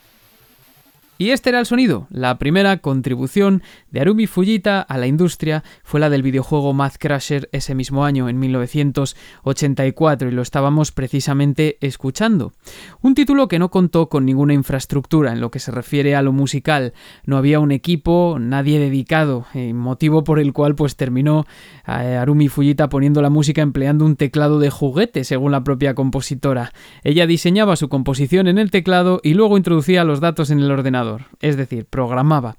Y 1.21 1.29
este 1.29 1.51
era 1.51 1.59
el 1.59 1.67
sonido. 1.67 2.07
La 2.09 2.39
primera 2.39 2.77
contribución 2.77 3.61
de 3.91 4.01
Arumi 4.01 4.25
Fujita 4.25 4.81
a 4.81 4.97
la 4.97 5.05
industria 5.05 5.63
fue 5.83 5.99
la 5.99 6.09
del 6.09 6.23
videojuego 6.23 6.73
Math 6.73 6.95
Crasher 6.97 7.47
ese 7.51 7.75
mismo 7.75 8.05
año, 8.05 8.27
en 8.27 8.39
1984, 8.39 10.29
y 10.29 10.31
lo 10.31 10.41
estábamos 10.41 10.91
precisamente 10.91 11.77
escuchando. 11.81 12.53
Un 13.01 13.13
título 13.13 13.47
que 13.47 13.59
no 13.59 13.69
contó 13.69 14.09
con 14.09 14.25
ninguna 14.25 14.55
infraestructura 14.55 15.31
en 15.31 15.41
lo 15.41 15.51
que 15.51 15.59
se 15.59 15.69
refiere 15.69 16.15
a 16.15 16.23
lo 16.23 16.31
musical. 16.31 16.93
No 17.23 17.37
había 17.37 17.59
un 17.59 17.71
equipo, 17.71 18.37
nadie 18.39 18.79
dedicado, 18.79 19.45
eh, 19.53 19.75
motivo 19.75 20.23
por 20.23 20.39
el 20.39 20.53
cual 20.53 20.73
pues 20.73 20.95
terminó 20.95 21.45
eh, 21.87 22.17
Arumi 22.19 22.47
Fujita 22.47 22.89
poniendo 22.89 23.21
la 23.21 23.29
música 23.29 23.61
empleando 23.61 24.05
un 24.05 24.15
teclado 24.15 24.57
de 24.57 24.71
juguete, 24.71 25.23
según 25.23 25.51
la 25.51 25.63
propia 25.63 25.93
compositora. 25.93 26.73
Ella 27.03 27.27
diseñaba 27.27 27.75
su 27.75 27.89
composición 27.89 28.47
en 28.47 28.57
el 28.57 28.71
teclado 28.71 29.21
y 29.21 29.35
luego 29.35 29.55
introducía 29.55 30.03
los 30.03 30.19
datos 30.19 30.49
en 30.49 30.61
el 30.61 30.71
ordenador 30.71 31.10
es 31.41 31.57
decir, 31.57 31.85
programaba. 31.85 32.57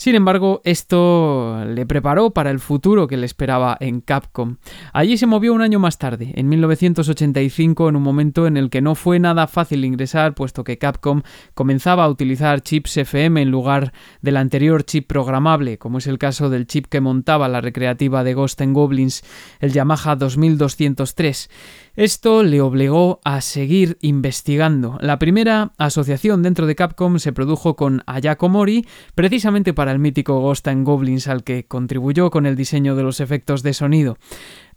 Sin 0.00 0.14
embargo, 0.14 0.62
esto 0.64 1.62
le 1.66 1.84
preparó 1.84 2.30
para 2.30 2.50
el 2.50 2.58
futuro 2.58 3.06
que 3.06 3.18
le 3.18 3.26
esperaba 3.26 3.76
en 3.80 4.00
Capcom. 4.00 4.56
Allí 4.94 5.18
se 5.18 5.26
movió 5.26 5.52
un 5.52 5.60
año 5.60 5.78
más 5.78 5.98
tarde, 5.98 6.32
en 6.36 6.48
1985, 6.48 7.90
en 7.90 7.96
un 7.96 8.02
momento 8.02 8.46
en 8.46 8.56
el 8.56 8.70
que 8.70 8.80
no 8.80 8.94
fue 8.94 9.18
nada 9.18 9.46
fácil 9.46 9.84
ingresar, 9.84 10.34
puesto 10.34 10.64
que 10.64 10.78
Capcom 10.78 11.20
comenzaba 11.54 12.04
a 12.04 12.08
utilizar 12.08 12.62
chips 12.62 12.96
FM 12.96 13.42
en 13.42 13.50
lugar 13.50 13.92
del 14.22 14.38
anterior 14.38 14.84
chip 14.84 15.06
programable, 15.06 15.76
como 15.76 15.98
es 15.98 16.06
el 16.06 16.16
caso 16.16 16.48
del 16.48 16.66
chip 16.66 16.86
que 16.86 17.02
montaba 17.02 17.48
la 17.48 17.60
recreativa 17.60 18.24
de 18.24 18.32
Ghost 18.32 18.62
Goblins, 18.62 19.22
el 19.60 19.72
Yamaha 19.72 20.16
2203. 20.16 21.50
Esto 22.00 22.42
le 22.42 22.62
obligó 22.62 23.20
a 23.24 23.42
seguir 23.42 23.98
investigando. 24.00 24.96
La 25.02 25.18
primera 25.18 25.72
asociación 25.76 26.42
dentro 26.42 26.66
de 26.66 26.74
Capcom 26.74 27.18
se 27.18 27.34
produjo 27.34 27.76
con 27.76 28.02
Ayako 28.06 28.48
Mori, 28.48 28.86
precisamente 29.14 29.74
para 29.74 29.92
el 29.92 29.98
mítico 29.98 30.40
Ghost 30.40 30.66
and 30.68 30.86
Goblins 30.86 31.28
al 31.28 31.44
que 31.44 31.66
contribuyó 31.66 32.30
con 32.30 32.46
el 32.46 32.56
diseño 32.56 32.96
de 32.96 33.02
los 33.02 33.20
efectos 33.20 33.62
de 33.62 33.74
sonido. 33.74 34.16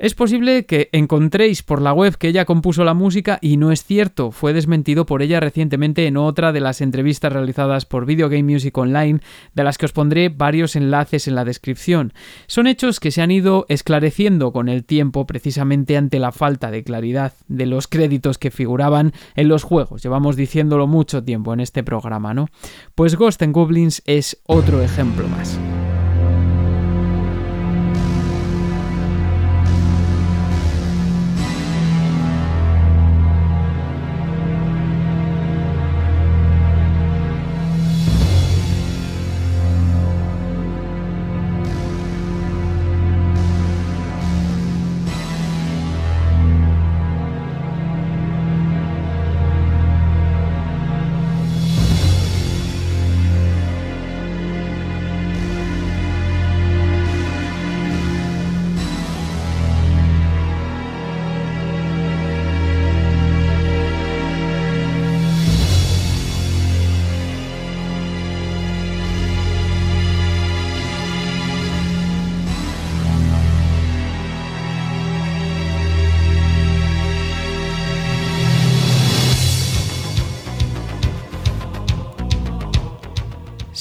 Es 0.04 0.16
posible 0.16 0.66
que 0.66 0.90
encontréis 0.92 1.64
por 1.64 1.82
la 1.82 1.94
web 1.94 2.18
que 2.18 2.28
ella 2.28 2.44
compuso 2.44 2.84
la 2.84 2.94
música 2.94 3.40
y 3.42 3.56
no 3.56 3.72
es 3.72 3.86
cierto, 3.86 4.32
fue 4.32 4.52
desmentido 4.52 5.06
por 5.06 5.22
ella 5.22 5.40
recientemente 5.40 6.08
en 6.08 6.18
otra 6.18 6.52
de 6.52 6.60
las 6.60 6.82
entrevistas 6.82 7.32
realizadas 7.32 7.86
por 7.86 8.06
Video 8.06 8.28
Game 8.28 8.52
Music 8.52 8.78
Online, 8.78 9.22
de 9.54 9.64
las 9.64 9.78
que 9.78 9.86
os 9.86 9.94
pondré 9.94 10.28
varios 10.28 10.76
enlaces 10.76 11.30
en 11.30 11.36
la 11.36 11.46
descripción. 11.46 12.12
Son 12.48 12.68
hechos 12.68 13.00
que 13.00 13.12
se 13.12 13.22
han 13.22 13.32
ido 13.32 13.66
esclareciendo 13.70 14.52
con 14.52 14.68
el 14.68 14.84
tiempo 14.84 15.26
precisamente 15.26 15.96
ante 15.96 16.20
la 16.20 16.34
falta 16.34 16.70
de 16.70 16.84
claridad 16.84 17.32
de 17.48 17.66
los 17.66 17.88
créditos 17.88 18.38
que 18.38 18.52
figuraban 18.52 19.14
en 19.38 19.48
los 19.48 19.64
juegos. 19.64 20.04
Llevamos 20.04 20.36
diciéndolo 20.36 20.86
mucho 20.86 21.24
tiempo 21.24 21.54
en 21.54 21.62
este 21.62 21.82
programa, 21.82 22.34
¿no? 22.34 22.50
Pues 22.94 23.16
Ghost 23.16 23.42
and 23.42 23.54
Goblins 23.54 24.04
es 24.06 24.38
otro 24.48 24.82
ejemplo 24.82 25.30
más. 25.30 25.58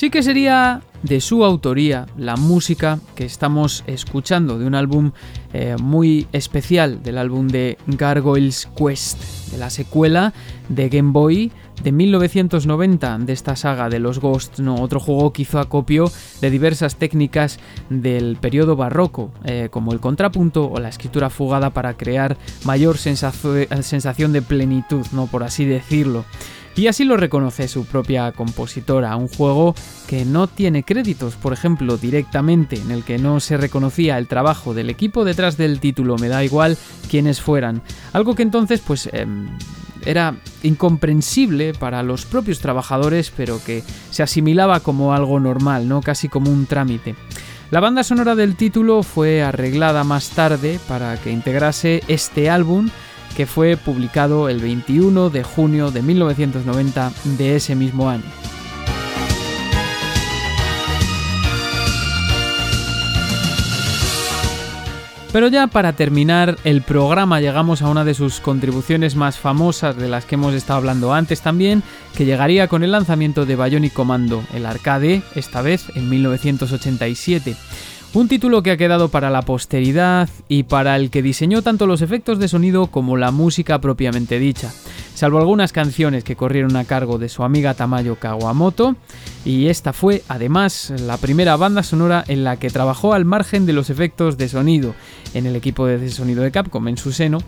Sí 0.03 0.11
que 0.11 0.25
sería 0.25 0.83
de 1.05 1.21
su 1.21 1.45
autoría 1.45 2.09
la 2.17 2.35
música 2.35 2.99
que 3.15 3.25
estamos 3.25 3.85
escuchando 3.87 4.59
de 4.59 4.67
un 4.67 4.75
álbum 4.75 5.13
eh, 5.53 5.77
muy 5.81 6.27
especial, 6.33 7.05
del 7.05 7.19
álbum 7.19 7.47
de 7.47 7.79
Gargoyles 7.87 8.69
Quest, 8.77 9.23
de 9.53 9.59
la 9.59 9.71
secuela 9.71 10.33
de 10.69 10.89
Game 10.89 11.13
Boy 11.13 11.53
de 11.85 11.93
1990 11.93 13.19
de 13.19 13.33
esta 13.33 13.55
saga 13.55 13.89
de 13.89 14.01
los 14.01 14.19
Ghosts, 14.19 14.59
no, 14.59 14.75
otro 14.75 14.99
juego 14.99 15.33
que 15.33 15.43
hizo 15.43 15.61
acopio 15.61 16.11
de 16.41 16.51
diversas 16.51 16.97
técnicas 16.97 17.61
del 17.89 18.37
periodo 18.41 18.75
barroco, 18.75 19.31
eh, 19.45 19.69
como 19.71 19.93
el 19.93 20.01
contrapunto 20.01 20.69
o 20.69 20.81
la 20.81 20.89
escritura 20.89 21.31
fugada 21.31 21.71
para 21.71 21.95
crear 21.95 22.37
mayor 22.65 22.99
sensación 22.99 24.33
de 24.33 24.43
plenitud, 24.43 25.07
no 25.13 25.29
por 25.29 25.45
así 25.45 25.65
decirlo. 25.65 26.25
Y 26.75 26.87
así 26.87 27.05
lo 27.05 27.17
reconoce 27.17 27.69
su 27.69 27.85
propia 27.85 28.33
compositora, 28.33 29.15
un 29.17 29.29
juego 29.29 29.75
que 30.07 30.25
no 30.25 30.47
tiene 30.47 30.85
créditos, 30.85 31.37
por 31.37 31.53
ejemplo, 31.53 31.99
directamente, 31.99 32.77
en 32.77 32.91
el 32.91 33.05
que 33.05 33.19
no 33.19 33.41
se 33.41 33.59
reconocía 33.59 34.17
el 34.17 34.27
trabajo 34.27 34.73
del 34.73 34.89
equipo 34.89 35.25
detrás 35.25 35.59
del 35.59 35.81
título, 35.81 36.17
me 36.17 36.29
da 36.29 36.45
igual 36.45 36.79
quiénes 37.11 37.41
fueran. 37.43 37.83
Algo 38.15 38.35
que 38.35 38.43
entonces 38.43 38.81
pues 38.81 39.11
em, 39.13 39.49
era 40.07 40.35
incomprensible 40.63 41.75
para 41.75 42.03
los 42.03 42.25
propios 42.25 42.61
trabajadores, 42.61 43.31
pero 43.37 43.63
que 43.63 43.83
se 44.11 44.23
asimilaba 44.23 44.81
como 44.81 45.13
algo 45.13 45.41
normal, 45.41 45.89
¿no? 45.89 46.01
Casi 46.01 46.29
como 46.29 46.51
un 46.51 46.67
trámite. 46.67 47.15
La 47.71 47.81
banda 47.81 48.05
sonora 48.05 48.35
del 48.35 48.57
título 48.57 49.03
fue 49.03 49.43
arreglada 49.43 50.05
más 50.05 50.31
tarde 50.31 50.79
para 50.89 51.17
que 51.17 51.31
integrase 51.31 52.03
este 52.07 52.51
álbum 52.51 52.91
que 53.37 53.47
fue 53.47 53.77
publicado 53.77 54.49
el 54.49 54.61
21 54.61 55.31
de 55.31 55.43
junio 55.43 55.91
de 55.91 56.03
1990 56.03 57.13
de 57.39 57.57
ese 57.57 57.75
mismo 57.75 58.09
año. 58.09 58.25
Pero 65.33 65.49
ya 65.49 65.67
para 65.67 65.95
terminar 65.95 66.59
el 66.63 66.83
programa 66.83 67.41
llegamos 67.41 67.81
a 67.81 67.89
una 67.89 68.05
de 68.05 68.13
sus 68.13 68.41
contribuciones 68.41 69.17
más 69.17 69.39
famosas 69.39 69.97
de 69.97 70.07
las 70.07 70.27
que 70.27 70.35
hemos 70.35 70.53
estado 70.53 70.77
hablando 70.77 71.15
antes 71.15 71.41
también, 71.41 71.83
que 72.15 72.27
llegaría 72.27 72.69
con 72.69 72.85
el 72.85 72.93
lanzamiento 72.93 73.47
de 73.47 73.57
Bionic 73.57 73.95
Commando, 73.95 74.45
el 74.53 74.67
arcade, 74.67 75.23
esta 75.35 75.63
vez 75.63 75.87
en 75.95 76.11
1987. 76.11 77.57
Un 78.15 78.29
título 78.29 78.63
que 78.63 78.71
ha 78.71 78.77
quedado 78.77 79.09
para 79.09 79.31
la 79.31 79.41
posteridad 79.41 80.29
y 80.47 80.65
para 80.65 80.97
el 80.97 81.09
que 81.09 81.23
diseñó 81.23 81.63
tanto 81.63 81.87
los 81.87 82.03
efectos 82.03 82.39
de 82.39 82.47
sonido 82.47 82.89
como 82.89 83.17
la 83.17 83.31
música 83.31 83.81
propiamente 83.81 84.39
dicha. 84.39 84.71
salvo 85.15 85.39
algunas 85.39 85.73
canciones 85.73 86.23
que 86.23 86.37
corrieron 86.37 86.77
a 86.77 86.85
cargo 86.85 87.17
de 87.19 87.31
su 87.31 87.43
amiga 87.43 87.73
Tamayo 87.73 88.17
Kawamoto, 88.17 88.97
y 89.47 89.69
esta 89.69 89.95
fue 89.95 90.23
además 90.29 90.93
la 91.07 91.17
primera 91.17 91.57
banda 91.57 91.83
sonora 91.83 92.23
en 92.29 92.45
la 92.45 92.57
que 92.57 92.69
trabajó 92.69 93.15
al 93.15 93.25
margen 93.25 93.65
de 93.65 93.73
los 93.73 93.89
efectos 93.89 94.37
de 94.37 94.49
sonido 94.49 94.95
en 95.33 95.47
el 95.47 95.57
equipo 95.57 95.87
de 95.87 96.11
sonido 96.11 96.43
de 96.43 96.51
Capcom 96.51 96.89
en 96.89 96.99
su 96.99 97.13
seno, 97.13 97.39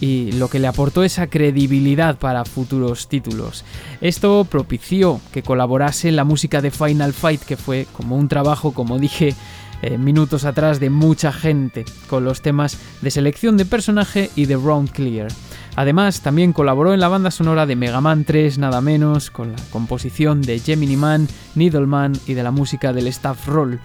y 0.00 0.32
lo 0.32 0.48
que 0.48 0.58
le 0.58 0.66
aportó 0.66 1.04
esa 1.04 1.28
credibilidad 1.28 2.18
para 2.18 2.44
futuros 2.44 3.08
títulos. 3.08 3.64
Esto 4.00 4.44
propició 4.50 5.20
que 5.32 5.44
colaborase 5.44 6.08
en 6.08 6.16
la 6.16 6.24
música 6.24 6.60
de 6.60 6.72
Final 6.72 7.12
Fight, 7.12 7.42
que 7.42 7.56
fue 7.56 7.86
como 7.96 8.16
un 8.16 8.28
trabajo, 8.28 8.72
como 8.72 8.98
dije, 8.98 9.34
eh, 9.82 9.98
minutos 9.98 10.44
atrás 10.44 10.80
de 10.80 10.90
mucha 10.90 11.32
gente 11.32 11.84
con 12.08 12.24
los 12.24 12.42
temas 12.42 12.78
de 13.00 13.10
selección 13.10 13.56
de 13.56 13.64
personaje 13.64 14.30
y 14.36 14.46
de 14.46 14.56
round 14.56 14.90
clear. 14.90 15.28
Además, 15.76 16.22
también 16.22 16.52
colaboró 16.52 16.92
en 16.92 16.98
la 16.98 17.06
banda 17.06 17.30
sonora 17.30 17.64
de 17.64 17.76
Mega 17.76 18.00
Man 18.00 18.24
3, 18.24 18.58
nada 18.58 18.80
menos, 18.80 19.30
con 19.30 19.52
la 19.52 19.58
composición 19.70 20.42
de 20.42 20.58
Gemini 20.58 20.96
Man, 20.96 21.28
Needleman 21.54 22.14
y 22.26 22.34
de 22.34 22.42
la 22.42 22.50
música 22.50 22.92
del 22.92 23.06
Staff 23.06 23.46
Roll. 23.46 23.78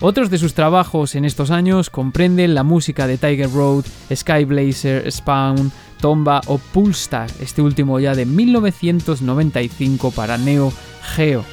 Otros 0.00 0.30
de 0.30 0.38
sus 0.38 0.54
trabajos 0.54 1.16
en 1.16 1.24
estos 1.24 1.50
años 1.50 1.90
comprenden 1.90 2.54
la 2.54 2.62
música 2.62 3.08
de 3.08 3.18
Tiger 3.18 3.50
Road, 3.50 3.84
Skyblazer, 4.14 5.10
Spawn, 5.10 5.72
Tomba 6.00 6.40
o 6.46 6.58
Pulstar, 6.58 7.28
este 7.40 7.62
último 7.62 7.98
ya 7.98 8.14
de 8.14 8.26
1995 8.26 10.12
para 10.12 10.38
Neo 10.38 10.72
Geo. 11.16 11.44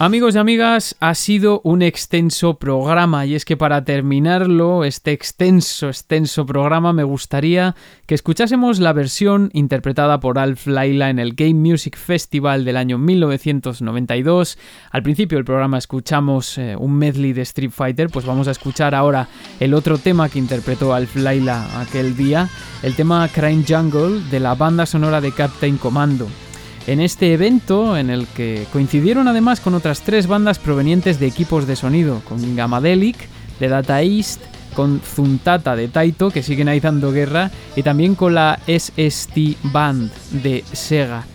Amigos 0.00 0.36
y 0.36 0.38
amigas, 0.38 0.94
ha 1.00 1.12
sido 1.16 1.60
un 1.64 1.82
extenso 1.82 2.54
programa 2.54 3.26
y 3.26 3.34
es 3.34 3.44
que 3.44 3.56
para 3.56 3.82
terminarlo, 3.82 4.84
este 4.84 5.10
extenso, 5.10 5.88
extenso 5.88 6.46
programa, 6.46 6.92
me 6.92 7.02
gustaría 7.02 7.74
que 8.06 8.14
escuchásemos 8.14 8.78
la 8.78 8.92
versión 8.92 9.50
interpretada 9.54 10.20
por 10.20 10.38
Alf 10.38 10.68
Laila 10.68 11.10
en 11.10 11.18
el 11.18 11.34
Game 11.34 11.54
Music 11.54 11.96
Festival 11.96 12.64
del 12.64 12.76
año 12.76 12.96
1992. 12.96 14.56
Al 14.92 15.02
principio 15.02 15.36
del 15.36 15.44
programa 15.44 15.78
escuchamos 15.78 16.58
eh, 16.58 16.76
un 16.78 16.96
medley 16.96 17.32
de 17.32 17.42
Street 17.42 17.72
Fighter, 17.72 18.08
pues 18.08 18.24
vamos 18.24 18.46
a 18.46 18.52
escuchar 18.52 18.94
ahora 18.94 19.26
el 19.58 19.74
otro 19.74 19.98
tema 19.98 20.28
que 20.28 20.38
interpretó 20.38 20.94
Alf 20.94 21.16
Laila 21.16 21.80
aquel 21.80 22.16
día, 22.16 22.48
el 22.84 22.94
tema 22.94 23.28
Crime 23.34 23.64
Jungle 23.68 24.20
de 24.30 24.38
la 24.38 24.54
banda 24.54 24.86
sonora 24.86 25.20
de 25.20 25.32
Captain 25.32 25.76
Commando 25.76 26.28
en 26.88 27.00
este 27.00 27.34
evento 27.34 27.98
en 27.98 28.08
el 28.08 28.26
que 28.26 28.66
coincidieron 28.72 29.28
además 29.28 29.60
con 29.60 29.74
otras 29.74 30.00
tres 30.00 30.26
bandas 30.26 30.58
provenientes 30.58 31.20
de 31.20 31.26
equipos 31.26 31.66
de 31.66 31.76
sonido, 31.76 32.22
con 32.26 32.56
Gamadelic 32.56 33.28
de 33.60 33.68
Data 33.68 34.00
East, 34.00 34.40
con 34.74 35.00
Zuntata 35.00 35.76
de 35.76 35.88
Taito, 35.88 36.30
que 36.30 36.42
siguen 36.42 36.66
ahí 36.66 36.80
dando 36.80 37.12
guerra, 37.12 37.50
y 37.76 37.82
también 37.82 38.14
con 38.14 38.34
la 38.34 38.58
SST 38.66 39.58
Band 39.64 40.10
de 40.42 40.64
Sega. 40.72 41.26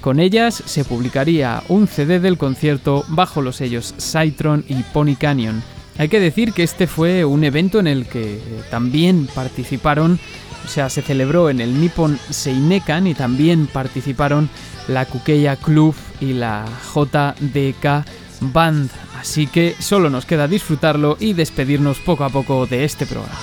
Con 0.00 0.18
ellas 0.18 0.62
se 0.64 0.82
publicaría 0.82 1.62
un 1.68 1.88
CD 1.88 2.18
del 2.18 2.38
concierto 2.38 3.04
bajo 3.08 3.42
los 3.42 3.56
sellos 3.56 3.94
Cytron 3.98 4.64
y 4.66 4.76
Pony 4.94 5.16
Canyon. 5.20 5.62
Hay 5.98 6.08
que 6.08 6.20
decir 6.20 6.54
que 6.54 6.62
este 6.62 6.86
fue 6.86 7.26
un 7.26 7.44
evento 7.44 7.78
en 7.80 7.86
el 7.86 8.06
que 8.06 8.40
también 8.70 9.28
participaron, 9.34 10.18
o 10.64 10.68
sea, 10.68 10.88
se 10.88 11.02
celebró 11.02 11.50
en 11.50 11.60
el 11.60 11.78
Nippon 11.78 12.18
Seinekan 12.30 13.06
y 13.06 13.14
también 13.14 13.66
participaron 13.66 14.48
la 14.88 15.06
Kukeya 15.06 15.56
Club 15.56 15.94
y 16.20 16.32
la 16.32 16.64
JDK 16.94 18.04
Band. 18.40 18.90
Así 19.20 19.46
que 19.46 19.74
solo 19.78 20.10
nos 20.10 20.26
queda 20.26 20.48
disfrutarlo 20.48 21.16
y 21.20 21.32
despedirnos 21.32 21.98
poco 22.00 22.24
a 22.24 22.30
poco 22.30 22.66
de 22.66 22.84
este 22.84 23.06
programa. 23.06 23.38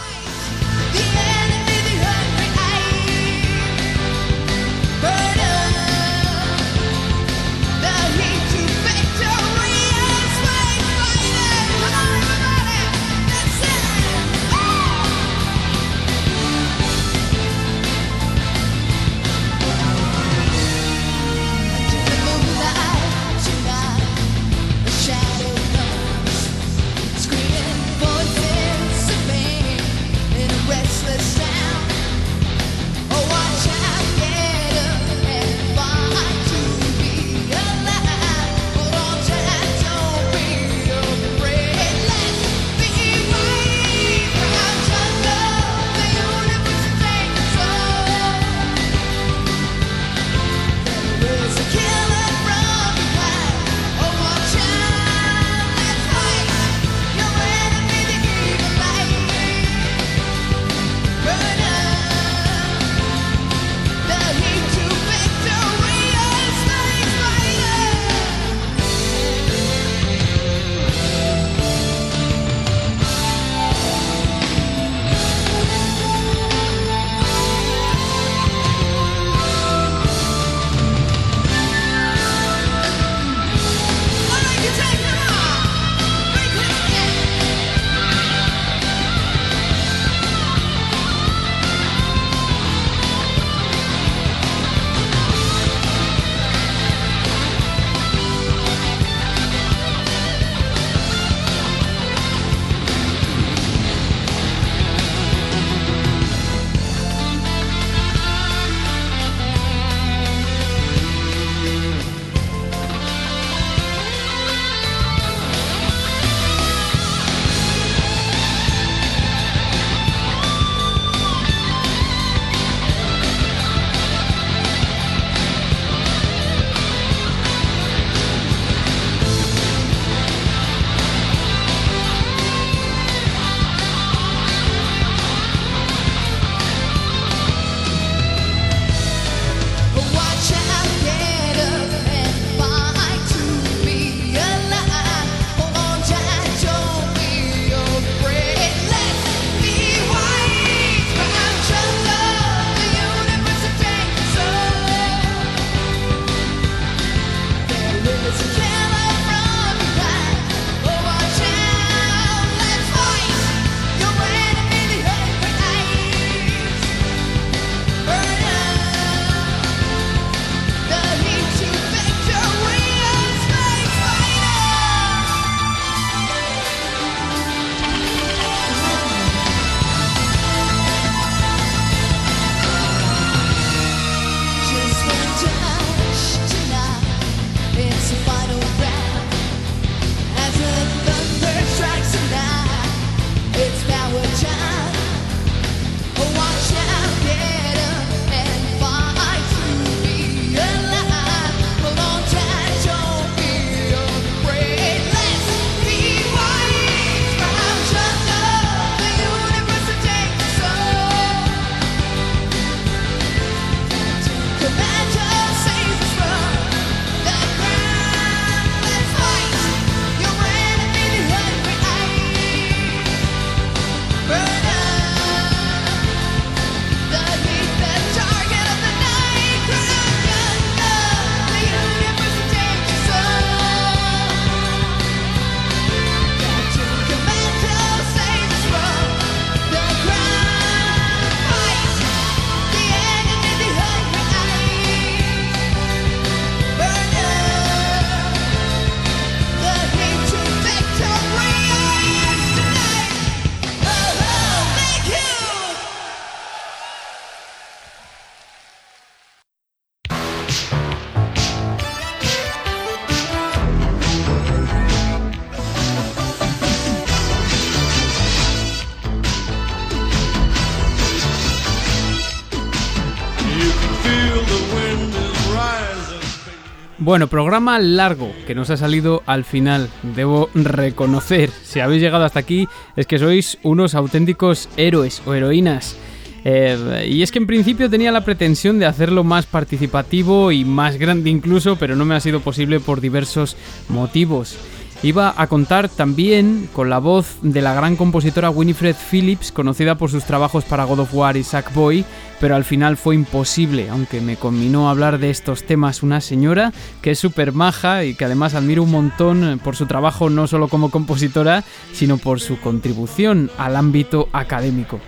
Bueno, 277.09 277.25
programa 277.25 277.79
largo 277.79 278.31
que 278.45 278.53
nos 278.53 278.69
ha 278.69 278.77
salido 278.77 279.23
al 279.25 279.43
final. 279.43 279.89
Debo 280.15 280.47
reconocer, 280.53 281.49
si 281.63 281.79
habéis 281.79 282.03
llegado 282.03 282.23
hasta 282.23 282.39
aquí, 282.39 282.67
es 282.95 283.07
que 283.07 283.17
sois 283.17 283.57
unos 283.63 283.95
auténticos 283.95 284.69
héroes 284.77 285.23
o 285.25 285.33
heroínas. 285.33 285.97
Eh, 286.45 287.07
y 287.09 287.23
es 287.23 287.31
que 287.31 287.39
en 287.39 287.47
principio 287.47 287.89
tenía 287.89 288.11
la 288.11 288.23
pretensión 288.23 288.77
de 288.77 288.85
hacerlo 288.85 289.23
más 289.23 289.47
participativo 289.47 290.51
y 290.51 290.65
más 290.65 290.97
grande 290.97 291.31
incluso, 291.31 291.77
pero 291.77 291.95
no 291.95 292.05
me 292.05 292.13
ha 292.13 292.19
sido 292.19 292.41
posible 292.41 292.79
por 292.79 293.01
diversos 293.01 293.57
motivos. 293.87 294.55
Iba 295.01 295.33
a 295.37 295.47
contar 295.47 295.87
también 295.87 296.69
con 296.73 296.89
la 296.89 296.99
voz 296.99 297.37
de 297.41 297.61
la 297.61 297.73
gran 297.73 297.95
compositora 297.95 298.49
Winifred 298.49 298.97
Phillips, 299.09 299.53
conocida 299.53 299.95
por 299.95 300.11
sus 300.11 300.25
trabajos 300.25 300.65
para 300.65 300.83
God 300.83 300.99
of 300.99 301.13
War 301.13 301.37
y 301.37 301.43
Sackboy, 301.43 302.03
pero 302.41 302.55
al 302.55 302.65
final 302.65 302.97
fue 302.97 303.15
imposible, 303.15 303.89
aunque 303.89 304.19
me 304.19 304.35
combinó 304.35 304.89
hablar 304.89 305.17
de 305.17 305.29
estos 305.29 305.63
temas 305.63 306.03
una 306.03 306.19
señora 306.19 306.73
que 307.01 307.11
es 307.11 307.19
súper 307.19 307.53
maja 307.53 308.03
y 308.03 308.13
que 308.13 308.25
además 308.25 308.55
admiro 308.55 308.83
un 308.83 308.91
montón 308.91 309.61
por 309.63 309.77
su 309.77 309.85
trabajo 309.85 310.29
no 310.29 310.47
solo 310.47 310.67
como 310.67 310.91
compositora, 310.91 311.63
sino 311.93 312.17
por 312.17 312.41
su 312.41 312.59
contribución 312.59 313.49
al 313.57 313.77
ámbito 313.77 314.27
académico. 314.33 314.99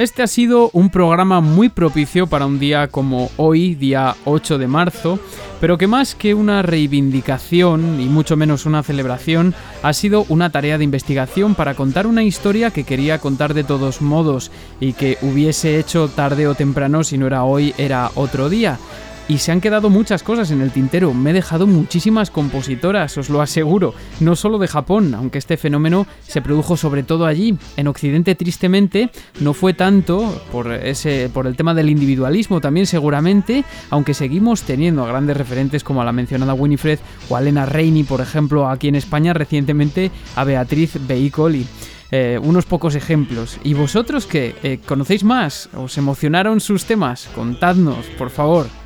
Este 0.00 0.22
ha 0.22 0.26
sido 0.26 0.70
un 0.72 0.88
programa 0.88 1.42
muy 1.42 1.68
propicio 1.68 2.26
para 2.26 2.46
un 2.46 2.58
día 2.58 2.88
como 2.88 3.30
hoy, 3.36 3.74
día 3.74 4.16
8 4.24 4.56
de 4.56 4.66
marzo, 4.66 5.18
pero 5.60 5.76
que 5.76 5.86
más 5.86 6.14
que 6.14 6.32
una 6.32 6.62
reivindicación 6.62 8.00
y 8.00 8.06
mucho 8.06 8.34
menos 8.34 8.64
una 8.64 8.82
celebración, 8.82 9.54
ha 9.82 9.92
sido 9.92 10.24
una 10.30 10.48
tarea 10.48 10.78
de 10.78 10.84
investigación 10.84 11.54
para 11.54 11.74
contar 11.74 12.06
una 12.06 12.22
historia 12.22 12.70
que 12.70 12.84
quería 12.84 13.18
contar 13.18 13.52
de 13.52 13.62
todos 13.62 14.00
modos 14.00 14.50
y 14.80 14.94
que 14.94 15.18
hubiese 15.20 15.78
hecho 15.78 16.08
tarde 16.08 16.48
o 16.48 16.54
temprano, 16.54 17.04
si 17.04 17.18
no 17.18 17.26
era 17.26 17.44
hoy, 17.44 17.74
era 17.76 18.10
otro 18.14 18.48
día 18.48 18.78
y 19.30 19.38
se 19.38 19.52
han 19.52 19.60
quedado 19.60 19.90
muchas 19.90 20.24
cosas 20.24 20.50
en 20.50 20.60
el 20.60 20.72
tintero. 20.72 21.14
Me 21.14 21.30
he 21.30 21.32
dejado 21.32 21.68
muchísimas 21.68 22.32
compositoras, 22.32 23.16
os 23.16 23.30
lo 23.30 23.40
aseguro, 23.40 23.94
no 24.18 24.34
solo 24.34 24.58
de 24.58 24.66
Japón, 24.66 25.14
aunque 25.14 25.38
este 25.38 25.56
fenómeno 25.56 26.08
se 26.26 26.42
produjo 26.42 26.76
sobre 26.76 27.04
todo 27.04 27.26
allí. 27.26 27.56
En 27.76 27.86
Occidente, 27.86 28.34
tristemente, 28.34 29.10
no 29.38 29.54
fue 29.54 29.72
tanto 29.72 30.42
por 30.50 30.72
ese 30.72 31.30
por 31.32 31.46
el 31.46 31.54
tema 31.54 31.74
del 31.74 31.90
individualismo 31.90 32.60
también 32.60 32.86
seguramente, 32.86 33.64
aunque 33.90 34.14
seguimos 34.14 34.62
teniendo 34.62 35.04
a 35.04 35.08
grandes 35.08 35.36
referentes 35.36 35.84
como 35.84 36.02
a 36.02 36.04
la 36.04 36.12
mencionada 36.12 36.52
Winifred 36.52 36.98
o 37.28 37.36
a 37.36 37.40
Elena 37.40 37.66
Reini, 37.66 38.02
por 38.02 38.20
ejemplo, 38.20 38.68
aquí 38.68 38.88
en 38.88 38.96
España 38.96 39.32
recientemente 39.32 40.10
a 40.34 40.42
Beatriz 40.42 40.98
Beicoli. 41.06 41.64
Eh, 42.10 42.40
unos 42.42 42.66
pocos 42.66 42.96
ejemplos. 42.96 43.60
¿Y 43.62 43.74
vosotros 43.74 44.26
qué? 44.26 44.56
Eh, 44.64 44.80
¿Conocéis 44.84 45.22
más? 45.22 45.68
¿Os 45.76 45.96
emocionaron 45.96 46.58
sus 46.58 46.84
temas? 46.84 47.28
Contadnos, 47.36 48.06
por 48.18 48.30
favor. 48.30 48.79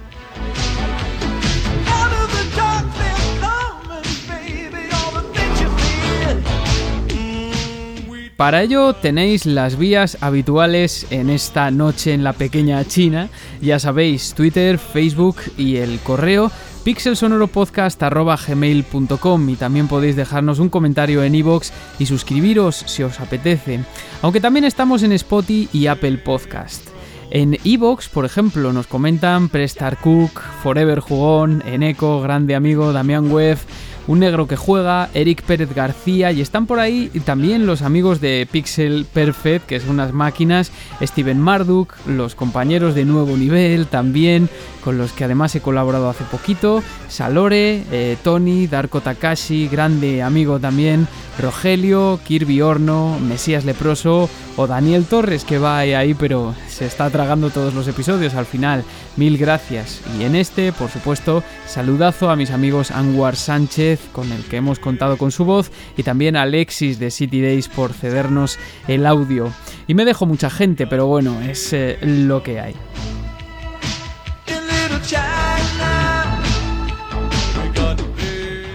Para 8.36 8.62
ello 8.62 8.94
tenéis 8.94 9.46
las 9.46 9.78
vías 9.78 10.18
habituales 10.20 11.06
en 11.10 11.30
esta 11.30 11.70
noche 11.70 12.12
en 12.12 12.24
la 12.24 12.32
pequeña 12.32 12.84
China. 12.84 13.28
Ya 13.62 13.78
sabéis, 13.78 14.34
Twitter, 14.34 14.76
Facebook 14.78 15.36
y 15.56 15.76
el 15.76 16.00
correo 16.00 16.50
pixelsonoropodcast.gmail.com 16.84 19.48
y 19.48 19.56
también 19.56 19.88
podéis 19.88 20.16
dejarnos 20.16 20.58
un 20.58 20.68
comentario 20.68 21.24
en 21.24 21.34
iVoox 21.36 21.70
y 21.98 22.04
suscribiros 22.06 22.76
si 22.76 23.02
os 23.02 23.20
apetece. 23.20 23.80
Aunque 24.20 24.40
también 24.40 24.64
estamos 24.64 25.02
en 25.02 25.12
Spotify 25.12 25.68
y 25.72 25.86
Apple 25.86 26.18
Podcast. 26.18 26.93
En 27.34 27.58
Evox, 27.64 28.08
por 28.08 28.24
ejemplo, 28.24 28.72
nos 28.72 28.86
comentan 28.86 29.48
Prestar 29.48 29.96
Cook, 30.00 30.40
Forever 30.62 31.00
Jugón, 31.00 31.64
Eneco, 31.66 32.20
grande 32.20 32.54
amigo 32.54 32.92
Damián 32.92 33.28
Webb, 33.28 33.58
un 34.06 34.20
negro 34.20 34.46
que 34.46 34.56
juega, 34.56 35.08
Eric 35.14 35.42
Pérez 35.42 35.74
García 35.74 36.32
y 36.32 36.40
están 36.40 36.66
por 36.66 36.78
ahí 36.78 37.10
también 37.24 37.66
los 37.66 37.82
amigos 37.82 38.20
de 38.20 38.46
Pixel 38.50 39.06
Perfect, 39.12 39.66
que 39.66 39.80
son 39.80 39.90
unas 39.90 40.12
máquinas, 40.12 40.72
Steven 41.00 41.40
Marduk, 41.40 41.94
los 42.06 42.34
compañeros 42.34 42.94
de 42.94 43.04
Nuevo 43.04 43.36
Nivel 43.36 43.86
también, 43.86 44.48
con 44.82 44.98
los 44.98 45.12
que 45.12 45.24
además 45.24 45.54
he 45.54 45.60
colaborado 45.60 46.10
hace 46.10 46.24
poquito, 46.24 46.82
Salore, 47.08 47.82
eh, 47.90 48.16
Tony, 48.22 48.66
Darko 48.66 49.00
Takashi, 49.00 49.68
grande 49.68 50.22
amigo 50.22 50.58
también, 50.60 51.08
Rogelio, 51.38 52.20
Kirby 52.24 52.60
Horno, 52.60 53.18
Mesías 53.20 53.64
Leproso 53.64 54.28
o 54.56 54.66
Daniel 54.66 55.04
Torres 55.04 55.44
que 55.44 55.58
va 55.58 55.78
ahí 55.78 56.14
pero 56.14 56.54
se 56.68 56.86
está 56.86 57.10
tragando 57.10 57.50
todos 57.50 57.74
los 57.74 57.88
episodios 57.88 58.34
al 58.34 58.46
final. 58.46 58.84
Mil 59.16 59.38
gracias. 59.38 60.02
Y 60.18 60.24
en 60.24 60.34
este, 60.34 60.72
por 60.72 60.90
supuesto, 60.90 61.44
saludazo 61.66 62.30
a 62.30 62.36
mis 62.36 62.50
amigos 62.50 62.90
Anwar 62.90 63.36
Sánchez 63.36 64.00
con 64.12 64.32
el 64.32 64.42
que 64.44 64.56
hemos 64.56 64.78
contado 64.78 65.16
con 65.16 65.30
su 65.30 65.44
voz 65.44 65.70
y 65.96 66.02
también 66.02 66.36
a 66.36 66.42
Alexis 66.42 66.98
de 66.98 67.10
City 67.10 67.40
Days 67.40 67.68
por 67.68 67.92
cedernos 67.92 68.58
el 68.88 69.06
audio. 69.06 69.52
Y 69.86 69.94
me 69.94 70.04
dejo 70.04 70.26
mucha 70.26 70.50
gente, 70.50 70.86
pero 70.86 71.06
bueno, 71.06 71.40
es 71.42 71.72
eh, 71.72 71.98
lo 72.02 72.42
que 72.42 72.60
hay. 72.60 72.74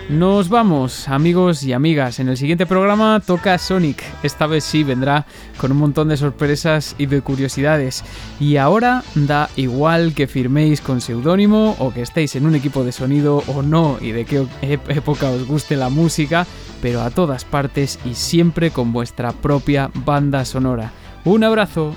Nos 0.09 0.49
vamos, 0.49 1.07
amigos 1.07 1.61
y 1.61 1.71
amigas. 1.71 2.19
En 2.19 2.29
el 2.29 2.37
siguiente 2.37 2.65
programa 2.65 3.21
toca 3.23 3.59
Sonic. 3.59 4.03
Esta 4.23 4.47
vez 4.47 4.63
sí 4.63 4.83
vendrá 4.83 5.27
con 5.57 5.71
un 5.71 5.77
montón 5.77 6.09
de 6.09 6.17
sorpresas 6.17 6.95
y 6.97 7.05
de 7.05 7.21
curiosidades. 7.21 8.03
Y 8.39 8.57
ahora 8.57 9.03
da 9.13 9.51
igual 9.55 10.15
que 10.15 10.25
firméis 10.25 10.81
con 10.81 10.99
seudónimo 10.99 11.75
o 11.77 11.93
que 11.93 12.01
estéis 12.01 12.35
en 12.35 12.47
un 12.47 12.55
equipo 12.55 12.83
de 12.83 12.91
sonido 12.91 13.43
o 13.45 13.61
no 13.61 13.99
y 14.01 14.11
de 14.11 14.25
qué 14.25 14.47
época 14.63 15.29
os 15.29 15.45
guste 15.45 15.75
la 15.75 15.89
música, 15.89 16.47
pero 16.81 17.01
a 17.01 17.11
todas 17.11 17.45
partes 17.45 17.99
y 18.03 18.15
siempre 18.15 18.71
con 18.71 18.91
vuestra 18.91 19.31
propia 19.31 19.91
banda 19.93 20.43
sonora. 20.43 20.91
Un 21.23 21.43
abrazo. 21.43 21.93